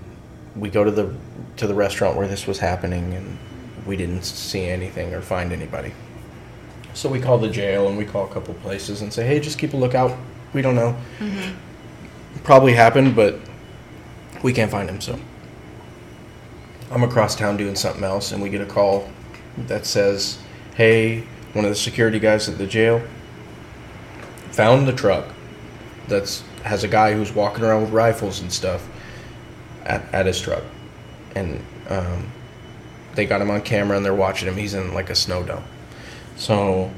we 0.56 0.70
go 0.70 0.84
to 0.84 0.92
the 0.92 1.14
to 1.58 1.68
the 1.68 1.74
restaurant 1.76 2.18
where 2.18 2.28
this 2.28 2.46
was 2.48 2.60
happening, 2.60 3.14
and 3.14 3.38
we 3.86 3.96
didn't 3.96 4.24
see 4.24 4.66
anything 4.66 5.14
or 5.14 5.22
find 5.22 5.52
anybody. 5.52 5.94
So 6.94 7.10
we 7.10 7.20
call 7.20 7.38
the 7.38 7.50
jail 7.50 7.88
and 7.88 7.98
we 7.98 8.06
call 8.06 8.26
a 8.26 8.30
couple 8.30 8.54
places 8.56 9.02
and 9.02 9.12
say, 9.12 9.26
"Hey, 9.26 9.40
just 9.40 9.58
keep 9.58 9.74
a 9.74 9.78
lookout. 9.78 10.18
We 10.54 10.62
don't 10.62 10.76
know. 10.76 10.96
Probably 12.44 12.74
happened, 12.74 13.16
but 13.16 13.40
we 14.44 14.54
can't 14.54 14.70
find 14.70 14.90
him." 14.90 15.00
So 15.00 15.18
I'm 16.92 17.04
across 17.04 17.36
town 17.36 17.58
doing 17.58 17.76
something 17.76 18.04
else, 18.04 18.32
and 18.32 18.42
we 18.42 18.50
get 18.50 18.62
a 18.62 18.66
call 18.66 19.10
that 19.68 19.86
says, 19.86 20.40
"Hey, 20.76 21.24
one 21.54 21.66
of 21.66 21.72
the 21.72 21.76
security 21.76 22.20
guys 22.20 22.50
at 22.50 22.58
the 22.58 22.68
jail 22.68 23.02
found 24.52 24.88
the 24.88 24.94
truck 24.94 25.26
that's 26.08 26.44
has 26.64 26.84
a 26.84 26.88
guy 26.88 27.14
who's 27.14 27.34
walking 27.34 27.64
around 27.64 27.82
with 27.82 27.92
rifles 27.92 28.42
and 28.42 28.52
stuff 28.52 28.88
at, 29.86 30.02
at 30.14 30.26
his 30.26 30.40
truck 30.40 30.64
and 31.36 31.64
um, 31.90 32.32
they 33.16 33.26
got 33.26 33.42
him 33.42 33.52
on 33.52 33.62
camera 33.62 33.98
and 33.98 34.06
they're 34.06 34.14
watching 34.14 34.48
him. 34.48 34.58
He's 34.58 34.74
in 34.74 34.94
like 34.94 35.10
a 35.10 35.16
snow 35.16 35.44
dump. 35.44 35.66
So 36.38 36.92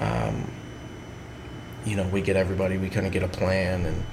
um, 0.00 0.50
you 1.84 1.96
know 1.96 2.06
we 2.08 2.20
get 2.20 2.36
everybody 2.36 2.76
we 2.78 2.90
kind 2.90 3.06
of 3.06 3.12
get 3.12 3.22
a 3.22 3.28
plan 3.28 3.86
and 3.86 4.04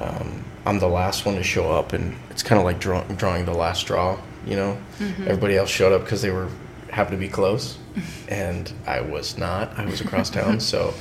um, 0.00 0.44
i'm 0.64 0.78
the 0.78 0.88
last 0.88 1.26
one 1.26 1.34
to 1.36 1.42
show 1.42 1.70
up 1.70 1.92
and 1.92 2.16
it's 2.30 2.42
kind 2.42 2.58
of 2.58 2.64
like 2.64 2.80
draw, 2.80 3.02
drawing 3.04 3.44
the 3.44 3.52
last 3.52 3.80
straw 3.80 4.18
you 4.46 4.56
know? 4.56 4.78
Everybody 5.00 5.56
else 5.56 5.68
showed 5.68 5.92
up 5.92 6.02
because 6.02 6.22
they 6.22 6.30
were 6.30 6.48
happened 6.90 7.16
to 7.16 7.26
be 7.26 7.28
close 7.28 7.78
and 8.28 8.72
i 8.86 9.00
was 9.00 9.36
not. 9.36 9.76
I 9.78 9.84
was 9.84 10.00
across 10.00 10.30
town. 10.30 10.60
So 10.60 10.94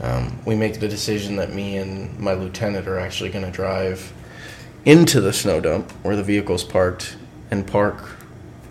um, 0.00 0.38
we 0.46 0.54
make 0.54 0.80
the 0.80 0.88
decision 0.88 1.36
that 1.36 1.52
me 1.52 1.76
and 1.76 2.18
my 2.18 2.34
lieutenant 2.34 2.86
are 2.86 2.98
actually 2.98 3.30
going 3.30 3.44
to 3.44 3.50
drive 3.50 4.12
into 4.84 5.20
the 5.20 5.32
snow 5.32 5.60
dump 5.60 5.90
where 6.02 6.16
the 6.16 6.22
vehicle's 6.22 6.64
parked 6.64 7.16
and 7.50 7.66
park, 7.66 8.16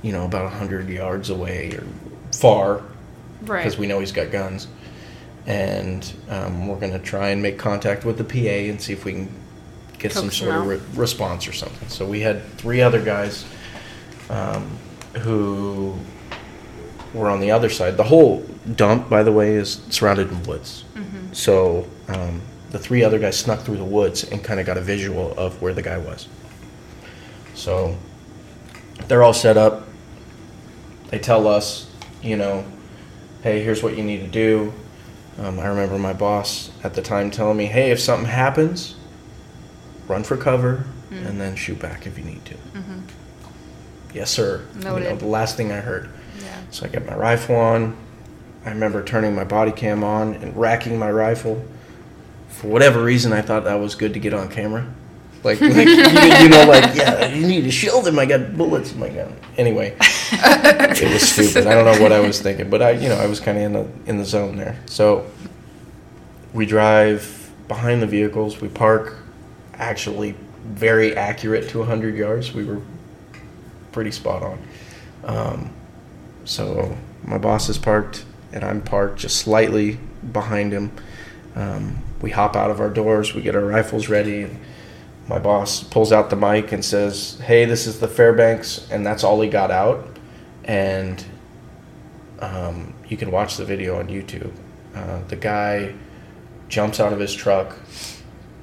you 0.04 0.12
know, 0.12 0.26
about 0.26 0.44
100 0.44 0.88
yards 0.90 1.30
away 1.32 1.72
or 1.76 1.84
far 2.38 2.84
Right. 3.42 3.64
because 3.64 3.78
we 3.78 3.88
know 3.88 4.00
he's 4.00 4.12
got 4.12 4.32
guns. 4.32 4.68
And 5.48 6.10
um, 6.30 6.68
we're 6.68 6.80
going 6.80 6.94
to 6.94 7.00
try 7.00 7.30
and 7.30 7.42
make 7.42 7.58
contact 7.58 8.06
with 8.06 8.18
the 8.18 8.24
PA 8.24 8.38
and 8.70 8.80
see 8.82 8.94
if 8.94 9.04
we 9.04 9.12
can 9.14 9.30
get 9.98 10.14
some 10.14 10.30
sort 10.32 10.56
of 10.56 10.68
re- 10.68 10.80
response 10.96 11.48
or 11.48 11.52
something. 11.54 11.90
So 11.90 12.06
we 12.06 12.22
had 12.22 12.44
three 12.58 12.82
other 12.82 13.02
guys 13.04 13.44
um, 14.30 14.70
who 15.20 15.98
were 17.14 17.30
on 17.30 17.42
the 17.42 17.52
other 17.52 17.70
side. 17.70 17.98
The 17.98 18.04
whole 18.04 18.46
dump, 18.76 19.10
by 19.10 19.24
the 19.24 19.34
way, 19.34 19.56
is 19.56 19.82
surrounded 19.90 20.30
in 20.32 20.44
woods. 20.44 20.86
So 21.34 21.88
um, 22.08 22.42
the 22.72 22.80
three 22.80 23.04
other 23.04 23.20
guys 23.20 23.38
snuck 23.38 23.62
through 23.62 23.78
the 23.78 23.84
woods 23.84 24.24
and 24.24 24.42
kind 24.44 24.60
of 24.60 24.66
got 24.66 24.78
a 24.78 24.82
visual 24.82 25.34
of 25.38 25.62
where 25.62 25.74
the 25.74 25.82
guy 25.82 25.98
was. 25.98 26.28
So 27.54 27.98
they're 29.08 29.24
all 29.24 29.34
set 29.34 29.58
up. 29.58 29.88
They 31.14 31.20
tell 31.20 31.48
us, 31.48 31.86
you 32.24 32.36
know, 32.38 32.66
hey, 33.44 33.64
here's 33.64 33.84
what 33.84 33.96
you 33.96 34.04
need 34.04 34.22
to 34.22 34.28
do. 34.28 34.74
Um, 35.38 35.60
I 35.60 35.68
remember 35.68 36.00
my 36.00 36.12
boss 36.14 36.72
at 36.84 36.96
the 36.96 37.04
time 37.04 37.30
telling 37.30 37.56
me, 37.56 37.66
"Hey, 37.68 37.92
if 37.92 38.00
something 38.00 38.28
happens, 38.28 38.96
run 40.08 40.24
for 40.24 40.36
cover 40.38 40.86
Mm. 41.12 41.28
and 41.28 41.40
then 41.40 41.56
shoot 41.56 41.78
back 41.78 42.08
if 42.08 42.18
you 42.18 42.24
need 42.24 42.44
to." 42.46 42.56
Yes, 44.12 44.32
sir. 44.32 44.62
You 44.76 44.86
know, 44.86 45.16
the 45.16 45.28
last 45.28 45.56
thing 45.56 45.72
I 45.72 45.82
heard. 45.82 46.10
Yeah. 46.44 46.48
So 46.72 46.88
I 46.88 46.90
get 46.90 47.06
my 47.06 47.16
rifle 47.16 47.58
on. 47.58 47.96
I 48.66 48.70
remember 48.70 49.04
turning 49.04 49.36
my 49.36 49.44
body 49.44 49.72
cam 49.72 50.04
on 50.04 50.34
and 50.34 50.58
racking 50.58 50.98
my 50.98 51.12
rifle. 51.12 51.64
For 52.50 52.70
whatever 52.70 53.04
reason, 53.04 53.34
I 53.34 53.44
thought 53.44 53.66
that 53.66 53.80
was 53.80 53.94
good 53.94 54.16
to 54.16 54.20
get 54.20 54.34
on 54.34 54.48
camera. 54.50 54.88
Like, 55.44 55.60
like 55.62 55.88
you, 55.88 56.44
you 56.44 56.50
know, 56.50 56.66
like, 56.68 56.96
yeah, 56.96 57.28
you 57.28 57.46
need 57.46 57.62
to 57.62 57.72
shield 57.72 58.06
them 58.06 58.18
I 58.18 58.26
got 58.26 58.56
bullets 58.58 58.94
in 58.94 59.00
my 59.00 59.10
gun. 59.10 59.36
Anyway, 59.58 59.96
it 60.00 61.14
was 61.14 61.22
stupid. 61.22 61.68
I 61.68 61.74
don't 61.74 61.86
know 61.86 62.02
what 62.02 62.12
I 62.12 62.20
was 62.20 62.42
thinking, 62.42 62.70
but 62.70 62.82
I, 62.82 62.92
you 62.92 63.10
know, 63.10 63.16
I 63.16 63.28
was 63.28 63.40
kind 63.40 63.58
of 63.58 63.64
in 63.64 63.74
the 63.74 63.88
in 64.10 64.18
the 64.18 64.26
zone 64.26 64.56
there. 64.56 64.80
So 64.86 65.30
we 66.54 66.66
drive 66.66 67.52
behind 67.68 68.02
the 68.02 68.08
vehicles. 68.08 68.62
We 68.62 68.70
park 68.70 69.18
actually 69.76 70.36
very 70.64 71.16
accurate 71.16 71.70
to 71.70 71.80
100 71.80 72.16
yards. 72.16 72.54
We 72.54 72.64
were 72.64 72.82
pretty 73.92 74.12
spot 74.12 74.44
on. 74.44 74.60
Um, 75.26 75.74
so 76.46 76.98
my 77.24 77.38
boss 77.38 77.70
is 77.70 77.78
parked, 77.78 78.26
and 78.52 78.64
I'm 78.64 78.82
parked 78.82 79.20
just 79.20 79.38
slightly 79.38 79.98
behind 80.32 80.72
him. 80.72 80.92
Um, 81.56 82.02
we 82.22 82.32
hop 82.32 82.56
out 82.56 82.72
of 82.72 82.80
our 82.80 82.90
doors, 82.90 83.34
we 83.34 83.42
get 83.42 83.56
our 83.56 83.66
rifles 83.66 84.10
ready, 84.10 84.42
and 84.44 84.60
my 85.28 85.40
boss 85.40 85.84
pulls 85.84 86.12
out 86.12 86.30
the 86.30 86.36
mic 86.36 86.72
and 86.72 86.84
says, 86.84 87.40
"Hey, 87.40 87.66
this 87.66 87.88
is 87.88 88.00
the 88.00 88.08
Fairbanks," 88.08 88.88
and 88.92 89.06
that's 89.06 89.24
all 89.24 89.40
he 89.42 89.50
got 89.50 89.72
out. 89.72 90.08
And 90.66 91.24
um, 92.40 92.94
you 93.08 93.18
can 93.18 93.32
watch 93.32 93.58
the 93.58 93.66
video 93.66 94.00
on 94.00 94.08
YouTube. 94.08 94.52
Uh, 94.96 95.20
the 95.28 95.36
guy 95.36 95.94
jumps 96.68 97.00
out 97.00 97.14
of 97.14 97.20
his 97.20 97.34
truck, 97.34 97.76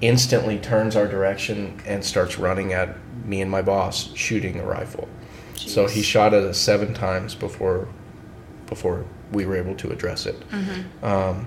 instantly 0.00 0.58
turns 0.58 0.96
our 0.96 1.06
direction, 1.06 1.80
and 1.86 2.04
starts 2.04 2.38
running 2.38 2.72
at 2.72 2.96
me 3.24 3.40
and 3.40 3.50
my 3.50 3.62
boss, 3.62 4.14
shooting 4.14 4.58
a 4.60 4.64
rifle. 4.64 5.08
So 5.54 5.86
he 5.86 6.02
shot 6.02 6.32
at 6.34 6.42
us 6.42 6.58
seven 6.58 6.94
times 6.94 7.34
before 7.34 7.88
before 8.66 9.04
we 9.32 9.46
were 9.46 9.56
able 9.56 9.74
to 9.76 9.90
address 9.90 10.26
it. 10.26 10.36
Um, 11.02 11.46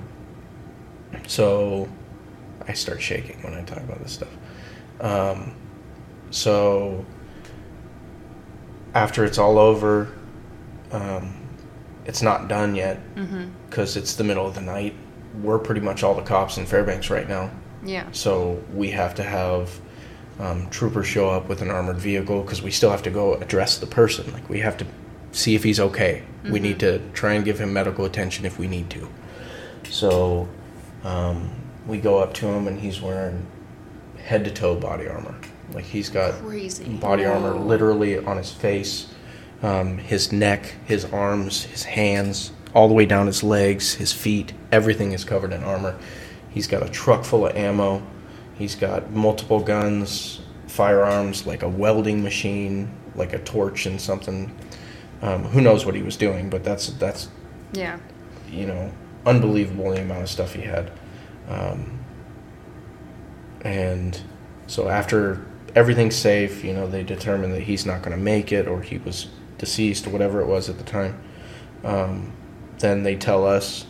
so 1.27 1.87
I 2.67 2.73
start 2.73 3.01
shaking 3.01 3.41
when 3.43 3.53
I 3.53 3.63
talk 3.63 3.79
about 3.79 4.01
this 4.01 4.11
stuff. 4.13 4.29
Um, 4.99 5.55
so 6.29 7.05
after 8.93 9.25
it's 9.25 9.37
all 9.37 9.57
over, 9.57 10.11
um, 10.91 11.39
it's 12.05 12.21
not 12.21 12.47
done 12.47 12.75
yet 12.75 12.99
because 13.69 13.95
it's 13.97 14.15
the 14.15 14.23
middle 14.23 14.45
of 14.45 14.55
the 14.55 14.61
night. 14.61 14.95
We're 15.41 15.59
pretty 15.59 15.81
much 15.81 16.03
all 16.03 16.13
the 16.13 16.21
cops 16.21 16.57
in 16.57 16.65
Fairbanks 16.65 17.09
right 17.09 17.27
now. 17.27 17.49
Yeah. 17.83 18.07
So 18.11 18.63
we 18.73 18.91
have 18.91 19.15
to 19.15 19.23
have 19.23 19.79
um, 20.39 20.69
troopers 20.69 21.07
show 21.07 21.29
up 21.29 21.47
with 21.49 21.61
an 21.61 21.69
armored 21.69 21.97
vehicle 21.97 22.41
because 22.43 22.61
we 22.61 22.71
still 22.71 22.91
have 22.91 23.03
to 23.03 23.09
go 23.09 23.35
address 23.35 23.77
the 23.77 23.87
person. 23.87 24.31
Like 24.33 24.47
we 24.49 24.59
have 24.59 24.77
to 24.77 24.85
see 25.31 25.55
if 25.55 25.63
he's 25.63 25.79
okay. 25.79 26.23
We 26.49 26.59
need 26.59 26.79
to 26.81 26.99
try 27.13 27.33
and 27.33 27.45
give 27.45 27.59
him 27.59 27.71
medical 27.73 28.05
attention 28.05 28.45
if 28.45 28.59
we 28.59 28.67
need 28.67 28.89
to. 28.91 29.07
So 29.89 30.47
um, 31.03 31.49
we 31.87 31.99
go 31.99 32.19
up 32.19 32.33
to 32.35 32.47
him 32.47 32.67
and 32.67 32.79
he's 32.79 33.01
wearing 33.01 33.45
head 34.23 34.43
to 34.45 34.51
toe 34.51 34.75
body 34.75 35.07
armor. 35.07 35.35
Like 35.73 35.85
he's 35.85 36.09
got 36.09 36.33
Crazy. 36.41 36.85
body 36.85 37.25
armor 37.25 37.53
literally 37.55 38.17
on 38.17 38.37
his 38.37 38.51
face, 38.51 39.07
um, 39.61 39.97
his 39.97 40.31
neck, 40.31 40.75
his 40.85 41.05
arms, 41.05 41.63
his 41.63 41.83
hands, 41.83 42.51
all 42.73 42.87
the 42.87 42.93
way 42.93 43.05
down 43.05 43.27
his 43.27 43.43
legs, 43.43 43.93
his 43.95 44.11
feet. 44.13 44.53
Everything 44.71 45.11
is 45.13 45.23
covered 45.23 45.53
in 45.53 45.63
armor. 45.63 45.97
He's 46.49 46.67
got 46.67 46.83
a 46.83 46.89
truck 46.89 47.23
full 47.23 47.47
of 47.47 47.55
ammo. 47.55 48.01
He's 48.57 48.75
got 48.75 49.11
multiple 49.11 49.59
guns, 49.59 50.41
firearms, 50.67 51.47
like 51.47 51.63
a 51.63 51.69
welding 51.69 52.21
machine, 52.23 52.91
like 53.15 53.33
a 53.33 53.39
torch 53.39 53.85
and 53.85 53.99
something. 53.99 54.55
Um, 55.21 55.43
who 55.45 55.61
knows 55.61 55.85
what 55.85 55.95
he 55.95 56.03
was 56.03 56.17
doing? 56.17 56.49
But 56.49 56.63
that's 56.63 56.87
that's 56.87 57.29
Yeah. 57.73 57.97
you 58.51 58.67
know, 58.67 58.91
unbelievable 59.25 59.91
the 59.91 60.01
amount 60.01 60.21
of 60.23 60.29
stuff 60.29 60.53
he 60.53 60.61
had. 60.61 60.91
Um, 61.49 61.99
and 63.63 64.19
so 64.67 64.89
after 64.89 65.45
everything's 65.75 66.15
safe, 66.15 66.63
you 66.63 66.73
know, 66.73 66.87
they 66.87 67.03
determine 67.03 67.51
that 67.51 67.61
he's 67.63 67.85
not 67.85 68.01
going 68.01 68.15
to 68.17 68.21
make 68.23 68.51
it 68.51 68.67
or 68.67 68.81
he 68.81 68.97
was 68.99 69.27
deceased 69.57 70.05
or 70.07 70.09
whatever 70.11 70.41
it 70.41 70.47
was 70.47 70.69
at 70.69 70.77
the 70.77 70.83
time. 70.83 71.19
Um, 71.83 72.31
then 72.79 73.03
they 73.03 73.15
tell 73.15 73.45
us, 73.47 73.85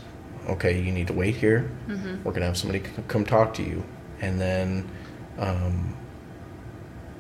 okay, 0.50 0.80
you 0.82 0.92
need 0.92 1.08
to 1.08 1.14
wait 1.14 1.36
here. 1.36 1.72
We're 1.88 2.32
going 2.32 2.42
to 2.42 2.48
have 2.48 2.58
somebody 2.58 2.84
c- 2.84 2.92
come 3.08 3.26
talk 3.26 3.54
to 3.56 3.64
you. 3.64 3.84
And 4.22 4.40
then 4.40 4.90
um, 5.38 5.96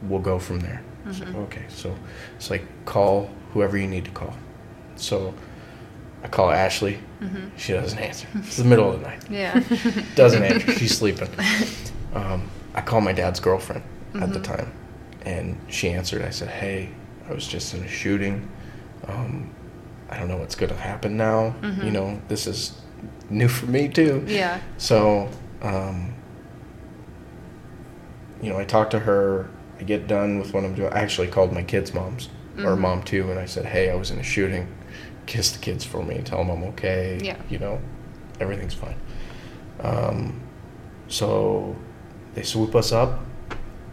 we'll 0.03 0.21
go 0.21 0.39
from 0.39 0.59
there. 0.59 0.81
So, 1.11 1.25
okay, 1.25 1.65
so 1.67 1.93
it's 2.37 2.49
like 2.49 2.63
call 2.85 3.29
whoever 3.51 3.77
you 3.77 3.87
need 3.87 4.05
to 4.05 4.11
call. 4.11 4.33
So 4.95 5.33
I 6.23 6.29
call 6.29 6.49
Ashley. 6.49 6.99
She 7.57 7.73
doesn't 7.73 7.99
answer. 7.99 8.27
It's 8.35 8.55
the 8.57 8.63
middle 8.63 8.91
of 8.91 9.01
the 9.01 9.07
night. 9.07 9.23
Yeah. 9.29 9.61
Doesn't 10.15 10.43
answer. 10.43 10.71
She's 10.73 10.97
sleeping. 10.97 11.27
Um, 12.13 12.49
I 12.73 12.81
called 12.81 13.03
my 13.03 13.13
dad's 13.13 13.39
girlfriend 13.39 13.83
at 14.21 14.31
the 14.33 14.39
time, 14.39 14.71
and 15.25 15.57
she 15.67 15.89
answered. 15.89 16.21
I 16.21 16.29
said, 16.29 16.49
"Hey, 16.49 16.89
I 17.29 17.33
was 17.33 17.47
just 17.47 17.73
in 17.73 17.83
a 17.83 17.87
shooting. 17.87 18.47
Um, 19.07 19.53
I 20.09 20.17
don't 20.17 20.27
know 20.27 20.37
what's 20.37 20.55
going 20.55 20.69
to 20.71 20.77
happen 20.77 21.17
now. 21.17 21.55
You 21.83 21.91
know, 21.91 22.21
this 22.27 22.45
is 22.47 22.79
new 23.29 23.47
for 23.47 23.65
me 23.65 23.87
too. 23.89 24.23
yeah. 24.27 24.61
So, 24.77 25.29
um, 25.63 26.13
you 28.41 28.49
know, 28.49 28.57
I 28.59 28.65
talked 28.65 28.91
to 28.91 28.99
her. 28.99 29.49
I 29.79 29.83
get 29.83 30.07
done 30.07 30.37
with 30.39 30.53
what 30.53 30.63
I'm 30.63 30.75
doing. 30.75 30.91
I 30.93 30.99
actually 30.99 31.27
called 31.27 31.51
my 31.51 31.63
kids' 31.63 31.93
moms 31.93 32.29
or 32.59 32.75
mom 32.75 33.01
too, 33.03 33.29
and 33.31 33.39
I 33.39 33.45
said, 33.45 33.65
"Hey, 33.65 33.89
I 33.89 33.95
was 33.95 34.11
in 34.11 34.19
a 34.19 34.23
shooting. 34.23 34.67
Kiss 35.25 35.51
the 35.53 35.59
kids 35.59 35.83
for 35.83 36.03
me. 36.03 36.21
Tell 36.23 36.37
them 36.39 36.51
I'm 36.51 36.63
okay. 36.69 37.19
Yeah. 37.23 37.37
You 37.49 37.57
know, 37.59 37.81
everything's 38.39 38.75
fine." 38.75 38.97
Um, 39.79 40.39
so 41.07 41.75
they 42.35 42.43
swoop 42.43 42.75
us 42.75 42.91
up. 42.91 43.19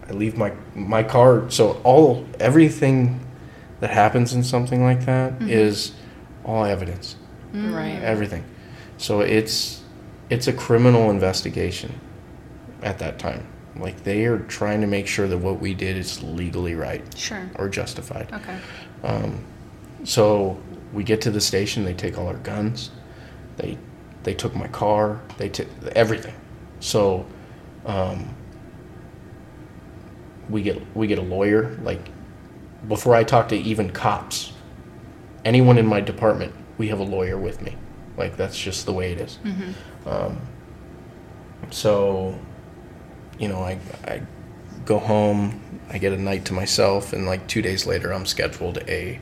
I 0.09 0.13
leave 0.13 0.37
my 0.37 0.53
my 0.75 1.03
car. 1.03 1.51
So 1.51 1.81
all 1.85 2.27
everything 2.39 3.21
that 3.81 3.91
happens 3.91 4.33
in 4.35 4.43
something 4.45 4.83
like 4.83 5.05
that 5.07 5.41
is 5.43 5.93
all 6.45 6.65
evidence 6.65 7.17
Right. 7.55 7.99
everything. 8.03 8.45
So 8.99 9.21
it's 9.21 9.83
it's 10.29 10.47
a 10.47 10.53
criminal 10.53 11.11
investigation 11.11 11.99
at 12.83 12.99
that 12.99 13.19
time. 13.19 13.47
Like 13.77 14.03
they 14.05 14.27
are 14.27 14.39
trying 14.39 14.81
to 14.81 14.87
make 14.87 15.07
sure 15.07 15.27
that 15.29 15.39
what 15.39 15.61
we 15.61 15.75
did 15.75 15.97
is 15.97 16.23
legally 16.23 16.75
right 16.75 17.03
Sure. 17.17 17.49
or 17.57 17.69
justified. 17.69 18.29
Okay. 18.33 18.57
Um, 19.05 19.45
so 20.05 20.59
we 20.93 21.05
get 21.05 21.21
to 21.23 21.31
the 21.31 21.41
station. 21.41 21.85
They 21.85 21.95
take 21.95 22.19
all 22.19 22.27
our 22.27 22.35
guns. 22.39 22.91
They 23.57 23.79
they 24.25 24.35
took 24.35 24.55
my 24.57 24.67
car. 24.69 25.21
They 25.39 25.49
took 25.49 25.69
everything. 25.95 26.35
So 26.81 27.27
um, 27.87 28.35
we 30.49 30.63
get 30.63 30.81
we 30.97 31.07
get 31.07 31.19
a 31.19 31.23
lawyer. 31.23 31.77
Like 31.83 32.11
before 32.89 33.15
I 33.15 33.25
talk 33.25 33.49
to 33.51 33.57
even 33.57 33.91
cops, 33.91 34.53
anyone 35.45 35.79
in 35.79 35.87
my 35.87 36.01
department, 36.01 36.55
we 36.79 36.89
have 36.89 36.99
a 37.01 37.05
lawyer 37.05 37.39
with 37.39 37.63
me. 37.63 37.77
Like 38.17 38.37
that's 38.37 38.59
just 38.59 38.87
the 38.87 38.93
way 38.93 39.13
it 39.13 39.21
is. 39.21 39.39
Um, 40.07 40.41
so 41.71 42.39
you 43.39 43.49
know, 43.49 43.61
I 43.63 43.79
I 44.05 44.23
go 44.85 44.99
home. 44.99 45.61
I 45.93 45.99
get 45.99 46.13
a 46.13 46.17
night 46.17 46.45
to 46.47 46.53
myself, 46.53 47.13
and 47.13 47.27
like 47.27 47.47
two 47.49 47.63
days 47.63 47.85
later, 47.87 48.13
I'm 48.13 48.27
scheduled 48.27 48.79
a 48.89 49.19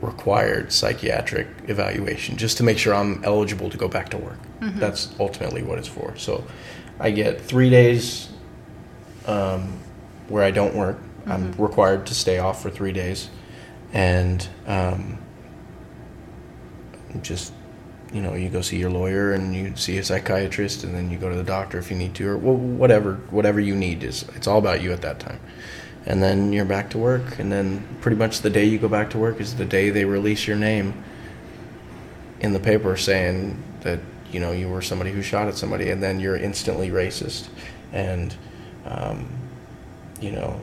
required 0.00 0.72
psychiatric 0.72 1.46
evaluation 1.68 2.36
just 2.36 2.56
to 2.56 2.64
make 2.64 2.76
sure 2.76 2.92
I'm 2.92 3.22
eligible 3.24 3.70
to 3.70 3.76
go 3.76 3.86
back 3.86 4.08
to 4.10 4.16
work. 4.16 4.38
That's 4.80 5.10
ultimately 5.20 5.62
what 5.62 5.78
it's 5.78 5.86
for. 5.88 6.16
So 6.16 6.44
I 6.98 7.10
get 7.10 7.40
three 7.40 7.70
days 7.70 8.28
um, 9.26 9.78
where 10.28 10.44
I 10.44 10.50
don't 10.50 10.74
work. 10.74 10.98
I'm 11.26 11.52
required 11.52 12.06
to 12.06 12.14
stay 12.14 12.38
off 12.38 12.62
for 12.62 12.70
three 12.70 12.92
days, 12.92 13.30
and 13.92 14.46
um, 14.66 15.18
just 17.22 17.52
you 18.12 18.20
know 18.20 18.34
you 18.34 18.48
go 18.48 18.60
see 18.60 18.78
your 18.78 18.90
lawyer 18.90 19.32
and 19.32 19.54
you 19.54 19.76
see 19.76 19.98
a 19.98 20.04
psychiatrist, 20.04 20.84
and 20.84 20.94
then 20.94 21.10
you 21.10 21.18
go 21.18 21.28
to 21.28 21.36
the 21.36 21.44
doctor 21.44 21.78
if 21.78 21.90
you 21.90 21.96
need 21.96 22.14
to, 22.16 22.28
or 22.28 22.36
whatever 22.36 23.14
whatever 23.30 23.60
you 23.60 23.76
need 23.76 24.02
is. 24.02 24.24
It's 24.34 24.46
all 24.46 24.58
about 24.58 24.82
you 24.82 24.92
at 24.92 25.02
that 25.02 25.20
time 25.20 25.40
and 26.06 26.22
then 26.22 26.52
you're 26.52 26.64
back 26.64 26.90
to 26.90 26.98
work 26.98 27.38
and 27.38 27.50
then 27.50 27.86
pretty 28.00 28.16
much 28.16 28.40
the 28.40 28.50
day 28.50 28.64
you 28.64 28.78
go 28.78 28.88
back 28.88 29.10
to 29.10 29.18
work 29.18 29.40
is 29.40 29.56
the 29.56 29.64
day 29.64 29.90
they 29.90 30.04
release 30.04 30.46
your 30.46 30.56
name 30.56 31.04
in 32.40 32.52
the 32.52 32.60
paper 32.60 32.96
saying 32.96 33.62
that 33.82 34.00
you 34.32 34.40
know 34.40 34.52
you 34.52 34.68
were 34.68 34.82
somebody 34.82 35.10
who 35.12 35.22
shot 35.22 35.46
at 35.48 35.54
somebody 35.56 35.90
and 35.90 36.02
then 36.02 36.18
you're 36.20 36.36
instantly 36.36 36.90
racist 36.90 37.48
and 37.92 38.34
um, 38.86 39.28
you 40.20 40.32
know 40.32 40.58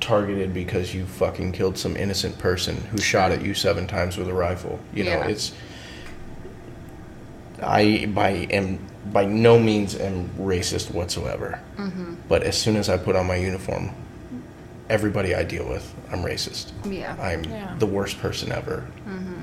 targeted 0.00 0.52
because 0.52 0.94
you 0.94 1.06
fucking 1.06 1.52
killed 1.52 1.78
some 1.78 1.96
innocent 1.96 2.38
person 2.38 2.76
who 2.90 2.98
shot 2.98 3.30
at 3.32 3.40
you 3.42 3.54
seven 3.54 3.86
times 3.86 4.16
with 4.18 4.28
a 4.28 4.34
rifle 4.34 4.78
you 4.92 5.04
know 5.04 5.10
Yeah. 5.10 5.26
it's 5.26 5.52
I 7.62 8.06
by 8.06 8.30
am 8.50 8.78
by 9.12 9.24
no 9.24 9.58
means 9.58 9.94
am 9.94 10.28
racist 10.38 10.92
whatsoever. 10.92 11.60
Mm-hmm. 11.76 12.14
But 12.28 12.42
as 12.42 12.58
soon 12.60 12.76
as 12.76 12.88
I 12.88 12.96
put 12.96 13.16
on 13.16 13.26
my 13.26 13.36
uniform, 13.36 13.90
everybody 14.88 15.34
I 15.34 15.44
deal 15.44 15.68
with, 15.68 15.94
I'm 16.10 16.18
racist. 16.20 16.72
Yeah. 16.84 17.14
I'm 17.20 17.44
Yeah. 17.44 17.74
the 17.78 17.86
worst 17.86 18.18
person 18.18 18.50
ever. 18.52 18.86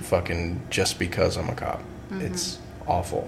Fucking 0.01 0.61
just 0.69 0.99
because 0.99 1.37
I'm 1.37 1.47
a 1.49 1.55
cop. 1.55 1.81
It's 2.11 2.57
awful. 2.91 3.23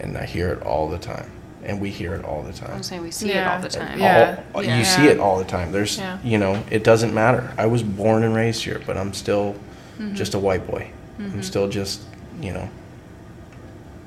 And 0.00 0.16
I 0.16 0.24
hear 0.24 0.48
it 0.52 0.62
all 0.62 0.88
the 0.88 0.98
time. 0.98 1.30
And 1.64 1.80
we 1.80 1.90
hear 1.90 2.14
it 2.14 2.24
all 2.24 2.42
the 2.42 2.52
time. 2.52 2.70
I'm 2.76 2.82
saying 2.84 3.02
we 3.02 3.10
see 3.10 3.30
it 3.32 3.46
all 3.46 3.60
the 3.60 3.68
time. 3.68 3.98
Yeah. 3.98 4.40
All- 4.54 4.62
Yeah. 4.64 4.78
You 4.78 4.84
see 4.84 5.06
it 5.08 5.18
all 5.18 5.38
the 5.38 5.44
time. 5.44 5.72
There's, 5.72 5.98
Yeah. 5.98 6.18
you 6.22 6.38
know, 6.38 6.62
it 6.70 6.84
doesn't 6.84 7.12
matter. 7.12 7.50
I 7.58 7.66
was 7.66 7.82
born 7.82 8.22
and 8.22 8.34
raised 8.34 8.62
here, 8.62 8.80
but 8.86 8.96
I'm 8.96 9.12
still 9.12 9.54
Mm-hmm. 9.98 10.14
just 10.14 10.34
a 10.34 10.38
white 10.38 10.64
boy. 10.66 10.90
I'm 11.18 11.42
still 11.42 11.68
just, 11.68 12.00
you 12.40 12.52
know, 12.52 12.68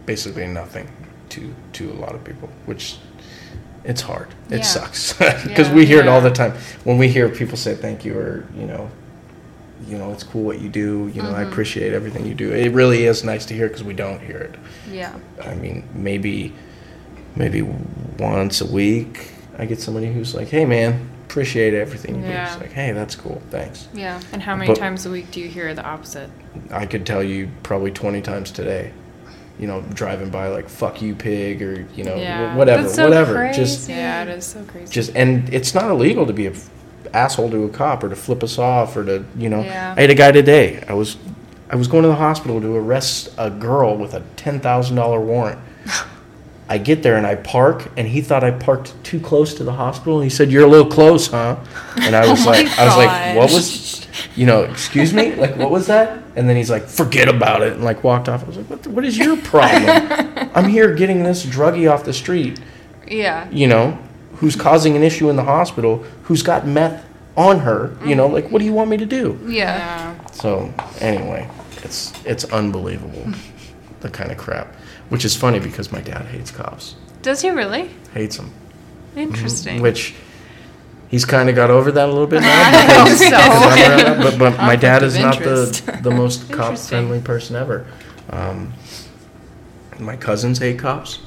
basically 0.05 0.47
nothing 0.47 0.87
to 1.29 1.53
to 1.73 1.91
a 1.91 1.97
lot 2.03 2.15
of 2.15 2.23
people, 2.23 2.47
which 2.65 2.97
it's 3.83 4.01
hard. 4.01 4.27
It 4.49 4.57
Yeah. 4.59 4.61
sucks 4.63 5.13
because 5.13 5.67
Yeah. 5.69 5.73
we 5.73 5.85
hear 5.85 5.99
it 5.99 6.07
all 6.07 6.21
the 6.21 6.31
time. 6.31 6.53
When 6.85 6.97
we 6.97 7.09
hear 7.09 7.27
people 7.29 7.57
say 7.57 7.75
thank 7.75 8.05
you 8.05 8.17
or 8.17 8.45
you 8.55 8.65
know, 8.65 8.89
you 9.87 9.97
know, 9.97 10.11
it's 10.11 10.23
cool 10.23 10.43
what 10.43 10.59
you 10.61 10.69
do. 10.69 11.11
You 11.13 11.21
know, 11.23 11.29
I 11.31 11.41
Mm-hmm. 11.41 11.51
appreciate 11.51 11.93
everything 11.93 12.25
you 12.27 12.33
do. 12.33 12.51
It 12.51 12.71
really 12.73 13.05
is 13.05 13.23
nice 13.23 13.45
to 13.47 13.53
hear 13.53 13.67
because 13.67 13.83
we 13.83 13.93
don't 13.93 14.19
hear 14.21 14.37
it. 14.37 14.55
Yeah. 14.91 15.13
I 15.43 15.55
mean, 15.55 15.87
maybe 15.93 16.53
maybe 17.35 17.61
once 18.19 18.61
a 18.61 18.65
week 18.65 19.31
I 19.57 19.65
get 19.65 19.79
somebody 19.79 20.11
who's 20.11 20.33
like, 20.35 20.47
"Hey, 20.49 20.65
man, 20.65 21.09
appreciate 21.25 21.73
everything 21.73 22.15
you 22.15 22.21
do." 22.21 22.27
Yeah. 22.27 22.51
It's 22.51 22.61
like, 22.61 22.71
"Hey, 22.71 22.91
that's 22.91 23.15
cool, 23.15 23.41
thanks." 23.49 23.87
Yeah. 23.93 24.19
And 24.33 24.41
how 24.41 24.55
many 24.55 24.67
But- 24.67 24.77
times 24.77 25.05
a 25.05 25.09
week 25.11 25.31
do 25.31 25.39
you 25.39 25.47
hear 25.47 25.73
the 25.73 25.83
opposite? 25.83 26.29
I 26.71 26.85
could 26.85 27.05
tell 27.05 27.23
you 27.23 27.49
probably 27.63 27.91
twenty 27.91 28.21
times 28.21 28.51
today. 28.51 28.91
You 29.59 29.67
know, 29.67 29.83
driving 29.93 30.29
by 30.29 30.47
like 30.47 30.69
"fuck 30.69 31.01
you, 31.01 31.13
pig" 31.15 31.61
or 31.61 31.85
you 31.95 32.03
know, 32.03 32.15
Yeah. 32.15 32.55
whatever, 32.55 32.83
That's 32.83 32.95
so 32.95 33.03
whatever. 33.03 33.51
Just. 33.53 33.89
Yeah, 33.89 34.23
it 34.23 34.29
is 34.29 34.45
so 34.45 34.63
crazy. 34.63 34.91
just, 34.91 35.11
and 35.15 35.53
it's 35.53 35.73
not 35.75 35.89
illegal 35.91 36.25
to 36.25 36.33
be 36.33 36.47
a 36.47 36.51
f- 36.51 36.69
asshole 37.13 37.49
to 37.51 37.65
a 37.65 37.69
cop 37.69 38.03
or 38.03 38.09
to 38.09 38.15
flip 38.15 38.43
us 38.43 38.57
off 38.57 38.95
or 38.95 39.03
to, 39.05 39.25
you 39.37 39.49
know. 39.49 39.61
Yeah. 39.63 39.93
I 39.97 40.01
had 40.01 40.09
a 40.09 40.15
guy 40.15 40.31
today. 40.31 40.83
I 40.87 40.93
was, 40.93 41.17
I 41.69 41.75
was 41.75 41.87
going 41.87 42.03
to 42.03 42.09
the 42.09 42.15
hospital 42.15 42.59
to 42.61 42.75
arrest 42.75 43.33
a 43.37 43.49
girl 43.49 43.97
with 43.97 44.13
a 44.13 44.21
ten 44.35 44.59
thousand 44.59 44.95
dollar 44.95 45.19
warrant. 45.19 45.59
I 46.69 46.77
get 46.77 47.03
there 47.03 47.17
and 47.17 47.27
I 47.27 47.35
park, 47.35 47.91
and 47.97 48.07
he 48.07 48.21
thought 48.21 48.45
I 48.45 48.51
parked 48.51 48.93
too 49.03 49.19
close 49.19 49.53
to 49.55 49.63
the 49.65 49.73
hospital. 49.73 50.15
And 50.21 50.23
He 50.23 50.29
said, 50.29 50.49
"You're 50.51 50.63
a 50.63 50.69
little 50.69 50.89
close, 50.89 51.27
huh?" 51.27 51.57
And 51.99 52.15
I 52.15 52.29
was 52.31 52.45
Oh 52.47 52.49
like, 52.49 52.65
I 52.79 52.85
was 52.85 52.95
like, 52.95 53.35
"What 53.35 53.51
was, 53.51 54.07
you 54.37 54.45
know, 54.45 54.61
excuse 54.63 55.13
me, 55.13 55.35
like 55.35 55.57
what 55.57 55.69
was 55.69 55.87
that?" 55.87 56.23
And 56.37 56.47
then 56.47 56.55
he's 56.55 56.69
like, 56.69 56.83
"Forget 56.87 57.27
about 57.27 57.61
it," 57.61 57.73
and 57.73 57.83
like 57.83 58.05
walked 58.05 58.29
off. 58.29 58.43
I 58.43 58.47
was 58.47 58.55
like, 58.55 58.67
"What? 58.69 58.83
The, 58.83 58.89
what 58.89 59.03
is 59.03 59.17
your 59.17 59.35
problem? 59.35 60.49
I'm 60.55 60.69
here 60.69 60.95
getting 60.95 61.23
this 61.23 61.45
druggie 61.45 61.91
off 61.91 62.05
the 62.05 62.13
street, 62.13 62.61
Yeah. 63.05 63.49
you 63.51 63.67
know, 63.67 63.97
who's 64.41 64.55
causing 64.57 64.95
an 64.97 65.03
issue 65.03 65.29
in 65.29 65.37
the 65.37 65.43
hospital, 65.45 66.03
who's 66.23 66.43
got 66.43 66.67
meth 66.67 67.05
on 67.37 67.59
her, 67.59 67.95
you 68.05 68.13
know, 68.15 68.27
like 68.27 68.49
what 68.51 68.59
do 68.59 68.65
you 68.65 68.73
want 68.73 68.89
me 68.89 68.97
to 68.97 69.05
do?" 69.05 69.39
Yeah. 69.45 69.77
yeah. 69.77 70.25
So 70.31 70.73
anyway, 70.99 71.49
it's 71.83 72.11
it's 72.25 72.43
unbelievable, 72.51 73.25
the 74.01 74.09
kind 74.09 74.31
of 74.31 74.37
crap. 74.37 74.75
Which 75.09 75.23
is 75.25 75.35
funny 75.35 75.59
because 75.59 75.91
my 75.91 76.01
dad 76.01 76.25
hates 76.25 76.51
cops, 76.51 76.95
Does 77.21 77.41
he 77.41 77.49
really? 77.49 77.89
hates 78.13 78.35
them. 78.37 78.51
Interesting. 79.15 79.81
Which 79.81 80.13
he's 81.09 81.25
kind 81.25 81.49
of 81.49 81.55
got 81.55 81.69
over 81.69 81.91
that 81.91 82.07
a 82.07 82.11
little 82.11 82.27
bit 82.27 82.41
now. 82.41 82.47
I 82.61 82.71
hope 82.81 83.03
because- 83.05 83.19
so. 83.19 84.07
around, 84.07 84.21
but 84.23 84.39
but 84.39 84.57
my 84.57 84.75
dad 84.75 85.03
is 85.03 85.17
not 85.17 85.37
the 85.39 85.65
interest. 85.67 86.03
the 86.03 86.11
most 86.11 86.49
cop 86.57 86.77
friendly 86.77 87.19
person 87.21 87.55
ever. 87.55 87.85
Um, 88.29 88.73
my 89.99 90.15
cousins 90.15 90.57
hate 90.59 90.79
cops. 90.79 91.19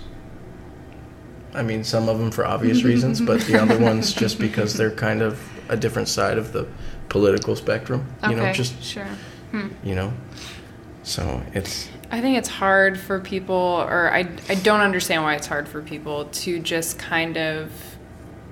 I 1.54 1.62
mean, 1.62 1.84
some 1.84 2.08
of 2.08 2.18
them 2.18 2.30
for 2.30 2.46
obvious 2.46 2.82
reasons, 2.90 3.20
but 3.20 3.40
the 3.42 3.60
other 3.60 3.78
ones 3.78 4.12
just 4.12 4.38
because 4.38 4.74
they're 4.74 4.90
kind 4.90 5.22
of 5.22 5.40
a 5.68 5.76
different 5.76 6.08
side 6.08 6.38
of 6.38 6.52
the 6.52 6.66
political 7.08 7.56
spectrum. 7.56 8.06
You 8.22 8.30
okay. 8.30 8.36
know, 8.36 8.52
just 8.52 8.82
sure. 8.82 9.08
Hmm. 9.50 9.68
you 9.82 9.94
know. 9.94 10.12
So 11.02 11.42
it's 11.52 11.88
I 12.10 12.20
think 12.20 12.38
it's 12.38 12.48
hard 12.48 12.98
for 12.98 13.20
people, 13.20 13.54
or 13.54 14.12
I, 14.12 14.28
I 14.48 14.54
don't 14.54 14.80
understand 14.80 15.22
why 15.22 15.34
it's 15.34 15.46
hard 15.46 15.68
for 15.68 15.82
people 15.82 16.26
to 16.26 16.58
just 16.60 16.98
kind 16.98 17.36
of 17.36 17.72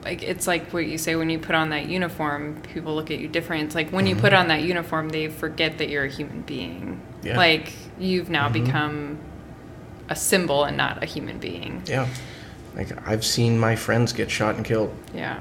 like 0.04 0.22
it's 0.22 0.46
like 0.46 0.72
what 0.72 0.86
you 0.86 0.98
say 0.98 1.16
when 1.16 1.30
you 1.30 1.38
put 1.38 1.54
on 1.54 1.70
that 1.70 1.88
uniform, 1.88 2.60
people 2.62 2.94
look 2.94 3.10
at 3.10 3.18
you 3.18 3.28
different. 3.28 3.64
It's 3.64 3.74
like 3.74 3.90
when 3.90 4.06
you 4.06 4.16
put 4.16 4.32
mm-hmm. 4.32 4.40
on 4.40 4.48
that 4.48 4.62
uniform, 4.62 5.10
they 5.10 5.28
forget 5.28 5.78
that 5.78 5.88
you're 5.88 6.04
a 6.04 6.10
human 6.10 6.42
being. 6.42 7.00
Yeah. 7.22 7.36
Like 7.36 7.72
you've 7.98 8.30
now 8.30 8.48
mm-hmm. 8.48 8.64
become 8.64 9.18
a 10.08 10.16
symbol 10.16 10.64
and 10.64 10.76
not 10.76 11.02
a 11.02 11.06
human 11.06 11.38
being. 11.38 11.82
yeah. 11.86 12.08
Like 12.74 13.06
I've 13.08 13.24
seen 13.24 13.58
my 13.58 13.76
friends 13.76 14.12
get 14.12 14.30
shot 14.30 14.56
and 14.56 14.64
killed. 14.64 14.94
Yeah. 15.14 15.40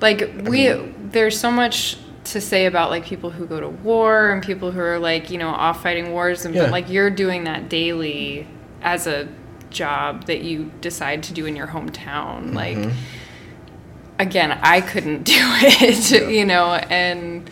Like 0.00 0.30
we 0.44 0.68
there's 1.10 1.38
so 1.38 1.50
much 1.50 1.98
to 2.24 2.40
say 2.40 2.66
about 2.66 2.90
like 2.90 3.04
people 3.04 3.30
who 3.30 3.46
go 3.46 3.60
to 3.60 3.68
war 3.68 4.30
and 4.30 4.42
people 4.42 4.70
who 4.72 4.80
are 4.80 4.98
like, 4.98 5.30
you 5.30 5.38
know, 5.38 5.48
off 5.48 5.82
fighting 5.82 6.12
wars 6.12 6.44
and 6.44 6.54
Yeah. 6.54 6.62
but 6.64 6.70
like 6.72 6.88
you're 6.90 7.10
doing 7.10 7.44
that 7.44 7.68
daily 7.68 8.46
as 8.82 9.06
a 9.06 9.28
job 9.70 10.26
that 10.26 10.42
you 10.42 10.70
decide 10.80 11.22
to 11.24 11.32
do 11.32 11.46
in 11.46 11.56
your 11.56 11.66
hometown. 11.68 12.52
Mm-hmm. 12.52 12.54
Like 12.54 12.92
again, 14.18 14.58
I 14.62 14.80
couldn't 14.80 15.22
do 15.24 15.34
it, 15.36 16.10
Yeah. 16.10 16.28
you 16.28 16.44
know, 16.44 16.74
and 16.74 17.48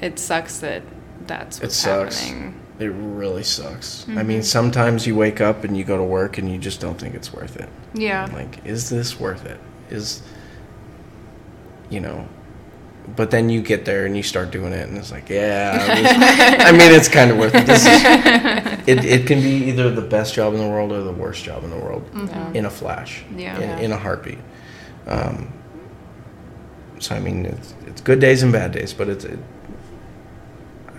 it 0.00 0.18
sucks 0.18 0.58
that 0.58 0.82
that's 1.26 1.58
It 1.58 1.64
what's 1.64 1.76
sucks. 1.76 2.20
happening. 2.20 2.54
It 2.78 2.86
really 2.94 3.42
sucks. 3.42 4.06
I 4.08 4.22
mean, 4.22 4.42
sometimes 4.44 5.04
you 5.06 5.16
wake 5.16 5.40
up 5.40 5.64
and 5.64 5.76
you 5.76 5.82
go 5.84 5.96
to 5.96 6.04
work 6.04 6.38
and 6.38 6.48
you 6.50 6.58
just 6.58 6.80
don't 6.80 6.98
think 6.98 7.14
it's 7.16 7.32
worth 7.32 7.56
it. 7.56 7.68
Yeah. 7.92 8.28
Like, 8.32 8.64
is 8.64 8.88
this 8.88 9.18
worth 9.18 9.44
it? 9.46 9.58
Is, 9.90 10.22
you 11.90 11.98
know, 11.98 12.28
but 13.16 13.30
then 13.32 13.48
you 13.48 13.62
get 13.62 13.84
there 13.84 14.06
and 14.06 14.16
you 14.16 14.22
start 14.22 14.50
doing 14.52 14.72
it 14.72 14.88
and 14.88 14.96
it's 14.96 15.10
like, 15.10 15.28
yeah, 15.28 16.56
I 16.60 16.70
mean, 16.72 16.92
it's 16.92 17.08
kind 17.08 17.30
of 17.32 17.38
worth 17.38 17.54
it. 17.54 17.66
This 17.66 17.84
is, 17.84 18.02
it. 18.86 19.04
It 19.04 19.26
can 19.26 19.40
be 19.40 19.64
either 19.70 19.90
the 19.90 20.02
best 20.02 20.34
job 20.34 20.54
in 20.54 20.60
the 20.60 20.68
world 20.68 20.92
or 20.92 21.02
the 21.02 21.12
worst 21.12 21.42
job 21.42 21.64
in 21.64 21.70
the 21.70 21.76
world 21.78 22.08
in 22.54 22.64
a 22.66 22.70
flash, 22.70 23.24
Yeah. 23.34 23.58
in, 23.58 23.86
in 23.86 23.92
a 23.92 23.96
heartbeat. 23.98 24.38
Um, 25.06 25.52
so, 27.00 27.14
I 27.14 27.20
mean, 27.20 27.46
it's, 27.46 27.74
it's 27.86 28.00
good 28.02 28.20
days 28.20 28.42
and 28.42 28.52
bad 28.52 28.72
days, 28.72 28.92
but 28.92 29.08
it's, 29.08 29.24
it, 29.24 29.38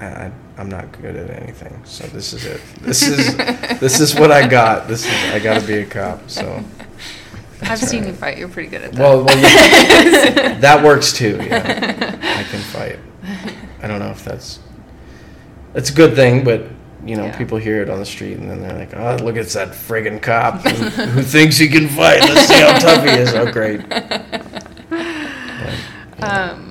I, 0.01 0.06
I, 0.06 0.31
I'm 0.60 0.69
not 0.69 0.91
good 1.02 1.15
at 1.15 1.30
anything. 1.41 1.81
So 1.86 2.06
this 2.07 2.34
is 2.34 2.45
it. 2.45 2.60
This 2.81 3.07
is 3.07 3.38
this 3.80 4.02
is 4.02 4.14
what 4.14 4.30
I 4.30 4.45
got. 4.45 4.90
This 4.90 5.06
is 5.06 5.14
I 5.34 5.40
got 5.40 5.61
to 5.61 5.65
be 5.65 5.76
a 5.76 5.86
cop. 5.86 6.30
So 6.30 6.61
I've 7.61 7.80
seen 7.80 8.06
you 8.06 8.11
fight. 8.11 8.38
You're 8.38 8.49
pretty 8.49 8.68
good 8.69 8.81
at 8.81 8.91
that. 8.91 8.99
well, 8.99 9.23
well 9.23 9.38
yeah, 9.38 10.60
that 10.61 10.84
works 10.84 11.14
too. 11.14 11.38
Yeah, 11.41 12.18
I 12.38 12.44
can 12.44 12.60
fight. 12.60 12.99
I 13.81 13.88
don't 13.88 13.99
know 13.99 14.10
if 14.10 14.26
that's 14.26 14.60
it's 15.76 15.91
a 15.91 15.94
good 15.94 16.14
thing, 16.15 16.44
but 16.44 16.64
you 17.06 17.15
know, 17.15 17.23
Yeah. 17.23 17.38
people 17.38 17.57
hear 17.57 17.81
it 17.81 17.90
on 17.90 17.99
the 17.99 18.06
street 18.06 18.38
and 18.38 18.52
then 18.52 18.61
they're 18.61 18.77
like, 18.77 18.94
"Oh, 18.94 19.15
look, 19.23 19.38
it's 19.38 19.53
that 19.53 19.69
friggin' 19.69 20.22
cop 20.22 20.60
who, 20.61 20.90
who 21.06 21.22
thinks 21.22 21.56
he 21.56 21.69
can 21.69 21.88
fight. 21.88 22.19
Let's 22.19 22.48
see 22.48 22.60
how 22.60 22.77
tough 22.80 23.06
he 23.06 23.11
is." 23.11 23.34
Oh, 23.34 23.49
great. 23.49 23.80
um, 26.22 26.69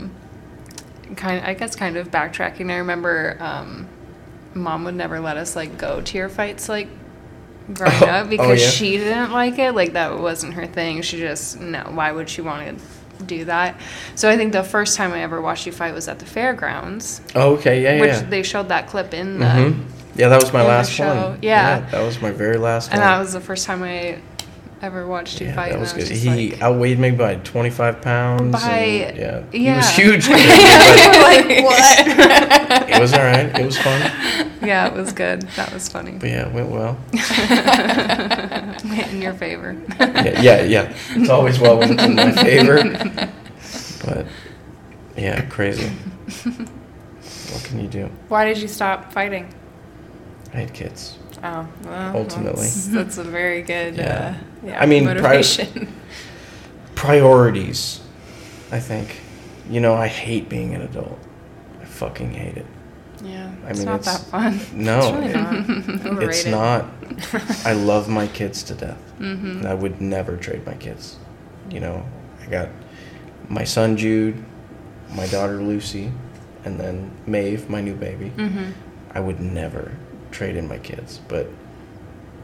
kind 1.18 1.44
I 1.44 1.52
guess 1.54 1.76
kind 1.76 1.96
of 1.98 2.10
backtracking. 2.10 2.72
I 2.72 2.76
remember 2.78 3.36
um, 3.40 3.86
mom 4.54 4.84
would 4.84 4.94
never 4.94 5.20
let 5.20 5.36
us 5.36 5.54
like 5.54 5.76
go 5.76 6.00
to 6.00 6.16
your 6.18 6.28
fights 6.30 6.68
like 6.68 6.88
growing 7.74 7.92
Oh, 8.02 8.06
up 8.06 8.26
oh, 8.26 8.28
because 8.30 8.60
yeah? 8.62 8.68
she 8.70 8.96
didn't 8.96 9.32
like 9.32 9.58
it. 9.58 9.72
Like 9.72 9.92
that 9.92 10.18
wasn't 10.18 10.54
her 10.54 10.66
thing. 10.66 11.02
She 11.02 11.18
just 11.18 11.60
no. 11.60 11.80
Why 11.92 12.12
would 12.12 12.30
she 12.30 12.40
want 12.40 12.78
to 12.78 13.24
do 13.24 13.44
that? 13.46 13.78
So 14.14 14.30
I 14.30 14.36
think 14.36 14.52
the 14.52 14.62
first 14.64 14.96
time 14.96 15.12
I 15.12 15.20
ever 15.22 15.40
watched 15.42 15.66
you 15.66 15.72
fight 15.72 15.92
was 15.92 16.08
at 16.08 16.18
the 16.20 16.24
fairgrounds, 16.26 17.20
Oh, 17.34 17.56
okay, 17.56 17.82
yeah, 17.82 17.94
yeah. 17.96 18.00
which 18.00 18.10
yeah. 18.12 18.22
they 18.30 18.42
showed 18.42 18.68
that 18.68 18.86
clip 18.86 19.12
in 19.12 19.38
the. 19.40 19.44
Mhm. 19.44 19.84
Yeah, 20.14 20.28
that 20.30 20.40
was 20.42 20.52
my 20.52 20.62
last 20.64 20.90
show. 20.90 21.30
one. 21.30 21.38
Yeah. 21.42 21.80
that 21.90 22.02
was 22.02 22.20
my 22.20 22.30
very 22.32 22.56
last 22.56 22.90
And 22.90 23.00
one. 23.00 23.08
that 23.08 23.18
was 23.20 23.32
the 23.34 23.40
first 23.40 23.66
time 23.66 23.82
I 23.84 24.18
ever 24.80 25.06
watched 25.06 25.40
you 25.40 25.48
Yeah, 25.48 25.54
fight. 25.54 25.68
that 25.68 25.72
and 25.72 25.80
was 25.80 25.92
good. 25.92 26.08
He 26.08 26.50
like, 26.50 26.62
outweighed 26.62 26.98
me 26.98 27.10
by 27.10 27.36
25 27.36 28.00
pounds. 28.02 28.52
By- 28.52 28.70
and, 28.70 29.16
yeah. 29.18 29.44
He 29.50 29.70
was 29.70 29.88
huge. 29.90 30.28
me, 30.28 30.34
like 30.36 31.64
what? 31.64 32.88
it 32.88 33.00
was 33.00 33.12
all 33.12 33.20
right. 33.20 33.58
It 33.58 33.64
was 33.64 33.78
fun. 33.78 34.00
yeah, 34.62 34.86
it 34.88 34.94
was 34.94 35.12
good. 35.12 35.42
That 35.56 35.72
was 35.72 35.88
funny. 35.88 36.12
But 36.12 36.28
yeah, 36.30 36.48
it 36.48 36.52
went 36.54 36.70
well. 36.70 36.98
in 39.10 39.22
your 39.22 39.34
favor. 39.34 39.76
Yeah, 39.98 40.40
yeah, 40.40 40.62
yeah. 40.62 40.96
It's 41.10 41.30
always 41.30 41.58
well 41.58 41.78
when 41.78 41.92
it's 41.92 42.02
in 42.04 42.14
my 42.14 42.32
favor. 42.32 42.82
But 44.04 44.26
yeah, 45.16 45.44
crazy. 45.46 45.90
What 47.50 47.64
can 47.64 47.80
you 47.80 47.88
do? 47.88 48.10
Why 48.28 48.44
did 48.44 48.58
you 48.58 48.68
stop 48.68 49.12
fighting? 49.12 49.52
I 50.52 50.58
had 50.58 50.72
kids. 50.74 51.18
Oh, 51.42 51.68
well, 51.84 52.16
Ultimately. 52.16 52.62
that's, 52.62 52.86
that's 52.88 53.18
a 53.18 53.24
very 53.24 53.62
good. 53.62 53.96
Yeah. 53.96 54.36
Uh, 54.62 54.66
yeah 54.66 54.80
I 54.80 54.86
mean, 54.86 55.04
pri- 55.04 55.42
Priorities, 56.94 58.00
I 58.72 58.80
think. 58.80 59.20
You 59.70 59.80
know, 59.80 59.94
I 59.94 60.08
hate 60.08 60.48
being 60.48 60.74
an 60.74 60.82
adult. 60.82 61.18
I 61.80 61.84
fucking 61.84 62.32
hate 62.32 62.56
it. 62.56 62.66
Yeah, 63.22 63.50
I 63.66 63.70
it's 63.70 63.78
mean, 63.80 63.86
not 63.88 64.00
it's- 64.00 64.18
that 64.18 64.30
fun. 64.30 64.60
No, 64.74 64.98
it's 64.98 65.12
really 65.12 65.26
it- 65.28 66.04
not. 66.04 66.22
It's 66.22 66.46
not. 66.46 66.86
I 67.66 67.72
love 67.72 68.08
my 68.08 68.26
kids 68.28 68.62
to 68.64 68.74
death. 68.74 69.00
And 69.20 69.66
I 69.66 69.74
would 69.74 70.00
never 70.00 70.36
trade 70.36 70.64
my 70.64 70.74
kids. 70.74 71.16
Mm. 71.68 71.74
You 71.74 71.80
know, 71.80 72.06
I 72.42 72.46
got 72.46 72.68
my 73.48 73.64
son 73.64 73.96
Jude, 73.96 74.42
my 75.14 75.26
daughter 75.26 75.60
Lucy, 75.62 76.12
and 76.64 76.78
then 76.78 77.10
Maeve, 77.26 77.68
my 77.68 77.80
new 77.80 77.94
baby. 77.94 78.30
Mm-hmm. 78.36 78.70
I 79.14 79.20
would 79.20 79.40
never 79.40 79.92
trade 80.30 80.56
in 80.56 80.68
my 80.68 80.78
kids, 80.78 81.20
but 81.28 81.48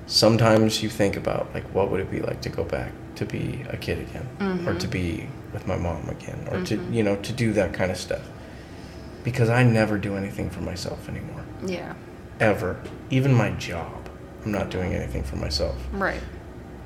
sometimes 0.06 0.82
you 0.82 0.89
think 0.89 1.16
about 1.16 1.52
like 1.55 1.65
what 1.74 1.90
would 1.90 2.01
it 2.01 2.11
be 2.11 2.20
like 2.20 2.40
to 2.43 2.48
go 2.48 2.65
back 2.65 2.93
to 3.16 3.24
be 3.24 3.65
a 3.69 3.77
kid 3.77 3.98
again 3.98 4.27
or 4.66 4.74
to 4.74 4.86
mm-hmm. 4.86 4.90
be 4.90 5.28
with 5.52 5.66
my 5.66 5.77
mom 5.77 6.09
again 6.09 6.47
or 6.51 6.62
to 6.65 6.77
mm-hmm. 6.77 6.93
you 6.93 7.02
know 7.02 7.16
to 7.16 7.32
do 7.32 7.52
that 7.52 7.73
kind 7.73 7.90
of 7.90 7.97
stuff 7.97 8.28
because 9.23 9.48
i 9.48 9.62
never 9.62 9.97
do 9.97 10.16
anything 10.16 10.51
for 10.51 10.61
myself 10.61 11.09
anymore 11.09 11.44
Yeah. 11.65 11.94
ever 12.40 12.82
even 13.11 13.32
my 13.32 13.51
job 13.52 14.09
i'm 14.44 14.52
not 14.52 14.70
doing 14.70 14.94
anything 14.94 15.23
for 15.23 15.36
myself 15.36 15.77
Right. 15.93 16.20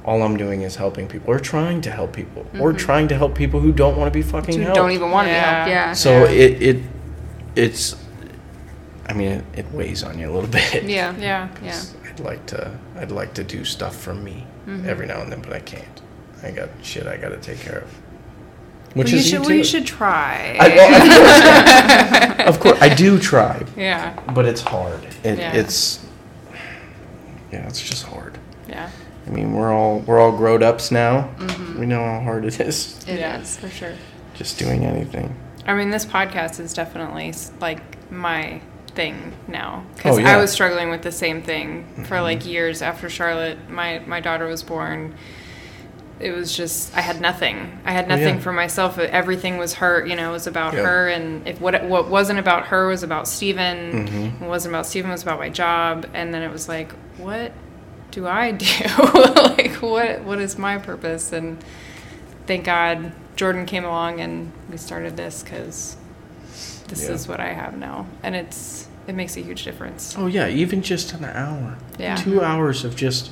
all 0.04 0.22
i'm 0.22 0.36
doing 0.36 0.62
is 0.62 0.76
helping 0.76 1.08
people 1.08 1.32
or 1.34 1.40
trying 1.40 1.80
to 1.80 1.90
help 1.90 2.12
people 2.12 2.42
or 2.60 2.70
mm-hmm. 2.70 2.76
trying 2.76 3.08
to 3.08 3.16
help 3.16 3.34
people 3.34 3.58
who 3.58 3.72
don't 3.72 3.96
want 3.96 4.12
to 4.12 4.16
be 4.16 4.22
fucking 4.22 4.58
Who 4.58 4.62
helped 4.62 4.76
don't 4.76 4.92
even 4.92 5.10
want 5.10 5.26
to 5.26 5.32
Yeah. 5.32 5.64
be 5.64 5.70
helped. 5.72 5.88
Yeah. 5.88 5.92
so 5.94 6.24
it 6.26 6.62
it 6.62 6.82
it's 7.56 7.96
i 9.08 9.12
mean 9.12 9.28
it, 9.32 9.44
it 9.54 9.72
weighs 9.72 10.02
on 10.02 10.18
you 10.18 10.30
a 10.30 10.32
little 10.32 10.48
bit 10.60 10.84
yeah. 10.84 11.14
Yeah. 11.18 11.48
Yeah. 11.62 11.80
I'd 12.08 12.20
like 12.20 12.46
to 12.46 12.76
I'd 12.96 13.10
like 13.10 13.34
to 13.34 13.44
do 13.44 13.64
stuff 13.64 13.96
for 13.96 14.14
me 14.14 14.46
every 14.86 15.06
now 15.06 15.22
and 15.22 15.32
then, 15.32 15.40
but 15.40 15.52
I 15.54 15.60
can't. 15.60 16.02
I 16.42 16.50
got 16.50 16.68
shit 16.82 17.06
I 17.06 17.16
got 17.16 17.30
to 17.30 17.38
take 17.38 17.58
care 17.60 17.78
of. 17.78 17.90
Which 18.94 19.06
Well, 19.06 19.08
you 19.14 19.18
is 19.18 19.24
should. 19.26 19.32
you 19.32 19.40
Well, 19.40 19.50
you 19.52 19.64
should 19.64 19.86
try. 19.86 20.56
I, 20.60 20.68
well, 20.68 20.94
of, 20.94 22.28
course, 22.36 22.48
of 22.48 22.60
course, 22.60 22.78
I 22.82 22.94
do 22.94 23.18
try, 23.18 23.64
yeah. 23.76 24.18
but 24.34 24.44
it's 24.46 24.60
hard. 24.60 25.02
It, 25.24 25.38
Yeah. 25.38 25.54
It's 25.54 26.04
yeah, 27.52 27.66
it's 27.66 27.80
just 27.80 28.04
hard. 28.04 28.36
Yeah. 28.68 28.90
I 29.26 29.30
mean, 29.30 29.52
we're 29.54 29.72
all 29.72 30.00
we're 30.00 30.18
all 30.20 30.32
grown 30.36 30.62
ups 30.62 30.90
now. 30.90 31.30
Mm-hmm. 31.38 31.80
We 31.80 31.86
know 31.86 32.02
how 32.04 32.20
hard 32.20 32.44
it 32.44 32.60
is 32.60 33.04
It 33.08 33.18
yeah, 33.20 33.40
is. 33.40 33.56
for 33.56 33.68
sure. 33.68 33.94
just 34.34 34.58
doing 34.58 34.84
anything. 34.84 35.34
I 35.66 35.74
mean, 35.74 35.90
this 35.90 36.04
podcast 36.04 36.60
is 36.60 36.72
definitely 36.74 37.32
like 37.60 38.10
my 38.10 38.60
thing 38.98 39.32
now 39.46 39.84
because 39.94 40.16
Oh, 40.16 40.18
yeah. 40.18 40.26
Mm-hmm. 40.26 40.38
I 40.38 40.40
was 40.40 40.50
struggling 40.50 40.90
with 40.90 41.02
the 41.02 41.12
same 41.12 41.40
thing 41.40 42.04
for 42.08 42.20
like 42.20 42.44
years 42.44 42.82
after 42.82 43.08
Charlotte, 43.08 43.70
my 43.70 44.00
my 44.00 44.18
daughter 44.20 44.46
was 44.48 44.64
born. 44.64 45.14
It 46.18 46.32
was 46.32 46.56
just 46.56 46.96
I 46.96 47.00
had 47.00 47.20
nothing. 47.20 47.78
I 47.84 47.92
had 47.92 48.06
Oh, 48.06 48.16
nothing 48.16 48.34
yeah. 48.36 48.40
for 48.40 48.52
myself. 48.52 48.98
Everything 48.98 49.56
was 49.56 49.74
her. 49.74 50.04
You 50.04 50.16
know, 50.16 50.30
it 50.30 50.32
was 50.32 50.48
about 50.48 50.74
Yeah. 50.74 50.82
her, 50.82 51.08
and 51.08 51.46
if 51.46 51.60
what 51.60 51.84
what 51.84 52.08
wasn't 52.08 52.40
about 52.40 52.66
her 52.66 52.88
was 52.88 53.04
about 53.04 53.28
Steven. 53.28 54.08
Mhm. 54.08 54.40
What 54.40 54.50
wasn't 54.50 54.74
about 54.74 54.86
Steven 54.86 55.12
was 55.12 55.22
about 55.22 55.38
my 55.38 55.48
job, 55.48 56.06
and 56.14 56.34
then 56.34 56.42
it 56.42 56.50
was 56.50 56.68
like, 56.68 56.90
what 57.18 57.52
do 58.10 58.26
I 58.26 58.50
do? 58.66 58.66
like, 59.54 59.74
what 59.76 60.24
what 60.24 60.40
is 60.40 60.58
my 60.58 60.76
purpose? 60.78 61.32
And 61.32 61.56
thank 62.48 62.64
God 62.64 63.12
Jordan 63.36 63.64
came 63.64 63.84
along 63.84 64.20
and 64.20 64.50
we 64.68 64.76
started 64.76 65.16
this 65.16 65.44
because 65.44 65.96
this 66.88 67.04
Yeah. 67.04 67.14
is 67.14 67.28
what 67.28 67.38
I 67.38 67.52
have 67.52 67.76
now, 67.78 68.06
and 68.24 68.34
it's 68.34 68.87
it 69.08 69.14
makes 69.14 69.36
a 69.36 69.40
huge 69.40 69.64
difference. 69.64 70.14
Oh 70.16 70.26
yeah, 70.26 70.48
even 70.48 70.82
just 70.82 71.12
an 71.14 71.24
hour, 71.24 71.76
Yeah. 71.98 72.14
two 72.14 72.32
mm-hmm. 72.32 72.44
hours 72.44 72.84
of 72.84 72.94
just 72.94 73.30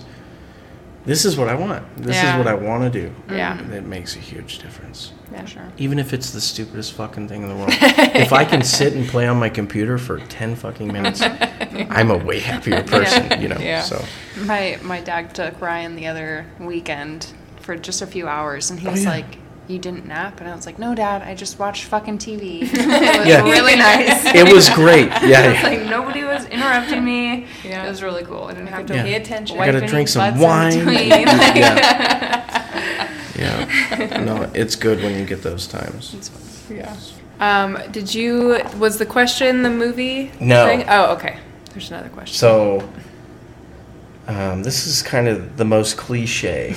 this 1.04 1.24
is 1.24 1.36
what 1.36 1.48
I 1.48 1.54
want. 1.54 1.84
This 1.96 2.16
Yeah. 2.16 2.32
is 2.32 2.38
what 2.38 2.48
I 2.48 2.54
want 2.54 2.92
to 2.92 3.00
do. 3.00 3.14
Yeah. 3.30 3.56
And 3.56 3.72
it 3.72 3.84
makes 3.84 4.16
a 4.16 4.18
huge 4.18 4.58
difference. 4.58 5.12
Yeah, 5.32 5.44
sure. 5.44 5.62
Even 5.78 6.00
if 6.00 6.12
it's 6.12 6.32
the 6.32 6.40
stupidest 6.40 6.94
fucking 6.94 7.28
thing 7.28 7.42
in 7.42 7.48
the 7.48 7.54
world. 7.54 7.70
if 7.80 8.32
I 8.32 8.44
can 8.44 8.62
sit 8.62 8.92
and 8.94 9.06
play 9.06 9.28
on 9.28 9.38
my 9.38 9.48
computer 9.48 9.98
for 9.98 10.18
10 10.18 10.56
fucking 10.56 10.92
minutes, 10.92 11.22
I'm 11.90 12.10
a 12.10 12.16
way 12.16 12.40
happier 12.40 12.82
person, 12.82 13.40
you 13.40 13.48
know. 13.48 13.58
Yeah. 13.60 13.82
So, 13.82 14.04
My 14.40 14.78
my 14.82 15.00
dad 15.00 15.32
took 15.32 15.60
Ryan 15.60 15.94
the 15.94 16.08
other 16.08 16.44
weekend 16.58 17.32
for 17.60 17.76
just 17.76 18.02
a 18.02 18.06
few 18.06 18.26
hours, 18.26 18.70
and 18.70 18.80
he 18.80 18.88
Oh, 18.88 18.92
was 18.92 19.04
yeah. 19.04 19.10
like, 19.10 19.38
"You 19.68 19.78
didn't 19.78 20.06
nap?" 20.06 20.40
And 20.40 20.48
I 20.48 20.54
was 20.54 20.66
like, 20.66 20.78
"No, 20.78 20.94
Dad, 20.94 21.22
I 21.22 21.34
just 21.34 21.58
watched 21.58 21.84
fucking 21.84 22.18
TV. 22.18 22.62
it 22.72 23.18
was 23.18 23.26
Yeah. 23.26 23.42
really 23.42 23.76
nice." 23.76 24.24
it 24.34 24.52
was 24.52 24.68
great. 24.70 25.08
Yeah. 25.22 25.52
It's 25.52 25.62
like 25.62 25.86
nobody 25.86 26.24
was 26.24 26.44
interrupting 26.46 27.04
me. 27.04 27.46
Yeah. 27.64 27.84
It 27.84 27.88
was 27.88 28.02
really 28.02 28.24
cool. 28.24 28.44
I 28.44 28.54
didn't 28.54 28.68
have 28.68 28.86
to 28.86 28.94
Yeah. 28.94 29.02
Pay 29.02 29.14
attention. 29.14 29.58
I 29.58 29.66
gotta 29.66 29.86
drink 29.86 30.08
some 30.08 30.38
wine. 30.38 30.78
between. 30.78 31.08
yeah. 31.08 33.32
yeah. 33.38 34.22
No, 34.24 34.50
it's 34.54 34.76
good 34.76 35.02
when 35.02 35.18
you 35.18 35.24
get 35.24 35.42
those 35.42 35.66
times. 35.66 36.14
Yeah. 36.70 36.96
Um, 37.38 37.78
did 37.92 38.14
you 38.14 38.60
was 38.78 38.98
the 38.98 39.06
question 39.06 39.62
the 39.62 39.70
movie? 39.70 40.32
No. 40.40 40.66
Thing? 40.66 40.84
Oh, 40.88 41.12
okay. 41.14 41.38
There's 41.72 41.90
another 41.90 42.08
question. 42.08 42.34
So, 42.34 42.88
um, 44.26 44.62
this 44.62 44.86
is 44.86 45.02
kind 45.02 45.28
of 45.28 45.58
the 45.58 45.64
most 45.66 45.98
cliche 45.98 46.74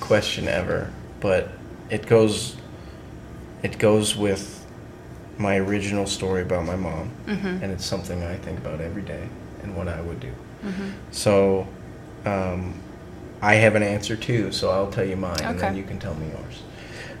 question 0.00 0.48
ever, 0.48 0.90
but 1.20 1.48
it 1.90 2.06
goes 2.06 2.56
it 3.62 3.78
goes 3.78 4.16
with 4.16 4.64
my 5.38 5.56
original 5.56 6.06
story 6.06 6.42
about 6.42 6.64
my 6.66 6.76
mom, 6.76 7.10
Mm-hmm. 7.26 7.62
and 7.62 7.72
it's 7.72 7.84
something 7.86 8.22
I 8.24 8.36
think 8.36 8.58
about 8.58 8.80
every 8.80 9.02
day 9.02 9.28
and 9.62 9.76
what 9.76 9.88
I 9.88 10.00
would 10.00 10.20
do. 10.20 10.32
So, 11.12 11.66
um, 12.24 12.74
I 13.40 13.54
have 13.54 13.74
an 13.76 13.82
answer 13.84 14.16
too, 14.16 14.50
so 14.52 14.70
I'll 14.70 14.90
tell 14.90 15.04
you 15.04 15.16
mine, 15.16 15.40
and 15.42 15.58
then 15.58 15.76
you 15.76 15.84
can 15.84 15.98
tell 16.00 16.14
me 16.16 16.26
yours. 16.28 16.62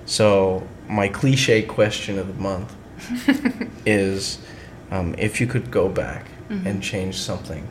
So, 0.06 0.66
my 0.88 1.06
cliche 1.08 1.62
question 1.62 2.18
of 2.18 2.26
the 2.26 2.40
month 2.42 2.74
is 3.86 4.38
um, 4.90 5.14
if 5.18 5.40
you 5.40 5.46
could 5.46 5.70
go 5.70 5.88
back 5.88 6.26
and 6.50 6.82
change 6.82 7.16
something 7.18 7.66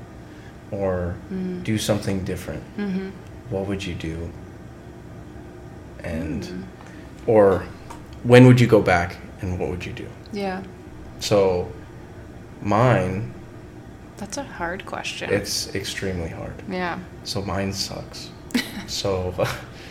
or 0.71 1.15
do 1.63 1.77
something 1.77 2.23
different, 2.23 2.63
Mm-hmm. 2.77 3.09
what 3.49 3.65
would 3.67 3.83
you 3.85 3.95
do? 3.95 4.31
And, 6.03 6.65
or 7.27 7.65
when 8.23 8.47
would 8.47 8.59
you 8.59 8.67
go 8.67 8.81
back 8.81 9.17
and 9.41 9.59
what 9.59 9.69
would 9.69 9.85
you 9.85 9.93
do? 9.93 10.07
Yeah, 10.33 10.63
So, 11.19 11.71
mine, 12.61 13.33
that's 14.17 14.37
a 14.37 14.43
hard 14.43 14.85
question. 14.85 15.29
it's 15.31 15.73
extremely 15.75 16.29
hard. 16.29 16.53
yeah, 16.69 16.97
So, 17.23 17.41
mine 17.41 17.71
sucks. 17.73 18.29
so, 18.87 19.33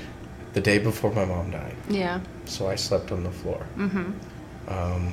the 0.55 0.61
day 0.61 0.79
before 0.79 1.13
my 1.13 1.25
mom 1.25 1.51
died, 1.51 1.77
yeah. 1.89 2.21
so 2.47 2.67
I 2.69 2.75
slept 2.75 3.13
on 3.13 3.23
the 3.23 3.31
floor. 3.31 3.65
Mm-hmm. 3.77 4.11
Um, 4.73 5.13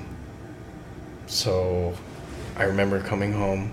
so 1.28 1.94
I 2.58 2.64
remember 2.64 3.00
coming 3.02 3.34
home. 3.34 3.72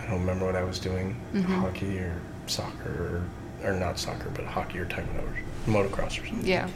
I 0.00 0.06
don't 0.06 0.20
remember 0.20 0.46
what 0.46 0.56
I 0.56 0.64
was 0.64 0.78
doing, 0.78 1.14
Mhm. 1.34 1.44
hockey 1.60 1.98
or 1.98 2.20
soccer, 2.46 3.24
or, 3.62 3.70
or 3.70 3.74
not 3.78 3.98
soccer, 3.98 4.30
but 4.34 4.44
hockey 4.44 4.78
or 4.78 4.84
or 4.84 5.34
motocross 5.66 6.20
or 6.22 6.26
something. 6.26 6.46
Yeah. 6.46 6.68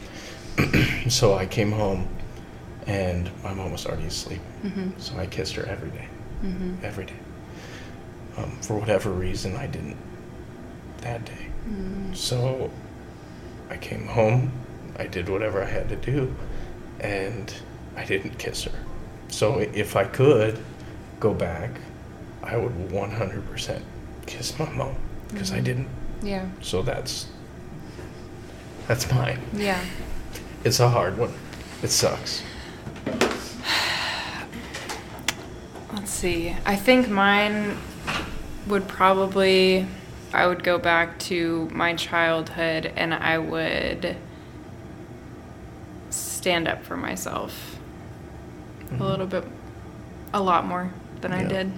So 1.09 1.35
I 1.35 1.45
came 1.45 1.71
home, 1.71 2.07
and 2.87 3.29
my 3.43 3.53
mom 3.53 3.71
was 3.71 3.85
already 3.85 4.05
asleep. 4.07 4.41
Mm-hmm. 4.63 4.89
So 4.99 5.15
I 5.17 5.27
kissed 5.27 5.55
her 5.55 5.65
every 5.65 5.89
day, 5.91 6.07
Mm-hmm. 6.43 6.83
every 6.83 7.05
day. 7.05 7.19
Um, 8.37 8.51
for 8.61 8.77
whatever 8.79 9.11
reason, 9.11 9.55
I 9.55 9.67
didn't 9.67 9.97
that 11.01 11.23
day. 11.25 11.47
Mm. 11.69 12.15
So 12.15 12.69
I 13.69 13.77
came 13.77 14.07
home, 14.07 14.51
I 14.97 15.05
did 15.07 15.29
whatever 15.29 15.61
I 15.63 15.67
had 15.67 15.87
to 15.89 15.95
do, 15.95 16.35
and 16.99 17.53
I 17.95 18.03
didn't 18.03 18.37
kiss 18.39 18.63
her. 18.63 18.77
So 19.29 19.59
if 19.59 19.95
I 19.95 20.05
could 20.05 20.59
go 21.19 21.33
back, 21.33 21.69
I 22.43 22.57
would 22.57 22.73
100% 22.89 23.81
kiss 24.25 24.57
my 24.59 24.69
mom 24.71 24.95
because 25.29 25.51
I 25.51 25.59
didn't. 25.59 25.87
Yeah. 26.23 26.47
So 26.61 26.81
that's 26.81 27.27
that's 28.87 29.09
mine. 29.11 29.39
Yeah. 29.53 29.83
It's 30.65 30.79
a 30.79 30.89
hard 30.89 31.17
one. 31.19 31.31
It 31.83 31.91
sucks. 31.91 32.41
Let's 35.93 36.09
see. 36.09 36.55
I 36.65 36.75
think 36.75 37.07
mine 37.07 37.77
would 38.65 38.87
probably 38.87 39.85
I 40.33 40.47
would 40.47 40.63
go 40.63 40.79
back 40.79 41.19
to 41.19 41.69
my 41.71 41.93
childhood 41.93 42.91
and 42.95 43.13
I 43.13 43.37
would 43.37 44.17
stand 46.09 46.67
up 46.67 46.83
for 46.83 46.97
myself 46.97 47.77
a 48.81 48.83
mm-hmm. 48.85 49.03
little 49.03 49.27
bit 49.27 49.43
a 50.33 50.41
lot 50.41 50.65
more 50.65 50.91
than 51.21 51.31
I 51.31 51.43
did. 51.43 51.71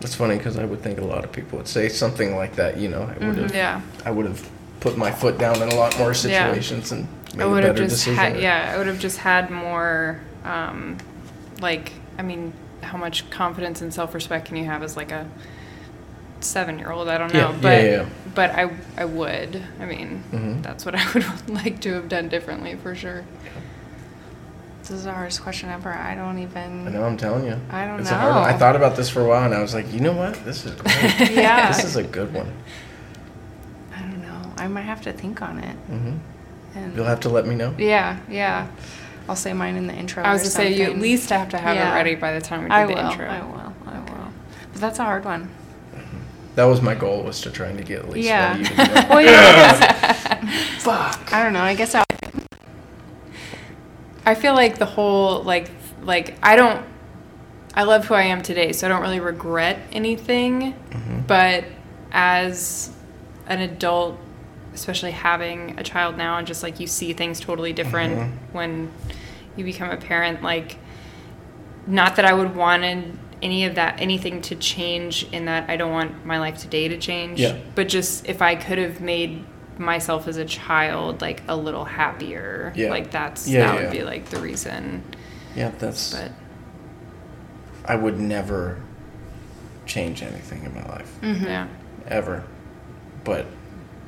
That's 0.00 0.14
funny 0.14 0.36
because 0.36 0.58
I 0.58 0.66
would 0.66 0.82
think 0.82 0.98
a 1.00 1.04
lot 1.04 1.24
of 1.24 1.32
people 1.32 1.56
would 1.56 1.68
say 1.68 1.88
something 1.88 2.36
like 2.36 2.54
that. 2.56 2.76
You 2.76 2.90
know, 2.90 3.02
I 3.02 3.06
would 3.06 3.16
mm-hmm. 3.16 3.42
have. 3.44 3.54
Yeah. 3.54 3.80
I 4.04 4.10
would 4.10 4.26
have 4.26 4.46
put 4.80 4.98
my 4.98 5.10
foot 5.10 5.38
down 5.38 5.62
in 5.62 5.70
a 5.70 5.74
lot 5.74 5.96
more 5.98 6.08
Yeah. 6.08 6.52
situations 6.52 6.92
and 6.92 7.08
made 7.36 7.44
I 7.44 7.46
a 7.46 7.50
would 7.50 7.56
better 7.62 7.66
have 7.68 7.76
just 7.76 8.04
decision. 8.04 8.14
had 8.16 8.40
yeah, 8.40 8.72
I 8.74 8.78
would 8.78 8.86
have 8.86 8.98
just 8.98 9.18
had 9.18 9.50
more 9.50 10.20
um 10.44 10.98
like 11.60 11.92
I 12.18 12.22
mean, 12.22 12.52
how 12.82 12.96
much 12.98 13.28
confidence 13.30 13.82
and 13.82 13.92
self-respect 13.92 14.46
can 14.46 14.56
you 14.56 14.64
have 14.64 14.82
as 14.82 14.96
like 14.96 15.12
a 15.12 15.26
7-year-old? 16.40 17.08
I 17.08 17.18
don't 17.18 17.32
know, 17.32 17.50
yeah, 17.50 17.58
but 17.60 17.84
yeah. 17.84 18.08
but 18.34 18.50
I 18.52 18.70
I 18.96 19.04
would. 19.04 19.62
I 19.80 19.84
mean, 19.86 20.22
Mhm. 20.32 20.62
that's 20.62 20.84
what 20.84 20.94
I 20.98 21.04
would 21.14 21.50
like 21.50 21.80
to 21.82 21.92
have 21.94 22.08
done 22.08 22.28
differently 22.28 22.74
for 22.76 22.94
sure. 22.94 23.24
This 24.80 24.90
is 24.92 25.04
the 25.04 25.12
hardest 25.12 25.42
question 25.42 25.68
ever. 25.68 25.92
I 25.92 26.14
don't 26.14 26.38
even. 26.38 26.86
I 26.86 26.90
know 26.92 27.04
I'm 27.04 27.16
telling 27.16 27.44
you. 27.44 27.58
I 27.70 27.86
don't 27.86 28.00
it's 28.00 28.10
know. 28.10 28.16
A 28.16 28.20
hard 28.20 28.34
one. 28.36 28.44
I 28.44 28.52
thought 28.56 28.76
about 28.76 28.94
this 28.96 29.10
for 29.10 29.20
a 29.22 29.26
while, 29.28 29.42
and 29.44 29.52
I 29.52 29.60
was 29.60 29.74
like, 29.74 29.92
you 29.92 29.98
know 29.98 30.12
what? 30.12 30.34
This 30.44 30.64
is 30.64 30.74
great. 30.80 31.30
Yeah. 31.32 31.72
this 31.72 31.84
is 31.84 31.96
a 31.96 32.04
good 32.04 32.32
one. 32.32 32.52
I 33.96 34.00
don't 34.02 34.22
know. 34.22 34.52
I 34.56 34.68
might 34.68 34.82
have 34.82 35.02
to 35.02 35.12
think 35.12 35.42
on 35.42 35.58
it. 35.58 35.74
hmm 35.88 36.16
And 36.76 36.94
You'll 36.94 37.06
have 37.06 37.20
to 37.20 37.28
let 37.28 37.46
me 37.46 37.54
know. 37.54 37.74
yeah, 37.78 38.18
yeah. 38.28 38.68
I'll 39.28 39.34
say 39.36 39.52
mine 39.52 39.76
in 39.76 39.86
the 39.88 39.94
intro. 39.94 40.22
I 40.22 40.32
was 40.32 40.42
gonna 40.42 40.50
say 40.50 40.72
you 40.74 40.84
at 40.84 40.98
least 40.98 41.30
have 41.30 41.48
to 41.48 41.58
have 41.58 41.74
Yeah. 41.74 41.92
it 41.92 41.94
ready 41.96 42.14
by 42.14 42.32
the 42.34 42.40
time 42.40 42.62
we 42.62 42.68
do 42.68 42.74
I 42.74 42.86
the 42.86 42.94
will. 42.94 43.10
intro. 43.10 43.26
I 43.26 43.40
will. 43.42 43.74
I 43.86 43.98
will. 43.98 44.28
But 44.72 44.80
that's 44.80 44.98
a 45.00 45.04
hard 45.04 45.24
one. 45.24 45.50
That 46.54 46.64
was 46.64 46.80
my 46.80 46.94
goal 46.94 47.22
was 47.22 47.40
to 47.42 47.50
trying 47.50 47.76
to 47.76 47.82
get 47.82 47.98
at 48.00 48.08
least 48.08 48.28
Yeah. 48.28 48.52
one 48.56 48.60
of 48.66 48.70
you. 48.70 49.08
Well, 49.10 49.22
yeah. 49.22 50.46
Fuck. 50.78 51.32
I 51.32 51.42
don't 51.42 51.52
know. 51.52 51.60
I 51.62 51.74
guess 51.74 51.94
I. 51.94 52.04
I 54.24 54.34
feel 54.34 54.54
like 54.54 54.78
the 54.78 54.86
whole 54.86 55.42
like 55.42 55.70
like 56.02 56.36
I 56.42 56.56
don't 56.56 56.84
I 57.74 57.82
love 57.82 58.06
who 58.06 58.14
I 58.14 58.22
am 58.22 58.42
today, 58.42 58.72
so 58.72 58.86
I 58.86 58.88
don't 58.88 59.02
really 59.02 59.20
regret 59.20 59.78
anything. 59.92 60.72
Mm-hmm. 60.90 61.20
But 61.26 61.64
as 62.12 62.90
an 63.48 63.60
adult, 63.60 64.18
especially 64.76 65.10
having 65.10 65.78
a 65.78 65.82
child 65.82 66.16
now 66.16 66.36
and 66.36 66.46
just 66.46 66.62
like 66.62 66.78
you 66.78 66.86
see 66.86 67.12
things 67.12 67.40
totally 67.40 67.72
different 67.72 68.14
mm-hmm. 68.14 68.36
when 68.56 68.92
you 69.56 69.64
become 69.64 69.90
a 69.90 69.96
parent 69.96 70.42
like 70.42 70.76
not 71.86 72.16
that 72.16 72.24
I 72.24 72.32
would 72.34 72.54
want 72.54 72.84
any 73.42 73.64
of 73.64 73.74
that 73.76 74.00
anything 74.00 74.42
to 74.42 74.54
change 74.54 75.24
in 75.32 75.46
that 75.46 75.68
I 75.70 75.76
don't 75.76 75.92
want 75.92 76.26
my 76.26 76.38
life 76.38 76.58
today 76.58 76.88
to 76.88 76.98
change 76.98 77.40
Yeah. 77.40 77.58
but 77.74 77.88
just 77.88 78.26
if 78.28 78.42
I 78.42 78.54
could 78.54 78.78
have 78.78 79.00
made 79.00 79.44
myself 79.78 80.28
as 80.28 80.36
a 80.36 80.44
child 80.44 81.20
like 81.20 81.42
a 81.48 81.56
little 81.56 81.84
happier 81.84 82.72
Yeah. 82.76 82.90
like 82.90 83.10
that's 83.10 83.48
Yeah, 83.48 83.66
that 83.66 83.74
yeah, 83.74 83.82
would 83.82 83.92
be 83.92 84.02
like 84.04 84.26
the 84.26 84.40
reason 84.40 85.02
Yeah, 85.54 85.70
that's. 85.78 86.12
but 86.12 86.32
I 87.84 87.96
would 87.96 88.18
never 88.20 88.80
change 89.86 90.22
anything 90.22 90.64
in 90.64 90.74
my 90.74 90.84
life 90.86 91.18
mm-hmm. 91.22 91.44
yeah 91.44 91.66
ever, 92.08 92.44
but 93.24 93.46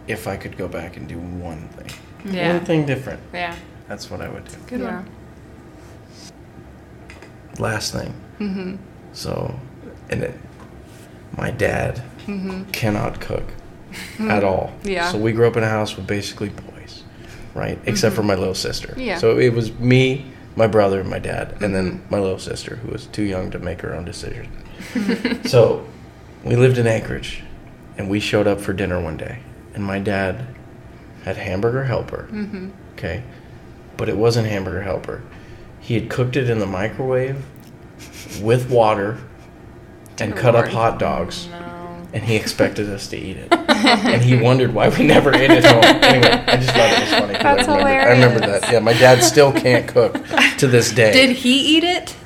if 0.08 0.26
I 0.26 0.36
could 0.36 0.56
go 0.56 0.68
back 0.68 0.96
and 0.96 1.06
do 1.08 1.18
one 1.18 1.68
thing, 1.68 2.34
Yeah. 2.34 2.54
one 2.54 2.64
thing 2.64 2.86
different, 2.86 3.20
yeah 3.32 3.54
that's 3.88 4.10
what 4.10 4.20
I 4.20 4.28
would 4.28 4.44
do. 4.44 4.56
good 4.66 4.80
Yeah. 4.80 4.96
one 4.96 5.10
Last 7.58 7.92
thing. 7.92 8.14
Mm-hmm. 8.38 8.76
So, 9.12 9.58
and 10.10 10.22
it, 10.22 10.34
my 11.36 11.50
dad 11.50 12.02
mm-hmm. 12.26 12.64
cannot 12.70 13.20
cook 13.20 13.44
at 14.20 14.44
all. 14.44 14.72
Yeah. 14.84 15.10
So 15.10 15.18
we 15.18 15.32
grew 15.32 15.48
up 15.48 15.56
in 15.56 15.64
a 15.64 15.68
house 15.68 15.96
with 15.96 16.06
basically 16.06 16.50
boys, 16.50 17.02
right? 17.54 17.78
Except 17.86 18.14
for 18.14 18.20
mm-hmm. 18.20 18.28
my 18.28 18.34
little 18.36 18.54
sister. 18.54 18.94
Yeah. 18.96 19.18
So 19.18 19.38
it 19.38 19.52
was 19.52 19.72
me, 19.78 20.30
my 20.54 20.68
brother, 20.68 21.02
my 21.02 21.18
dad, 21.18 21.56
and 21.60 21.74
then 21.74 21.92
mm-hmm. 21.92 22.14
my 22.14 22.20
little 22.20 22.38
sister, 22.38 22.76
who 22.76 22.92
was 22.92 23.06
too 23.06 23.24
young 23.24 23.50
to 23.50 23.58
make 23.58 23.80
her 23.80 23.94
own 23.94 24.04
decisions. 24.04 24.54
so 25.50 25.84
we 26.44 26.54
lived 26.54 26.78
in 26.78 26.86
Anchorage, 26.86 27.42
and 27.96 28.08
we 28.08 28.20
showed 28.20 28.46
up 28.46 28.60
for 28.60 28.72
dinner 28.72 29.00
one 29.02 29.16
day, 29.16 29.40
and 29.78 29.86
my 29.86 30.00
dad 30.00 30.44
had 31.22 31.36
hamburger 31.36 31.84
helper. 31.84 32.28
Mm-hmm. 32.32 32.70
Okay. 32.94 33.22
But 33.96 34.08
it 34.08 34.16
wasn't 34.16 34.48
hamburger 34.48 34.82
helper. 34.82 35.22
He 35.80 35.94
had 35.94 36.10
cooked 36.10 36.36
it 36.36 36.50
in 36.50 36.58
the 36.58 36.66
microwave 36.66 37.44
with 38.42 38.68
water 38.68 39.18
and 40.18 40.34
cut 40.36 40.56
up 40.56 40.68
hot 40.68 40.98
dogs, 40.98 41.46
no 41.48 42.04
and 42.12 42.24
he 42.24 42.34
expected 42.34 42.90
us 42.90 43.06
to 43.08 43.16
eat 43.16 43.36
it. 43.36 43.52
and 43.68 44.20
he 44.20 44.36
wondered 44.36 44.74
why 44.74 44.88
we 44.88 45.06
never 45.06 45.32
ate 45.32 45.50
it 45.50 45.64
home. 45.64 45.84
Anyway, 45.84 46.28
I 46.28 46.56
just 46.56 46.70
thought 46.70 46.92
it 46.92 47.00
was 47.00 47.10
funny. 47.10 47.32
That's 47.34 47.68
I 47.68 47.78
remember, 47.78 47.88
I 47.88 48.10
remember 48.10 48.40
that. 48.40 48.72
Yeah, 48.72 48.80
my 48.80 48.94
dad 48.94 49.22
still 49.22 49.52
can't 49.52 49.86
cook 49.86 50.14
to 50.58 50.66
this 50.66 50.90
day. 50.94 51.12
did 51.12 51.36
he 51.36 51.76
eat 51.76 51.84
it 51.84 52.16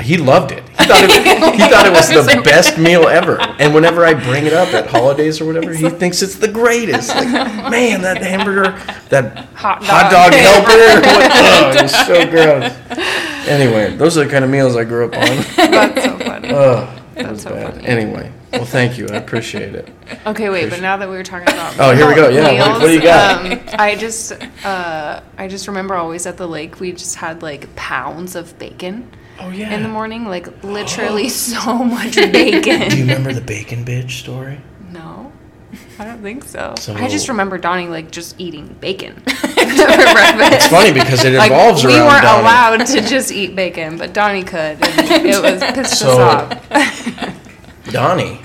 He 0.00 0.16
loved 0.16 0.52
it. 0.52 0.62
He 0.68 0.84
thought 0.84 1.02
it, 1.04 1.54
he 1.54 1.68
thought 1.68 1.84
it 1.86 1.92
was 1.92 2.08
the 2.08 2.40
best 2.44 2.78
meal 2.78 3.08
ever. 3.08 3.40
And 3.58 3.74
whenever 3.74 4.04
I 4.06 4.14
bring 4.14 4.46
it 4.46 4.52
up 4.52 4.72
at 4.72 4.86
holidays 4.86 5.40
or 5.40 5.44
whatever, 5.46 5.72
he 5.74 5.88
thinks 5.90 6.22
it's 6.22 6.36
the 6.36 6.48
greatest. 6.48 7.08
Like, 7.14 7.26
man, 7.70 8.02
that 8.02 8.18
hamburger, 8.22 8.70
that 9.08 9.46
Hot 9.56 9.82
hot 9.84 10.10
dog. 10.10 10.32
dog 10.32 10.40
helper, 10.40 11.00
what, 11.08 11.30
oh, 11.34 11.78
it 11.78 11.82
was 11.82 11.92
so 12.06 12.30
gross. 12.30 13.48
Anyway, 13.48 13.96
those 13.96 14.16
are 14.16 14.24
the 14.24 14.30
kind 14.30 14.44
of 14.44 14.50
meals 14.50 14.76
I 14.76 14.84
grew 14.84 15.06
up 15.06 15.14
on. 15.14 15.20
That's 15.56 16.04
so 16.04 16.18
funny. 16.18 16.50
Oh, 16.52 16.74
that 16.84 17.14
That's 17.14 17.28
was 17.30 17.42
so 17.42 17.50
bad. 17.50 17.74
funny. 17.74 17.86
Anyway, 17.86 18.32
well, 18.52 18.64
thank 18.64 18.98
you. 18.98 19.08
I 19.08 19.16
appreciate 19.16 19.74
it. 19.74 19.88
Okay, 20.26 20.48
wait, 20.48 20.70
but 20.70 20.80
now 20.80 20.96
that 20.96 21.08
we 21.08 21.16
were 21.16 21.24
talking 21.24 21.52
about 21.52 21.74
Oh, 21.80 21.94
here 21.94 22.06
we 22.06 22.14
go. 22.14 22.28
Yeah, 22.28 22.68
what- 22.68 22.80
what 22.82 22.86
do 22.86 22.92
you 22.94 23.02
got? 23.02 23.44
Um, 23.52 23.60
I 23.78 23.96
just, 23.96 24.32
uh, 24.64 25.20
I 25.36 25.48
just 25.48 25.66
remember 25.66 25.96
always 25.96 26.24
at 26.26 26.36
the 26.36 26.46
lake 26.46 26.78
we 26.78 26.92
just 26.92 27.16
had 27.16 27.42
like 27.42 27.74
pounds 27.74 28.36
of 28.36 28.56
bacon 28.58 29.10
Oh 29.40 29.50
yeah. 29.50 29.72
in 29.74 29.82
the 29.82 29.88
morning, 29.88 30.24
like 30.26 30.62
literally 30.64 31.28
so 31.54 31.78
much 31.84 32.14
bacon. 32.16 32.88
Do 32.90 32.96
you 32.96 33.02
remember 33.04 33.32
the 33.32 33.40
bacon 33.40 33.84
bitch 33.84 34.10
story? 34.20 34.60
No, 34.92 35.32
I 35.98 36.04
don't 36.04 36.22
think 36.22 36.44
so. 36.44 36.74
So- 36.78 36.94
I 36.94 37.08
just 37.08 37.28
remember 37.28 37.58
Donnie 37.58 37.88
like 37.88 38.10
just 38.10 38.34
eating 38.40 38.76
bacon. 38.80 39.22
It's 39.60 40.66
funny 40.68 40.92
because 40.92 41.24
it 41.24 41.34
Like 41.38 41.50
involves 41.50 41.84
we 41.84 41.92
weren't 41.92 42.22
Donnie. 42.22 42.40
allowed 42.42 42.86
to 42.86 43.00
just 43.02 43.30
eat 43.30 43.54
bacon, 43.54 43.96
but 43.98 44.12
Donnie 44.12 44.42
could. 44.44 44.78
And 44.82 45.26
it 45.26 45.42
was 45.42 45.62
pissed 45.72 45.98
So- 45.98 46.18
us 46.20 46.66
off. 46.70 47.84
Donnie. 47.92 48.40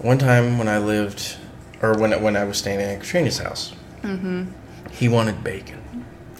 One 0.00 0.18
time 0.18 0.58
when 0.58 0.68
I 0.68 0.78
lived, 0.78 1.36
or 1.82 1.96
when 1.98 2.20
when 2.22 2.36
I 2.36 2.44
was 2.44 2.58
staying 2.58 2.80
at 2.80 3.00
Katrina's 3.00 3.38
house, 3.38 3.72
Mm-hmm. 4.02 4.44
he 4.92 5.08
wanted 5.08 5.42
bacon. 5.42 5.80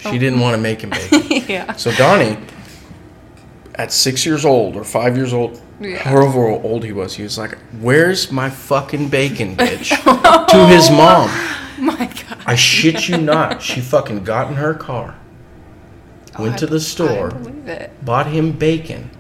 She 0.01 0.09
Oh. 0.09 0.13
didn't 0.19 0.41
want 0.41 0.55
to 0.57 0.61
make 0.61 0.83
him 0.83 0.91
bacon. 0.91 1.45
yeah. 1.49 1.73
so 1.75 1.91
Donnie, 1.93 2.39
at 3.77 3.93
six 3.93 4.25
years 4.27 4.45
old 4.45 4.75
or 4.77 4.85
five 4.85 5.17
years 5.17 5.33
old, 5.33 5.61
Yeah. 5.81 5.97
however 5.99 6.49
old 6.49 6.85
he 6.85 6.93
was, 6.93 7.15
he 7.15 7.23
was 7.23 7.37
like, 7.39 7.57
"Where's 7.81 8.33
my 8.33 8.49
fucking 8.51 9.09
bacon, 9.09 9.57
bitch?" 9.63 9.91
to 10.49 10.67
his 10.67 10.91
mom. 10.91 11.31
My 11.79 12.07
God. 12.07 12.39
I 12.47 12.55
shit 12.55 13.07
you 13.09 13.19
not. 13.19 13.61
She 13.61 13.81
fucking 13.83 14.25
got 14.25 14.49
in 14.49 14.55
her 14.55 14.73
car, 14.73 15.15
oh, 16.39 16.43
went 16.43 16.55
Oh, 16.55 16.59
to 16.59 16.67
the 16.67 16.81
store, 16.81 17.27
I 17.27 17.35
believe 17.39 17.69
it. 17.69 18.05
bought 18.05 18.27
him 18.29 18.53
bacon, 18.53 19.11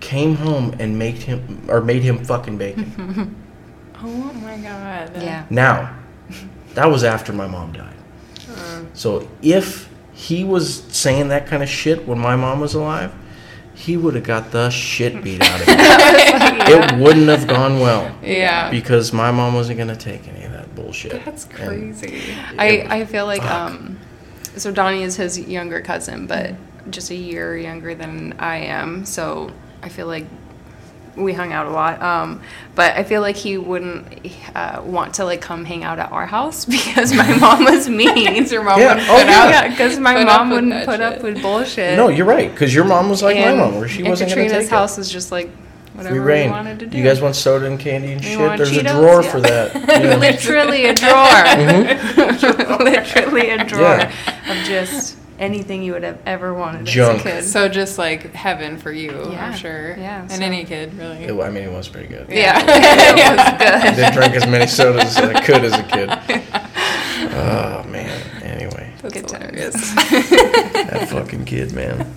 came 0.00 0.34
home 0.36 0.74
and 0.80 0.98
made 0.98 1.18
him 1.18 1.64
or 1.68 1.80
made 1.80 2.02
him 2.02 2.24
fucking 2.24 2.58
bacon. 2.58 3.36
oh 4.02 4.06
my 4.42 4.56
god 4.56 5.12
Yeah. 5.22 5.44
now, 5.50 5.94
that 6.74 6.86
was 6.90 7.04
after 7.04 7.32
my 7.32 7.46
mom 7.46 7.72
died. 7.72 7.94
Uh. 8.50 8.80
So 8.94 9.28
if 9.40 9.88
he 10.12 10.42
was 10.42 10.82
saying 10.88 11.28
that 11.28 11.46
kind 11.46 11.62
of 11.62 11.68
shit 11.68 12.08
when 12.08 12.18
my 12.18 12.34
mom 12.34 12.58
was 12.60 12.74
alive, 12.74 13.12
he 13.80 13.96
would 13.96 14.14
have 14.14 14.24
got 14.24 14.50
the 14.50 14.68
shit 14.70 15.22
beat 15.24 15.40
out 15.42 15.60
of 15.60 15.66
him. 15.68 15.76
It 16.98 16.98
wouldn't 17.02 17.28
have 17.28 17.46
gone 17.48 17.80
well 17.80 18.14
yeah 18.22 18.70
because 18.70 19.12
my 19.12 19.30
mom 19.30 19.54
wasn't 19.54 19.78
gonna 19.78 19.96
take 19.96 20.28
any 20.28 20.44
of 20.44 20.52
that 20.52 20.74
bullshit. 20.74 21.24
that's 21.24 21.44
And 21.46 21.54
crazy 21.54 22.22
I, 22.58 22.86
I 23.00 23.04
feel 23.06 23.26
like 23.26 23.42
Fuck. 23.42 23.50
um 23.72 23.98
so 24.56 24.70
Donnie 24.72 25.02
is 25.04 25.16
his 25.16 25.38
younger 25.38 25.80
cousin, 25.80 26.26
but 26.26 26.54
just 26.90 27.10
a 27.10 27.14
year 27.14 27.56
younger 27.56 27.94
than 27.94 28.34
I 28.38 28.56
am. 28.56 29.04
So 29.04 29.50
I 29.82 29.88
feel 29.88 30.06
like 30.08 30.26
we 31.16 31.32
hung 31.32 31.52
out 31.52 31.66
a 31.66 31.70
lot. 31.70 32.00
Um, 32.02 32.40
but 32.74 32.96
I 32.96 33.02
feel 33.04 33.20
like 33.20 33.36
he 33.36 33.58
wouldn't 33.58 34.06
uh, 34.54 34.80
want 34.84 35.14
to 35.14 35.24
like 35.24 35.40
come 35.40 35.64
hang 35.64 35.84
out 35.84 35.98
at 35.98 36.10
our 36.12 36.26
house 36.26 36.64
because 36.76 37.12
my 37.12 37.32
mom 37.38 37.64
was 37.64 37.88
mean. 37.88 38.46
your 38.46 38.62
mom 38.62 38.80
Yeah, 38.80 38.94
would 38.94 39.04
oh, 39.08 39.18
yeah. 39.18 39.68
because 39.70 39.98
my 39.98 40.14
put 40.14 40.26
mom 40.26 40.50
wouldn't 40.50 40.84
put 40.86 41.00
up 41.00 41.22
with 41.22 41.42
bullshit. 41.42 41.96
No, 41.96 42.08
you're 42.08 42.26
right 42.26 42.50
because 42.50 42.74
your 42.74 42.84
mom 42.84 43.08
was 43.08 43.22
like 43.22 43.36
and, 43.36 43.58
my 43.58 43.64
mom, 43.64 43.76
where 43.76 43.88
she 43.88 44.02
wasn't 44.02 44.28
Katrina's 44.30 44.52
gonna 44.52 44.62
take 44.64 44.70
house 44.70 44.98
it. 44.98 45.02
is 45.02 45.10
just 45.10 45.32
like 45.32 45.50
Free 45.50 46.04
whatever 46.06 46.24
we 46.24 46.48
wanted 46.50 46.78
to 46.78 46.86
do. 46.86 46.96
You 46.96 47.04
guys 47.04 47.20
want 47.20 47.34
soda 47.36 47.66
and 47.66 47.78
candy 47.78 48.12
and 48.12 48.20
We 48.22 48.28
shit? 48.28 48.56
There's 48.56 48.76
a 48.76 48.82
drawer 48.82 49.22
Yeah. 49.22 49.30
for 49.30 49.40
that. 49.40 49.74
Yeah. 49.74 50.16
literally 50.16 50.86
a 50.86 50.94
drawer. 50.94 51.26
Mm-hmm. 51.26 52.82
literally 52.84 53.50
a 53.50 53.64
drawer 53.64 53.98
Yeah. 53.98 54.50
of 54.50 54.64
just 54.66 55.16
anything 55.40 55.82
you 55.82 55.92
would 55.92 56.02
have 56.04 56.20
ever 56.26 56.52
wanted 56.54 56.84
Junk. 56.86 57.20
as 57.26 57.26
a 57.26 57.40
kid. 57.40 57.44
so 57.48 57.68
just 57.68 57.98
like 57.98 58.32
heaven 58.34 58.76
for 58.78 58.92
you 58.92 59.10
Yeah. 59.32 59.46
i'm 59.46 59.56
sure 59.56 59.96
Yeah, 59.96 60.20
and 60.22 60.30
so- 60.30 60.42
any 60.42 60.64
kid 60.64 60.94
really 60.94 61.24
It- 61.24 61.40
I 61.40 61.48
mean, 61.50 61.64
it 61.64 61.72
was 61.72 61.88
pretty 61.88 62.06
good. 62.08 62.26
yeah, 62.28 62.58
Yeah. 62.64 63.32
it 63.32 63.36
was 63.36 63.58
good. 63.58 63.74
I 63.74 63.94
didn't 63.96 64.12
drink 64.14 64.34
as 64.34 64.46
many 64.46 64.66
sodas 64.68 65.04
as 65.04 65.16
I 65.18 65.40
could 65.42 65.64
as 65.64 65.72
a 65.72 65.82
kid. 65.82 66.10
Oh 67.32 67.84
man. 67.88 68.20
Anyway, 68.42 68.92
That's 69.02 69.14
Good 69.14 69.28
times. 69.28 69.42
hilarious. 69.50 69.94
that 69.94 71.08
fucking 71.10 71.44
kid, 71.44 71.72
man. 71.72 72.12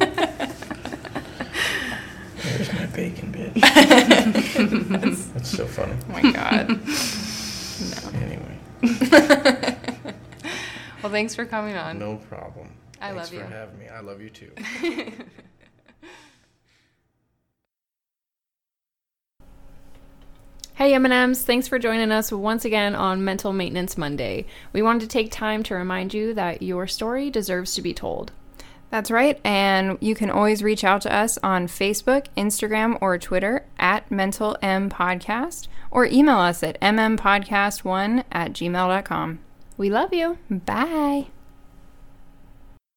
There's 2.42 2.74
my 2.74 2.86
bacon 2.88 3.32
bitch. 3.34 3.62
That's 5.34 5.50
so 5.50 5.66
funny. 5.66 5.94
oh 6.10 6.12
my 6.12 6.32
god 6.32 6.80
Anyway, 8.22 8.58
Well, 11.02 11.12
thanks 11.12 11.36
for 11.36 11.46
coming 11.46 11.76
on. 11.76 12.00
no 12.00 12.16
problem. 12.16 12.70
I 13.04 13.12
Thanks 13.12 13.34
love 13.34 13.42
for 13.42 13.48
having 13.48 13.80
me. 13.80 13.88
I 13.90 14.00
love 14.00 14.22
you 14.22 14.30
too. 14.30 14.52
Hey 20.76 20.96
M&Ms, 20.96 21.44
thanks 21.44 21.68
for 21.68 21.78
joining 21.78 22.12
us 22.12 22.32
once 22.32 22.66
again 22.66 22.96
on 22.96 23.24
Mental 23.24 23.54
Maintenance 23.54 23.96
Monday. 23.96 24.48
We 24.74 24.82
wanted 24.82 25.02
to 25.02 25.08
take 25.08 25.32
time 25.32 25.62
to 25.64 25.76
remind 25.76 26.16
you 26.16 26.34
that 26.34 26.64
your 26.64 26.88
story 26.88 27.30
deserves 27.30 27.76
to 27.76 27.82
be 27.84 27.94
told. 27.94 28.32
That's 28.90 29.12
right. 29.12 29.40
And 29.46 30.00
you 30.02 30.16
can 30.16 30.32
always 30.32 30.64
reach 30.64 30.84
out 30.84 31.02
to 31.04 31.14
us 31.14 31.38
on 31.44 31.68
Facebook, 31.68 32.26
Instagram, 32.36 32.98
or 33.02 33.20
Twitter 33.20 33.66
at 33.78 34.12
Mental 34.12 34.58
M 34.64 34.90
Podcast 34.90 35.68
or 35.92 36.08
email 36.08 36.40
us 36.40 36.64
at 36.64 36.82
mmpodcast1 36.82 38.24
at 38.32 38.54
gmail.com. 38.54 39.40
We 39.78 39.90
love 39.92 40.12
you. 40.12 40.40
Bye. 40.50 41.28